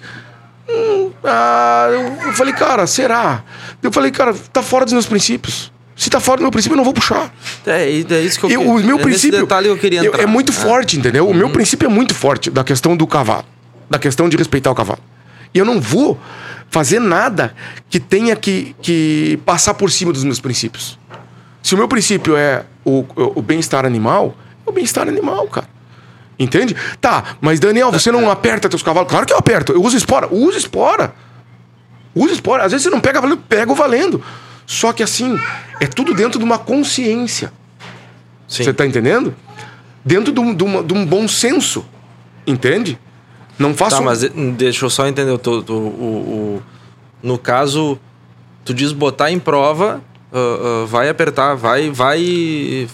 hum, 0.68 1.10
ah, 1.24 1.88
eu 1.90 2.26
eu 2.28 2.32
falei, 2.32 2.52
cara, 2.52 2.86
será? 2.86 3.42
Eu 3.82 3.90
falei, 3.92 4.10
cara, 4.10 4.34
tá 4.52 4.62
fora 4.62 4.84
dos 4.84 4.92
meus 4.92 5.06
princípios. 5.06 5.70
Se 5.94 6.08
tá 6.08 6.18
fora 6.18 6.38
do 6.38 6.42
meu 6.42 6.50
princípio, 6.50 6.74
eu 6.74 6.78
não 6.78 6.84
vou 6.84 6.94
puxar. 6.94 7.32
É, 7.66 7.82
é 7.84 8.20
isso 8.20 8.40
que 8.40 8.46
eu, 8.46 8.50
Eu- 8.50 8.62
o 8.62 8.82
meu 8.82 8.98
é 8.98 9.02
princípio 9.02 9.40
detalhe 9.40 9.66
que 9.66 9.72
eu 9.72 9.78
queria 9.78 10.00
eu- 10.00 10.06
entrar. 10.06 10.22
é 10.22 10.26
muito 10.26 10.50
Ah, 10.50 10.54
forte, 10.54 10.98
entendeu? 10.98 11.28
O 11.28 11.34
meu 11.34 11.50
princípio 11.50 11.86
é 11.86 11.88
muito 11.90 12.14
forte 12.14 12.50
da 12.50 12.64
questão 12.64 12.96
do 12.96 13.06
cavalo, 13.06 13.44
da 13.90 13.98
questão 13.98 14.28
de 14.28 14.36
respeitar 14.36 14.70
o 14.70 14.74
cavalo. 14.74 14.98
E 15.54 15.58
eu 15.58 15.64
não 15.64 15.80
vou 15.80 16.18
fazer 16.70 16.98
nada 16.98 17.54
que 17.90 18.00
tenha 18.00 18.34
que, 18.34 18.74
que 18.80 19.38
passar 19.44 19.74
por 19.74 19.90
cima 19.90 20.12
dos 20.12 20.24
meus 20.24 20.40
princípios. 20.40 20.98
Se 21.62 21.74
o 21.74 21.78
meu 21.78 21.86
princípio 21.88 22.36
é 22.36 22.64
o, 22.84 23.04
o, 23.16 23.42
bem-estar 23.42 23.84
animal, 23.86 24.34
é 24.66 24.70
o 24.70 24.72
bem-estar 24.72 25.06
animal, 25.08 25.46
cara. 25.48 25.68
Entende? 26.38 26.74
Tá, 27.00 27.36
mas 27.40 27.60
Daniel, 27.60 27.92
você 27.92 28.10
não 28.10 28.28
aperta 28.30 28.68
teus 28.68 28.82
cavalos? 28.82 29.08
Claro 29.10 29.24
que 29.26 29.32
eu 29.32 29.36
aperto. 29.38 29.72
Eu 29.72 29.82
uso 29.82 29.96
espora. 29.96 30.26
Usa 30.32 30.58
espora. 30.58 31.14
Usa 32.14 32.32
espora. 32.34 32.64
Às 32.64 32.72
vezes 32.72 32.84
você 32.84 32.90
não 32.90 33.00
pega 33.00 33.20
valendo, 33.20 33.40
pega 33.48 33.70
o 33.70 33.74
valendo. 33.74 34.22
Só 34.66 34.92
que 34.92 35.02
assim, 35.02 35.38
é 35.80 35.86
tudo 35.86 36.14
dentro 36.14 36.38
de 36.38 36.44
uma 36.44 36.58
consciência. 36.58 37.52
Sim. 38.48 38.64
Você 38.64 38.72
tá 38.72 38.84
entendendo? 38.84 39.34
Dentro 40.04 40.32
de 40.32 40.40
um, 40.40 40.52
de 40.54 40.64
uma- 40.64 40.82
de 40.82 40.92
um 40.94 41.06
bom 41.06 41.28
senso. 41.28 41.84
Entende? 42.46 42.98
Não 43.58 43.72
faço. 43.74 43.96
Tá, 43.96 44.02
mas 44.02 44.22
deixa 44.56 44.84
eu 44.84 44.90
só 44.90 45.06
entender. 45.06 45.30
o, 45.30 45.72
o- 45.72 46.62
no 47.22 47.38
caso, 47.38 47.98
tu 48.64 48.74
diz 48.74 48.90
botar 48.92 49.30
em 49.30 49.38
prova, 49.38 50.00
ah, 50.32 50.82
ah, 50.82 50.86
vai 50.86 51.08
apertar, 51.08 51.54
vai. 51.54 51.90
vai 51.90 52.88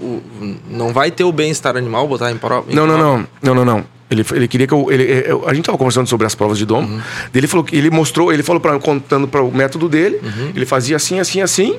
o- 0.00 0.22
não 0.68 0.92
vai 0.92 1.10
ter 1.10 1.24
o 1.24 1.32
bem-estar 1.32 1.76
animal 1.76 2.08
botar 2.08 2.30
em 2.32 2.36
prova. 2.36 2.70
em 2.70 2.74
Não, 2.74 2.86
não, 2.86 2.96
prova. 2.98 3.16
não. 3.18 3.26
Não, 3.42 3.54
não, 3.54 3.64
não. 3.64 3.84
Ele, 4.10 4.24
ele 4.32 4.48
queria 4.48 4.66
que 4.66 4.74
eu. 4.74 4.90
Ele, 4.90 5.24
eu- 5.26 5.48
a 5.48 5.54
gente 5.54 5.64
tava 5.64 5.78
conversando 5.78 6.06
sobre 6.08 6.26
as 6.26 6.34
provas 6.34 6.58
de 6.58 6.66
dom. 6.66 6.82
Uhum. 6.82 7.00
Ele 7.34 7.46
falou 7.46 7.64
que 7.64 7.74
ele 7.76 7.90
mostrou, 7.90 8.32
ele 8.32 8.42
falou 8.42 8.60
para 8.60 8.78
contando 8.78 9.26
para 9.28 9.42
o 9.42 9.50
método 9.54 9.88
dele. 9.88 10.20
Uhum. 10.22 10.52
Ele 10.54 10.66
fazia 10.66 10.96
assim, 10.96 11.18
assim, 11.20 11.40
assim. 11.40 11.78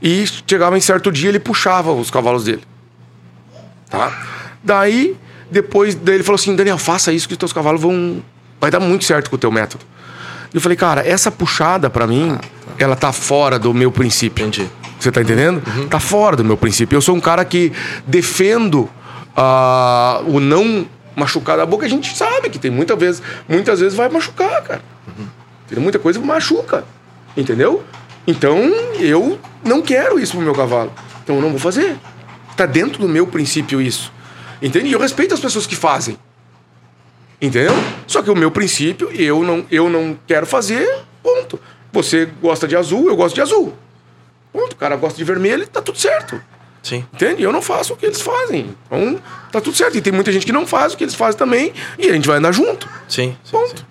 E 0.00 0.24
chegava 0.46 0.78
em 0.78 0.80
certo 0.80 1.10
dia 1.12 1.28
ele 1.28 1.40
puxava 1.40 1.92
os 1.92 2.10
cavalos 2.10 2.44
dele. 2.44 2.62
Tá? 3.90 4.12
Daí, 4.62 5.16
depois 5.50 5.94
daí 5.94 6.16
ele 6.16 6.24
falou 6.24 6.36
assim: 6.36 6.54
Daniel, 6.54 6.78
faça 6.78 7.12
isso 7.12 7.26
que 7.26 7.34
os 7.34 7.38
teus 7.38 7.52
cavalos 7.52 7.80
vão. 7.80 8.22
Vai 8.60 8.70
dar 8.70 8.80
muito 8.80 9.04
certo 9.04 9.28
com 9.30 9.36
o 9.36 9.38
teu 9.38 9.50
método. 9.52 9.84
Eu 10.54 10.60
falei, 10.60 10.76
cara, 10.76 11.06
essa 11.06 11.30
puxada 11.30 11.90
pra 11.90 12.06
mim, 12.06 12.38
ela 12.78 12.96
tá 12.96 13.12
fora 13.12 13.58
do 13.58 13.72
meu 13.74 13.90
princípio. 13.90 14.46
Entendi. 14.46 14.70
Você 14.98 15.12
tá 15.12 15.20
entendendo? 15.20 15.62
Tá 15.88 16.00
fora 16.00 16.36
do 16.36 16.44
meu 16.44 16.56
princípio. 16.56 16.96
Eu 16.96 17.00
sou 17.00 17.14
um 17.14 17.20
cara 17.20 17.44
que 17.44 17.72
defendo 18.06 18.90
ah, 19.36 20.20
o 20.26 20.40
não 20.40 20.86
machucar 21.14 21.56
da 21.56 21.66
boca. 21.66 21.86
A 21.86 21.88
gente 21.88 22.16
sabe 22.16 22.50
que 22.50 22.58
tem 22.58 22.70
muitas 22.70 22.98
vezes, 22.98 23.22
muitas 23.48 23.80
vezes 23.80 23.96
vai 23.96 24.08
machucar, 24.08 24.62
cara. 24.62 24.82
Tem 25.68 25.78
muita 25.78 25.98
coisa 25.98 26.18
que 26.18 26.26
machuca. 26.26 26.84
Entendeu? 27.36 27.84
Então 28.26 28.58
eu 28.98 29.38
não 29.64 29.80
quero 29.80 30.18
isso 30.18 30.32
pro 30.32 30.42
meu 30.42 30.54
cavalo. 30.54 30.92
Então 31.22 31.36
eu 31.36 31.42
não 31.42 31.50
vou 31.50 31.58
fazer. 31.58 31.96
Tá 32.56 32.66
dentro 32.66 33.00
do 33.00 33.08
meu 33.08 33.26
princípio 33.26 33.80
isso. 33.80 34.12
Entende? 34.60 34.88
E 34.88 34.92
eu 34.92 34.98
respeito 34.98 35.34
as 35.34 35.40
pessoas 35.40 35.66
que 35.66 35.76
fazem. 35.76 36.18
Entendeu? 37.40 37.72
Só 38.06 38.20
que 38.22 38.30
o 38.30 38.34
meu 38.34 38.50
princípio, 38.50 39.10
eu 39.12 39.44
não, 39.44 39.64
eu 39.70 39.88
não 39.88 40.18
quero 40.26 40.44
fazer, 40.44 41.04
ponto. 41.22 41.60
Você 41.92 42.28
gosta 42.40 42.66
de 42.68 42.76
azul, 42.76 43.08
eu 43.08 43.16
gosto 43.16 43.34
de 43.34 43.40
azul. 43.40 43.72
Ponto. 44.52 44.72
O 44.72 44.76
cara 44.76 44.96
gosta 44.96 45.16
de 45.16 45.24
vermelho, 45.24 45.66
tá 45.66 45.80
tudo 45.80 45.98
certo. 45.98 46.40
Sim. 46.82 47.04
Entende? 47.12 47.42
Eu 47.42 47.52
não 47.52 47.60
faço 47.60 47.92
o 47.92 47.96
que 47.96 48.06
eles 48.06 48.20
fazem. 48.20 48.74
Então, 48.86 49.18
tá 49.52 49.60
tudo 49.60 49.76
certo. 49.76 49.96
E 49.98 50.00
tem 50.00 50.12
muita 50.12 50.32
gente 50.32 50.46
que 50.46 50.52
não 50.52 50.66
faz 50.66 50.94
o 50.94 50.96
que 50.96 51.04
eles 51.04 51.14
fazem 51.14 51.38
também, 51.38 51.72
e 51.98 52.08
a 52.08 52.12
gente 52.12 52.26
vai 52.26 52.38
andar 52.38 52.52
junto. 52.52 52.88
Sim. 53.08 53.36
sim, 53.44 53.50
Ponto. 53.50 53.78
sim. 53.80 53.84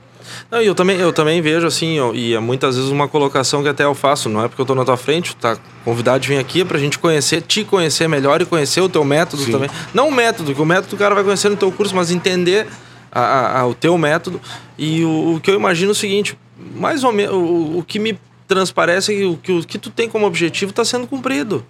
Não, 0.50 0.62
e 0.62 0.66
eu 0.68 0.74
também, 0.76 0.98
eu 0.98 1.12
também 1.12 1.42
vejo 1.42 1.68
assim, 1.68 1.98
eu- 1.98 2.16
e 2.16 2.34
é 2.34 2.40
muitas 2.40 2.76
vezes 2.78 2.90
uma 2.90 3.08
colocação 3.08 3.62
que 3.62 3.68
até 3.70 3.84
eu 3.84 3.94
faço, 3.94 4.30
não 4.30 4.44
é 4.44 4.48
porque 4.48 4.62
eu 4.62 4.66
tô 4.66 4.74
na 4.76 4.86
tua 4.86 4.96
frente, 4.96 5.36
tá 5.36 5.58
convidado 5.84 6.20
de 6.22 6.28
vir 6.30 6.38
aqui 6.38 6.62
é 6.62 6.66
pra 6.66 6.78
gente 6.80 6.98
conhecer, 6.98 7.42
te 7.42 7.64
conhecer 7.66 8.08
melhor 8.08 8.42
e 8.42 8.46
conhecer 8.46 8.80
o 8.82 8.88
teu 8.90 9.04
método 9.04 9.44
Sim. 9.44 9.52
também. 9.52 9.70
Não 9.94 10.08
o 10.08 10.12
método, 10.12 10.54
que 10.56 10.62
o 10.62 10.66
método 10.66 10.96
o 10.96 11.00
cara 11.00 11.14
vai 11.14 11.24
conhecer 11.24 11.50
no 11.50 11.58
teu 11.58 11.72
curso, 11.72 11.94
mas 11.96 12.12
entender 12.12 12.68
a- 13.12 13.20
a- 13.22 13.60
a- 13.62 13.68
o 13.68 13.74
teu 13.74 13.98
método. 13.98 14.40
E 14.78 15.04
o, 15.04 15.36
o 15.36 15.40
que 15.42 15.52
eu 15.52 15.56
imagino 15.56 15.92
é 15.92 15.94
o 15.94 15.96
seguinte, 15.96 16.38
mais 16.76 17.04
ou 17.04 17.12
menos, 17.12 17.34
o, 17.36 17.80
o 17.80 17.84
que 17.84 18.00
me 18.00 18.18
transparece 18.48 19.14
é 19.14 19.18
que 19.18 19.26
o, 19.26 19.38
que 19.38 19.52
o 19.52 19.64
que 19.64 19.78
tu 19.78 19.90
tem 19.90 20.10
como 20.10 20.26
objetivo 20.26 20.72
tá 20.74 20.84
sendo 20.86 21.08
cumprido. 21.08 21.66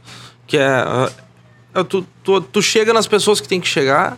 Que 0.45 0.57
é, 0.57 0.65
ah, 0.67 1.11
é 1.73 1.83
tu, 1.83 2.05
tu, 2.23 2.39
tu 2.41 2.61
chega 2.61 2.93
nas 2.93 3.07
pessoas 3.07 3.41
que 3.41 3.47
tem 3.47 3.59
que 3.59 3.67
chegar, 3.67 4.17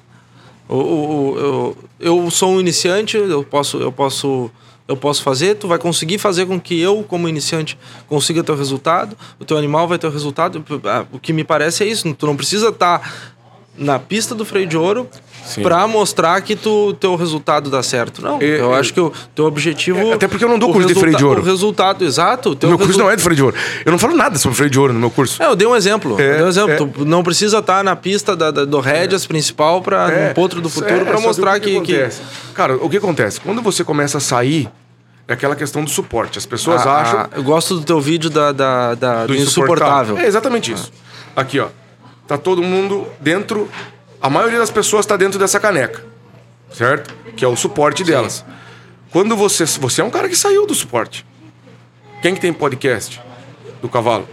o- 0.67 1.35
eu, 1.37 1.77
eu 1.99 2.31
sou 2.31 2.51
um 2.51 2.59
iniciante, 2.59 3.17
eu 3.17 3.43
posso, 3.43 3.77
eu 3.77 3.91
posso, 3.91 4.51
eu 4.87 4.95
posso 4.95 5.23
fazer. 5.23 5.55
Tu 5.55 5.67
vai 5.67 5.79
conseguir 5.79 6.17
fazer 6.19 6.45
com 6.45 6.59
que 6.59 6.79
eu, 6.79 7.03
como 7.03 7.27
iniciante, 7.27 7.77
consiga 8.07 8.43
ter 8.43 8.51
o 8.51 8.55
resultado. 8.55 9.17
O 9.39 9.45
teu 9.45 9.57
animal 9.57 9.87
vai 9.87 9.97
ter 9.97 10.05
o 10.07 10.11
resultado. 10.11 10.63
O 11.11 11.19
que 11.19 11.33
me 11.33 11.43
parece 11.43 11.83
é 11.83 11.87
isso. 11.87 12.13
Tu 12.13 12.25
não 12.27 12.35
precisa 12.35 12.69
estar 12.69 13.33
na 13.79 13.97
pista 13.97 14.35
do 14.35 14.43
freio 14.45 14.67
de 14.67 14.77
ouro 14.77 15.07
para 15.63 15.87
mostrar 15.87 16.39
que 16.41 16.55
tu 16.55 16.93
teu 16.99 17.15
resultado 17.15 17.69
dá 17.69 17.81
certo. 17.81 18.21
Não, 18.21 18.39
E- 18.41 18.45
eu 18.59 18.71
e- 18.71 18.75
acho 18.75 18.93
que 18.93 18.99
o 18.99 19.11
teu 19.33 19.45
objetivo. 19.45 19.97
É, 19.97 20.13
até 20.13 20.27
porque 20.27 20.43
eu 20.43 20.49
não 20.49 20.59
dou 20.59 20.71
curso 20.71 20.87
de 20.87 20.93
freio 20.95 21.15
de 21.17 21.25
ouro. 21.25 21.41
O 21.41 21.45
resultado, 21.45 22.03
exato. 22.05 22.57
O 22.61 22.67
meu 22.67 22.77
curso 22.77 22.99
não 22.99 23.09
é 23.09 23.15
de 23.15 23.23
freio 23.23 23.35
de 23.37 23.43
ouro. 23.43 23.55
Eu 23.85 23.91
não 23.91 23.97
falo 23.97 24.15
nada 24.15 24.37
sobre 24.37 24.55
freio 24.55 24.69
de 24.69 24.77
ouro 24.79 24.93
no 24.93 24.99
meu 24.99 25.09
curso. 25.09 25.41
é, 25.41 25.45
eu 25.47 25.55
dei 25.55 25.67
um 25.67 25.75
exemplo. 25.75 26.19
É, 26.19 26.23
eu 26.33 26.35
dei 26.35 26.43
um 26.43 26.47
exemplo. 26.49 26.71
é. 26.73 26.77
Tu 26.77 27.05
não 27.05 27.23
precisa 27.23 27.59
estar 27.59 27.83
na 27.83 27.95
pista 27.95 28.35
da, 28.35 28.51
da- 28.51 28.65
do 28.65 28.79
Rédeas 28.79 29.25
principal 29.25 29.81
para 29.81 30.11
É, 30.11 30.27
no 30.29 30.35
potro 30.35 30.61
do 30.61 30.69
futuro 30.69 30.93
é, 30.93 31.03
para 31.05 31.13
só 31.15 31.21
que 31.21 31.27
mostrar 31.27 31.59
que, 31.59 31.81
que, 31.81 31.95
acontece? 31.95 32.21
Cara, 32.53 32.75
o 32.75 32.89
que 32.89 32.97
acontece? 32.97 33.39
Quando 33.41 33.61
você 33.61 33.83
começa 33.83 34.17
a 34.17 34.21
sair, 34.21 34.69
é 35.27 35.33
aquela 35.33 35.55
questão 35.55 35.83
do 35.83 35.89
suporte. 35.89 36.37
As 36.37 36.45
pessoas 36.45 36.85
Ah, 36.85 37.01
acham. 37.01 37.19
ah, 37.21 37.29
eu 37.35 37.43
gosto 37.43 37.75
do 37.75 37.85
teu 37.85 37.99
vídeo 38.01 38.29
da, 38.29 38.51
da, 38.51 38.93
da- 38.95 39.25
do, 39.25 39.35
insuportável. 39.35 40.17
É 40.17 40.25
exatamente 40.27 40.71
isso. 40.73 40.91
Aqui, 41.35 41.59
ó. 41.59 41.67
Tá 42.29 42.37
todo 42.37 42.61
mundo 42.61 43.07
dentro. 43.19 43.67
A 44.21 44.29
maioria 44.29 44.59
das 44.59 44.69
pessoas 44.69 45.03
tá 45.03 45.17
dentro 45.17 45.39
dessa 45.39 45.59
caneca. 45.59 46.05
Certo? 46.71 47.11
Que 47.35 47.43
é 47.43 47.47
o 47.47 47.55
suporte 47.55 48.03
delas. 48.03 48.45
Quando 49.11 49.35
você. 49.35 49.65
Você 49.65 50.01
é 50.01 50.03
um 50.03 50.11
cara 50.11 50.29
que 50.29 50.35
saiu 50.35 50.67
do 50.67 50.75
suporte. 50.75 51.25
Quem 52.21 52.35
que 52.35 52.39
tem 52.39 52.53
podcast 52.53 53.19
do 53.81 53.89
cavalo? 53.89 54.29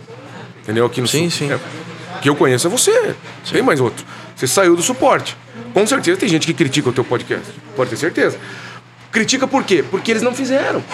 Entendeu? 0.62 0.84
Aqui 0.84 1.00
no 1.00 1.08
Sim, 1.08 1.30
sim. 1.30 1.50
é, 1.50 1.58
que 2.20 2.28
eu 2.28 2.36
conheço 2.36 2.66
é 2.66 2.70
você. 2.70 3.16
Tem 3.50 3.62
mais 3.62 3.80
outro. 3.80 4.04
Você 4.34 4.46
saiu 4.46 4.76
do 4.76 4.82
suporte. 4.82 5.34
Com 5.72 5.86
certeza 5.86 6.20
tem 6.20 6.28
gente 6.28 6.46
que 6.46 6.52
critica 6.52 6.90
o 6.90 6.92
teu 6.92 7.04
podcast. 7.04 7.46
Pode 7.74 7.88
ter 7.88 7.96
certeza. 7.96 8.38
Critica 9.10 9.48
por 9.48 9.64
quê? 9.64 9.82
Porque 9.82 10.10
eles 10.10 10.22
não 10.22 10.34
fizeram. 10.34 10.84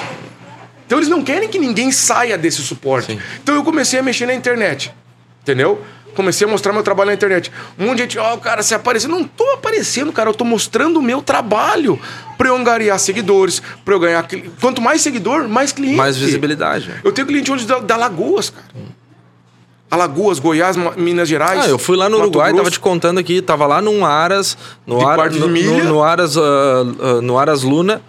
Então 0.86 1.00
eles 1.00 1.08
não 1.08 1.24
querem 1.24 1.48
que 1.48 1.58
ninguém 1.58 1.90
saia 1.90 2.38
desse 2.38 2.62
suporte. 2.62 3.14
Sim. 3.14 3.20
Então 3.42 3.56
eu 3.56 3.64
comecei 3.64 3.98
a 3.98 4.02
mexer 4.04 4.26
na 4.26 4.34
internet. 4.34 4.94
Entendeu? 5.42 5.82
Comecei 6.14 6.46
a 6.46 6.50
mostrar 6.50 6.72
meu 6.72 6.82
trabalho 6.82 7.08
na 7.08 7.14
internet. 7.14 7.50
Um 7.78 7.86
monte 7.86 7.96
de 7.96 8.02
gente, 8.02 8.18
ó, 8.18 8.36
cara, 8.36 8.62
você 8.62 8.74
apareceu. 8.74 9.08
Não 9.08 9.24
tô 9.24 9.44
aparecendo, 9.52 10.12
cara. 10.12 10.30
Eu 10.30 10.34
tô 10.34 10.44
mostrando 10.44 10.98
o 10.98 11.02
meu 11.02 11.22
trabalho 11.22 11.98
pra 12.36 12.48
eu 12.48 12.56
angariar 12.56 12.98
seguidores, 12.98 13.62
pra 13.84 13.94
eu 13.94 14.00
ganhar. 14.00 14.26
Quanto 14.60 14.82
mais 14.82 15.00
seguidor, 15.00 15.48
mais 15.48 15.72
cliente. 15.72 15.96
Mais 15.96 16.16
visibilidade. 16.16 16.90
Eu 17.02 17.12
tenho 17.12 17.26
cliente 17.26 17.50
hoje 17.50 17.66
da, 17.66 17.78
da 17.78 17.96
Lagoas, 17.96 18.50
cara. 18.50 18.66
Alagoas, 19.92 20.38
Goiás, 20.38 20.74
Minas 20.96 21.28
Gerais. 21.28 21.66
Ah, 21.66 21.68
eu 21.68 21.78
fui 21.78 21.98
lá 21.98 22.08
no 22.08 22.16
Mato 22.16 22.30
Uruguai, 22.30 22.48
tava 22.48 22.62
Grosso. 22.62 22.70
te 22.70 22.80
contando 22.80 23.18
aqui, 23.18 23.42
tava 23.42 23.66
lá 23.66 23.82
num 23.82 24.06
Aras, 24.06 24.56
no, 24.86 24.98
de 25.28 25.38
no, 25.38 25.48
no, 25.48 25.84
no 25.84 26.02
Aras, 26.02 26.34
ah, 26.38 26.40
ah, 26.40 27.20
no 27.20 27.38
Aras 27.38 27.62
Luna, 27.62 28.00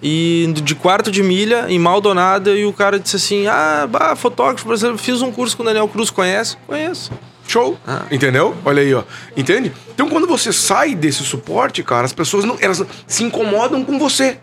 e 0.00 0.54
de 0.62 0.76
quarto 0.76 1.10
de 1.10 1.24
milha, 1.24 1.66
em 1.68 1.76
Maldonado, 1.76 2.56
e 2.56 2.64
o 2.64 2.72
cara 2.72 3.00
disse 3.00 3.16
assim, 3.16 3.48
ah, 3.48 3.84
bah, 3.90 4.14
fotógrafo, 4.14 4.64
por 4.64 4.74
exemplo, 4.74 4.96
fiz 4.96 5.22
um 5.22 5.32
curso 5.32 5.56
com 5.56 5.64
o 5.64 5.66
Daniel 5.66 5.88
Cruz, 5.88 6.08
conhece? 6.08 6.56
Conheço. 6.68 7.10
Show. 7.46 7.78
Ah. 7.86 8.02
Entendeu? 8.10 8.56
Olha 8.64 8.82
aí, 8.82 8.94
ó. 8.94 9.04
Entende? 9.36 9.72
Então, 9.92 10.08
quando 10.08 10.26
você 10.26 10.52
sai 10.52 10.94
desse 10.94 11.22
suporte, 11.22 11.82
cara, 11.82 12.04
as 12.04 12.12
pessoas 12.12 12.44
não, 12.44 12.56
elas 12.60 12.82
se 13.06 13.22
incomodam 13.22 13.84
com 13.84 13.98
você. 13.98 14.38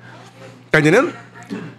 Tá 0.69 0.79
entendendo? 0.79 1.13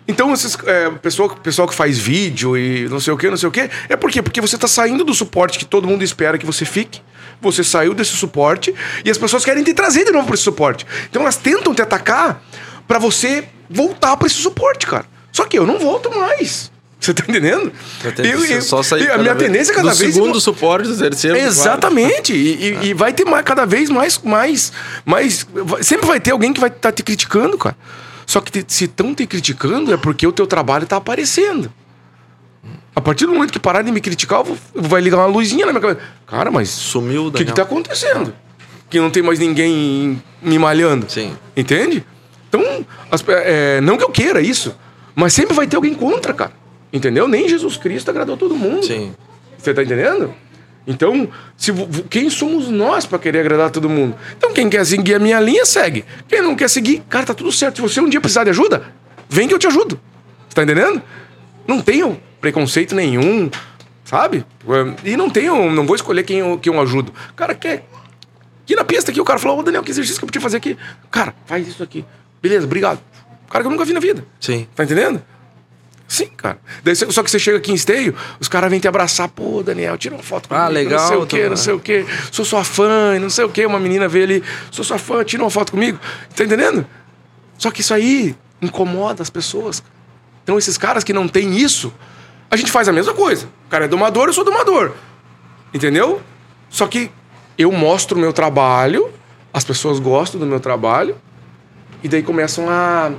Então, 0.06 0.32
esses, 0.32 0.56
é, 0.66 0.90
pessoal, 0.90 1.30
pessoal 1.30 1.66
que 1.66 1.74
faz 1.74 1.98
vídeo 1.98 2.56
e 2.56 2.88
não 2.88 3.00
sei 3.00 3.12
o 3.12 3.16
que, 3.16 3.30
não 3.30 3.36
sei 3.36 3.48
o 3.48 3.52
que, 3.52 3.70
é 3.88 3.96
por 3.96 4.10
quê? 4.10 4.20
Porque 4.20 4.40
você 4.40 4.58
tá 4.58 4.68
saindo 4.68 5.04
do 5.04 5.14
suporte 5.14 5.58
que 5.58 5.64
todo 5.64 5.86
mundo 5.86 6.02
espera 6.02 6.36
que 6.36 6.44
você 6.44 6.64
fique. 6.64 7.00
Você 7.40 7.64
saiu 7.64 7.94
desse 7.94 8.12
suporte 8.12 8.74
e 9.04 9.10
as 9.10 9.18
pessoas 9.18 9.44
querem 9.44 9.64
te 9.64 9.72
trazer 9.72 10.04
de 10.04 10.12
novo 10.12 10.26
pra 10.26 10.34
esse 10.34 10.44
suporte. 10.44 10.86
Então, 11.08 11.22
elas 11.22 11.36
tentam 11.36 11.74
te 11.74 11.82
atacar 11.82 12.42
pra 12.86 12.98
você 12.98 13.48
voltar 13.70 14.16
pra 14.16 14.26
esse 14.26 14.36
suporte, 14.36 14.86
cara. 14.86 15.06
Só 15.32 15.46
que 15.46 15.58
eu 15.58 15.66
não 15.66 15.78
volto 15.78 16.14
mais. 16.14 16.70
Você 17.02 17.12
tá 17.14 17.24
entendendo? 17.28 17.72
Você 18.00 18.60
só 18.62 18.82
sair 18.82 19.10
a 19.10 19.18
minha 19.18 19.34
vez- 19.34 19.50
tendo 19.68 19.74
cada 19.76 19.90
do 19.90 19.96
vez 19.96 20.14
segundo 20.14 20.40
suporte, 20.40 20.88
do 20.88 20.96
terceiro. 20.96 21.36
Exatamente. 21.36 22.32
E, 22.32 22.64
e- 22.84 22.86
e 22.90 22.94
vai 22.94 23.12
ter 23.12 23.24
mais, 23.24 23.44
cada 23.44 23.66
vez 23.66 23.90
mais, 23.90 24.18
mais, 24.22 24.72
mais. 25.04 25.46
Sempre 25.82 26.06
vai 26.06 26.20
ter 26.20 26.30
alguém 26.30 26.52
que 26.52 26.60
vai 26.60 26.70
estar 26.70 26.92
te 26.92 27.02
criticando, 27.02 27.58
cara. 27.58 27.76
Só 28.24 28.40
que 28.40 28.50
te- 28.62 28.72
se 28.72 28.84
estão 28.84 29.12
te 29.14 29.26
criticando 29.26 29.92
é 29.92 29.96
porque 29.96 30.24
o 30.26 30.32
teu 30.32 30.46
trabalho 30.46 30.86
tá 30.86 30.96
aparecendo. 30.96 31.72
A 32.94 33.00
partir 33.00 33.26
do 33.26 33.32
momento 33.32 33.52
que 33.52 33.58
parar 33.58 33.82
de 33.82 33.90
me 33.90 34.00
criticar, 34.00 34.40
eu 34.40 34.44
vou- 34.44 34.58
vai 34.74 35.00
ligar 35.00 35.16
uma 35.18 35.26
luzinha 35.26 35.66
na 35.66 35.72
minha 35.72 35.80
cabeça. 35.82 36.00
Cara, 36.26 36.50
mas 36.50 36.68
Sumiu 36.68 37.24
o 37.24 37.26
o 37.28 37.32
que, 37.32 37.44
que 37.44 37.52
tá 37.52 37.62
acontecendo? 37.62 38.32
Que 38.88 39.00
não 39.00 39.10
tem 39.10 39.22
mais 39.22 39.38
ninguém 39.38 40.22
me 40.40 40.58
malhando. 40.58 41.06
Sim. 41.10 41.36
Entende? 41.56 42.04
Então, 42.48 42.86
as 43.10 43.24
é, 43.26 43.80
não 43.80 43.96
que 43.96 44.04
eu 44.04 44.10
queira 44.10 44.40
isso, 44.42 44.74
mas 45.14 45.32
sempre 45.32 45.54
vai 45.54 45.66
ter 45.66 45.76
alguém 45.76 45.94
contra, 45.94 46.34
cara. 46.34 46.52
Entendeu? 46.92 47.26
Nem 47.26 47.48
Jesus 47.48 47.76
Cristo 47.76 48.10
agradou 48.10 48.36
todo 48.36 48.54
mundo. 48.54 48.84
Sim. 48.84 49.14
Você 49.56 49.72
tá 49.72 49.82
entendendo? 49.82 50.34
Então, 50.86 51.28
se, 51.56 51.72
quem 52.10 52.28
somos 52.28 52.68
nós 52.68 53.06
pra 53.06 53.18
querer 53.18 53.40
agradar 53.40 53.70
todo 53.70 53.88
mundo? 53.88 54.16
Então, 54.36 54.52
quem 54.52 54.68
quer 54.68 54.84
seguir 54.84 55.14
a 55.14 55.18
minha 55.18 55.38
linha, 55.40 55.64
segue. 55.64 56.04
Quem 56.28 56.42
não 56.42 56.56
quer 56.56 56.68
seguir, 56.68 57.02
cara, 57.08 57.26
tá 57.26 57.34
tudo 57.34 57.52
certo. 57.52 57.76
Se 57.76 57.82
você 57.82 58.00
um 58.00 58.08
dia 58.08 58.20
precisar 58.20 58.44
de 58.44 58.50
ajuda, 58.50 58.82
vem 59.28 59.46
que 59.46 59.54
eu 59.54 59.58
te 59.58 59.66
ajudo. 59.66 59.98
Você 60.48 60.54
tá 60.54 60.64
entendendo? 60.64 61.00
Não 61.66 61.80
tenho 61.80 62.20
preconceito 62.40 62.94
nenhum. 62.94 63.48
Sabe? 64.04 64.44
E 65.04 65.16
não 65.16 65.30
tenho, 65.30 65.70
não 65.70 65.86
vou 65.86 65.96
escolher 65.96 66.24
quem 66.24 66.40
eu, 66.40 66.58
quem 66.58 66.72
eu 66.72 66.80
ajudo. 66.80 67.12
O 67.30 67.34
cara 67.34 67.54
quer. 67.54 67.86
Aqui 68.64 68.76
na 68.76 68.84
pista 68.84 69.10
aqui, 69.10 69.20
o 69.20 69.24
cara 69.24 69.38
falou, 69.38 69.60
ô 69.60 69.62
Daniel, 69.62 69.82
que 69.82 69.90
exercício 69.90 70.18
que 70.18 70.24
eu 70.24 70.26
podia 70.26 70.40
fazer 70.40 70.58
aqui? 70.58 70.76
Cara, 71.10 71.34
faz 71.46 71.66
isso 71.66 71.82
aqui. 71.82 72.04
Beleza, 72.42 72.66
obrigado. 72.66 73.00
Cara 73.48 73.62
que 73.62 73.68
eu 73.68 73.70
nunca 73.70 73.84
vi 73.84 73.92
na 73.92 74.00
vida. 74.00 74.24
Sim. 74.40 74.66
Tá 74.74 74.84
entendendo? 74.84 75.22
Sim, 76.12 76.26
cara. 76.26 76.58
Daí, 76.84 76.94
só 76.94 77.22
que 77.22 77.30
você 77.30 77.38
chega 77.38 77.56
aqui 77.56 77.72
em 77.72 77.74
esteio, 77.74 78.14
os 78.38 78.46
caras 78.46 78.70
vêm 78.70 78.78
te 78.78 78.86
abraçar. 78.86 79.30
Pô, 79.30 79.62
Daniel, 79.62 79.96
tira 79.96 80.14
uma 80.14 80.22
foto 80.22 80.46
Ah, 80.50 80.68
legal, 80.68 81.00
Não 81.00 81.08
sei 81.08 81.16
o 81.16 81.26
quê, 81.26 81.48
não 81.48 81.56
sei 81.56 81.72
o 81.72 81.80
quê. 81.80 82.06
Sou 82.30 82.44
sua 82.44 82.62
fã, 82.62 83.18
não 83.18 83.30
sei 83.30 83.46
o 83.46 83.48
quê. 83.48 83.64
Uma 83.64 83.80
menina 83.80 84.06
vê 84.06 84.24
ali, 84.24 84.44
sou 84.70 84.84
sua 84.84 84.98
fã, 84.98 85.24
tira 85.24 85.42
uma 85.42 85.48
foto 85.48 85.72
comigo. 85.72 85.98
Tá 86.36 86.44
entendendo? 86.44 86.84
Só 87.56 87.70
que 87.70 87.80
isso 87.80 87.94
aí 87.94 88.36
incomoda 88.60 89.22
as 89.22 89.30
pessoas. 89.30 89.82
Então, 90.44 90.58
esses 90.58 90.76
caras 90.76 91.02
que 91.02 91.14
não 91.14 91.26
têm 91.26 91.56
isso, 91.56 91.90
a 92.50 92.56
gente 92.56 92.70
faz 92.70 92.90
a 92.90 92.92
mesma 92.92 93.14
coisa. 93.14 93.46
O 93.66 93.70
cara 93.70 93.86
é 93.86 93.88
domador, 93.88 94.26
eu 94.26 94.34
sou 94.34 94.44
domador. 94.44 94.92
Entendeu? 95.72 96.20
Só 96.68 96.86
que 96.86 97.10
eu 97.56 97.72
mostro 97.72 98.18
o 98.18 98.20
meu 98.20 98.34
trabalho, 98.34 99.08
as 99.50 99.64
pessoas 99.64 99.98
gostam 99.98 100.38
do 100.38 100.44
meu 100.44 100.60
trabalho, 100.60 101.16
e 102.02 102.08
daí 102.08 102.22
começam 102.22 102.68
a. 102.68 103.12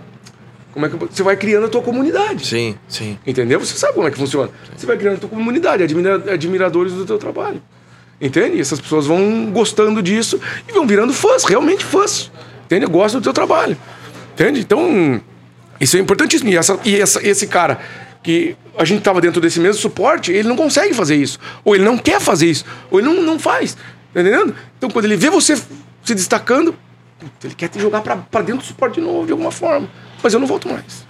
Como 0.74 0.86
é 0.86 0.90
que 0.90 0.96
você 0.98 1.22
vai 1.24 1.38
criando 1.38 1.66
a 1.68 1.70
tua 1.70 1.82
comunidade? 1.82 2.46
Sim, 2.48 2.76
sim. 2.88 3.18
Entendeu? 3.28 3.60
Você 3.60 3.76
sabe 3.78 3.94
como 3.94 4.08
é 4.08 4.12
que 4.12 4.18
funciona. 4.18 4.50
Você 4.76 4.86
vai 4.88 4.98
criando 4.98 5.16
a 5.16 5.20
tua 5.20 5.30
comunidade, 5.30 5.84
admira- 5.84 6.34
admiradores 6.34 6.94
do 6.94 7.06
teu 7.06 7.18
trabalho. 7.20 7.62
Entende? 8.20 8.58
E 8.58 8.62
essas 8.62 8.80
pessoas 8.82 9.06
vão 9.06 9.52
gostando 9.52 10.02
disso 10.02 10.40
e 10.68 10.72
vão 10.72 10.88
virando 10.88 11.14
fãs, 11.14 11.44
realmente 11.44 11.86
fãs. 11.86 12.32
Entende? 12.66 12.86
Gostam 12.88 13.22
do 13.22 13.24
teu 13.24 13.34
trabalho. 13.34 13.78
Entende? 14.34 14.62
Então, 14.62 15.22
isso 15.80 15.96
é 15.96 16.00
importantíssimo. 16.00 16.50
E, 16.50 16.58
essa, 16.58 16.80
e 16.84 17.00
essa- 17.00 17.26
esse 17.28 17.46
cara 17.48 17.80
que 18.24 18.56
a 18.78 18.84
gente 18.86 19.02
tava 19.04 19.22
dentro 19.22 19.40
desse 19.42 19.60
mesmo 19.60 19.80
suporte, 19.80 20.32
ele 20.32 20.48
não 20.48 20.56
consegue 20.56 20.94
fazer 20.94 21.16
isso. 21.18 21.38
Ou 21.64 21.76
ele 21.76 21.84
não 21.84 21.98
quer 22.00 22.20
fazer 22.20 22.48
isso. 22.50 22.66
Ou 22.90 23.00
ele 23.00 23.08
não, 23.10 23.22
não 23.22 23.38
faz. 23.38 23.76
Tá 24.14 24.22
entendendo? 24.22 24.56
Então, 24.78 24.90
quando 24.90 25.06
ele 25.06 25.18
vê 25.18 25.30
você 25.30 25.56
se 25.56 26.16
destacando, 26.16 26.74
ele 27.44 27.54
quer 27.54 27.68
te 27.68 27.80
jogar 27.80 28.02
pra 28.02 28.42
dentro 28.42 28.58
do 28.58 28.64
suporte 28.64 28.96
de 28.96 29.02
novo, 29.02 29.26
de 29.26 29.32
alguma 29.34 29.52
forma. 29.52 29.88
Mas 30.24 30.34
eu 30.34 30.40
não 30.40 30.48
volto 30.48 30.68
mais. 30.70 31.06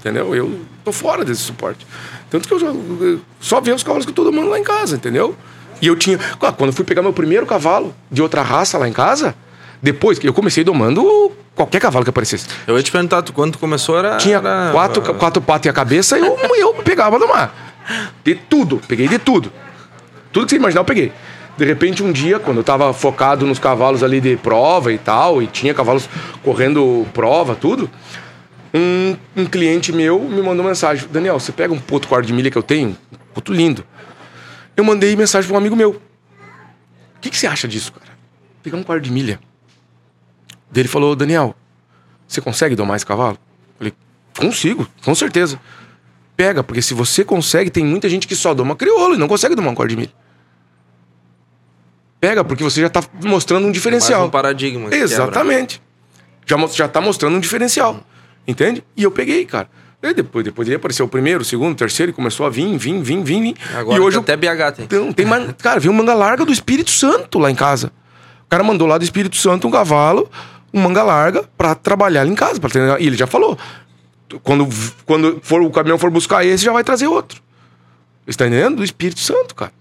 Entendeu? 0.00 0.34
Eu 0.34 0.60
tô 0.84 0.90
fora 0.92 1.24
desse 1.24 1.42
suporte. 1.42 1.86
Tanto 2.28 2.48
que 2.48 2.54
eu, 2.54 2.58
já, 2.58 2.66
eu 2.66 3.20
só 3.40 3.60
vejo 3.60 3.76
os 3.76 3.82
cavalos 3.82 4.04
que 4.04 4.12
todo 4.12 4.32
mundo 4.32 4.48
lá 4.50 4.58
em 4.58 4.64
casa, 4.64 4.96
entendeu? 4.96 5.36
E 5.80 5.86
eu 5.86 5.94
tinha. 5.96 6.18
Ah, 6.40 6.50
Quando 6.52 6.70
eu 6.70 6.72
fui 6.72 6.84
pegar 6.84 7.02
meu 7.02 7.12
primeiro 7.12 7.46
cavalo 7.46 7.94
de 8.10 8.20
outra 8.20 8.42
raça 8.42 8.76
lá 8.78 8.88
em 8.88 8.92
casa, 8.92 9.34
depois 9.80 10.18
que 10.18 10.26
eu 10.28 10.32
comecei 10.34 10.64
domando 10.64 11.30
qualquer 11.54 11.80
cavalo 11.80 12.04
que 12.04 12.10
aparecesse. 12.10 12.46
Eu 12.66 12.76
ia 12.76 12.82
te 12.82 12.90
perguntar, 12.90 13.22
tu, 13.22 13.32
quando 13.32 13.52
tu 13.52 13.58
começou 13.58 13.96
era. 13.98 14.16
Tinha 14.16 14.38
era- 14.38 14.70
quatro, 14.72 15.14
quatro 15.14 15.40
patas 15.42 15.66
e 15.66 15.68
a 15.68 15.72
cabeça 15.72 16.18
e 16.18 16.22
eu, 16.22 16.36
eu 16.56 16.74
pegava 16.74 17.18
domar. 17.18 17.54
De 18.24 18.34
tudo, 18.34 18.80
peguei 18.88 19.06
de 19.06 19.18
tudo. 19.18 19.52
Tudo 20.32 20.46
que 20.46 20.50
você 20.50 20.56
imaginar 20.56 20.80
eu 20.80 20.84
peguei. 20.84 21.12
De 21.56 21.64
repente, 21.64 22.02
um 22.02 22.10
dia, 22.10 22.38
quando 22.38 22.56
eu 22.58 22.64
tava 22.64 22.92
focado 22.94 23.44
nos 23.46 23.58
cavalos 23.58 24.02
ali 24.02 24.20
de 24.20 24.36
prova 24.36 24.92
e 24.92 24.98
tal, 24.98 25.42
e 25.42 25.46
tinha 25.46 25.74
cavalos 25.74 26.08
correndo 26.42 27.06
prova, 27.12 27.54
tudo, 27.54 27.90
um, 28.74 29.16
um 29.36 29.46
cliente 29.46 29.92
meu 29.92 30.20
me 30.20 30.42
mandou 30.42 30.64
mensagem: 30.64 31.06
Daniel, 31.10 31.38
você 31.38 31.52
pega 31.52 31.72
um 31.72 31.78
puto 31.78 32.08
quarto 32.08 32.26
de 32.26 32.32
milha 32.32 32.50
que 32.50 32.58
eu 32.58 32.62
tenho? 32.62 32.96
Um 33.12 33.16
puto 33.34 33.52
lindo. 33.52 33.84
Eu 34.76 34.84
mandei 34.84 35.14
mensagem 35.14 35.46
pra 35.46 35.54
um 35.54 35.58
amigo 35.58 35.76
meu. 35.76 35.90
O 35.90 37.20
que, 37.20 37.30
que 37.30 37.36
você 37.36 37.46
acha 37.46 37.68
disso, 37.68 37.92
cara? 37.92 38.10
Pegar 38.62 38.76
um 38.76 38.82
quarto 38.82 39.02
de 39.02 39.12
milha. 39.12 39.38
Ele 40.74 40.88
falou: 40.88 41.14
Daniel, 41.14 41.54
você 42.26 42.40
consegue 42.40 42.74
domar 42.74 42.96
esse 42.96 43.06
cavalo? 43.06 43.36
Eu 43.36 43.78
falei: 43.78 43.92
consigo, 44.38 44.88
com 45.04 45.14
certeza. 45.14 45.60
Pega, 46.34 46.64
porque 46.64 46.80
se 46.80 46.94
você 46.94 47.24
consegue, 47.24 47.70
tem 47.70 47.84
muita 47.84 48.08
gente 48.08 48.26
que 48.26 48.34
só 48.34 48.54
doma 48.54 48.74
crioulo 48.74 49.14
e 49.14 49.18
não 49.18 49.28
consegue 49.28 49.54
domar 49.54 49.72
um 49.72 49.74
quarto 49.74 49.90
de 49.90 49.96
milha. 49.96 50.12
Pega, 52.18 52.42
porque 52.42 52.64
você 52.64 52.80
já 52.80 52.88
tá 52.88 53.02
mostrando 53.22 53.62
um 53.62 53.66
Mais 53.66 53.74
diferencial. 53.74 54.26
um 54.26 54.30
paradigma. 54.30 54.94
Exatamente. 54.94 55.82
Já, 56.46 56.56
já 56.68 56.88
tá 56.88 57.00
mostrando 57.00 57.36
um 57.36 57.40
diferencial. 57.40 58.00
Entende? 58.46 58.84
E 58.96 59.02
eu 59.02 59.10
peguei, 59.10 59.44
cara. 59.44 59.68
E 60.02 60.12
depois, 60.12 60.44
depois 60.44 60.66
ele 60.66 60.76
apareceu 60.76 61.06
o 61.06 61.08
primeiro, 61.08 61.42
o 61.42 61.44
segundo, 61.44 61.72
o 61.72 61.76
terceiro, 61.76 62.10
e 62.10 62.12
começou 62.12 62.44
a 62.44 62.50
vir, 62.50 62.76
vir, 62.76 63.00
vir, 63.00 63.22
vir, 63.22 63.40
vir. 63.40 63.56
Agora 63.74 63.96
e 63.96 64.00
hoje 64.00 64.18
até 64.18 64.36
BH 64.36 64.72
tem. 64.74 64.84
então, 64.84 65.12
tem 65.12 65.24
man... 65.24 65.52
Cara, 65.62 65.78
veio 65.78 65.92
um 65.92 65.96
manga 65.96 66.12
larga 66.12 66.44
do 66.44 66.52
Espírito 66.52 66.90
Santo 66.90 67.38
lá 67.38 67.50
em 67.50 67.54
casa. 67.54 67.92
O 68.44 68.48
cara 68.48 68.64
mandou 68.64 68.88
lá 68.88 68.98
do 68.98 69.04
Espírito 69.04 69.36
Santo 69.36 69.68
um 69.68 69.70
cavalo, 69.70 70.28
um 70.74 70.80
manga 70.80 71.04
larga, 71.04 71.44
pra 71.56 71.76
trabalhar 71.76 72.22
ali 72.22 72.32
em 72.32 72.34
casa. 72.34 72.58
Pra 72.58 72.68
treinar. 72.68 73.00
E 73.00 73.06
ele 73.06 73.16
já 73.16 73.28
falou: 73.28 73.56
quando, 74.42 74.68
quando 75.06 75.38
for, 75.42 75.62
o 75.62 75.70
caminhão 75.70 75.98
for 75.98 76.10
buscar 76.10 76.44
esse, 76.44 76.64
já 76.64 76.72
vai 76.72 76.82
trazer 76.82 77.06
outro. 77.06 77.40
Você 78.26 78.36
tá 78.36 78.46
entendendo? 78.46 78.76
Do 78.76 78.84
Espírito 78.84 79.20
Santo, 79.20 79.54
cara. 79.54 79.72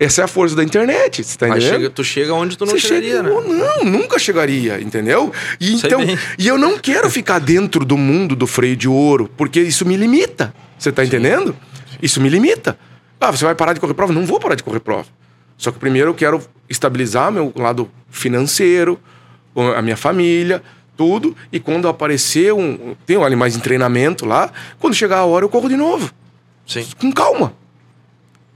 Essa 0.00 0.22
é 0.22 0.24
a 0.24 0.26
força 0.26 0.56
da 0.56 0.64
internet. 0.64 1.22
Você 1.22 1.36
tá 1.36 1.46
entendendo? 1.46 1.70
chega, 1.70 1.90
tu 1.90 2.02
chega 2.02 2.32
onde 2.32 2.56
tu 2.56 2.64
não 2.64 2.72
Você 2.72 2.80
chegaria, 2.80 3.16
chega, 3.18 3.22
né? 3.22 3.30
Não, 3.30 3.84
nunca 3.84 4.18
chegaria, 4.18 4.80
entendeu? 4.80 5.30
E 5.60 5.76
Sei 5.76 5.88
então, 5.88 6.04
bem. 6.04 6.18
e 6.38 6.48
eu 6.48 6.56
não 6.56 6.78
quero 6.78 7.10
ficar 7.10 7.38
dentro 7.38 7.84
do 7.84 7.98
mundo 7.98 8.34
do 8.34 8.46
freio 8.46 8.74
de 8.74 8.88
ouro, 8.88 9.30
porque 9.36 9.60
isso 9.60 9.84
me 9.84 9.98
limita. 9.98 10.54
Você 10.78 10.90
tá 10.90 11.04
entendendo? 11.04 11.54
Isso 12.00 12.18
me 12.18 12.30
limita. 12.30 12.78
Ah, 13.20 13.30
você 13.30 13.44
vai 13.44 13.54
parar 13.54 13.74
de 13.74 13.80
correr 13.80 13.92
prova? 13.92 14.10
Não 14.10 14.24
vou 14.24 14.40
parar 14.40 14.54
de 14.54 14.62
correr 14.62 14.80
prova. 14.80 15.06
Só 15.58 15.70
que 15.70 15.78
primeiro 15.78 16.08
eu 16.08 16.14
quero 16.14 16.42
estabilizar 16.66 17.30
meu 17.30 17.52
lado 17.54 17.90
financeiro, 18.08 18.98
a 19.76 19.82
minha 19.82 19.98
família, 19.98 20.62
tudo. 20.96 21.36
E 21.52 21.60
quando 21.60 21.86
aparecer 21.86 22.54
um. 22.54 22.96
Tem 23.04 23.18
um 23.18 23.24
animais 23.24 23.54
em 23.54 23.60
treinamento 23.60 24.24
lá, 24.24 24.50
quando 24.78 24.94
chegar 24.94 25.18
a 25.18 25.24
hora 25.26 25.44
eu 25.44 25.50
corro 25.50 25.68
de 25.68 25.76
novo. 25.76 26.10
Sim. 26.66 26.86
Com 26.98 27.12
calma. 27.12 27.52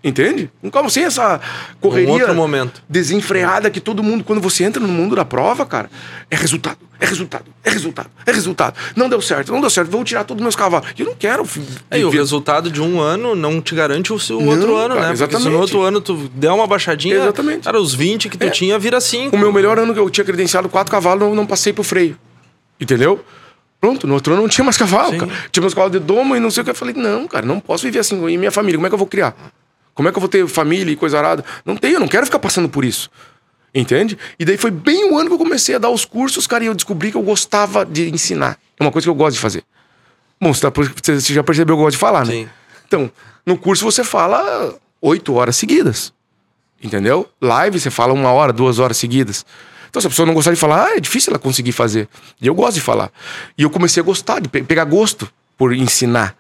Entende? 0.05 0.51
Com 0.61 0.71
calma, 0.71 0.91
sem 0.91 1.05
essa 1.05 1.41
correria 1.81 2.31
Um 2.31 2.71
desenfreada 2.87 3.71
que 3.71 3.81
todo 3.81 4.03
mundo, 4.03 4.23
quando 4.23 4.39
você 4.39 4.63
entra 4.63 4.79
no 4.79 4.87
mundo 4.87 5.17
da 5.17 5.25
prova, 5.25 5.65
cara, 5.65 5.89
é 6.31 6.37
resultado, 6.37 6.77
é 7.01 7.07
resultado, 7.07 7.47
é 7.65 7.71
resultado, 7.71 8.11
é 8.27 8.31
resultado. 8.31 8.77
Não 8.95 9.09
deu 9.09 9.23
certo, 9.23 9.51
não 9.51 9.63
deu 9.63 9.71
certo, 9.71 9.91
vou 9.91 10.05
tirar 10.05 10.25
todos 10.25 10.43
os 10.43 10.45
meus 10.45 10.55
cavalos. 10.55 10.87
Eu 10.99 11.07
não 11.07 11.15
quero. 11.15 11.49
É, 11.91 11.99
e 12.01 12.05
o 12.05 12.11
resultado 12.11 12.71
de 12.71 12.83
um 12.83 13.01
ano 13.01 13.35
não 13.35 13.63
te 13.63 13.75
garante 13.75 14.13
o, 14.13 14.19
seu 14.19 14.39
Não, 14.39 14.49
outro 14.49 14.77
ano, 14.77 14.95
cara, 14.95 15.01
né? 15.01 15.07
Porque 15.07 15.17
se 15.17 15.23
exatamente. 15.25 15.51
no 15.51 15.59
outro 15.59 15.81
ano 15.81 16.03
tu 16.03 16.31
der 16.35 16.51
uma 16.53 16.67
baixadinha, 16.67 17.17
Exatamente. 17.17 17.65
cara, 17.65 17.81
os 17.81 17.95
20 17.95 18.29
que 18.29 18.37
tu 18.37 18.45
É. 18.45 18.51
tinha 18.51 18.79
vira 18.79 19.01
5. 19.01 19.35
O 19.35 19.39
meu 19.39 19.51
melhor 19.51 19.79
ano 19.79 19.95
que 19.95 20.01
eu 20.01 20.11
tinha 20.11 20.25
credenciado 20.25 20.69
quatro 20.69 20.91
cavalos, 20.91 21.25
não, 21.27 21.35
não 21.35 21.47
passei 21.47 21.73
pro 21.73 21.83
freio. 21.83 22.19
Entendeu? 22.79 23.25
Pronto, 23.81 24.07
no 24.07 24.13
outro 24.13 24.35
ano 24.35 24.43
não 24.43 24.49
tinha 24.51 24.65
mais 24.65 24.77
cavalo, 24.77 25.13
Sim. 25.13 25.19
cara. 25.21 25.33
Tinha 25.51 25.63
meus 25.63 25.73
cavalos 25.73 25.93
de 25.99 25.99
domo 25.99 26.37
e 26.37 26.41
não 26.41 26.51
sei 26.51 26.61
o 26.61 26.65
que. 26.65 26.71
Eu 26.73 26.75
falei, 26.75 26.95
não, 26.95 27.27
cara, 27.27 27.47
não 27.47 27.59
posso 27.59 27.85
viver 27.85 28.01
assim. 28.01 28.17
E 28.29 28.37
minha 28.37 28.51
família, 28.53 28.77
como 28.77 28.87
é 28.87 28.91
que 28.91 28.95
eu 28.95 28.99
vou 28.99 29.07
criar? 29.07 29.35
Como 29.95 30.09
é 30.09 30.13
que 30.13 30.19
eu 30.19 30.21
vou 30.21 30.29
ter 30.29 30.47
família 30.49 30.93
e 30.93 30.97
coisa 30.97 31.19
arada? 31.19 31.45
Não 31.65 31.77
tenho, 31.77 31.95
eu 31.95 32.01
não 32.01 32.09
quero 32.09 32.27
ficar 32.27 32.39
passando 32.39 32.69
por 32.69 32.85
isso. 32.85 33.09
Entende? 33.75 34.17
E 34.39 34.45
daí 34.45 34.57
foi 34.57 34.71
bem 34.71 35.11
o 35.11 35.19
ano 35.19 35.29
que 35.29 35.35
eu 35.35 35.39
comecei 35.39 35.75
a 35.75 35.79
dar 35.79 35.91
os 35.91 36.05
cursos, 36.05 36.47
cara, 36.47 36.63
e 36.63 36.67
eu 36.69 36.75
descobri 36.75 37.11
que 37.11 37.17
eu 37.17 37.23
gostava 37.23 37.85
de 37.85 38.09
ensinar. 38.09 38.59
É 38.79 38.83
uma 38.85 38.93
coisa 38.93 39.07
que 39.07 39.11
eu 39.11 39.15
gosto 39.15 39.35
de 39.35 39.41
fazer. 39.41 39.65
Bom, 40.41 40.53
você, 40.53 40.69
tá- 40.71 40.73
você 41.03 41.33
já 41.33 41.43
percebeu 41.43 41.75
que 41.77 41.81
eu 41.81 41.85
gosto 41.85 41.97
de 41.97 42.01
falar, 42.01 42.25
né? 42.27 42.33
Sim. 42.33 42.49
Então, 42.87 43.11
no 43.47 43.57
curso 43.57 43.85
você 43.85 44.05
fala 44.05 44.75
oito 45.01 45.35
horas 45.35 45.57
seguidas. 45.57 46.13
Entendeu? 46.83 47.29
Live 47.41 47.81
você 47.81 47.91
fala 47.91 48.13
uma 48.13 48.31
hora, 48.31 48.53
duas 48.53 48.79
horas 48.79 48.97
seguidas. 48.97 49.45
Então, 49.89 50.01
se 50.01 50.07
a 50.07 50.11
pessoa 50.11 50.27
não 50.27 50.35
gostar 50.35 50.51
de 50.53 50.57
falar, 50.59 50.87
ah, 50.87 50.97
é 50.97 51.01
difícil 51.01 51.31
ela 51.31 51.39
conseguir 51.39 51.73
fazer. 51.73 52.09
E 52.41 52.47
eu 52.47 52.55
gosto 52.55 52.75
de 52.75 52.81
falar. 52.81 53.11
E 53.57 53.63
eu 53.63 53.71
comecei 53.71 54.01
a 54.01 54.05
gostar, 54.05 54.41
de 54.41 54.49
pe- 54.49 54.63
pegar 54.63 54.85
gosto 54.85 55.29
por 55.57 55.73
ensinar. 55.73 56.37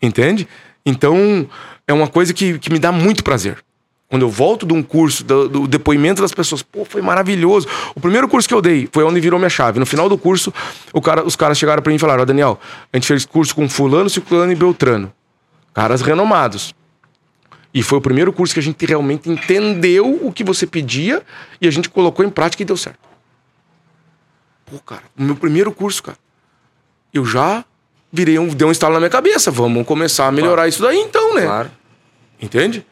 Entende? 0.00 0.48
Então, 0.86 1.48
é 1.92 1.94
uma 1.94 2.08
coisa 2.08 2.32
que, 2.34 2.58
que 2.58 2.70
me 2.70 2.78
dá 2.78 2.90
muito 2.90 3.22
prazer. 3.22 3.62
Quando 4.08 4.22
eu 4.22 4.28
volto 4.28 4.66
de 4.66 4.74
um 4.74 4.82
curso, 4.82 5.24
do, 5.24 5.48
do 5.48 5.66
depoimento 5.66 6.20
das 6.20 6.34
pessoas, 6.34 6.62
pô, 6.62 6.84
foi 6.84 7.00
maravilhoso. 7.00 7.66
O 7.94 8.00
primeiro 8.00 8.28
curso 8.28 8.46
que 8.46 8.52
eu 8.52 8.60
dei 8.60 8.86
foi 8.92 9.04
onde 9.04 9.18
virou 9.20 9.38
minha 9.38 9.48
chave. 9.48 9.80
No 9.80 9.86
final 9.86 10.06
do 10.06 10.18
curso, 10.18 10.52
o 10.92 11.00
cara, 11.00 11.24
os 11.24 11.34
caras 11.34 11.56
chegaram 11.56 11.82
pra 11.82 11.88
mim 11.88 11.96
e 11.96 11.98
falaram: 11.98 12.22
Ó, 12.22 12.26
Daniel, 12.26 12.60
a 12.92 12.96
gente 12.98 13.06
fez 13.06 13.24
curso 13.24 13.54
com 13.54 13.66
Fulano, 13.70 14.10
Ciclano 14.10 14.52
e 14.52 14.54
Beltrano. 14.54 15.10
Caras 15.72 16.02
renomados. 16.02 16.74
E 17.72 17.82
foi 17.82 17.96
o 17.96 18.00
primeiro 18.02 18.34
curso 18.34 18.52
que 18.52 18.60
a 18.60 18.62
gente 18.62 18.84
realmente 18.84 19.30
entendeu 19.30 20.20
o 20.22 20.30
que 20.30 20.44
você 20.44 20.66
pedia 20.66 21.22
e 21.58 21.66
a 21.66 21.70
gente 21.70 21.88
colocou 21.88 22.22
em 22.22 22.28
prática 22.28 22.62
e 22.62 22.66
deu 22.66 22.76
certo. 22.76 22.98
Pô, 24.66 24.78
cara, 24.80 25.04
o 25.18 25.22
meu 25.22 25.36
primeiro 25.36 25.72
curso, 25.72 26.02
cara. 26.02 26.18
Eu 27.14 27.24
já 27.24 27.64
virei 28.12 28.38
um, 28.38 28.48
deu 28.48 28.68
um 28.68 28.72
estalo 28.72 28.92
na 28.92 29.00
minha 29.00 29.10
cabeça. 29.10 29.50
Vamos 29.50 29.86
começar 29.86 30.26
a 30.26 30.32
melhorar 30.32 30.68
isso 30.68 30.82
daí 30.82 30.98
então, 30.98 31.34
né? 31.34 31.46
Claro. 31.46 31.70
Entende? 32.42 32.84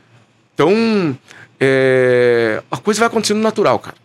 Então, 0.54 1.16
é, 1.58 2.62
a 2.70 2.76
coisa 2.76 3.00
vai 3.00 3.08
acontecendo 3.08 3.40
natural, 3.40 3.78
cara. 3.78 3.96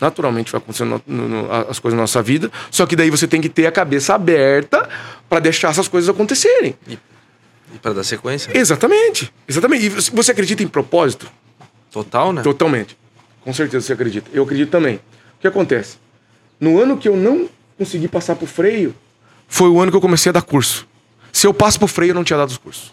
Naturalmente 0.00 0.50
vai 0.50 0.60
acontecendo 0.60 1.00
no- 1.06 1.28
no- 1.28 1.52
as 1.68 1.78
coisas 1.78 1.96
na 1.96 2.02
nossa 2.02 2.22
vida. 2.22 2.50
Só 2.70 2.86
que 2.86 2.96
daí 2.96 3.10
você 3.10 3.26
tem 3.28 3.40
que 3.40 3.48
ter 3.48 3.66
a 3.66 3.72
cabeça 3.72 4.14
aberta 4.14 4.88
pra 5.28 5.38
deixar 5.38 5.70
essas 5.70 5.86
coisas 5.88 6.08
acontecerem. 6.10 6.74
E 6.88 6.98
pra 7.80 7.92
dar 7.92 8.02
sequência. 8.04 8.56
Exatamente. 8.56 9.32
Exatamente. 9.46 9.84
E 9.86 9.88
você- 9.88 10.10
você 10.12 10.32
acredita 10.32 10.62
em 10.62 10.68
propósito? 10.68 11.30
Total, 11.90 12.32
né? 12.32 12.42
Totalmente. 12.42 12.96
Com 13.42 13.52
certeza 13.52 13.86
você 13.86 13.92
acredita. 13.92 14.30
Eu 14.32 14.42
acredito 14.44 14.70
também. 14.70 14.96
O 14.96 15.40
que 15.40 15.46
acontece? 15.46 15.96
No 16.60 16.80
ano 16.80 16.96
que 16.96 17.08
eu 17.08 17.16
não 17.16 17.48
consegui 17.78 18.08
passar 18.08 18.36
pro 18.36 18.46
freio, 18.46 18.94
foi 19.48 19.68
o 19.68 19.80
ano 19.80 19.90
que 19.90 19.96
eu 19.96 20.00
comecei 20.00 20.30
a 20.30 20.32
dar 20.32 20.42
curso. 20.42 20.86
Se 21.32 21.46
eu 21.46 21.54
passo 21.54 21.78
pro 21.78 21.88
freio, 21.88 22.10
eu 22.10 22.14
não 22.14 22.24
tinha 22.24 22.36
dado 22.36 22.50
os 22.50 22.58
cursos. 22.58 22.92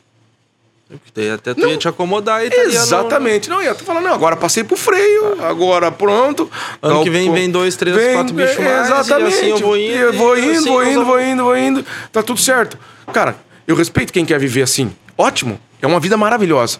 Até 1.35 1.53
tu 1.53 1.67
ia 1.67 1.77
te 1.77 1.87
acomodar 1.87 2.43
estaria 2.43 2.65
no- 2.65 2.71
Exatamente. 2.73 3.47
Não, 3.49 3.61
ia 3.61 3.75
tu 3.75 3.83
falar, 3.83 4.01
não, 4.01 4.11
agora 4.11 4.35
passei 4.35 4.63
pro 4.63 4.75
freio, 4.75 5.43
agora 5.43 5.91
pronto. 5.91 6.49
Ano 6.81 6.95
Não, 6.95 7.03
que 7.03 7.11
vem 7.11 7.31
vem 7.31 7.49
dois, 7.51 7.75
três, 7.75 7.95
quatro 8.15 8.33
bichos 8.33 8.57
é, 8.57 8.61
mais, 8.63 8.89
e 8.89 8.91
Exatamente. 8.91 9.35
assim 9.35 9.49
eu 9.49 9.57
vou 9.59 9.77
indo, 9.77 9.93
Eu 9.93 10.13
vou 10.13 10.37
indo, 10.37 10.49
assim 10.51 10.67
vou 10.67 10.81
indo, 10.83 10.91
vamos- 10.93 11.07
vou 11.07 11.21
indo, 11.21 11.43
vou 11.43 11.57
indo. 11.57 11.85
Tá 12.11 12.23
tudo 12.23 12.39
certo. 12.39 12.77
Cara, 13.13 13.35
eu 13.67 13.75
respeito 13.75 14.11
quem 14.11 14.25
quer 14.25 14.39
viver 14.39 14.63
assim. 14.63 14.91
Ótimo. 15.15 15.59
É 15.81 15.85
uma 15.85 15.99
vida 15.99 16.17
maravilhosa. 16.17 16.79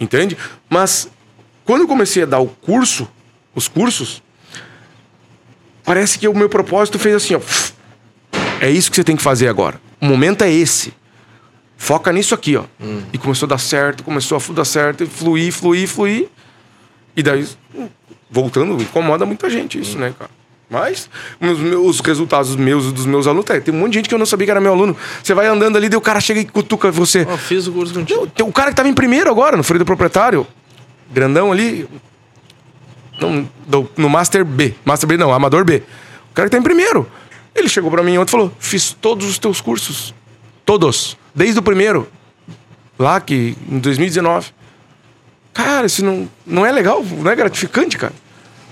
Entende? 0.00 0.38
Mas 0.70 1.08
quando 1.66 1.82
eu 1.82 1.86
comecei 1.88 2.22
a 2.22 2.26
dar 2.26 2.38
o 2.40 2.46
curso, 2.48 3.06
os 3.54 3.68
cursos, 3.68 4.22
parece 5.84 6.18
que 6.18 6.26
o 6.26 6.34
meu 6.34 6.48
propósito 6.48 6.98
fez 6.98 7.14
assim, 7.16 7.34
ó. 7.34 7.40
É 8.60 8.70
isso 8.70 8.90
que 8.90 8.96
você 8.96 9.04
tem 9.04 9.16
que 9.16 9.22
fazer 9.22 9.48
agora. 9.48 9.78
O 10.00 10.06
momento 10.06 10.42
é 10.42 10.50
esse. 10.50 10.94
Foca 11.76 12.12
nisso 12.12 12.34
aqui, 12.34 12.56
ó. 12.56 12.64
E 13.12 13.18
começou 13.18 13.46
a 13.46 13.50
dar 13.50 13.58
certo, 13.58 14.02
começou 14.04 14.38
a 14.38 14.52
dar 14.52 14.64
certo, 14.64 15.04
e 15.04 15.06
fluir, 15.06 15.52
fluir, 15.52 15.86
fluir. 15.88 16.28
E 17.16 17.22
daí, 17.22 17.46
voltando, 18.30 18.80
incomoda 18.82 19.24
muita 19.26 19.48
gente 19.50 19.78
isso, 19.78 19.98
né, 19.98 20.14
cara? 20.18 20.30
Mas 20.70 21.08
os, 21.40 21.58
meus, 21.58 21.86
os 21.96 22.00
resultados 22.00 22.56
meus 22.56 22.86
e 22.86 22.92
dos 22.92 23.06
meus 23.06 23.26
alunos, 23.26 23.48
é, 23.50 23.60
tem 23.60 23.72
um 23.72 23.78
monte 23.78 23.92
de 23.92 23.98
gente 23.98 24.08
que 24.08 24.14
eu 24.14 24.18
não 24.18 24.26
sabia 24.26 24.46
que 24.46 24.50
era 24.50 24.60
meu 24.60 24.72
aluno. 24.72 24.96
Você 25.22 25.34
vai 25.34 25.46
andando 25.46 25.76
ali, 25.76 25.88
daí 25.88 25.98
o 25.98 26.00
cara 26.00 26.20
chega 26.20 26.40
e 26.40 26.44
cutuca 26.44 26.90
você. 26.90 27.26
Ó, 27.28 27.36
fiz 27.36 27.66
o 27.66 27.72
curso 27.72 27.92
contigo. 27.94 28.26
Tem 28.26 28.44
o 28.46 28.52
cara 28.52 28.70
que 28.70 28.76
tava 28.76 28.88
em 28.88 28.94
primeiro 28.94 29.30
agora, 29.30 29.56
no 29.56 29.62
freio 29.62 29.80
do 29.80 29.84
proprietário, 29.84 30.46
grandão 31.12 31.52
ali, 31.52 31.86
não, 33.20 33.48
do- 33.66 33.90
no 33.96 34.08
Master 34.08 34.44
B. 34.44 34.74
Master 34.84 35.08
B 35.08 35.16
não, 35.16 35.32
Amador 35.32 35.64
B. 35.64 35.82
O 36.30 36.34
cara 36.34 36.48
que 36.48 36.52
tá 36.52 36.58
em 36.58 36.62
primeiro. 36.62 37.08
Ele 37.54 37.68
chegou 37.68 37.90
pra 37.90 38.02
mim 38.02 38.16
ontem 38.18 38.30
e 38.30 38.32
falou: 38.32 38.52
Fiz 38.58 38.92
todos 39.00 39.28
os 39.28 39.38
teus 39.38 39.60
cursos. 39.60 40.12
Todos. 40.64 41.16
Desde 41.34 41.58
o 41.58 41.62
primeiro. 41.62 42.08
Lá 42.98 43.20
que, 43.20 43.56
em 43.68 43.78
2019. 43.78 44.52
Cara, 45.52 45.86
isso 45.86 46.04
não, 46.04 46.28
não 46.46 46.64
é 46.66 46.72
legal, 46.72 47.04
não 47.04 47.30
é 47.30 47.34
gratificante, 47.36 47.96
cara. 47.96 48.12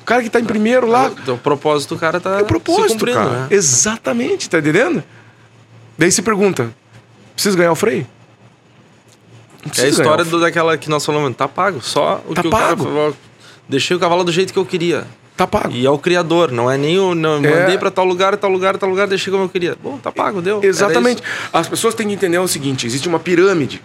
O 0.01 0.05
cara 0.05 0.23
que 0.23 0.31
tá 0.31 0.41
em 0.41 0.45
primeiro 0.45 0.87
lá. 0.87 1.11
O 1.29 1.39
propósito 1.39 1.95
do 1.95 2.01
cara 2.01 2.21
tá 2.21 2.39
É 2.39 2.43
o 2.43 2.45
propósito, 2.47 3.05
cara. 3.07 3.31
né? 3.31 3.47
Exatamente, 3.51 4.51
tá 4.51 4.59
entendendo? 4.59 5.03
Daí 5.97 6.11
se 6.11 6.23
pergunta: 6.23 6.75
Precisa 7.35 7.57
ganhar 7.57 7.73
o 7.73 7.77
freio? 7.77 8.07
É 9.79 9.83
a 9.83 9.89
história 9.89 10.25
o 10.25 10.29
do, 10.29 10.41
daquela 10.41 10.77
que 10.77 10.89
nós 10.91 11.05
falamos, 11.07 11.37
tá 11.37 11.47
pago. 11.47 11.81
Só 11.81 12.21
o 12.29 12.35
Tá 12.35 12.43
que 12.43 12.51
pago. 12.51 12.83
o 12.83 12.95
cara. 12.95 13.15
Deixei 13.69 13.97
o 13.97 14.01
cavalo 14.01 14.25
do 14.25 14.33
jeito 14.33 14.53
que 14.53 14.59
eu 14.59 14.67
queria. 14.67 15.07
Tá 15.43 15.47
pago. 15.47 15.75
E 15.75 15.85
é 15.85 15.91
o 15.91 15.99
criador, 15.99 16.53
não 16.53 16.71
é 16.71 16.79
nem 16.79 17.01
o. 17.01 17.17
Não, 17.17 17.45
É. 17.45 17.61
Mandei 17.61 17.77
pra 17.77 17.91
tal 17.91 18.05
lugar, 18.05 18.37
tal 18.37 18.49
lugar, 18.49 18.77
tal 18.79 18.89
lugar, 18.89 19.09
deixei 19.09 19.29
como 19.33 19.45
eu 19.45 19.49
queria. 19.49 19.77
Bom, 19.83 19.99
tá 19.99 20.13
pago, 20.13 20.41
deu. 20.41 20.63
Exatamente. 20.63 21.21
As 21.53 21.69
pessoas 21.69 21.95
têm 21.97 22.07
que 22.07 22.15
entender 22.15 22.39
o 22.39 22.47
seguinte: 22.47 22.87
existe 22.87 23.09
uma 23.09 23.19
pirâmide. 23.19 23.83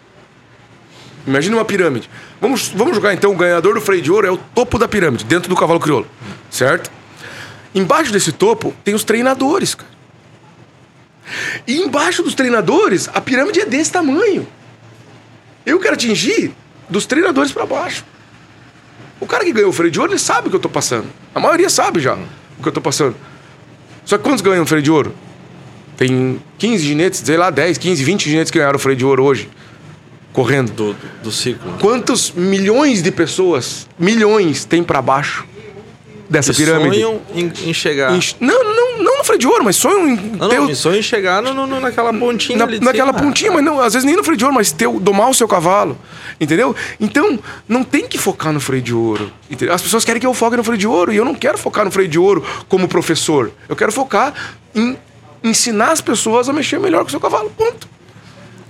Imagina 1.25 1.57
uma 1.57 1.65
pirâmide. 1.65 2.07
Vamos, 2.39 2.67
vamos 2.69 2.93
jogar 2.93 3.11
então 3.15 3.31
o 3.31 3.35
ganhador 3.35 3.73
do 3.73 3.81
freio 3.81 4.03
de 4.03 4.11
ouro 4.11 4.27
é 4.27 4.31
o 4.31 4.37
topo 4.37 4.77
da 4.77 4.87
pirâmide, 4.87 5.25
dentro 5.25 5.49
do 5.49 5.55
cavalo 5.55 5.79
crioulo. 5.79 6.05
Certo? 6.51 6.91
Embaixo 7.73 8.11
desse 8.11 8.31
topo 8.31 8.71
tem 8.83 8.93
os 8.93 9.03
treinadores, 9.03 9.73
cara. 9.73 9.89
E 11.65 11.77
embaixo 11.81 12.21
dos 12.21 12.35
treinadores, 12.35 13.09
a 13.11 13.19
pirâmide 13.19 13.61
é 13.61 13.65
desse 13.65 13.91
tamanho. 13.91 14.47
Eu 15.65 15.79
quero 15.79 15.95
atingir 15.95 16.53
dos 16.87 17.07
treinadores 17.07 17.51
para 17.51 17.65
baixo. 17.65 18.05
O 19.19 19.25
cara 19.25 19.43
que 19.43 19.51
ganhou 19.51 19.69
o 19.69 19.73
freio 19.73 19.91
de 19.91 19.99
ouro, 19.99 20.11
ele 20.11 20.19
sabe 20.19 20.47
o 20.47 20.49
que 20.49 20.55
eu 20.55 20.59
tô 20.59 20.69
passando. 20.69 21.07
A 21.33 21.39
maioria 21.39 21.69
sabe 21.69 21.99
já 21.99 22.15
o 22.15 22.61
que 22.61 22.67
eu 22.67 22.71
tô 22.71 22.81
passando. 22.81 23.15
Só 24.05 24.17
que 24.17 24.23
quantos 24.23 24.41
ganham 24.41 24.63
o 24.63 24.65
freio 24.65 24.83
de 24.83 24.91
ouro? 24.91 25.13
Tem 25.97 26.39
15 26.57 26.83
ginetes, 26.85 27.19
sei 27.25 27.37
lá, 27.37 27.49
10, 27.49 27.77
15, 27.77 28.03
20 28.03 28.29
ginetes 28.29 28.51
que 28.51 28.57
ganharam 28.59 28.77
o 28.77 28.79
freio 28.79 28.97
de 28.97 29.05
ouro 29.05 29.23
hoje. 29.23 29.49
Correndo. 30.31 30.71
Do, 30.71 30.95
do 31.23 31.31
ciclo. 31.31 31.73
Quantos 31.79 32.31
milhões 32.31 33.01
de 33.01 33.11
pessoas, 33.11 33.87
milhões, 33.97 34.65
tem 34.65 34.83
para 34.83 35.01
baixo 35.01 35.45
dessa 36.29 36.51
Que 36.53 36.57
pirâmide? 36.63 36.95
sonham 37.01 37.21
em, 37.33 37.51
em 37.69 37.73
chegar. 37.73 38.13
Em- 38.15 38.19
Não, 38.39 38.63
não, 38.63 38.97
não 39.03 39.17
no 39.19 39.23
freio 39.23 39.39
de 39.39 39.47
ouro, 39.47 39.63
mas 39.63 39.75
sonham 39.75 40.07
em 40.09 40.15
Não, 40.15 40.49
ter 40.49 40.57
não, 40.59 40.65
o- 40.67 40.69
em 40.71 40.75
sonho 40.75 40.97
em 40.99 41.01
chegar 41.01 41.41
no, 41.41 41.53
no- 41.53 41.79
naquela 41.79 42.13
pontinha 42.13 42.57
na- 42.57 42.65
naquela 42.65 43.11
cima. 43.13 43.13
pontinha, 43.13 43.51
mas 43.51 43.63
não, 43.63 43.79
às 43.81 43.93
vezes 43.93 44.05
nem 44.05 44.15
no 44.15 44.23
freio 44.23 44.37
de 44.37 44.43
ouro, 44.43 44.55
mas 44.55 44.71
ter, 44.71 44.87
domar 44.99 45.29
o 45.29 45.33
seu 45.33 45.47
cavalo. 45.47 45.97
Entendeu? 46.39 46.75
Então, 46.99 47.39
não 47.67 47.83
tem 47.83 48.05
que 48.07 48.17
focar 48.17 48.53
no 48.53 48.59
freio 48.59 48.81
de 48.83 48.93
ouro. 48.93 49.31
entendeu? 49.49 49.73
As 49.73 49.81
pessoas 49.81 50.03
querem 50.05 50.19
que 50.19 50.27
eu 50.27 50.33
foque 50.33 50.55
no 50.57 50.63
freio 50.63 50.77
de 50.77 50.87
ouro, 50.87 51.11
e 51.11 51.17
eu 51.17 51.25
não 51.25 51.33
quero 51.33 51.57
focar 51.57 51.83
no 51.85 51.91
freio 51.91 52.07
de 52.09 52.19
ouro 52.19 52.43
como 52.69 52.87
professor. 52.87 53.51
Eu 53.67 53.75
quero 53.75 53.91
focar 53.91 54.33
em 54.75 54.97
ensinar 55.43 55.91
as 55.91 56.01
pessoas 56.01 56.49
a 56.49 56.53
mexer 56.53 56.79
melhor 56.79 57.01
com 57.01 57.07
o 57.07 57.11
seu 57.11 57.19
cavalo. 57.19 57.49
Ponto. 57.57 57.87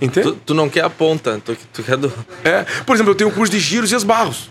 Entende? 0.00 0.28
Tu, 0.30 0.38
tu 0.46 0.54
não 0.54 0.68
quer 0.68 0.84
a 0.84 0.90
ponta, 0.90 1.42
tu, 1.44 1.56
tu 1.72 1.82
quer 1.82 1.96
do. 1.96 2.12
É, 2.44 2.64
por 2.86 2.94
exemplo, 2.94 3.10
eu 3.10 3.16
tenho 3.16 3.30
um 3.30 3.32
curso 3.32 3.50
de 3.50 3.58
giros 3.58 3.90
e 3.90 3.96
esbarros. 3.96 4.48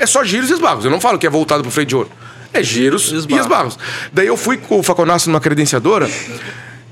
É 0.00 0.06
só 0.06 0.24
giros 0.24 0.50
e 0.50 0.54
esbarros. 0.54 0.84
Eu 0.84 0.90
não 0.90 1.00
falo 1.00 1.18
que 1.18 1.26
é 1.26 1.30
voltado 1.30 1.62
pro 1.62 1.70
freio 1.70 1.86
de 1.86 1.94
ouro. 1.94 2.10
É 2.52 2.62
giros 2.62 3.10
E 3.12 3.14
e 3.14 3.18
esbarros. 3.18 3.44
esbarros. 3.44 3.78
Daí 4.12 4.26
eu 4.26 4.36
fui 4.36 4.56
com 4.56 4.80
o 4.80 4.82
Faconasso 4.82 5.28
numa 5.30 5.40
credenciadora 5.40 6.10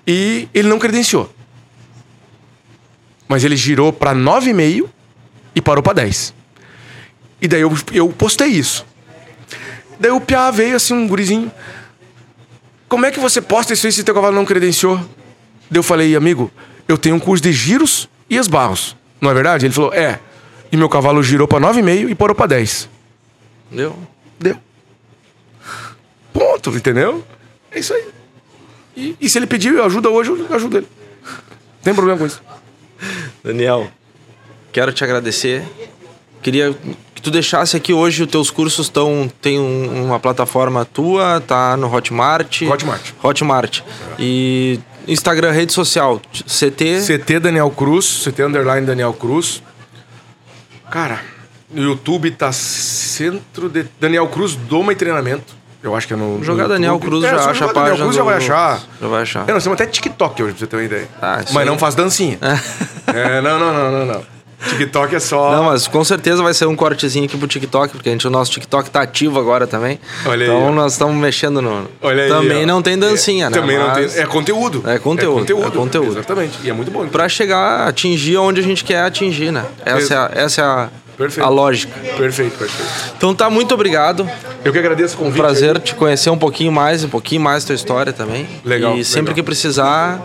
e 0.06 0.48
ele 0.54 0.68
não 0.68 0.78
credenciou. 0.78 1.32
Mas 3.26 3.44
ele 3.44 3.56
girou 3.56 3.92
para 3.92 4.14
9,5 4.14 4.88
e 5.54 5.60
parou 5.60 5.82
para 5.82 5.94
10. 5.94 6.34
E 7.40 7.48
daí 7.48 7.60
eu, 7.60 7.72
eu 7.92 8.08
postei 8.10 8.48
isso. 8.48 8.84
Daí 9.98 10.10
o 10.12 10.20
Piá 10.20 10.50
veio 10.50 10.76
assim, 10.76 10.94
um 10.94 11.08
gurizinho. 11.08 11.50
Como 12.88 13.04
é 13.04 13.10
que 13.10 13.18
você 13.20 13.40
posta 13.40 13.72
isso 13.72 13.86
aí 13.86 13.92
se 13.92 14.04
teu 14.04 14.14
cavalo 14.14 14.34
não 14.34 14.44
credenciou? 14.44 14.96
Daí 15.70 15.78
eu 15.78 15.82
falei, 15.82 16.14
amigo, 16.16 16.50
eu 16.86 16.96
tenho 16.96 17.16
um 17.16 17.20
curso 17.20 17.42
de 17.42 17.52
giros 17.52 18.08
e 18.30 18.36
esbarros. 18.36 18.96
Não 19.20 19.30
é 19.30 19.34
verdade? 19.34 19.66
Ele 19.66 19.74
falou, 19.74 19.92
é. 19.92 20.20
E 20.70 20.76
meu 20.76 20.88
cavalo 20.88 21.22
girou 21.22 21.48
para 21.48 21.58
9,5 21.66 22.10
e 22.10 22.14
parou 22.14 22.34
para 22.34 22.46
10. 22.46 22.88
Deu? 23.70 23.96
Deu. 24.38 24.56
Ponto, 26.32 26.70
entendeu? 26.70 27.24
É 27.70 27.78
isso 27.78 27.92
aí. 27.94 28.04
E, 28.96 29.16
e 29.20 29.28
se 29.28 29.38
ele 29.38 29.46
pedir 29.46 29.78
ajuda 29.80 30.08
hoje, 30.10 30.30
eu 30.30 30.54
ajudo 30.54 30.78
ele. 30.78 30.88
Não 31.24 31.82
tem 31.82 31.94
problema 31.94 32.18
com 32.18 32.26
isso. 32.26 32.42
Daniel, 33.42 33.88
quero 34.72 34.92
te 34.92 35.04
agradecer. 35.04 35.62
Queria 36.42 36.74
que 37.14 37.22
tu 37.22 37.30
deixasse 37.30 37.76
aqui 37.76 37.92
hoje 37.92 38.22
os 38.22 38.30
teus 38.30 38.50
cursos 38.50 38.86
estão 38.86 39.30
tem 39.40 39.58
um- 39.58 40.06
uma 40.06 40.20
plataforma 40.20 40.84
tua, 40.84 41.40
tá 41.46 41.76
no 41.76 41.92
Hotmart. 41.92 42.62
Hotmart. 42.62 43.10
Hotmart. 43.22 43.80
E 44.18 44.78
Instagram, 45.06 45.50
rede 45.52 45.72
social, 45.72 46.20
CT. 46.46 47.00
CT 47.06 47.40
Daniel 47.40 47.70
Cruz, 47.70 48.22
CT 48.24 48.42
Underline 48.44 48.86
Daniel 48.86 49.12
Cruz. 49.12 49.62
Cara, 50.90 51.20
no 51.70 51.82
YouTube 51.82 52.30
tá 52.32 52.52
Centro 52.52 53.68
de 53.68 53.84
Daniel 54.00 54.26
Cruz 54.28 54.54
Doma 54.54 54.92
e 54.92 54.96
Treinamento. 54.96 55.56
Eu 55.82 55.94
acho 55.94 56.06
que 56.08 56.12
é 56.12 56.16
no. 56.16 56.42
Jogar 56.42 56.64
no 56.64 56.70
Daniel 56.70 56.94
YouTube. 56.94 57.08
Cruz 57.10 57.24
É, 57.24 57.28
já 57.30 57.36
acha 57.36 57.50
a 57.50 57.52
jogar 57.54 57.72
Daniel 57.72 57.84
página. 57.90 58.04
Cruz 58.04 58.16
já 58.16 58.22
do- 58.22 58.26
vai 58.26 58.36
achar. 58.36 58.80
Já 59.00 59.08
vai 59.08 59.22
achar. 59.22 59.44
É, 59.48 59.52
nós 59.52 59.62
temos 59.62 59.80
até 59.80 59.86
TikTok 59.90 60.42
hoje, 60.42 60.52
pra 60.52 60.60
você 60.60 60.66
ter 60.66 60.76
uma 60.76 60.84
ideia. 60.84 61.08
Ah, 61.22 61.40
mas 61.52 61.66
não 61.66 61.78
faz 61.78 61.94
dancinha. 61.94 62.38
é, 63.06 63.40
não, 63.40 63.58
não, 63.60 63.72
não, 63.72 63.90
não, 63.92 64.06
não. 64.06 64.38
TikTok 64.70 65.14
é 65.14 65.20
só. 65.20 65.52
Não, 65.52 65.62
mas 65.62 65.86
com 65.86 66.02
certeza 66.02 66.42
vai 66.42 66.52
ser 66.52 66.66
um 66.66 66.74
cortezinho 66.74 67.26
aqui 67.26 67.36
pro 67.38 67.46
TikTok, 67.46 67.92
porque 67.92 68.08
a 68.08 68.12
gente, 68.12 68.26
o 68.26 68.30
nosso 68.30 68.50
TikTok 68.50 68.90
tá 68.90 69.02
ativo 69.02 69.38
agora 69.38 69.68
também. 69.68 70.00
Olha 70.26 70.46
aí, 70.46 70.50
então 70.50 70.72
nós 70.74 70.94
estamos 70.94 71.14
mexendo 71.14 71.62
no. 71.62 71.88
Olha 72.02 72.24
aí, 72.24 72.28
também 72.28 72.64
ó. 72.64 72.66
não 72.66 72.82
tem 72.82 72.98
dancinha, 72.98 73.46
É, 73.46 73.50
né? 73.50 73.56
Também 73.60 73.78
não 73.78 73.92
tem. 73.92 74.02
Mas 74.02 74.16
É 74.18 74.26
conteúdo. 74.26 74.82
É 74.84 74.98
conteúdo, 74.98 75.52
é 75.64 75.70
conteúdo. 75.70 76.10
Exatamente. 76.18 76.58
E 76.64 76.68
é 76.70 76.72
muito 76.72 76.90
bom. 76.90 77.06
Pra 77.06 77.28
chegar, 77.28 77.86
atingir 77.86 78.36
onde 78.38 78.58
a 78.60 78.64
gente 78.64 78.82
quer 78.82 79.02
atingir, 79.02 79.52
né? 79.52 79.64
Essa 79.86 80.28
é 80.34 80.40
essa 80.42 80.60
é 80.60 80.64
a, 80.64 80.88
Perfeito. 81.18 81.44
a 81.44 81.50
lógica. 81.50 81.92
Perfeito, 82.16 82.56
perfeito. 82.56 82.90
Então 83.16 83.34
tá, 83.34 83.50
muito 83.50 83.74
obrigado. 83.74 84.26
Eu 84.64 84.72
que 84.72 84.78
agradeço 84.78 85.16
o 85.16 85.18
convite. 85.18 85.36
Prazer 85.36 85.78
te 85.80 85.94
conhecer 85.94 86.30
um 86.30 86.38
pouquinho 86.38 86.70
mais, 86.72 87.02
um 87.04 87.08
pouquinho 87.08 87.40
mais 87.42 87.64
tua 87.64 87.74
história 87.74 88.12
também. 88.12 88.46
Legal, 88.64 88.96
E 88.96 89.04
sempre 89.04 89.22
legal. 89.30 89.34
que 89.34 89.42
precisar, 89.42 90.22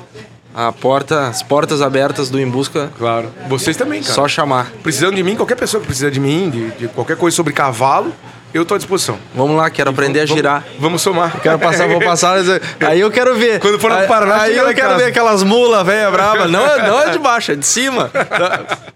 a 0.54 0.72
porta, 0.72 1.28
as 1.28 1.42
portas 1.42 1.82
abertas 1.82 2.30
do 2.30 2.40
Em 2.40 2.48
Busca, 2.48 2.92
Claro. 2.98 3.30
Vocês 3.50 3.76
também, 3.76 4.02
cara. 4.02 4.14
só 4.14 4.28
chamar. 4.28 4.72
Precisando 4.84 5.16
de 5.16 5.24
mim, 5.24 5.36
qualquer 5.36 5.56
pessoa 5.56 5.82
que 5.82 5.88
precisa 5.88 6.12
de 6.12 6.20
mim, 6.20 6.50
de, 6.52 6.70
de 6.72 6.88
qualquer 6.90 7.18
coisa 7.18 7.36
sobre 7.36 7.52
cavalo, 7.54 8.14
eu 8.54 8.64
tô 8.66 8.76
à 8.76 8.78
disposição. 8.78 9.18
Vamos 9.34 9.56
lá, 9.58 9.70
quero 9.70 9.90
aprender 9.90 10.20
a 10.20 10.24
Vamos- 10.24 10.36
girar. 10.38 10.64
Vamos 10.80 11.02
somar. 11.02 11.40
Quero 11.42 11.58
passar, 11.60 11.88
vou 11.88 12.00
passar. 12.02 12.38
Aí 12.88 13.00
eu 13.00 13.10
quero 13.12 13.36
ver. 13.36 13.60
Quando 13.60 13.80
for 13.80 13.92
no 13.92 14.08
Paraná, 14.08 14.42
Aí 14.44 14.56
eu 14.58 14.66
quero 14.74 14.90
casa. 14.90 14.98
ver 14.98 15.06
aquelas 15.06 15.44
mulas, 15.44 15.86
velha 15.86 16.10
brava. 16.12 16.48
Não, 16.48 16.66
é- 16.66 16.88
não 16.88 17.00
é 17.02 17.10
de 17.10 17.20
baixo, 17.20 17.52
é 17.52 17.56
de 17.56 17.66
cima. 17.66 18.12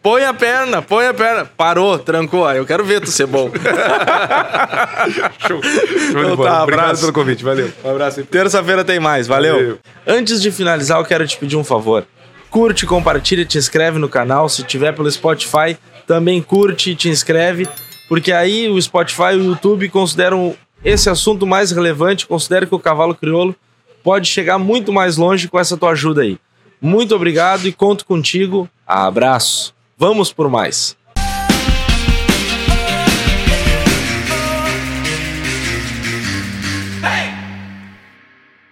Põe 0.01 0.23
a 0.25 0.33
perna, 0.33 0.81
põe 0.81 1.07
a 1.07 1.13
perna. 1.13 1.45
Parou, 1.57 1.97
trancou. 1.99 2.45
Aí 2.47 2.57
eu 2.57 2.65
quero 2.65 2.83
ver 2.85 3.01
tu 3.01 3.11
ser 3.11 3.25
bom. 3.27 3.49
Show. 5.47 5.61
Show 5.61 6.23
Então 6.23 6.37
tá, 6.37 6.63
Obrigado 6.63 6.63
abraço. 6.63 7.01
pelo 7.01 7.13
convite. 7.13 7.43
Valeu. 7.43 7.71
Um 7.83 7.89
abraço. 7.91 8.23
Terça-feira 8.23 8.83
tem 8.83 8.99
mais, 8.99 9.27
valeu. 9.27 9.53
Valeu. 9.55 9.79
Antes 10.05 10.41
de 10.41 10.51
finalizar, 10.51 10.99
eu 10.99 11.05
quero 11.05 11.25
te 11.27 11.37
pedir 11.37 11.55
um 11.55 11.63
favor. 11.63 12.05
Curte, 12.49 12.85
compartilha, 12.85 13.45
te 13.45 13.57
inscreve 13.57 13.99
no 13.99 14.07
canal. 14.09 14.47
Se 14.49 14.63
tiver 14.63 14.93
pelo 14.93 15.09
Spotify, 15.11 15.77
também 16.07 16.41
curte 16.41 16.91
e 16.91 16.95
te 16.95 17.09
inscreve, 17.09 17.67
porque 18.07 18.31
aí 18.31 18.69
o 18.69 18.81
Spotify 18.81 19.33
e 19.33 19.37
o 19.37 19.43
YouTube 19.43 19.89
consideram 19.89 20.55
esse 20.83 21.09
assunto 21.09 21.45
mais 21.45 21.71
relevante, 21.71 22.27
consideram 22.27 22.67
que 22.67 22.75
o 22.75 22.79
cavalo 22.79 23.15
crioulo 23.15 23.55
pode 24.03 24.27
chegar 24.27 24.57
muito 24.57 24.93
mais 24.93 25.17
longe 25.17 25.47
com 25.47 25.59
essa 25.59 25.75
tua 25.75 25.91
ajuda 25.91 26.21
aí. 26.21 26.37
Muito 26.81 27.15
obrigado 27.15 27.67
e 27.67 27.73
conto 27.73 28.05
contigo. 28.05 28.69
Abraço. 28.85 29.73
Vamos 29.97 30.31
por 30.31 30.49
mais. 30.49 30.95